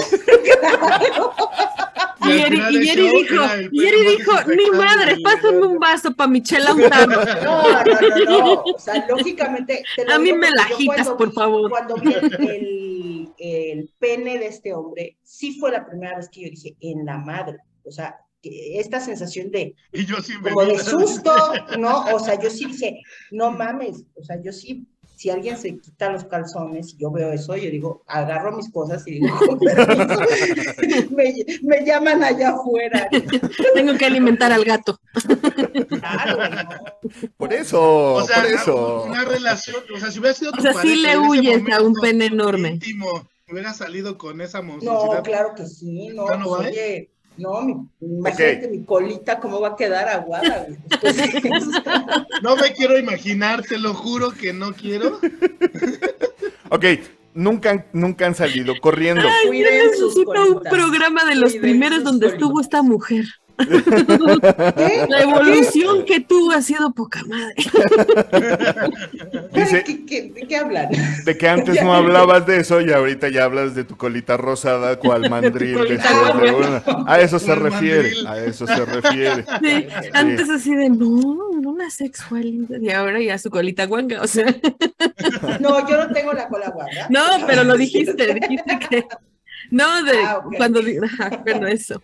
Claro. 2.22 2.70
Y 2.72 2.92
dijo, 2.92 3.46
y 3.72 4.18
dijo, 4.18 4.34
ni 4.56 4.78
madre, 4.78 5.18
pásame 5.24 5.52
mundo". 5.54 5.70
un 5.72 5.80
vaso 5.80 6.14
para 6.14 6.30
mi 6.30 6.42
chela 6.44 6.74
un 6.74 6.82
tarro. 6.90 7.22
No, 7.44 7.64
no, 7.64 7.84
no, 7.84 8.26
no. 8.26 8.62
O 8.64 8.80
sea, 8.80 9.06
lógicamente. 9.08 9.84
te 9.96 10.06
lo 10.06 10.14
A 10.14 10.20
mí 10.20 10.34
me 10.34 10.48
la 10.52 10.64
agitas, 10.64 11.10
por 11.10 11.30
vi- 11.30 11.34
favor. 11.36 11.70
Cuando 11.72 11.96
vi 11.96 12.14
el, 12.14 13.34
el 13.40 13.90
pene 14.00 14.38
de 14.38 14.48
este 14.48 14.74
hombre, 14.74 15.18
sí 15.24 15.58
fue 15.60 15.72
la 15.72 15.86
primera 15.88 16.18
vez 16.18 16.30
que 16.30 16.42
yo 16.42 16.50
dije, 16.50 16.76
en 16.82 17.06
la 17.06 17.18
madre. 17.18 17.58
O 17.84 17.92
sea, 17.92 18.18
esta 18.44 19.00
sensación 19.00 19.50
de, 19.52 19.76
Y 19.94 20.06
yo 20.06 20.18
sin 20.18 20.42
como 20.42 20.66
de 20.66 20.78
susto, 20.80 21.32
¿no? 21.80 22.06
O 22.14 22.20
sea, 22.20 22.40
yo 22.40 22.50
sí 22.50 22.66
dije, 22.66 23.00
no 23.32 23.52
mames. 23.52 24.04
O 24.16 24.24
sea, 24.24 24.42
yo 24.42 24.52
sí, 24.52 24.86
si 25.20 25.30
alguien 25.30 25.58
se 25.58 25.78
quita 25.78 26.10
los 26.12 26.24
calzones 26.24 26.94
y 26.94 26.98
yo 26.98 27.12
veo 27.12 27.34
eso, 27.34 27.54
yo 27.58 27.70
digo, 27.70 28.04
agarro 28.08 28.56
mis 28.56 28.70
cosas 28.72 29.06
y 29.06 29.16
digo, 29.20 29.28
con 29.48 29.60
permiso, 29.60 30.22
me, 31.16 31.34
me 31.62 31.86
llaman 31.86 32.24
allá 32.24 32.52
afuera. 32.52 33.10
Tengo 33.74 33.98
que 33.98 34.06
alimentar 34.06 34.54
al 34.54 34.64
gato. 34.64 34.98
Claro, 35.90 36.38
¿no? 36.50 36.70
Por 37.38 37.54
eso, 37.54 38.14
O 38.14 38.24
sea, 38.24 38.38
por 38.44 38.46
eso. 38.52 39.04
una 39.04 39.26
relación, 39.26 39.84
o 39.94 40.00
sea, 40.00 40.10
si 40.10 40.20
hubiera 40.20 40.36
sido 40.36 40.52
O 40.52 40.54
tu 40.54 40.62
sea, 40.62 40.72
sí 40.72 40.78
pareja 40.78 41.02
le 41.02 41.18
huyes 41.18 41.64
a 41.74 41.82
un 41.82 41.94
pene 41.96 42.28
enorme. 42.28 42.70
íntimo, 42.70 43.28
hubiera 43.52 43.74
salido 43.74 44.18
con 44.18 44.40
esa 44.40 44.62
No, 44.62 44.68
monstruosidad. 44.68 45.24
claro 45.24 45.54
que 45.56 45.66
sí, 45.66 46.10
no, 46.10 46.30
¿Ya 46.30 46.38
no 46.38 46.48
oye, 46.48 47.12
no, 47.40 47.62
mi, 47.62 47.76
imagínate 48.02 48.68
mi 48.70 48.84
colita 48.84 49.40
cómo 49.40 49.60
va 49.62 49.70
a 49.70 49.76
quedar 49.76 50.08
aguada, 50.10 50.66
de. 50.66 50.78
No 52.44 52.56
me 52.56 52.74
quiero 52.74 52.98
imaginar, 53.00 53.64
te 53.64 53.78
lo 53.78 53.94
juro 53.94 54.32
que 54.32 54.54
no 54.54 54.74
quiero. 54.74 55.20
Ok, 56.72 56.86
nunca, 57.34 57.72
han- 57.72 57.86
nunca 57.94 58.28
han 58.28 58.36
salido 58.36 58.76
corriendo. 58.80 59.24
Ay, 59.28 59.60
yo 59.60 59.66
necesito 59.72 60.20
un 60.54 60.60
programa 60.62 61.26
de 61.26 61.34
los 61.36 61.52
Cuiden 61.54 61.62
primeros 61.62 62.04
donde 62.04 62.28
colitas. 62.28 62.34
estuvo 62.44 62.62
esta 62.62 62.84
mujer. 62.84 63.26
¿Qué? 63.60 65.06
La 65.10 65.22
evolución 65.22 66.06
que 66.06 66.20
tuvo 66.22 66.52
ha 66.52 66.62
sido 66.62 66.92
poca 66.94 67.22
madre. 67.28 67.56
Dice 69.54 69.84
¿Qué, 69.84 70.06
qué, 70.06 70.22
de 70.34 70.48
qué 70.48 70.56
hablan? 70.58 70.90
de 71.26 71.38
que 71.38 71.48
antes 71.50 71.84
no 71.84 71.94
hablabas 71.94 72.46
de 72.46 72.58
eso 72.60 72.82
y 72.82 72.92
ahorita 72.92 73.30
ya 73.30 73.44
hablas 73.46 73.76
de 73.76 73.84
tu 73.84 73.98
colita 73.98 74.38
rosada, 74.38 74.98
cual 74.98 75.30
mandril. 75.30 75.76
de 75.88 76.52
una- 76.56 76.84
A 77.08 77.20
eso 77.20 77.40
se 77.40 77.56
refiere, 77.56 78.04
mandril. 78.14 78.28
a 78.28 78.38
eso 78.46 78.66
se 78.68 78.86
refiere. 78.86 79.46
Sí, 79.62 79.88
antes 80.14 80.50
así 80.50 80.76
de 80.76 80.90
no, 80.90 81.50
no 81.62 81.76
la 81.78 81.90
sexualidad. 81.90 82.80
Y 82.80 82.90
ahora 82.92 83.22
ya 83.22 83.38
su 83.38 83.50
colita 83.50 83.86
guanga. 83.86 84.22
O 84.22 84.28
sea, 84.28 84.46
No, 85.60 85.88
yo 85.90 85.98
no 85.98 86.14
tengo 86.14 86.34
la 86.34 86.48
cola 86.48 86.70
guarda. 86.70 87.08
no, 87.10 87.22
pero 87.48 87.64
lo 87.64 87.76
dijiste, 87.78 88.34
dijiste 88.34 88.80
que. 88.90 89.06
No, 89.72 90.04
de 90.04 90.18
Ah, 90.26 90.38
ok. 90.46 90.56
cuando. 90.58 90.82
di- 90.82 90.98
ajá, 91.04 91.42
Bueno, 91.44 91.68
eso. 91.68 92.02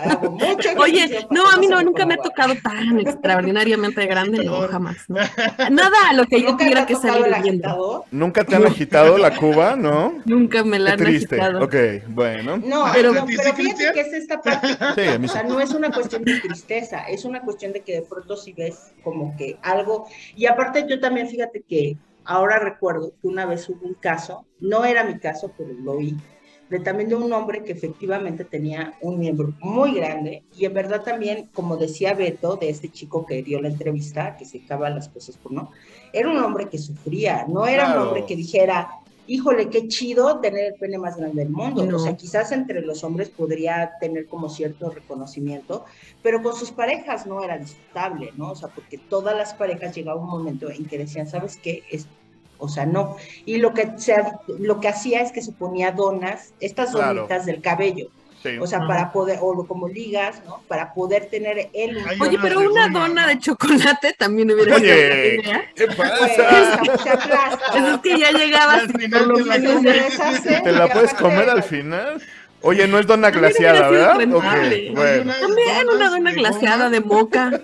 Hago 0.00 0.30
mucho 0.30 0.68
Oye, 0.78 1.26
no, 1.30 1.46
a 1.50 1.56
mí 1.58 1.66
no, 1.66 1.82
nunca 1.82 2.06
me 2.06 2.14
ha 2.14 2.16
tocado 2.16 2.54
tan 2.62 2.98
extraordinariamente 3.00 4.06
grande, 4.06 4.44
no, 4.44 4.66
jamás. 4.68 4.96
no. 5.08 5.16
Nada 5.70 5.96
a 6.10 6.14
lo 6.14 6.24
que 6.26 6.40
yo 6.40 6.48
¿Nunca 6.50 6.58
te 6.58 6.64
tuviera 6.64 6.86
que 6.86 6.94
salir 6.96 7.26
viendo. 7.42 8.04
¿Nunca 8.10 8.44
te 8.44 8.56
han 8.56 8.66
agitado 8.66 9.18
la 9.18 9.36
cuba, 9.36 9.76
no? 9.76 10.20
Nunca 10.24 10.64
me 10.64 10.78
la 10.78 10.92
han 10.92 10.98
triste. 10.98 11.40
agitado. 11.40 11.64
Ok, 11.64 11.74
bueno. 12.08 12.56
No, 12.58 12.86
Pero- 12.94 13.10
pero, 13.12 13.22
¿A 13.22 13.26
ti 13.26 13.32
sí, 13.32 13.38
pero 13.42 13.54
fíjate 13.54 13.92
que 13.92 14.00
es 14.00 14.12
esta 14.12 14.40
parte. 14.40 14.68
Sí, 14.94 15.08
a 15.08 15.18
mí 15.18 15.26
O 15.26 15.28
sea, 15.28 15.42
no 15.42 15.60
es 15.60 15.70
una 15.72 15.90
cuestión 15.90 16.24
de 16.24 16.40
tristeza, 16.40 17.00
es 17.08 17.24
una 17.24 17.40
cuestión 17.42 17.72
de 17.72 17.80
que 17.82 17.92
de 17.94 18.02
pronto 18.02 18.36
si 18.36 18.52
ves 18.52 18.92
como 19.02 19.36
que 19.36 19.58
algo. 19.62 20.06
Y 20.36 20.46
aparte 20.46 20.86
yo 20.88 21.00
también 21.00 21.28
fíjate 21.28 21.62
que 21.68 21.96
ahora 22.24 22.58
recuerdo 22.58 23.12
que 23.20 23.26
una 23.28 23.44
vez 23.44 23.68
hubo 23.68 23.86
un 23.86 23.94
caso, 23.94 24.46
no 24.60 24.84
era 24.84 25.04
mi 25.04 25.18
caso, 25.18 25.52
pero 25.58 25.70
lo 25.74 25.98
vi, 25.98 26.16
de 26.74 26.80
también 26.80 27.08
de 27.08 27.14
un 27.14 27.32
hombre 27.32 27.62
que 27.62 27.70
efectivamente 27.70 28.44
tenía 28.44 28.94
un 29.00 29.16
miembro 29.18 29.54
muy 29.60 29.94
grande 29.94 30.42
y 30.56 30.64
en 30.64 30.74
verdad 30.74 31.02
también, 31.02 31.48
como 31.54 31.76
decía 31.76 32.14
Beto, 32.14 32.56
de 32.56 32.68
este 32.68 32.88
chico 32.90 33.24
que 33.24 33.44
dio 33.44 33.60
la 33.60 33.68
entrevista, 33.68 34.36
que 34.36 34.44
se 34.44 34.58
acaba 34.64 34.90
las 34.90 35.08
cosas 35.08 35.36
por 35.36 35.52
no, 35.52 35.70
era 36.12 36.28
un 36.28 36.36
hombre 36.38 36.68
que 36.68 36.78
sufría, 36.78 37.46
no 37.48 37.66
era 37.66 37.84
Claro. 37.84 38.00
un 38.00 38.06
hombre 38.08 38.26
que 38.26 38.34
dijera, 38.34 38.88
híjole, 39.28 39.70
qué 39.70 39.86
chido 39.86 40.40
tener 40.40 40.72
el 40.72 40.74
pene 40.74 40.98
más 40.98 41.16
grande 41.16 41.44
del 41.44 41.52
mundo. 41.52 41.86
No. 41.86 41.96
O 41.96 41.98
sea, 42.00 42.16
quizás 42.16 42.50
entre 42.50 42.80
los 42.82 43.04
hombres 43.04 43.30
podría 43.30 43.92
tener 44.00 44.26
como 44.26 44.48
cierto 44.48 44.90
reconocimiento, 44.90 45.84
pero 46.22 46.42
con 46.42 46.56
sus 46.56 46.72
parejas 46.72 47.24
no 47.24 47.42
era 47.42 47.56
disfrutable, 47.56 48.32
¿no? 48.36 48.50
O 48.50 48.56
sea, 48.56 48.68
porque 48.68 48.98
todas 48.98 49.36
las 49.36 49.54
parejas 49.54 49.94
llegaba 49.94 50.20
un 50.20 50.26
momento 50.28 50.70
en 50.70 50.86
que 50.86 50.98
decían, 50.98 51.28
¿sabes 51.28 51.56
qué? 51.56 51.84
Es, 51.90 52.08
o 52.58 52.68
sea, 52.68 52.86
no. 52.86 53.16
Y 53.44 53.56
lo 53.58 53.74
que, 53.74 53.90
se, 53.98 54.16
lo 54.58 54.80
que 54.80 54.88
hacía 54.88 55.20
es 55.22 55.32
que 55.32 55.42
se 55.42 55.52
ponía 55.52 55.92
donas, 55.92 56.52
estas 56.60 56.90
Claro. 56.92 57.14
donitas 57.14 57.46
del 57.46 57.60
cabello, 57.60 58.08
Sí. 58.42 58.58
o 58.60 58.66
sea, 58.66 58.80
para 58.86 59.10
poder, 59.10 59.38
o 59.40 59.66
como 59.66 59.88
ligas, 59.88 60.42
¿no? 60.44 60.60
Para 60.68 60.92
poder 60.92 61.30
tener 61.30 61.70
Hay 61.74 62.20
Oye, 62.20 62.38
pero 62.42 62.60
una 62.60 62.88
dona 62.90 63.22
¿no? 63.22 63.28
de 63.28 63.38
chocolate 63.38 64.12
también 64.18 64.50
hubiera 64.52 64.76
sido 64.76 64.92
Oye, 64.92 65.40
idea. 65.42 65.64
¿qué 65.74 65.86
Pues, 65.86 65.96
pasa? 65.96 66.28
se 67.02 67.08
aplasta. 67.10 67.58
Pues 67.72 67.84
es 67.94 67.98
que 68.02 68.18
ya 68.18 68.30
llegabas 68.32 68.80
Al 68.82 68.90
por 68.92 69.00
final 69.00 69.28
lo 69.28 69.34
te 69.36 69.44
la 69.46 69.58
menos- 69.58 69.74
comes. 69.76 69.94
deshace, 69.94 70.60
¿Te 70.62 70.72
la 70.72 70.86
y 70.86 70.90
puedes 70.90 71.14
comer 71.14 71.48
al 71.48 71.62
final? 71.62 72.22
Oye, 72.64 72.88
no 72.88 72.98
es 72.98 73.06
dona 73.06 73.30
También 73.30 73.52
glaciada, 73.52 73.90
¿verdad? 73.90 74.18
sido 74.20 74.36
Ok, 74.38 74.42
rentable. 74.44 74.90
bueno. 74.94 75.32
También 75.40 75.68
una 75.70 75.84
donas 75.92 76.10
dona 76.12 76.30
de 76.30 76.36
glaseada 76.36 76.76
goma. 76.84 76.90
de 76.90 77.00
moca. 77.00 77.60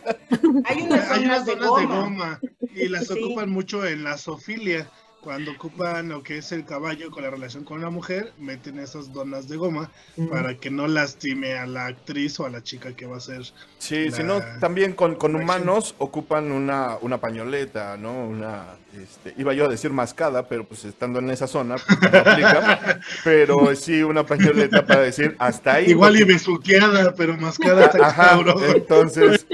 Hay 0.67 0.83
unas 0.83 1.11
Hay 1.11 1.25
unas 1.25 1.47
de 1.47 1.55
goma. 1.57 1.81
de 1.81 1.87
goma 1.87 2.41
y 2.75 2.89
las 2.89 3.07
Sí. 3.07 3.15
ocupan 3.15 3.51
mucho 3.51 3.87
en 3.87 4.05
la 4.05 4.17
zoofilia. 4.19 4.89
Cuando 5.23 5.51
ocupan 5.53 6.09
lo 6.09 6.23
que 6.23 6.39
es 6.39 6.51
el 6.51 6.65
caballo 6.65 7.11
con 7.11 7.23
la 7.23 7.29
relación 7.31 7.63
con 7.65 7.83
la 7.83 7.91
mujer, 7.91 8.33
meten 8.39 8.79
esas 8.79 9.13
donas 9.13 9.49
de 9.49 9.57
goma 9.59 9.91
Mm. 10.17 10.29
para 10.29 10.55
que 10.55 10.71
no 10.71 10.89
lastime 10.89 11.59
a 11.59 11.67
la 11.67 11.87
actriz 11.87 12.41
o 12.41 12.47
a 12.47 12.51
la 12.51 12.63
chica 12.63 12.95
que 12.97 13.05
va 13.05 13.19
a 13.19 13.21
ser. 13.21 13.43
Sí, 13.77 14.09
La- 14.09 14.17
si 14.17 14.23
no, 14.23 14.41
también 14.61 14.95
con, 14.95 15.17
con 15.17 15.37
humanos 15.37 15.95
ocupan 15.99 16.51
una, 16.53 16.97
una 17.03 17.19
pañoleta, 17.19 17.99
¿no? 17.99 18.13
Una, 18.29 18.65
este, 18.97 19.35
iba 19.41 19.53
yo 19.55 19.67
a 19.67 19.69
decir 19.69 19.91
mascada, 19.93 20.49
pero 20.49 20.65
pues 20.67 20.85
estando 20.85 21.19
en 21.21 21.31
esa 21.31 21.47
zona, 21.47 21.77
pues, 21.77 22.13
no 22.13 22.19
aplica. 22.19 23.01
pero 23.25 23.75
sí, 23.77 24.03
una 24.03 24.25
pañoleta 24.25 24.85
para 24.85 25.01
decir 25.03 25.37
hasta 25.39 25.75
ahí. 25.75 25.91
Igual 25.91 26.17
y 26.17 26.21
porque- 26.21 26.33
besuqueada, 26.35 27.15
pero 27.15 27.37
mascada 27.37 27.87
está 27.87 27.99
Ah, 28.03 28.09
Ajá, 28.09 28.29
cabrón. 28.31 28.57
entonces, 28.75 29.47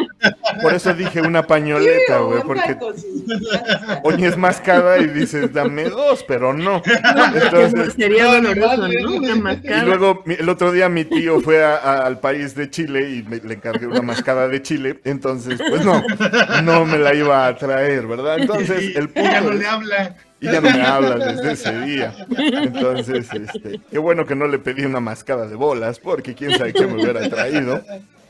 por 0.63 0.75
eso 0.75 0.95
dije 0.95 1.21
una 1.21 1.43
pañoleta, 1.47 2.19
güey, 2.19 2.43
porque 2.43 2.77
oye 4.03 4.27
es 4.29 4.37
mascada 4.37 4.99
y 4.99 5.07
dices, 5.09 5.53
dame 5.53 5.85
dos, 5.89 6.25
pero 6.27 6.53
no. 6.53 6.83
Entonces, 7.35 7.95
sería. 7.95 8.29
Una 8.29 8.51
y 9.65 9.85
luego 9.85 10.23
mi- 10.25 10.35
el 10.35 10.49
otro 10.49 10.73
día 10.73 10.89
mi 10.89 11.05
tío 11.05 11.41
fue 11.41 11.65
a- 11.65 11.77
a- 11.77 12.07
al 12.07 12.21
país 12.21 12.55
de 12.55 12.71
Chile 12.71 13.11
y 13.11 13.23
me- 13.23 13.39
le 13.39 13.55
encargué 13.55 13.87
una 13.87 14.03
mascada 14.03 14.49
de 14.49 14.63
Chile, 14.63 15.01
entonces, 15.05 15.61
pues 15.69 15.85
no, 15.85 16.03
no 16.63 16.85
me 16.85 16.99
la 16.99 17.15
iba 17.15 17.47
a 17.47 17.57
traer, 17.57 18.07
¿verdad? 18.07 18.39
Entonces, 18.39 18.83
Y- 18.83 18.97
el 18.97 19.09
punto 19.09 19.31
ya 19.31 19.41
no 19.41 19.53
le 19.53 19.67
habla. 19.67 20.15
y 20.41 20.47
ya 20.47 20.61
no 20.61 20.71
me 20.71 20.83
habla 20.83 21.17
desde 21.17 21.53
ese 21.53 21.81
día. 21.83 22.15
Entonces, 22.39 23.27
este, 23.33 23.81
qué 23.91 23.99
bueno 23.99 24.27
que 24.27 24.35
no 24.35 24.47
le 24.47 24.59
pedí 24.59 24.85
una 24.85 25.01
mascada 25.01 25.47
de 25.47 25.57
bolas, 25.57 25.99
porque 25.99 26.35
quién 26.35 26.57
sabe 26.57 26.73
qué 26.73 26.87
me 26.87 26.95
hubiera 26.95 27.29
traído. 27.29 27.83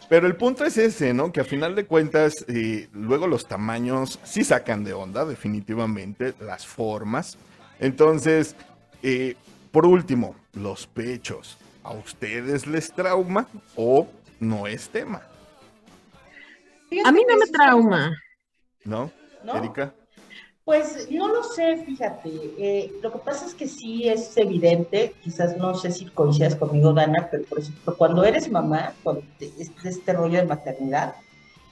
Pero 0.08 0.26
el 0.26 0.36
punto 0.36 0.64
es 0.64 0.78
ese, 0.78 1.12
¿no? 1.12 1.32
Que 1.32 1.40
a 1.40 1.44
final 1.44 1.74
de 1.74 1.86
cuentas, 1.86 2.44
eh, 2.48 2.88
luego 2.92 3.26
los 3.26 3.48
tamaños 3.48 4.20
sí 4.22 4.44
sacan 4.44 4.84
de 4.84 4.92
onda, 4.92 5.24
definitivamente, 5.24 6.34
las 6.40 6.66
formas. 6.66 7.38
Entonces, 7.80 8.54
eh, 9.02 9.34
por 9.72 9.84
último, 9.84 10.36
los 10.54 10.86
pechos. 10.86 11.58
¿A 11.82 11.92
ustedes 11.92 12.66
les 12.66 12.92
trauma 12.92 13.48
o 13.74 14.08
no 14.40 14.66
es 14.66 14.88
tema? 14.88 15.22
A 17.04 17.12
mí 17.12 17.22
no 17.28 17.36
me 17.36 17.46
trauma. 17.46 18.12
¿No? 18.84 19.10
¿no? 19.44 19.56
Erika. 19.56 19.92
Pues 20.66 21.08
no 21.12 21.28
lo 21.28 21.44
sé, 21.44 21.78
fíjate. 21.86 22.30
eh, 22.58 22.96
lo 23.00 23.12
que 23.12 23.20
pasa 23.20 23.46
es 23.46 23.54
que 23.54 23.68
sí 23.68 24.08
es 24.08 24.36
evidente, 24.36 25.16
quizás 25.20 25.56
no 25.56 25.74
sé 25.76 25.92
si 25.92 26.06
coincidas 26.12 26.56
conmigo, 26.56 26.92
Dana, 26.92 27.28
pero 27.30 27.46
por 27.46 27.60
ejemplo, 27.60 27.96
cuando 27.96 28.24
eres 28.24 28.50
mamá, 28.50 28.98
te- 29.38 29.54
este, 29.62 29.88
este 29.90 30.12
rollo 30.14 30.38
de 30.38 30.46
maternidad, 30.46 31.14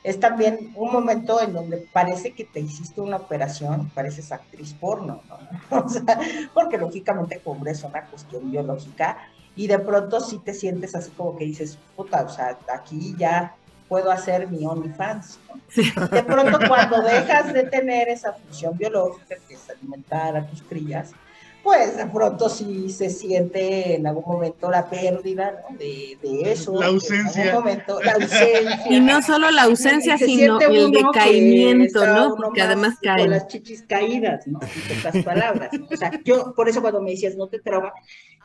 es 0.03 0.21
también 0.21 0.71
un 0.75 0.93
momento 0.93 1.41
en 1.43 1.53
donde 1.55 1.79
parece 1.93 2.35
que 2.37 2.47
te 2.47 2.61
hiciste 2.61 3.01
una 3.01 3.16
operación, 3.19 3.93
pareces 3.93 4.33
actriz 4.33 4.75
porno, 4.79 5.25
¿no? 5.29 5.49
O 5.87 5.89
sea, 5.89 6.21
porque 6.55 6.79
lógicamente 6.79 7.43
cubre 7.43 7.73
es 7.73 7.85
una 7.85 8.09
cuestión 8.09 8.51
biológica 8.51 9.19
y 9.55 9.66
de 9.69 9.79
pronto 9.81 10.21
sí 10.21 10.43
te 10.45 10.55
sientes 10.55 10.95
así 10.95 11.12
como 11.15 11.37
que 11.37 11.47
dices, 11.47 11.83
puta, 11.95 12.25
o 12.25 12.29
sea, 12.29 12.61
aquí 12.75 13.16
ya 13.19 13.57
puedo 13.89 14.11
hacer 14.11 14.48
mi 14.48 14.66
OnlyFans, 14.66 15.39
¿no? 15.48 16.06
De 16.09 16.23
pronto 16.23 16.59
cuando 16.69 17.02
dejas 17.02 17.52
de 17.52 17.65
tener 17.65 18.09
esa 18.09 18.32
función 18.32 18.77
biológica 18.77 19.36
que 19.47 19.55
es 19.55 19.70
alimentar 19.70 20.36
a 20.36 20.47
tus 20.47 20.62
crías, 20.62 21.12
pues 21.65 21.97
de 21.97 22.07
pronto 22.07 22.49
sí 22.51 22.91
se 22.91 23.09
siente 23.11 23.97
en 23.97 24.07
algún 24.07 24.24
momento 24.24 24.70
la 24.70 24.89
pérdida 24.89 25.65
¿no? 25.70 25.77
de, 25.78 26.19
de 26.23 26.53
eso. 26.53 26.78
La 26.78 26.89
En 26.89 26.95
ausencia. 26.95 27.43
algún 27.45 27.65
momento, 27.65 28.03
la 28.03 28.12
ausencia. 28.12 28.82
Y 28.91 29.01
no 29.01 29.23
solo 29.23 29.51
la 29.51 29.62
ausencia, 29.62 30.19
Se 30.19 30.27
sino 30.27 30.61
el 30.61 30.91
decaimiento, 30.93 32.07
¿no? 32.07 32.36
Porque 32.36 32.61
más 32.61 32.66
además 32.69 32.95
Con 32.97 33.03
caen. 33.16 33.31
las 33.31 33.49
chichis 33.49 33.82
caídas, 33.82 34.47
¿no? 34.47 34.61
En 34.62 34.97
pocas 35.03 35.24
palabras. 35.24 35.70
O 35.91 35.97
sea, 35.97 36.12
yo, 36.24 36.55
por 36.55 36.69
eso 36.69 36.82
cuando 36.82 37.01
me 37.01 37.12
decías 37.12 37.35
no 37.36 37.49
te 37.49 37.59
trauma, 37.61 37.93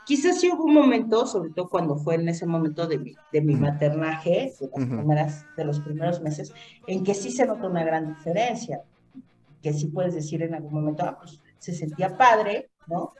quizás 0.06 0.40
sí 0.40 0.50
hubo 0.50 0.64
un 0.64 0.74
momento, 0.74 1.26
sobre 1.26 1.50
todo 1.50 1.68
cuando 1.68 1.96
fue 1.96 2.14
en 2.14 2.28
ese 2.28 2.46
momento 2.46 2.86
de 2.86 2.98
mi, 2.98 3.14
de 3.32 3.40
mi 3.42 3.54
maternaje, 3.54 4.54
de, 4.58 4.68
las 4.74 4.88
primeras, 4.88 5.44
de 5.58 5.64
los 5.66 5.80
primeros 5.80 6.20
meses, 6.22 6.52
en 6.86 7.04
que 7.04 7.14
sí 7.14 7.30
se 7.30 7.44
nota 7.46 7.66
una 7.66 7.84
gran 7.84 8.14
diferencia. 8.14 8.80
Que 9.62 9.74
sí 9.74 9.88
puedes 9.88 10.14
decir 10.14 10.42
en 10.42 10.54
algún 10.54 10.72
momento, 10.72 11.04
ah, 11.04 11.18
pues 11.20 11.38
se 11.58 11.74
sentía 11.74 12.16
padre, 12.16 12.70
¿no? 12.90 13.14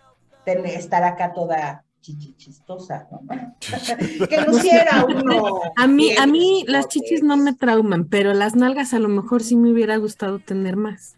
Ten- 0.45 0.67
estar 0.67 1.05
acá 1.05 1.33
toda 1.33 1.85
chichichistosa, 2.01 3.09
¿no? 3.11 3.21
que 4.29 4.41
luciera 4.43 5.05
uno. 5.05 5.61
A 5.77 5.87
mí, 5.87 6.09
bien 6.09 6.21
a 6.21 6.27
mí 6.27 6.65
las 6.67 6.89
chichis 6.89 7.23
no 7.23 7.37
me 7.37 7.55
trauman, 7.55 8.07
pero 8.07 8.35
las 8.35 8.57
nalgas 8.57 8.93
a 8.95 8.99
lo 8.99 9.09
mejor 9.09 9.43
sí 9.43 9.57
me 9.57 9.71
hubiera 9.71 9.97
gustado 9.97 10.39
tener 10.41 10.77
más. 10.77 11.17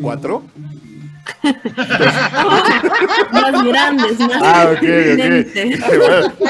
¿Cuatro? 0.00 0.44
Más 3.32 3.64
grandes, 3.64 4.18
más 4.18 4.42
Ah, 4.42 4.72
ok, 4.72 4.82
ok. 4.82 4.82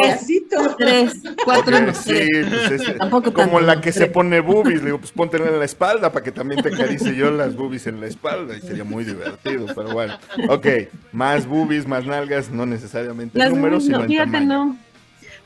Tres, 0.78 1.12
cuatro, 1.44 1.76
pues 1.84 2.06
es- 2.08 2.98
Tampoco 2.98 3.32
como 3.32 3.58
tanto, 3.58 3.60
la 3.60 3.80
que 3.80 3.92
se 3.92 4.06
pone 4.06 4.40
boobies, 4.40 4.80
le 4.80 4.86
digo, 4.86 4.98
pues 4.98 5.12
póntela 5.12 5.46
en 5.48 5.58
la 5.58 5.64
espalda 5.64 6.10
para 6.12 6.24
que 6.24 6.32
también 6.32 6.62
te 6.62 6.68
acaricie 6.74 7.14
yo 7.14 7.30
las 7.30 7.54
boobies 7.54 7.86
en 7.86 8.00
la 8.00 8.06
espalda 8.06 8.56
y 8.56 8.60
sería 8.60 8.84
muy 8.84 9.04
divertido, 9.04 9.66
pero 9.74 9.90
bueno. 9.92 10.14
Ok, 10.48 10.66
más 11.12 11.46
boobies, 11.46 11.86
más 11.86 12.04
nalgas, 12.06 12.50
no 12.50 12.66
necesariamente 12.66 13.38
números, 13.50 13.84
sino 13.84 13.98
no, 13.98 14.04
en 14.04 14.10
tamaño. 14.32 14.76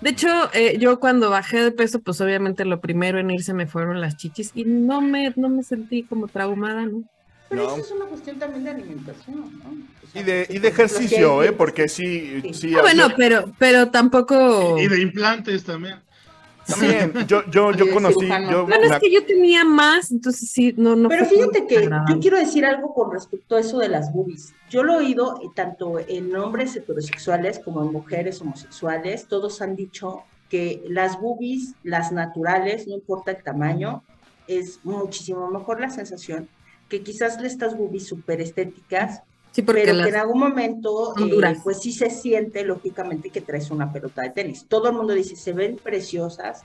De 0.01 0.11
hecho, 0.11 0.29
eh, 0.53 0.77
yo 0.79 1.01
cuando 1.01 1.31
bajé 1.31 1.63
de 1.63 1.73
peso, 1.73 2.01
pues 2.01 2.21
obviamente 2.21 2.65
lo 2.65 2.81
primero 2.81 3.19
en 3.19 3.31
irse 3.31 3.55
me 3.55 3.67
fueron 3.67 4.01
las 4.01 4.17
chichis 4.17 4.51
y 4.55 4.65
no 4.65 5.01
me, 5.01 5.33
no 5.37 5.49
me 5.49 5.63
sentí 5.63 6.05
como 6.05 6.29
traumada, 6.29 6.85
¿no? 6.87 7.05
Pero 7.49 7.63
No. 7.65 7.69
eso 7.77 7.81
es 7.85 7.91
una 7.93 8.05
cuestión 8.07 8.39
también 8.39 8.65
de 8.65 8.71
alimentación, 8.71 9.37
¿no? 9.37 9.71
O 10.03 10.07
sea, 10.13 10.21
Y 10.21 10.25
de, 10.25 10.47
y 10.51 10.59
de 10.59 10.69
ejercicio, 10.69 11.43
¿eh? 11.43 11.53
Porque 11.53 11.89
sí, 11.89 12.41
Sí. 12.43 12.55
sí. 12.55 12.75
Ah, 12.75 12.83
bueno, 12.83 13.09
pero, 13.17 13.53
pero 13.59 13.91
tampoco. 13.91 14.79
Y 14.79 14.89
de 14.89 15.01
implantes 15.01 15.65
también. 15.65 15.99
También, 16.67 17.13
yo, 17.27 17.45
yo, 17.51 17.73
yo 17.73 17.91
conocí, 17.95 18.27
yo 18.51 18.67
Bueno, 18.67 18.85
es 18.85 19.01
que 19.01 19.13
yo 19.13 19.25
tenía 19.25 19.65
más, 19.65 20.11
entonces 20.11 20.51
sí, 20.51 20.75
no, 20.77 20.97
no. 20.97 21.09
Pero 21.09 21.27
fíjate 21.27 21.67
que 21.67 21.79
agradable. 21.79 22.15
yo 22.15 22.21
quiero 22.21 22.39
decir 22.39 22.65
algo 22.65 22.93
con 22.95 23.13
respecto 23.13 23.57
a 23.57 23.61
eso 23.61 23.79
de 23.79 23.89
las 23.89 24.13
boobies. 24.13 24.53
Yo 24.71 24.83
lo 24.83 24.95
he 24.95 24.97
oído 25.05 25.41
eh, 25.43 25.49
tanto 25.55 25.99
en 25.99 26.35
hombres 26.37 26.75
heterosexuales 26.77 27.59
como 27.59 27.83
en 27.83 27.93
mujeres 27.93 28.41
homosexuales. 28.41 29.27
Todos 29.27 29.61
han 29.63 29.77
dicho 29.77 30.23
que 30.49 30.83
las 30.89 31.21
boobies, 31.21 31.75
las 31.83 32.13
naturales, 32.13 32.87
no 32.87 32.95
importa 32.95 33.33
el 33.33 33.43
tamaño, 33.43 34.03
es 34.47 34.81
muchísimo 34.85 35.51
mejor 35.51 35.81
la 35.81 35.91
sensación 35.91 36.49
que 36.89 37.03
quizás 37.03 37.43
estas 37.43 37.77
boobies 37.77 38.07
súper 38.07 38.41
estéticas, 38.41 39.23
Sí, 39.55 39.63
porque 39.63 39.83
pero 39.83 39.95
las- 39.95 40.07
que 40.07 40.11
en 40.15 40.21
algún 40.21 40.41
momento, 40.41 41.15
eh, 41.17 41.57
pues 41.63 41.81
sí 41.81 41.93
se 41.93 42.11
siente 42.11 42.65
lógicamente 42.65 43.31
que 43.31 43.41
traes 43.41 43.71
una 43.71 43.93
pelota 43.93 44.23
de 44.23 44.31
tenis. 44.31 44.67
Todo 44.69 44.89
el 44.89 44.97
mundo 44.97 45.15
dice, 45.15 45.37
se 45.37 45.53
ven 45.53 45.77
preciosas, 45.77 46.63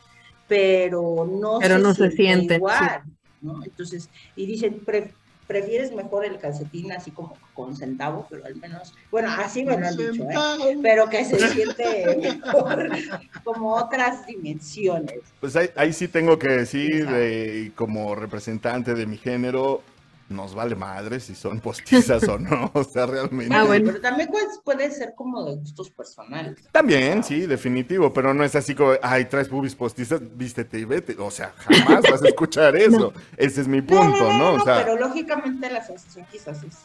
pero 0.47 1.29
no, 1.31 1.59
Pero 1.59 1.75
se, 1.75 1.81
no 1.81 1.93
se 1.93 2.09
siente 2.11 2.55
igual, 2.55 3.03
¿no? 3.41 3.63
Entonces, 3.63 4.09
y 4.35 4.47
dicen, 4.47 4.79
"Pre- 4.83 5.13
prefieres 5.45 5.91
mejor 5.93 6.25
el 6.25 6.37
calcetín 6.39 6.91
así 6.91 7.09
como 7.11 7.35
con 7.55 7.75
centavo, 7.75 8.25
pero 8.29 8.45
al 8.45 8.55
menos, 8.55 8.93
bueno, 9.11 9.29
así 9.31 9.63
me 9.63 9.77
lo 9.77 9.87
han 9.87 9.97
dicho, 9.97 10.23
¿eh? 10.29 10.77
Pero 10.81 11.09
que 11.09 11.25
se 11.25 11.39
siente 11.49 12.17
mejor, 12.21 12.89
como 13.43 13.73
otras 13.75 14.25
dimensiones. 14.27 15.19
Pues 15.39 15.55
ahí, 15.55 15.69
ahí 15.75 15.93
sí 15.93 16.07
tengo 16.07 16.37
que 16.39 16.49
decir, 16.49 17.07
de- 17.07 17.71
como 17.75 18.13
representante 18.15 18.93
de 18.95 19.05
mi 19.07 19.17
género, 19.17 19.81
nos 20.29 20.53
vale 20.55 20.75
madre 20.75 21.19
si 21.19 21.35
son 21.35 21.59
postizas 21.59 22.23
o 22.27 22.37
no. 22.39 22.71
O 22.79 22.83
sea, 22.83 23.05
realmente. 23.05 23.53
Ah, 23.55 23.63
bueno. 23.65 23.87
Pero 23.87 24.01
también 24.01 24.29
puede, 24.29 24.45
puede 24.63 24.91
ser 24.91 25.13
como 25.15 25.43
de 25.45 25.55
gustos 25.55 25.89
personales. 25.89 26.55
También, 26.71 27.23
sí, 27.23 27.45
definitivo, 27.47 28.13
pero 28.13 28.33
no 28.33 28.43
es 28.43 28.55
así 28.55 28.75
como, 28.75 28.93
ay, 29.01 29.25
traes 29.25 29.49
boobies 29.49 29.75
postizas, 29.75 30.21
vístete 30.37 30.79
y 30.79 30.85
vete. 30.85 31.15
O 31.19 31.31
sea, 31.31 31.53
jamás 31.57 32.03
vas 32.09 32.23
a 32.23 32.27
escuchar 32.27 32.75
eso. 32.77 33.11
Ese 33.37 33.61
es 33.61 33.67
mi 33.67 33.81
punto, 33.81 34.31
¿no? 34.33 34.53
O 34.53 34.59
sea, 34.63 34.83
pero 34.85 34.97
lógicamente 34.97 35.69
la 35.69 35.83
sensación 35.83 36.25
quizás 36.31 36.63
es 36.63 36.77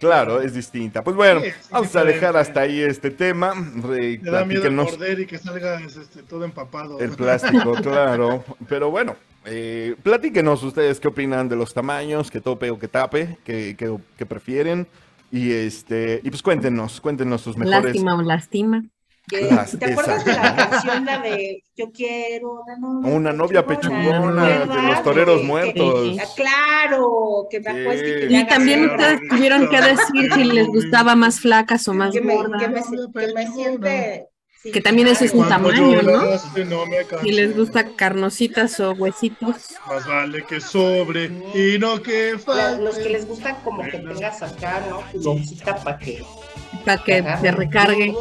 claro, 0.00 0.40
es 0.40 0.54
distinta. 0.54 1.02
Pues 1.02 1.16
bueno, 1.16 1.40
Sí, 1.40 1.50
sí, 1.50 1.68
vamos 1.70 1.96
a 1.96 2.04
dejar 2.04 2.36
hasta 2.36 2.60
ahí 2.60 2.80
este 2.80 3.10
tema. 3.10 3.52
Re- 3.82 4.18
Me 4.22 4.30
da 4.30 4.44
miedo 4.44 4.70
morder 4.70 5.20
y 5.20 5.26
que 5.26 5.38
salga 5.38 5.80
este, 5.80 6.22
todo 6.22 6.44
empapado. 6.44 7.00
el 7.00 7.10
plástico, 7.10 7.72
claro. 7.82 8.44
Pero 8.68 8.90
bueno, 8.92 9.16
eh, 9.50 9.96
platíquenos 10.02 10.62
ustedes 10.62 11.00
qué 11.00 11.08
opinan 11.08 11.48
de 11.48 11.56
los 11.56 11.72
tamaños, 11.74 12.30
que 12.30 12.40
tope 12.40 12.70
o 12.70 12.78
que 12.78 12.88
tape, 12.88 13.38
qué, 13.44 13.74
qué- 13.78 13.96
qué 14.16 14.26
prefieren. 14.26 14.86
Y 15.30 15.52
este, 15.52 16.20
y 16.24 16.30
pues 16.30 16.42
cuéntenos, 16.42 17.00
cuéntenos 17.00 17.42
sus 17.42 17.56
mejores. 17.56 17.84
Lástima 17.94 18.14
o. 18.22 18.82
Que- 19.26 19.42
Las- 19.42 19.78
¿Te 19.78 19.92
acuerdas 19.92 20.24
de 20.24 20.32
la 20.32 20.56
canción, 20.56 21.04
la 21.04 21.18
de 21.18 21.62
Yo 21.76 21.92
quiero 21.92 22.62
una 22.62 22.78
novia, 22.78 23.14
Una 23.14 23.32
novia 23.34 23.66
pechugona 23.66 24.48
de 24.48 24.82
los 24.88 25.02
toreros 25.02 25.34
Que- 25.36 25.40
que- 25.42 25.46
muertos. 25.46 26.16
ah, 26.18 26.24
claro, 26.34 27.46
que 27.50 27.60
me 27.60 27.68
acueste 27.70 28.08
y 28.08 28.12
que 28.14 28.20
Sí. 28.20 28.26
me 28.26 28.32
Y 28.32 28.36
haga 28.36 28.48
también 28.48 28.84
ustedes 28.90 29.20
tuvieron 29.28 29.68
que 29.68 29.80
decir 29.82 30.32
si 30.32 30.44
les 30.44 30.66
gustaba 30.68 31.14
más 31.14 31.40
flacas 31.40 31.86
o 31.88 31.92
más 31.94 32.10
que 32.14 32.22
me, 32.22 32.34
gordas. 32.36 32.62
que 32.62 32.68
me, 32.68 32.80
que 33.26 33.34
me 33.34 33.46
siente 33.52 34.26
Sí, 34.62 34.72
Que 34.72 34.80
también 34.80 35.06
eso 35.06 35.24
es 35.24 35.32
un 35.34 35.48
tamaño, 35.48 36.02
¿no? 36.02 36.24
lloraste, 36.24 36.64
no. 36.64 36.82
Si 37.22 37.30
les 37.30 37.56
gusta 37.56 37.94
carnositas 37.94 38.80
o 38.80 38.92
huesitos. 38.92 39.54
Más 39.86 40.06
vale 40.06 40.44
que 40.44 40.60
sobre 40.60 41.26
y 41.54 41.78
no 41.78 42.02
que 42.02 42.36
falte. 42.38 42.82
los 42.82 42.96
que 42.98 43.08
les 43.08 43.26
gusta 43.26 43.56
como 43.62 43.84
que 43.84 43.98
tengas 43.98 44.42
acá, 44.42 44.82
¿no? 44.90 45.02
Lonjita 45.22 45.76
para 45.76 45.98
que 45.98 46.24
Para 46.84 47.02
que 47.04 47.24
se 47.40 47.50
recargue. 47.52 48.14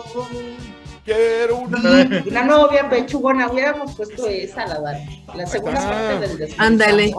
Quiero 1.07 1.55
una... 1.59 2.43
Novia 2.43 2.89
pechugona, 2.89 3.49
hubiéramos 3.49 3.95
puesto 3.95 4.27
esa, 4.27 4.67
la, 4.67 4.99
la 5.33 5.47
segunda 5.47 5.79
está. 5.79 5.89
parte 5.89 6.27
del 6.27 6.37
descanso. 6.37 6.61
Ándale. 6.63 7.15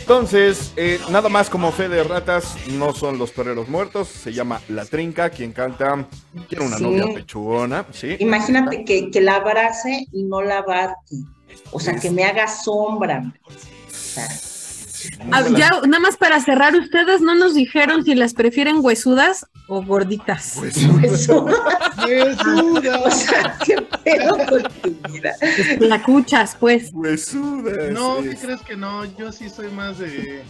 Entonces, 0.00 0.72
eh, 0.76 0.98
nada 1.10 1.28
más 1.28 1.50
como 1.50 1.70
fe 1.70 1.88
de 1.90 2.02
ratas, 2.02 2.56
no 2.68 2.94
son 2.94 3.18
los 3.18 3.32
toreros 3.32 3.68
muertos, 3.68 4.08
se 4.08 4.32
llama 4.32 4.60
La 4.68 4.86
Trinca, 4.86 5.28
quien 5.28 5.52
canta, 5.52 6.06
quiere 6.48 6.64
una 6.64 6.78
Sí. 6.78 6.82
novia 6.82 7.14
pechugona, 7.14 7.84
¿sí? 7.92 8.16
Imagínate 8.18 8.84
que, 8.84 9.10
que 9.10 9.20
la 9.20 9.36
abrace 9.36 10.06
y 10.10 10.22
no 10.24 10.40
la 10.40 10.58
abarque. 10.58 11.16
O 11.72 11.78
sea, 11.78 11.94
que 11.96 12.10
me 12.10 12.24
haga 12.24 12.48
sombra. 12.48 13.32
O 13.46 13.90
sea, 13.92 14.26
Ah, 15.32 15.44
ya, 15.56 15.68
nada 15.86 16.00
más 16.00 16.16
para 16.16 16.40
cerrar, 16.40 16.74
ustedes 16.76 17.20
no 17.20 17.34
nos 17.34 17.54
dijeron 17.54 18.04
si 18.04 18.14
las 18.14 18.34
prefieren 18.34 18.76
huesudas 18.80 19.46
o 19.68 19.82
gorditas. 19.84 20.56
Eso. 21.02 21.46
Huesuda. 22.06 23.00
O 23.00 23.10
sea, 23.10 23.56
qué 23.64 23.76
pedo 24.04 24.36
con 24.48 24.62
tu 24.62 25.12
vida. 25.12 25.34
Placuchas, 25.78 26.56
pues. 26.58 26.90
huesudas. 26.92 27.90
No, 27.92 28.18
¿qué 28.22 28.30
es- 28.30 28.40
crees 28.40 28.60
que 28.62 28.76
no? 28.76 29.04
Yo 29.16 29.32
sí 29.32 29.48
soy 29.48 29.70
más 29.70 29.98
de. 29.98 30.08
de 30.08 30.42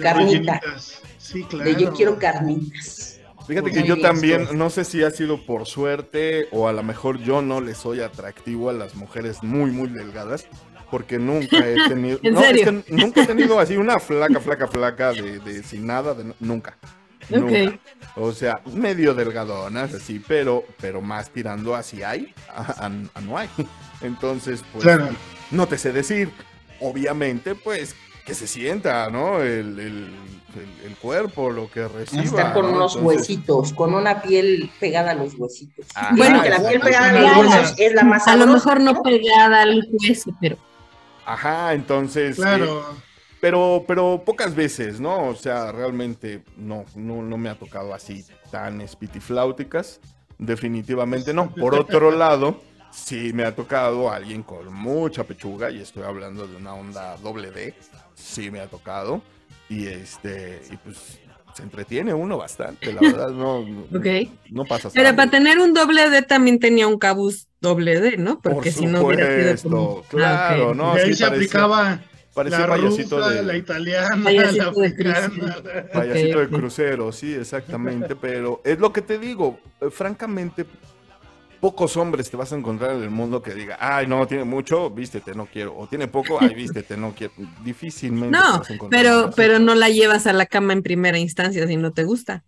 Carnita. 0.00 0.60
rellenitas. 0.60 1.00
Sí, 1.18 1.42
claro. 1.44 1.64
De 1.70 1.76
yo 1.82 1.92
quiero 1.92 2.18
carnitas. 2.18 3.20
Fíjate 3.46 3.70
que 3.70 3.78
Muy 3.80 3.88
yo 3.88 3.94
bien, 3.94 4.06
también, 4.06 4.48
no 4.54 4.70
sé 4.70 4.84
si 4.84 5.04
ha 5.04 5.10
sido 5.12 5.46
por 5.46 5.66
suerte 5.66 6.48
o 6.50 6.66
a 6.66 6.72
lo 6.72 6.82
mejor 6.82 7.18
yo 7.22 7.42
no 7.42 7.60
le 7.60 7.76
soy 7.76 8.00
atractivo 8.00 8.70
a 8.70 8.72
las 8.72 8.96
mujeres 8.96 9.40
muy, 9.44 9.70
muy 9.70 9.88
delgadas, 9.88 10.46
porque 10.90 11.18
nunca 11.18 11.58
he 11.58 11.88
tenido... 11.88 12.18
¿En 12.22 12.34
no, 12.34 12.40
es 12.40 12.46
serio? 12.46 12.64
que 12.84 12.92
nunca 12.94 13.22
he 13.22 13.26
tenido 13.26 13.58
así 13.58 13.76
una 13.76 13.98
flaca, 13.98 14.40
flaca, 14.40 14.66
flaca 14.68 15.12
de, 15.12 15.38
de 15.38 15.62
sin 15.62 15.86
nada, 15.86 16.14
de, 16.14 16.32
nunca. 16.40 16.76
Nunca. 17.28 17.70
Ok. 17.70 17.78
O 18.16 18.32
sea, 18.32 18.60
medio 18.72 19.12
delgadonas, 19.14 19.92
así, 19.94 20.22
pero, 20.26 20.64
pero 20.80 21.00
más 21.02 21.30
tirando 21.30 21.74
así 21.74 22.02
hay, 22.02 22.32
a, 22.54 22.86
a- 22.86 22.90
a 23.14 23.20
no 23.20 23.36
hay. 23.36 23.48
Entonces, 24.00 24.62
pues, 24.72 24.84
Claro. 24.84 25.08
no 25.50 25.66
te 25.66 25.76
sé 25.78 25.92
decir. 25.92 26.30
Obviamente, 26.80 27.54
pues, 27.54 27.96
que 28.24 28.34
se 28.34 28.46
sienta, 28.46 29.08
¿no? 29.10 29.40
El, 29.40 29.78
el- 29.80 30.10
el- 30.56 30.86
el 30.86 30.96
cuerpo, 31.00 31.50
lo 31.50 31.70
que 31.70 31.88
reciba. 31.88 32.22
Está 32.22 32.52
con 32.52 32.66
¿no? 32.66 32.76
unos 32.76 32.96
Entonces, 32.96 33.18
huesitos, 33.18 33.72
con 33.72 33.92
una 33.94 34.22
piel 34.22 34.70
pegada 34.78 35.10
a 35.10 35.14
los 35.14 35.34
huesitos. 35.34 35.86
Ajá, 35.94 36.14
Bueno, 36.16 36.42
que 36.42 36.50
la 36.50 36.60
piel 36.68 36.80
pegada 36.80 37.08
a 37.10 37.12
los 37.12 37.36
huesos 37.46 37.74
es 37.78 37.92
la 37.94 38.04
más 38.04 38.26
A 38.28 38.36
lo 38.36 38.46
mejor 38.46 38.80
no 38.80 39.02
pegada 39.02 39.62
al 39.62 39.88
hueso, 39.92 40.30
pero 40.40 40.56
Ajá, 41.26 41.74
entonces. 41.74 42.38
eh, 42.38 42.42
Claro. 42.42 42.84
pero, 43.40 43.84
pero 43.86 44.22
pocas 44.24 44.54
veces, 44.54 45.00
¿no? 45.00 45.28
O 45.28 45.34
sea, 45.34 45.72
realmente 45.72 46.42
no, 46.56 46.84
no, 46.94 47.22
no 47.22 47.36
me 47.36 47.50
ha 47.50 47.54
tocado 47.58 47.92
así 47.92 48.24
tan 48.50 48.80
espitifláuticas. 48.80 50.00
Definitivamente 50.38 51.34
no. 51.34 51.50
Por 51.54 51.74
otro 51.74 52.10
lado, 52.16 52.60
sí 52.90 53.32
me 53.34 53.44
ha 53.44 53.54
tocado 53.54 54.10
alguien 54.10 54.42
con 54.42 54.72
mucha 54.72 55.24
pechuga, 55.24 55.70
y 55.70 55.80
estoy 55.80 56.04
hablando 56.04 56.46
de 56.46 56.56
una 56.56 56.74
onda 56.74 57.16
doble 57.18 57.50
D. 57.50 57.74
Sí 58.14 58.50
me 58.50 58.60
ha 58.60 58.66
tocado. 58.68 59.20
Y 59.68 59.86
este, 59.88 60.62
y 60.70 60.76
pues 60.76 61.18
se 61.56 61.62
entretiene 61.62 62.12
uno 62.12 62.36
bastante, 62.36 62.92
la 62.92 63.00
verdad, 63.10 63.30
no, 63.30 63.64
no- 63.64 63.98
ok. 63.98 64.06
no 64.50 64.64
pasa 64.66 64.90
Pero 64.92 65.16
para 65.16 65.30
tener 65.30 65.58
un 65.58 65.72
doble 65.72 66.10
D 66.10 66.22
también 66.22 66.58
tenía 66.58 66.86
un 66.86 66.98
cabuz 66.98 67.48
doble 67.60 67.98
D, 68.00 68.16
¿no? 68.18 68.40
Porque 68.40 68.70
Por 68.70 68.80
si 68.80 68.86
no 68.86 69.02
hubiera 69.06 69.56
sido 69.56 69.70
como... 69.70 70.02
claro, 70.02 70.64
Ah, 70.64 70.70
ok. 70.70 70.76
no, 70.76 70.96
y 70.96 71.00
ahí 71.00 71.06
sí 71.08 71.14
se 71.14 71.24
parece- 71.24 71.36
aplicaba 71.36 72.00
parecía 72.34 72.58
la 72.60 72.66
payasito 72.68 73.16
rusa, 73.18 73.30
de- 73.30 73.42
la 73.42 73.56
italiana, 73.56 74.24
Payasito 74.24 74.64
la 74.64 74.80
de 74.80 74.86
africana. 74.88 75.88
Payasito 75.94 76.38
Ok, 76.38 76.44
de 76.44 76.48
crucero, 76.56 77.12
sí, 77.12 77.32
exactamente, 77.34 78.14
pero 78.14 78.60
es 78.64 78.78
lo 78.78 78.92
que 78.92 79.00
te 79.00 79.18
digo, 79.18 79.58
eh, 79.80 79.88
francamente, 79.90 80.66
pocos 81.60 81.96
hombres 81.96 82.30
te 82.30 82.36
vas 82.36 82.52
a 82.52 82.56
encontrar 82.56 82.92
en 82.92 83.02
el 83.02 83.10
mundo 83.10 83.42
que 83.42 83.54
diga, 83.54 83.76
ay, 83.80 84.06
no, 84.06 84.26
tiene 84.26 84.44
mucho, 84.44 84.90
vístete, 84.90 85.34
no 85.34 85.46
quiero, 85.46 85.76
o 85.76 85.86
tiene 85.86 86.08
poco, 86.08 86.38
ay, 86.40 86.54
vístete, 86.54 86.96
no 86.96 87.14
quiero, 87.14 87.32
difícilmente. 87.64 88.36
te 88.36 88.42
No, 88.42 88.58
vas 88.58 88.70
a 88.70 88.74
encontrar 88.74 89.02
pero, 89.02 89.30
pero 89.34 89.58
no 89.58 89.74
la 89.74 89.88
llevas 89.88 90.26
a 90.26 90.32
la 90.32 90.46
cama 90.46 90.72
en 90.72 90.82
primera 90.82 91.18
instancia 91.18 91.66
si 91.66 91.76
no 91.76 91.92
te 91.92 92.04
gusta. 92.04 92.44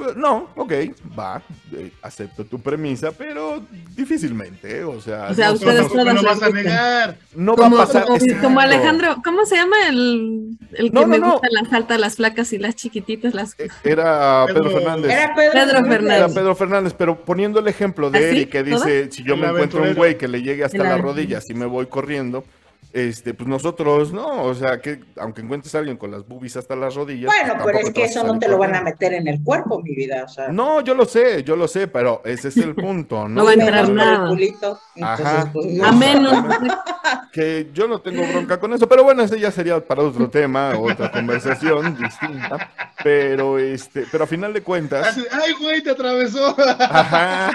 Eh, 0.00 0.12
No, 0.16 0.48
ok, 0.56 0.72
va, 1.18 1.42
eh, 1.72 1.90
acepto 2.02 2.44
tu 2.44 2.60
premisa, 2.60 3.12
pero 3.12 3.62
difícilmente, 3.96 4.78
eh, 4.78 4.84
o 4.84 5.00
sea, 5.00 5.28
O 5.30 5.34
sea, 5.34 5.48
no, 5.48 5.54
ustedes 5.54 5.86
somos- 5.86 5.92
¿Cómo 5.92 6.02
todas 6.02 6.14
lo 6.14 6.22
les 6.30 6.40
vas 6.40 6.42
a 6.42 6.50
negar? 6.52 7.16
no 7.34 7.52
va 7.56 7.64
Como, 7.64 7.76
a 7.76 7.86
pasar. 7.86 8.06
como- 8.40 8.60
Alejandro, 8.60 9.16
¿cómo 9.24 9.44
se 9.46 9.56
llama 9.56 9.76
el, 9.88 10.56
el 10.72 10.86
que 10.90 10.94
No, 10.94 11.02
no, 11.02 11.06
me 11.06 11.18
no. 11.18 11.32
gusta 11.32 11.48
las 11.50 11.72
altas, 11.72 11.98
las 12.00 12.16
flacas 12.16 12.52
y 12.52 12.58
las 12.58 12.74
chiquititas? 12.76 13.34
Las... 13.34 13.56
Era 13.84 14.44
Pedro 14.46 14.70
Fernández. 14.70 15.10
Era 15.12 15.34
Pedro, 15.34 15.52
Pedro 15.52 15.84
Fernández. 15.86 16.18
Era 16.18 16.28
Pedro 16.28 16.54
Fernández, 16.54 16.94
pero 16.96 17.24
poniendo 17.24 17.60
el 17.60 17.68
ejemplo 17.68 18.10
de 18.10 18.18
¿Ah, 18.18 18.22
él 18.22 18.36
sí? 18.36 18.42
y 18.42 18.46
que 18.46 18.62
dice, 18.62 19.10
si 19.10 19.22
yo 19.22 19.36
me 19.36 19.46
encuentro 19.48 19.82
un 19.82 19.94
güey 19.94 20.16
que 20.18 20.28
le 20.28 20.42
llegue 20.42 20.64
hasta 20.64 20.78
aventurero. 20.78 21.02
rodillas 21.08 21.48
y 21.50 21.54
me 21.54 21.66
voy 21.66 21.86
corriendo, 21.86 22.44
este, 22.92 23.32
pues 23.32 23.48
nosotros 23.48 24.12
no, 24.12 24.42
o 24.44 24.54
sea, 24.54 24.80
que 24.80 25.00
aunque 25.16 25.40
encuentres 25.40 25.74
a 25.74 25.78
alguien 25.78 25.96
con 25.96 26.10
las 26.10 26.26
boobies 26.26 26.56
hasta 26.56 26.76
las 26.76 26.94
rodillas. 26.94 27.26
Bueno, 27.26 27.54
pues, 27.54 27.64
pero 27.64 27.78
tampoco 27.78 27.88
es 27.88 27.94
que 27.94 28.04
eso 28.04 28.24
no 28.24 28.38
te 28.38 28.48
lo 28.48 28.58
van 28.58 28.74
a 28.74 28.82
meter 28.82 29.14
en 29.14 29.28
el 29.28 29.42
cuerpo, 29.42 29.80
mi 29.80 29.94
vida. 29.94 30.24
O 30.24 30.28
sea, 30.28 30.48
No, 30.48 30.80
yo 30.82 30.94
lo 30.94 31.04
sé, 31.06 31.42
yo 31.42 31.56
lo 31.56 31.66
sé, 31.68 31.88
pero 31.88 32.20
ese 32.24 32.48
es 32.48 32.56
el 32.58 32.74
punto, 32.74 33.28
¿no? 33.28 33.34
No 33.42 33.44
va 33.44 33.50
a 33.52 33.54
entrar 33.54 33.88
nada. 33.88 34.28
culito, 34.28 34.78
entonces, 34.94 35.26
Ajá. 35.26 35.50
pues, 35.52 35.66
No. 35.66 35.84
A 35.86 35.92
no. 35.92 35.98
menos. 35.98 36.44
Que 37.32 37.70
yo 37.72 37.88
no 37.88 37.98
tengo 37.98 38.22
bronca 38.26 38.60
con 38.60 38.74
eso, 38.74 38.86
pero 38.86 39.04
bueno, 39.04 39.22
ese 39.22 39.40
ya 39.40 39.50
sería 39.50 39.80
para 39.80 40.02
otro 40.02 40.28
tema, 40.28 40.76
otra 40.78 41.10
conversación 41.10 41.96
distinta. 42.02 42.70
Pero 43.02 43.58
este, 43.58 44.04
pero 44.12 44.24
a 44.24 44.26
final 44.26 44.52
de 44.52 44.60
cuentas. 44.62 45.16
Ay, 45.30 45.54
güey, 45.58 45.82
te 45.82 45.90
atravesó. 45.90 46.54
Ajá. 46.78 47.52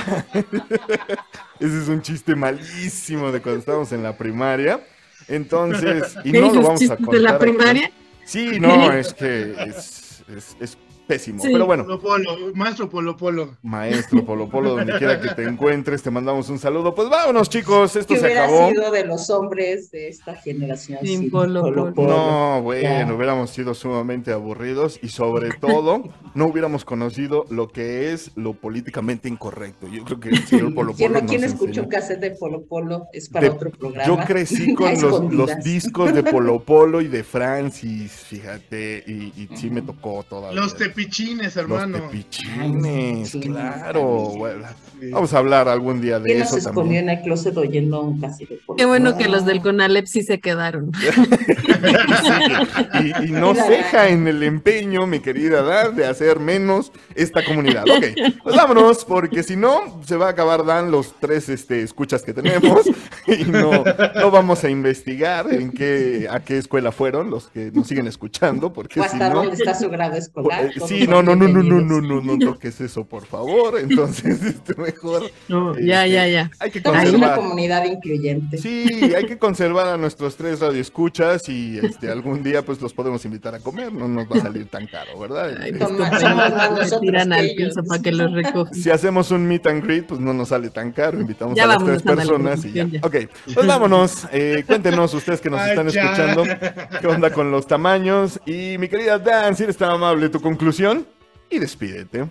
Ese 1.60 1.82
es 1.82 1.88
un 1.88 2.02
chiste 2.02 2.36
malísimo 2.36 3.32
de 3.32 3.40
cuando 3.40 3.60
estábamos 3.60 3.92
en 3.92 4.02
la 4.02 4.18
primaria. 4.18 4.80
Entonces, 5.28 6.16
y 6.24 6.32
¿Qué 6.32 6.40
no 6.42 6.54
lo 6.54 6.62
vamos 6.62 6.90
a 6.90 6.96
contar. 6.96 7.14
de 7.16 7.20
la 7.20 7.30
aquí. 7.32 7.40
primaria? 7.40 7.92
Sí, 8.26 8.60
no, 8.60 8.92
es 8.94 9.14
que 9.14 9.54
es, 9.68 10.24
es- 10.36 10.58
es 10.60 10.78
pésimo. 11.08 11.42
Sí. 11.42 11.50
Pero 11.52 11.66
bueno, 11.66 11.84
Polo 11.86 12.00
Polo, 12.02 12.54
maestro 12.54 12.90
Polo 12.90 13.16
Polo. 13.18 13.58
maestro 13.64 14.26
Polo 14.26 14.50
Polo, 14.50 14.76
donde 14.76 14.98
quiera 14.98 15.20
que 15.20 15.30
te 15.30 15.44
encuentres, 15.44 16.04
te 16.04 16.12
mandamos 16.12 16.50
un 16.50 16.60
saludo. 16.60 16.94
Pues 16.94 17.10
vámonos, 17.10 17.50
chicos, 17.50 17.96
esto 17.96 18.16
se 18.16 18.22
hubiera 18.22 18.44
acabó. 18.46 18.70
sido 18.70 18.92
de 18.92 19.06
los 19.06 19.30
hombres 19.30 19.90
de 19.92 20.10
esta 20.10 20.36
generación 20.36 21.00
Sin 21.02 21.22
sin 21.22 21.32
Polo 21.32 21.94
Polo. 21.94 21.94
No, 22.08 22.62
bueno, 22.62 22.82
Ya. 23.08 23.14
hubiéramos 23.14 23.50
sido 23.50 23.74
sumamente 23.74 24.32
aburridos 24.32 25.00
y 25.02 25.10
sobre 25.10 25.52
todo 25.52 26.04
no 26.36 26.46
hubiéramos 26.48 26.86
conocido 26.86 27.46
lo 27.50 27.70
que 27.70 28.12
es 28.14 28.32
lo 28.36 28.54
políticamente 28.54 29.28
incorrecto. 29.30 29.88
Yo 29.88 30.04
creo 30.04 30.20
que 30.20 30.30
el 30.30 30.46
señor 30.48 30.74
Polo 30.74 30.94
¿Quién, 30.94 31.14
Polo 31.14 31.26
quién 31.26 31.42
nos 31.42 31.52
escuchó 31.52 31.82
un 31.84 31.90
cassette 31.90 32.20
de 32.20 32.32
Polo 32.32 32.64
Polo? 32.66 33.08
Es 33.14 33.30
para 33.30 33.46
De- 33.48 33.56
otro 33.56 33.72
programa. 33.72 34.06
Yo 34.08 34.18
crecí 34.26 34.74
con 34.76 34.94
los, 35.36 35.58
discos 35.64 36.14
de 36.14 36.24
Polo 36.24 36.60
Polo 36.66 37.02
y 37.02 37.08
de 37.08 37.24
Francis, 37.24 38.12
fíjate, 38.28 39.04
y, 39.08 39.34
y 39.36 39.50
sí 39.56 39.70
me 39.70 39.82
tocó 39.82 40.24
todavía. 40.28 40.60
Los 40.60 40.76
tepichines, 40.98 41.56
Los 41.56 41.64
hermano. 41.64 42.00
tepichines, 42.10 43.30
Sí, 43.30 43.40
claro. 43.40 44.34
sí. 45.00 45.10
vamos 45.12 45.34
a 45.34 45.38
hablar 45.38 45.70
algún 45.70 46.02
día 46.02 46.20
de 46.20 46.26
¿Quién 46.26 46.42
eso 46.42 46.56
nos 46.56 46.66
escondió 46.66 46.82
también. 46.84 47.10
en 47.10 47.18
el 47.18 47.24
closet 47.24 47.56
oyendo 47.56 48.02
un 48.02 48.20
Polo 48.20 48.34
Qué 48.78 48.86
bueno 48.86 49.16
que 49.18 49.28
los 49.28 49.46
del 49.46 49.62
Conalep 49.62 50.08
sí 50.08 50.24
se 50.24 50.40
quedaron. 50.40 50.92
y, 53.04 53.26
y 53.26 53.32
no 53.32 53.54
ceja 53.54 54.10
en 54.10 54.28
el 54.28 54.42
empeño, 54.44 55.06
mi 55.06 55.20
querida 55.20 55.62
Dan, 55.62 55.96
de 55.96 56.06
hacer 56.08 56.40
menos 56.40 56.92
esta 57.16 57.44
comunidad. 57.46 57.84
Ok, 57.84 58.06
pues 58.44 58.56
vámonos, 58.56 59.06
porque 59.06 59.44
si 59.44 59.56
no, 59.56 60.02
se 60.06 60.16
va 60.18 60.28
a 60.28 60.30
acabar 60.30 60.66
Dan 60.66 60.90
los 60.92 61.14
tres 61.20 61.50
este, 61.50 61.82
escuchas 61.84 62.24
que 62.24 62.34
tenemos 62.34 62.88
y 63.28 63.44
no, 63.46 63.84
no 64.16 64.32
vamos 64.32 64.64
a 64.64 64.70
investigar 64.70 65.54
en 65.54 65.72
qué, 65.72 66.28
a 66.30 66.40
qué 66.40 66.58
escuela 66.58 66.92
fueron 66.92 67.30
los 67.30 67.48
que 67.50 67.72
nos 67.72 67.88
siguen 67.88 68.08
escuchando, 68.08 68.74
porque 68.74 69.00
¿O 69.00 69.04
si 69.04 69.10
hasta 69.12 69.30
no... 69.30 69.36
dónde 69.44 69.56
está 69.56 69.76
su 69.76 69.90
grado 69.90 70.16
escolar? 70.16 70.72
Sí, 70.88 71.08
no, 71.08 71.22
no, 71.24 71.36
no, 71.36 71.48
no, 71.48 71.64
no, 71.64 71.82
no, 71.82 72.02
no, 72.02 72.22
no 72.22 72.38
toques 72.40 72.80
eso, 72.82 73.06
por 73.06 73.26
favor. 73.26 73.80
Entonces, 73.80 74.42
este, 74.44 74.76
mejor. 74.76 75.24
No, 75.48 75.78
ya, 75.80 76.06
este, 76.06 76.16
ya, 76.16 76.28
ya. 76.28 76.52
Hay 76.60 76.72
que 76.72 76.82
Somos 76.82 77.02
una 77.02 77.12
conservar. 77.12 77.36
comunidad 77.38 77.86
incluyente. 77.86 78.58
Sí, 78.58 79.12
hay 79.16 79.26
que 79.26 79.38
conservar 79.38 79.88
a 79.88 79.98
nuestros 79.98 80.36
tres 80.38 80.60
radioescuchas 80.60 81.48
y 81.50 81.78
este 81.80 82.10
algún 82.12 82.44
día 82.44 82.64
pues 82.64 82.82
los 82.82 82.94
podemos 82.94 83.24
invitar 83.26 83.56
a 83.56 83.60
comer, 83.60 83.92
no 83.94 84.08
nos 84.08 84.26
va 84.32 84.38
a 84.38 84.42
salir 84.42 84.68
tan 84.68 84.88
caro, 84.88 85.20
¿verdad? 85.20 85.58
Ay, 85.62 85.72
Este, 85.72 85.86
pues, 85.86 85.90
Somos- 86.90 87.02
tiran 87.02 87.34
al 87.34 87.50
piso 87.56 87.84
para 87.84 88.02
que 88.02 88.12
los 88.12 88.32
recojan. 88.32 88.74
si 88.74 88.90
hacemos 88.90 89.32
un 89.32 89.48
meet 89.48 89.66
and 89.68 89.84
greet, 89.84 90.06
pues 90.08 90.20
no 90.20 90.34
nos 90.34 90.50
sale 90.50 90.70
tan 90.70 90.92
caro, 90.92 91.20
invitamos 91.20 91.56
Ya 91.56 91.64
a 91.66 91.68
las 91.68 91.84
tres 91.84 92.02
personas 92.02 92.64
y 92.66 92.72
ya. 92.74 92.86
ya. 92.88 93.00
Ok, 93.04 93.16
pues 93.54 93.66
vámonos, 93.68 94.28
eh, 94.32 94.64
cuéntenos 94.66 95.14
ustedes 95.14 95.42
que 95.42 95.50
nos 95.50 95.60
Ay, 95.62 95.72
están 95.72 95.90
ya. 95.90 96.02
escuchando, 96.04 96.44
qué 97.02 97.08
onda 97.08 97.32
con 97.32 97.52
los 97.52 97.68
tamaños 97.68 98.40
y 98.46 98.78
mi 98.78 98.88
querida 98.88 99.18
Dan, 99.20 99.56
si 99.56 99.64
eres 99.64 99.78
tan 99.78 99.90
amable, 99.92 100.30
tu 100.30 100.40
conclusión 100.42 100.77
y 101.50 101.60
despídete. 101.60 102.30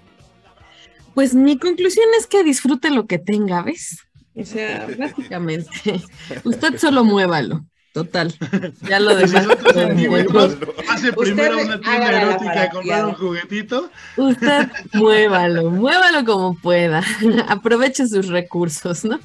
Pues 1.15 1.35
mi 1.35 1.59
conclusión 1.59 2.07
es 2.19 2.27
que 2.27 2.45
disfrute 2.45 2.91
lo 2.91 3.07
que 3.07 3.19
tenga, 3.19 3.63
¿ves? 3.63 3.99
O 4.35 4.45
sea, 4.45 4.87
básicamente, 4.99 6.03
usted 6.45 6.77
solo 6.79 7.05
muévalo, 7.05 7.65
total. 7.95 8.35
Ya 8.83 9.01
lo 9.01 9.17
demás. 9.17 9.47
60 9.47 9.73
centímetros, 9.73 10.57
pase 10.87 11.13
primero 11.15 11.59
una 11.63 11.81
tienda 11.81 12.21
erótica 12.23 12.63
a 12.65 12.71
comprar 12.71 13.07
un 13.07 13.15
juguetito. 13.15 13.91
Usted 14.19 14.69
muévalo, 14.93 15.71
muévalo 15.71 16.25
como 16.27 16.55
pueda. 16.61 17.03
Aproveche 17.49 18.07
sus 18.07 18.29
recursos, 18.29 19.05
¿no? 19.07 19.19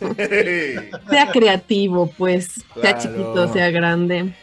Sea 1.09 1.29
creativo, 1.33 2.09
pues, 2.17 2.47
sea 2.81 2.95
Claro. 2.95 2.99
chiquito, 3.01 3.51
sea 3.53 3.69
grande, 3.71 4.33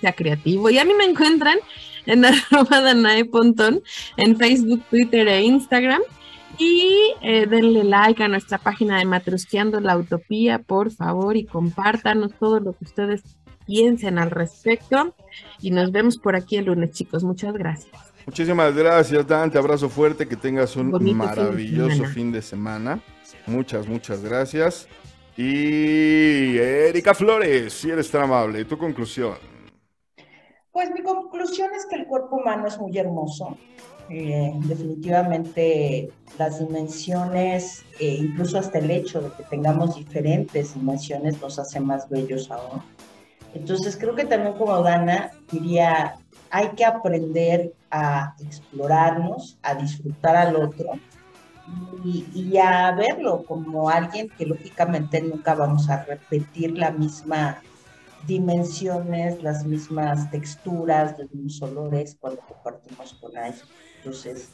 sea 0.00 0.12
creativo. 0.12 0.70
Y 0.70 0.78
a 0.78 0.84
mí 0.84 0.92
me 0.94 1.04
encuentran 1.04 1.58
en 2.06 2.24
arroba 2.24 2.80
Danae 2.80 3.24
Pontón, 3.24 3.82
en 4.16 4.36
Facebook, 4.36 4.82
Twitter 4.90 5.28
e 5.28 5.42
Instagram. 5.42 6.02
Y 6.58 7.14
eh, 7.22 7.46
denle 7.46 7.82
like 7.84 8.22
a 8.22 8.28
nuestra 8.28 8.58
página 8.58 8.98
de 8.98 9.06
Matrusqueando 9.06 9.80
la 9.80 9.96
Utopía, 9.96 10.58
por 10.58 10.90
favor, 10.90 11.36
y 11.36 11.46
compártanos 11.46 12.32
todo 12.38 12.60
lo 12.60 12.72
que 12.74 12.84
ustedes 12.84 13.22
piensen 13.66 14.18
al 14.18 14.30
respecto. 14.30 15.14
Y 15.60 15.70
nos 15.70 15.92
vemos 15.92 16.18
por 16.18 16.36
aquí 16.36 16.56
el 16.56 16.66
lunes, 16.66 16.90
chicos. 16.92 17.24
Muchas 17.24 17.54
gracias. 17.54 18.12
Muchísimas 18.26 18.74
gracias, 18.74 19.26
Dante. 19.26 19.58
Abrazo 19.58 19.88
fuerte, 19.88 20.28
que 20.28 20.36
tengas 20.36 20.76
un 20.76 20.90
Bonito 20.90 21.16
maravilloso 21.16 22.04
fin 22.04 22.30
de 22.30 22.42
semana. 22.42 23.00
Muchas, 23.46 23.88
muchas 23.88 24.22
gracias. 24.22 24.86
Y 25.36 26.58
Erika 26.58 27.14
Flores, 27.14 27.72
si 27.72 27.90
eres 27.90 28.10
tan 28.10 28.22
amable, 28.22 28.64
tu 28.64 28.76
conclusión. 28.76 29.51
Pues 30.72 30.90
mi 30.90 31.02
conclusión 31.02 31.68
es 31.74 31.84
que 31.84 31.96
el 31.96 32.06
cuerpo 32.06 32.36
humano 32.36 32.66
es 32.66 32.78
muy 32.78 32.96
hermoso. 32.96 33.58
Eh, 34.08 34.52
definitivamente 34.64 36.10
las 36.38 36.58
dimensiones, 36.58 37.84
eh, 38.00 38.16
incluso 38.20 38.58
hasta 38.58 38.78
el 38.78 38.90
hecho 38.90 39.20
de 39.20 39.30
que 39.30 39.42
tengamos 39.44 39.96
diferentes 39.96 40.74
dimensiones 40.74 41.40
nos 41.40 41.58
hace 41.58 41.78
más 41.78 42.08
bellos 42.08 42.50
aún. 42.50 42.82
Entonces 43.54 43.96
creo 43.98 44.14
que 44.14 44.24
también 44.24 44.54
como 44.54 44.82
Dana 44.82 45.30
diría, 45.50 46.16
hay 46.50 46.68
que 46.70 46.86
aprender 46.86 47.74
a 47.90 48.34
explorarnos, 48.40 49.58
a 49.62 49.74
disfrutar 49.74 50.36
al 50.36 50.56
otro 50.56 50.92
y, 52.02 52.26
y 52.34 52.56
a 52.56 52.92
verlo 52.92 53.44
como 53.44 53.90
alguien 53.90 54.30
que 54.38 54.46
lógicamente 54.46 55.20
nunca 55.20 55.54
vamos 55.54 55.88
a 55.90 56.04
repetir 56.04 56.76
la 56.78 56.90
misma 56.90 57.60
dimensiones, 58.26 59.42
las 59.42 59.64
mismas 59.64 60.30
texturas, 60.30 61.18
los 61.18 61.32
mismos 61.32 61.62
olores 61.62 62.14
cuando 62.20 62.42
compartimos 62.42 63.14
con 63.14 63.34
alguien. 63.36 63.64
Entonces, 63.98 64.50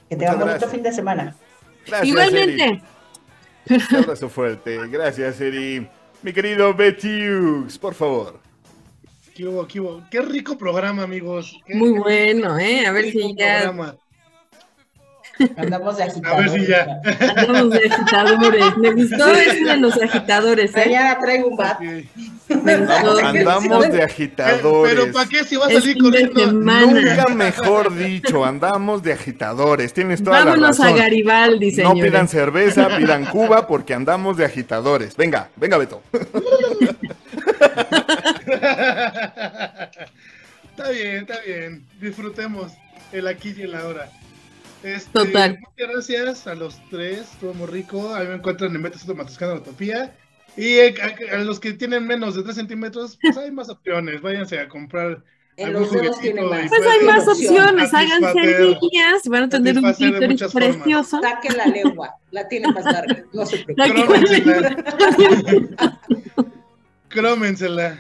Que 0.10 0.18
tengan 0.18 0.36
Muchas 0.36 0.48
bonito 0.48 0.60
gracias. 0.60 0.72
fin 0.72 0.84
de 0.84 0.92
semana. 0.92 1.34
Gracias, 1.86 2.10
Igualmente. 2.10 2.64
Eri. 2.64 2.84
Un 3.70 3.82
abrazo 3.96 4.30
fuerte. 4.30 4.78
Gracias, 4.90 5.40
Eri. 5.40 5.88
Mi 6.24 6.34
querido 6.34 6.74
Betiux, 6.74 7.78
por 7.78 7.94
favor. 7.94 8.40
¿Qué 9.36 9.46
hubo, 9.46 9.68
qué 9.68 9.80
hubo? 9.80 10.04
Qué 10.10 10.22
rico 10.22 10.58
programa, 10.58 11.04
amigos. 11.04 11.56
Qué 11.66 11.76
Muy 11.76 11.92
bueno, 11.92 12.58
¿eh? 12.58 12.88
A 12.88 12.92
ver 12.92 13.12
si 13.12 13.36
ya 13.36 13.60
programa. 13.62 13.96
Andamos 15.58 15.98
de 15.98 16.04
A 16.04 16.06
ver 16.08 16.12
agitadores. 16.12 16.52
si 16.54 16.66
ya. 16.68 17.02
andamos 17.38 17.70
de 17.72 17.90
agitadores. 17.90 18.78
Me 18.78 18.92
gustó 18.92 19.28
ese 19.32 19.64
de 19.64 19.78
los 19.78 20.02
agitadores, 20.02 20.76
¿eh? 20.76 20.84
Mañana 20.86 21.20
traigo 21.20 21.48
un 21.50 21.58
bat. 21.58 21.80
Me 21.80 22.78
gustó. 22.78 23.18
Andamos 23.20 23.90
de 23.92 24.04
agitadores. 24.04 24.96
Pero 24.96 25.12
¿para 25.14 25.30
qué 25.30 25.44
si 25.44 25.56
va 25.58 25.66
a 25.68 25.70
Es 25.70 25.80
salir 25.80 25.98
corriendo? 26.02 26.52
Nunca 26.52 27.28
mejor 27.36 27.96
dicho, 27.96 28.46
andamos 28.46 29.04
de 29.04 29.14
agitadores. 29.14 29.94
Tienes 29.94 30.24
toda 30.24 30.40
Vámonos 30.46 30.60
la 30.60 30.68
a 30.68 30.72
razón. 30.72 30.96
Garibaldi, 30.98 31.72
No 31.72 31.76
señores. 31.92 32.04
pidan 32.04 32.28
cerveza, 32.28 32.98
pidan 32.98 33.26
Cuba 33.26 33.68
porque 33.68 33.94
andamos 33.94 34.38
de 34.38 34.46
agitadores. 34.46 35.16
Venga, 35.16 35.50
venga, 35.56 35.78
Beto. 35.78 36.02
Está 40.78 40.90
bien, 40.92 41.16
está 41.28 41.40
bien. 41.46 41.86
Disfrutemos 42.00 42.72
el 43.12 43.28
aquí 43.28 43.54
y 43.58 43.64
el 43.64 43.76
ahora. 43.76 44.10
Este, 44.84 45.12
Total. 45.12 45.60
Muchas 45.60 45.92
gracias 45.92 46.48
a 46.48 46.56
los 46.56 46.80
tres, 46.90 47.20
estuvo 47.20 47.54
muy 47.54 47.68
rico. 47.68 48.14
A 48.14 48.22
mí 48.22 48.28
me 48.28 48.36
encuentran 48.36 48.76
en 48.76 48.82
Metas 48.82 49.08
Matuscando 49.08 49.56
la 49.56 49.62
Utopía. 49.62 50.16
Y 50.56 50.78
eh, 50.80 50.96
a, 51.02 51.36
a 51.36 51.38
los 51.40 51.60
que 51.60 51.74
tienen 51.74 52.08
menos 52.08 52.36
de 52.36 52.44
3 52.44 52.56
centímetros, 52.56 53.18
pues 53.22 53.38
hay 53.38 53.52
más 53.52 53.70
opciones. 53.70 54.22
Váyanse 54.22 54.60
a 54.60 54.68
comprar. 54.68 55.24
En 55.58 55.76
algún 55.76 55.90
tiene 56.22 56.42
más. 56.44 56.70
Pues 56.70 56.82
hay 56.86 57.06
más 57.06 57.28
opciones, 57.28 57.92
háganse 57.92 58.78
niñas, 58.80 59.22
van 59.26 59.44
a 59.44 59.50
tener 59.50 59.78
un 59.78 59.92
clítoris 59.92 60.44
precioso. 60.54 61.20
Saque 61.20 61.50
la 61.50 61.66
lengua, 61.66 62.16
la 62.30 62.48
tiene 62.48 62.72
más 62.72 62.86
larga, 62.86 63.24
no 63.34 63.44
se 63.44 63.58
preocupe. 63.66 64.22
Crómensela. 67.10 67.98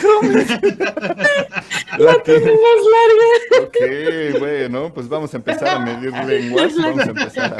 Crómensela. 0.00 0.60
La 1.98 2.22
tiene- 2.22 2.46
Más 2.46 2.80
larga. 2.94 3.66
Ok, 3.66 4.38
bueno, 4.38 4.94
pues 4.94 5.08
vamos 5.08 5.34
a 5.34 5.36
empezar 5.38 5.68
a 5.68 5.78
medir 5.80 6.12
lenguas, 6.26 6.76
vamos 6.76 7.00
a 7.00 7.10
empezar 7.10 7.56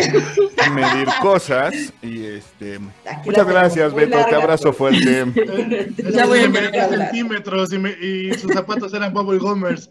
a, 0.64 0.70
medir 0.70 1.08
cosas 1.20 1.74
y 2.02 2.24
este 2.24 2.78
Aquí 3.04 3.28
muchas 3.30 3.46
gracias 3.46 3.92
Beto, 3.94 4.10
te 4.12 4.16
larga, 4.22 4.36
abrazo 4.38 4.72
pues. 4.72 5.02
fuerte. 5.02 5.92
Ya 6.12 6.26
voy 6.26 6.38
a 6.38 6.42
Me 6.42 6.46
empezar 6.46 6.70
medía 6.70 6.82
a 6.82 6.86
hablar. 6.86 7.08
centímetros 7.10 7.72
y, 7.72 7.78
me- 7.78 7.90
y 8.00 8.32
sus 8.34 8.52
zapatos 8.52 8.94
eran 8.94 9.12
bubble 9.12 9.38
gummers. 9.38 9.90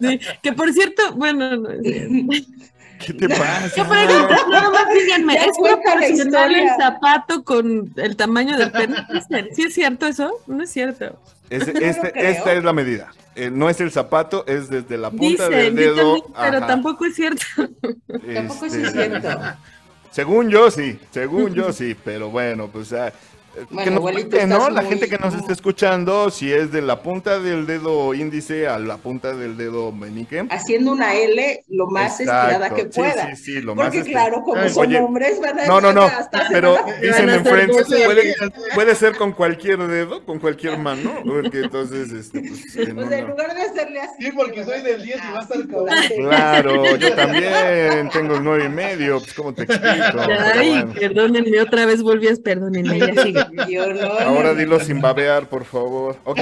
Sí, 0.00 0.20
que 0.42 0.52
por 0.52 0.72
cierto, 0.72 1.14
bueno, 1.16 1.56
no, 1.56 1.70
es 1.70 1.82
cierto. 1.82 2.14
¿Qué 3.04 3.12
te 3.14 3.28
pasa? 3.28 3.70
¿Qué 3.74 3.84
pregunta? 3.84 4.36
Nada 4.50 4.70
más 4.70 4.84
díganme, 4.94 5.34
¿es 5.34 5.52
proporcional 5.58 6.54
el 6.54 6.68
zapato 6.78 7.42
con 7.44 7.92
el 7.96 8.16
tamaño 8.16 8.56
del 8.56 8.70
pene? 8.70 8.96
¿Sí 9.54 9.62
es 9.62 9.74
cierto 9.74 10.06
eso? 10.06 10.30
No 10.46 10.62
es 10.62 10.70
cierto. 10.70 11.18
Es- 11.48 11.66
este- 11.68 12.30
esta 12.30 12.52
es 12.52 12.62
la 12.64 12.72
medida. 12.72 13.10
Eh, 13.34 13.50
no 13.50 13.70
es 13.70 13.80
el 13.80 13.90
zapato, 13.90 14.44
es 14.46 14.68
desde 14.68 14.98
la 14.98 15.10
punta 15.10 15.48
del 15.48 15.74
dedo. 15.74 16.14
dicen, 16.16 16.32
pero 16.40 16.60
tampoco 16.66 17.04
es 17.06 17.14
cierto. 17.14 17.42
Tampoco 18.34 18.66
este, 18.66 18.82
es 18.82 18.92
cierto. 18.92 19.28
Según 20.10 20.50
yo 20.50 20.70
sí, 20.70 20.98
según 21.12 21.54
yo 21.54 21.72
sí, 21.72 21.96
pero 22.04 22.30
bueno, 22.30 22.68
pues 22.68 22.92
ah, 22.92 23.12
eh, 23.62 23.84
que 23.84 23.90
nos 23.90 24.00
cuente, 24.00 24.46
¿no? 24.46 24.70
La 24.70 24.82
muy- 24.82 24.90
gente 24.90 25.08
que 25.08 25.18
nos 25.18 25.34
está 25.34 25.52
escuchando, 25.52 26.30
si 26.30 26.52
es 26.52 26.72
de 26.72 26.82
la 26.82 27.02
punta 27.02 27.38
del 27.38 27.66
dedo 27.66 28.14
índice 28.14 28.68
a 28.68 28.78
la 28.78 28.96
punta 28.96 29.34
del 29.34 29.56
dedo 29.56 29.92
meñique. 29.92 30.46
Haciendo 30.50 30.92
una 30.92 31.14
L 31.14 31.64
lo 31.68 31.86
más 31.86 32.12
estirada 32.20 32.68
Exacto, 32.68 32.74
que 32.76 32.82
sí, 32.82 32.88
pueda. 33.00 33.36
sí, 33.36 33.42
sí, 33.42 33.60
lo 33.60 33.74
más 33.74 33.86
Porque 33.94 34.10
claro, 34.10 34.42
como 34.42 34.56
Ay, 34.60 34.70
son 34.70 34.86
oye, 34.86 34.98
hombres, 34.98 35.40
van 35.40 35.58
a 35.60 35.66
No, 35.66 35.80
no, 35.80 35.92
no, 35.92 36.02
hasta 36.02 36.46
pero 36.50 36.76
dicen 37.00 37.28
en 37.28 37.42
puede, 37.42 38.34
puede 38.74 38.94
ser 38.94 39.16
con 39.16 39.32
cualquier 39.32 39.78
dedo, 39.86 40.24
con 40.24 40.38
cualquier 40.38 40.78
mano, 40.78 41.12
porque 41.24 41.60
entonces, 41.60 42.10
este, 42.12 42.40
pues, 42.40 42.76
en 42.76 43.08
sea, 43.08 43.18
en 43.18 43.28
lugar 43.28 43.54
de 43.54 43.62
hacerle 43.62 44.00
así. 44.00 44.24
Sí, 44.24 44.32
porque 44.34 44.64
soy 44.64 44.82
del 44.82 45.02
10 45.02 45.16
y 45.16 45.32
va 45.32 45.38
a 45.38 45.42
estar 45.42 45.58
así, 45.58 45.68
con- 45.68 45.86
Claro, 46.28 46.96
yo 46.96 47.12
también 47.14 48.08
tengo 48.12 48.36
el 48.36 48.44
nueve 48.44 48.64
y 48.66 48.68
medio, 48.68 49.18
pues 49.20 49.34
cómo 49.34 49.52
te 49.52 49.62
explico. 49.64 50.20
Ay, 50.54 50.70
bueno. 50.70 50.94
perdónenme, 50.94 51.60
otra 51.60 51.86
vez 51.86 52.02
volvías, 52.02 52.38
perdónenme, 52.40 52.98
ya 52.98 53.22
sigue. 53.22 53.44
Ahora 54.20 54.54
dilo 54.54 54.80
sin 54.80 55.00
babear, 55.00 55.48
por 55.48 55.64
favor. 55.64 56.16
Ok, 56.24 56.40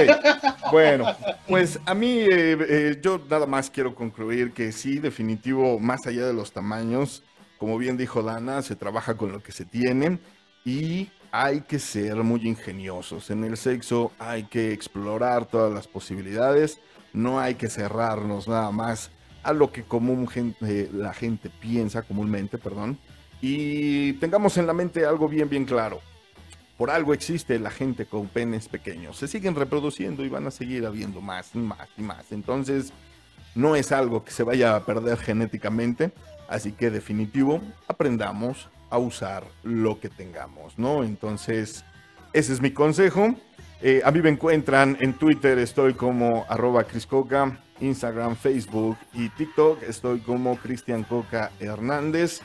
bueno, 0.71 1.05
pues 1.47 1.79
a 1.85 1.93
mí 1.93 2.19
eh, 2.19 2.57
eh, 2.67 2.99
yo 3.01 3.19
nada 3.29 3.45
más 3.45 3.69
quiero 3.69 3.95
concluir 3.95 4.51
que 4.53 4.71
sí, 4.71 4.99
definitivo, 4.99 5.79
más 5.79 6.05
allá 6.07 6.25
de 6.25 6.33
los 6.33 6.51
tamaños, 6.51 7.23
como 7.57 7.77
bien 7.77 7.97
dijo 7.97 8.23
Dana, 8.23 8.61
se 8.61 8.75
trabaja 8.75 9.15
con 9.15 9.31
lo 9.31 9.41
que 9.41 9.51
se 9.51 9.65
tiene 9.65 10.19
y 10.65 11.09
hay 11.31 11.61
que 11.61 11.79
ser 11.79 12.15
muy 12.17 12.47
ingeniosos. 12.47 13.29
En 13.29 13.43
el 13.43 13.57
sexo 13.57 14.11
hay 14.19 14.43
que 14.43 14.71
explorar 14.71 15.45
todas 15.45 15.73
las 15.73 15.87
posibilidades, 15.87 16.79
no 17.13 17.39
hay 17.39 17.55
que 17.55 17.69
cerrarnos 17.69 18.47
nada 18.47 18.71
más 18.71 19.11
a 19.43 19.53
lo 19.53 19.71
que 19.71 19.83
común 19.83 20.27
gente, 20.27 20.89
la 20.93 21.13
gente 21.13 21.49
piensa, 21.49 22.01
comúnmente, 22.01 22.57
perdón, 22.57 22.99
y 23.41 24.13
tengamos 24.13 24.57
en 24.57 24.67
la 24.67 24.73
mente 24.73 25.05
algo 25.05 25.27
bien, 25.27 25.49
bien 25.49 25.65
claro. 25.65 26.01
Por 26.79 26.91
algo 26.91 27.13
existe 27.13 27.59
la 27.59 27.71
gente 27.71 28.05
con 28.05 28.29
penes 28.29 28.69
pequeños. 28.69 29.17
Se 29.17 29.27
siguen 29.27 29.53
reproduciendo 29.53 30.23
y 30.23 30.29
van 30.29 30.47
a 30.47 30.51
seguir 30.51 30.85
habiendo 30.85 31.19
más 31.19 31.53
y 31.53 31.57
más 31.57 31.89
y 31.97 32.01
más. 32.01 32.31
Entonces, 32.31 32.93
no 33.53 33.75
es 33.75 33.91
algo 33.91 34.23
que 34.23 34.31
se 34.31 34.43
vaya 34.43 34.77
a 34.77 34.85
perder 34.85 35.17
genéticamente. 35.17 36.13
Así 36.47 36.71
que 36.71 36.89
definitivo, 36.89 37.59
aprendamos 37.89 38.69
a 38.89 38.97
usar 38.97 39.43
lo 39.61 39.99
que 39.99 40.07
tengamos, 40.07 40.79
¿no? 40.79 41.03
Entonces, 41.03 41.83
ese 42.31 42.53
es 42.53 42.61
mi 42.61 42.71
consejo. 42.71 43.35
Eh, 43.81 44.01
a 44.05 44.11
mí 44.11 44.21
me 44.21 44.29
encuentran 44.29 44.95
en 45.01 45.15
Twitter, 45.15 45.59
estoy 45.59 45.95
como 45.95 46.45
arroba 46.47 46.85
criscoca. 46.85 47.59
Instagram, 47.81 48.37
Facebook 48.37 48.97
y 49.13 49.27
TikTok. 49.27 49.83
Estoy 49.83 50.21
como 50.21 50.55
Cristian 50.55 51.03
Coca 51.03 51.51
Hernández. 51.59 52.39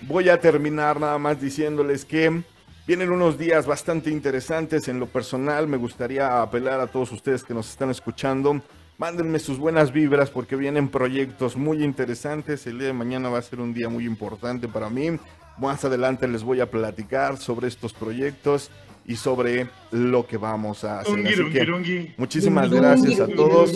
Voy 0.00 0.30
a 0.30 0.40
terminar 0.40 0.98
nada 0.98 1.18
más 1.18 1.38
diciéndoles 1.38 2.06
que 2.06 2.44
vienen 2.86 3.10
unos 3.10 3.38
días 3.38 3.66
bastante 3.66 4.10
interesantes 4.10 4.88
en 4.88 5.00
lo 5.00 5.06
personal. 5.06 5.66
Me 5.66 5.76
gustaría 5.76 6.42
apelar 6.42 6.80
a 6.80 6.86
todos 6.86 7.12
ustedes 7.12 7.44
que 7.44 7.54
nos 7.54 7.70
están 7.70 7.90
escuchando. 7.90 8.60
Mándenme 8.98 9.38
sus 9.40 9.58
buenas 9.58 9.92
vibras 9.92 10.30
porque 10.30 10.54
vienen 10.56 10.88
proyectos 10.88 11.56
muy 11.56 11.82
interesantes. 11.82 12.66
El 12.66 12.78
día 12.78 12.88
de 12.88 12.92
mañana 12.92 13.28
va 13.28 13.38
a 13.38 13.42
ser 13.42 13.60
un 13.60 13.74
día 13.74 13.88
muy 13.88 14.04
importante 14.06 14.68
para 14.68 14.88
mí. 14.88 15.18
Más 15.58 15.84
adelante 15.84 16.28
les 16.28 16.42
voy 16.42 16.60
a 16.60 16.70
platicar 16.70 17.36
sobre 17.38 17.68
estos 17.68 17.92
proyectos 17.92 18.70
y 19.06 19.16
sobre 19.16 19.68
lo 19.90 20.26
que 20.26 20.36
vamos 20.36 20.84
a 20.84 21.00
hacer. 21.00 21.26
Así 21.26 21.50
que 21.52 22.14
muchísimas 22.16 22.70
gracias 22.70 23.20
a 23.20 23.26
todos. 23.28 23.72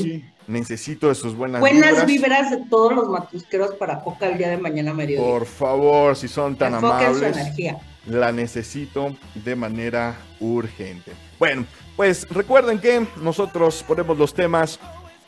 Necesito 0.46 1.08
de 1.08 1.14
sus 1.14 1.34
buenas, 1.34 1.60
Buenas 1.60 2.06
vibras. 2.06 2.06
vibras 2.06 2.50
de 2.50 2.56
todos 2.70 2.94
los 2.94 3.08
matusqueros 3.10 3.74
para 3.74 4.00
Coca 4.00 4.28
el 4.30 4.38
día 4.38 4.48
de 4.48 4.56
mañana 4.56 4.94
mediodía. 4.94 5.22
Por 5.22 5.44
favor, 5.44 6.16
si 6.16 6.26
son 6.26 6.56
tan 6.56 6.72
Enfoquen 6.72 6.98
su 7.14 7.18
amables, 7.18 7.36
energía. 7.36 7.78
La 8.06 8.32
necesito 8.32 9.16
de 9.34 9.56
manera 9.56 10.16
urgente. 10.40 11.12
Bueno, 11.38 11.66
pues 11.96 12.28
recuerden 12.28 12.78
que 12.78 13.06
nosotros 13.16 13.84
ponemos 13.86 14.18
los 14.18 14.34
temas, 14.34 14.78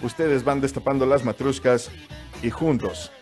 ustedes 0.02 0.44
van 0.44 0.60
destapando 0.60 1.06
las 1.06 1.24
matruscas 1.24 1.90
y 2.42 2.51
juntos, 2.51 3.12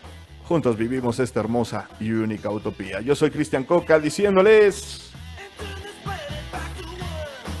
juntos 0.45 0.77
vivimos 0.77 1.19
esta 1.19 1.39
hermosa 1.39 1.89
y 1.99 2.11
única 2.11 2.49
utopía. 2.49 3.01
Yo 3.01 3.15
soy 3.15 3.31
Cristian 3.31 3.63
Coca 3.63 3.99
diciéndoles 3.99 5.11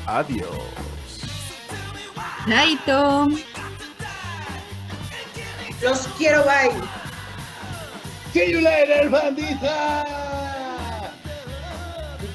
adiós. 0.05 0.47
Chaito. 2.47 3.27
Los 5.81 6.07
quiero, 6.17 6.43
bye. 6.43 6.71
See 8.33 8.51
you 8.51 8.59
later, 8.61 9.09
bandita. 9.09 10.48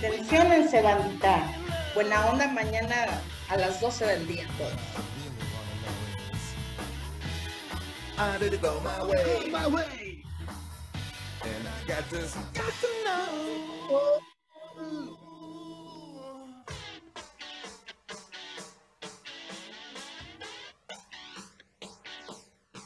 Intenciónense, 0.05 0.83
bandita. 0.83 1.49
Buena 1.95 2.27
onda 2.27 2.47
mañana 2.49 3.21
a 3.49 3.57
las 3.57 3.81
12 3.81 4.05
del 4.07 4.27
día. 4.27 4.47
todos. 4.59 4.73
I 8.17 8.39
did 8.39 8.61
go 8.61 8.81
my 8.81 9.03
way, 9.05 9.51
My 9.51 9.67
way. 9.67 10.23
and 11.43 11.69
I 11.69 11.89
got 11.89 12.09
to, 12.11 12.19
got 12.53 12.73
to 12.81 12.89
know. 13.05 14.21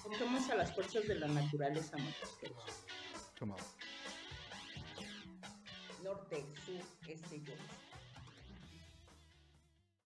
Toquemos 0.03 0.49
a 0.51 0.55
las 0.57 0.75
fuerzas 0.75 1.07
de 1.07 1.15
la 1.17 1.29
naturaleza, 1.29 1.97
matusqueros. 1.97 2.85
Come 3.39 3.53
on. 3.53 3.78
Norte, 6.31 6.45
sur, 6.67 7.11
este. 7.11 7.78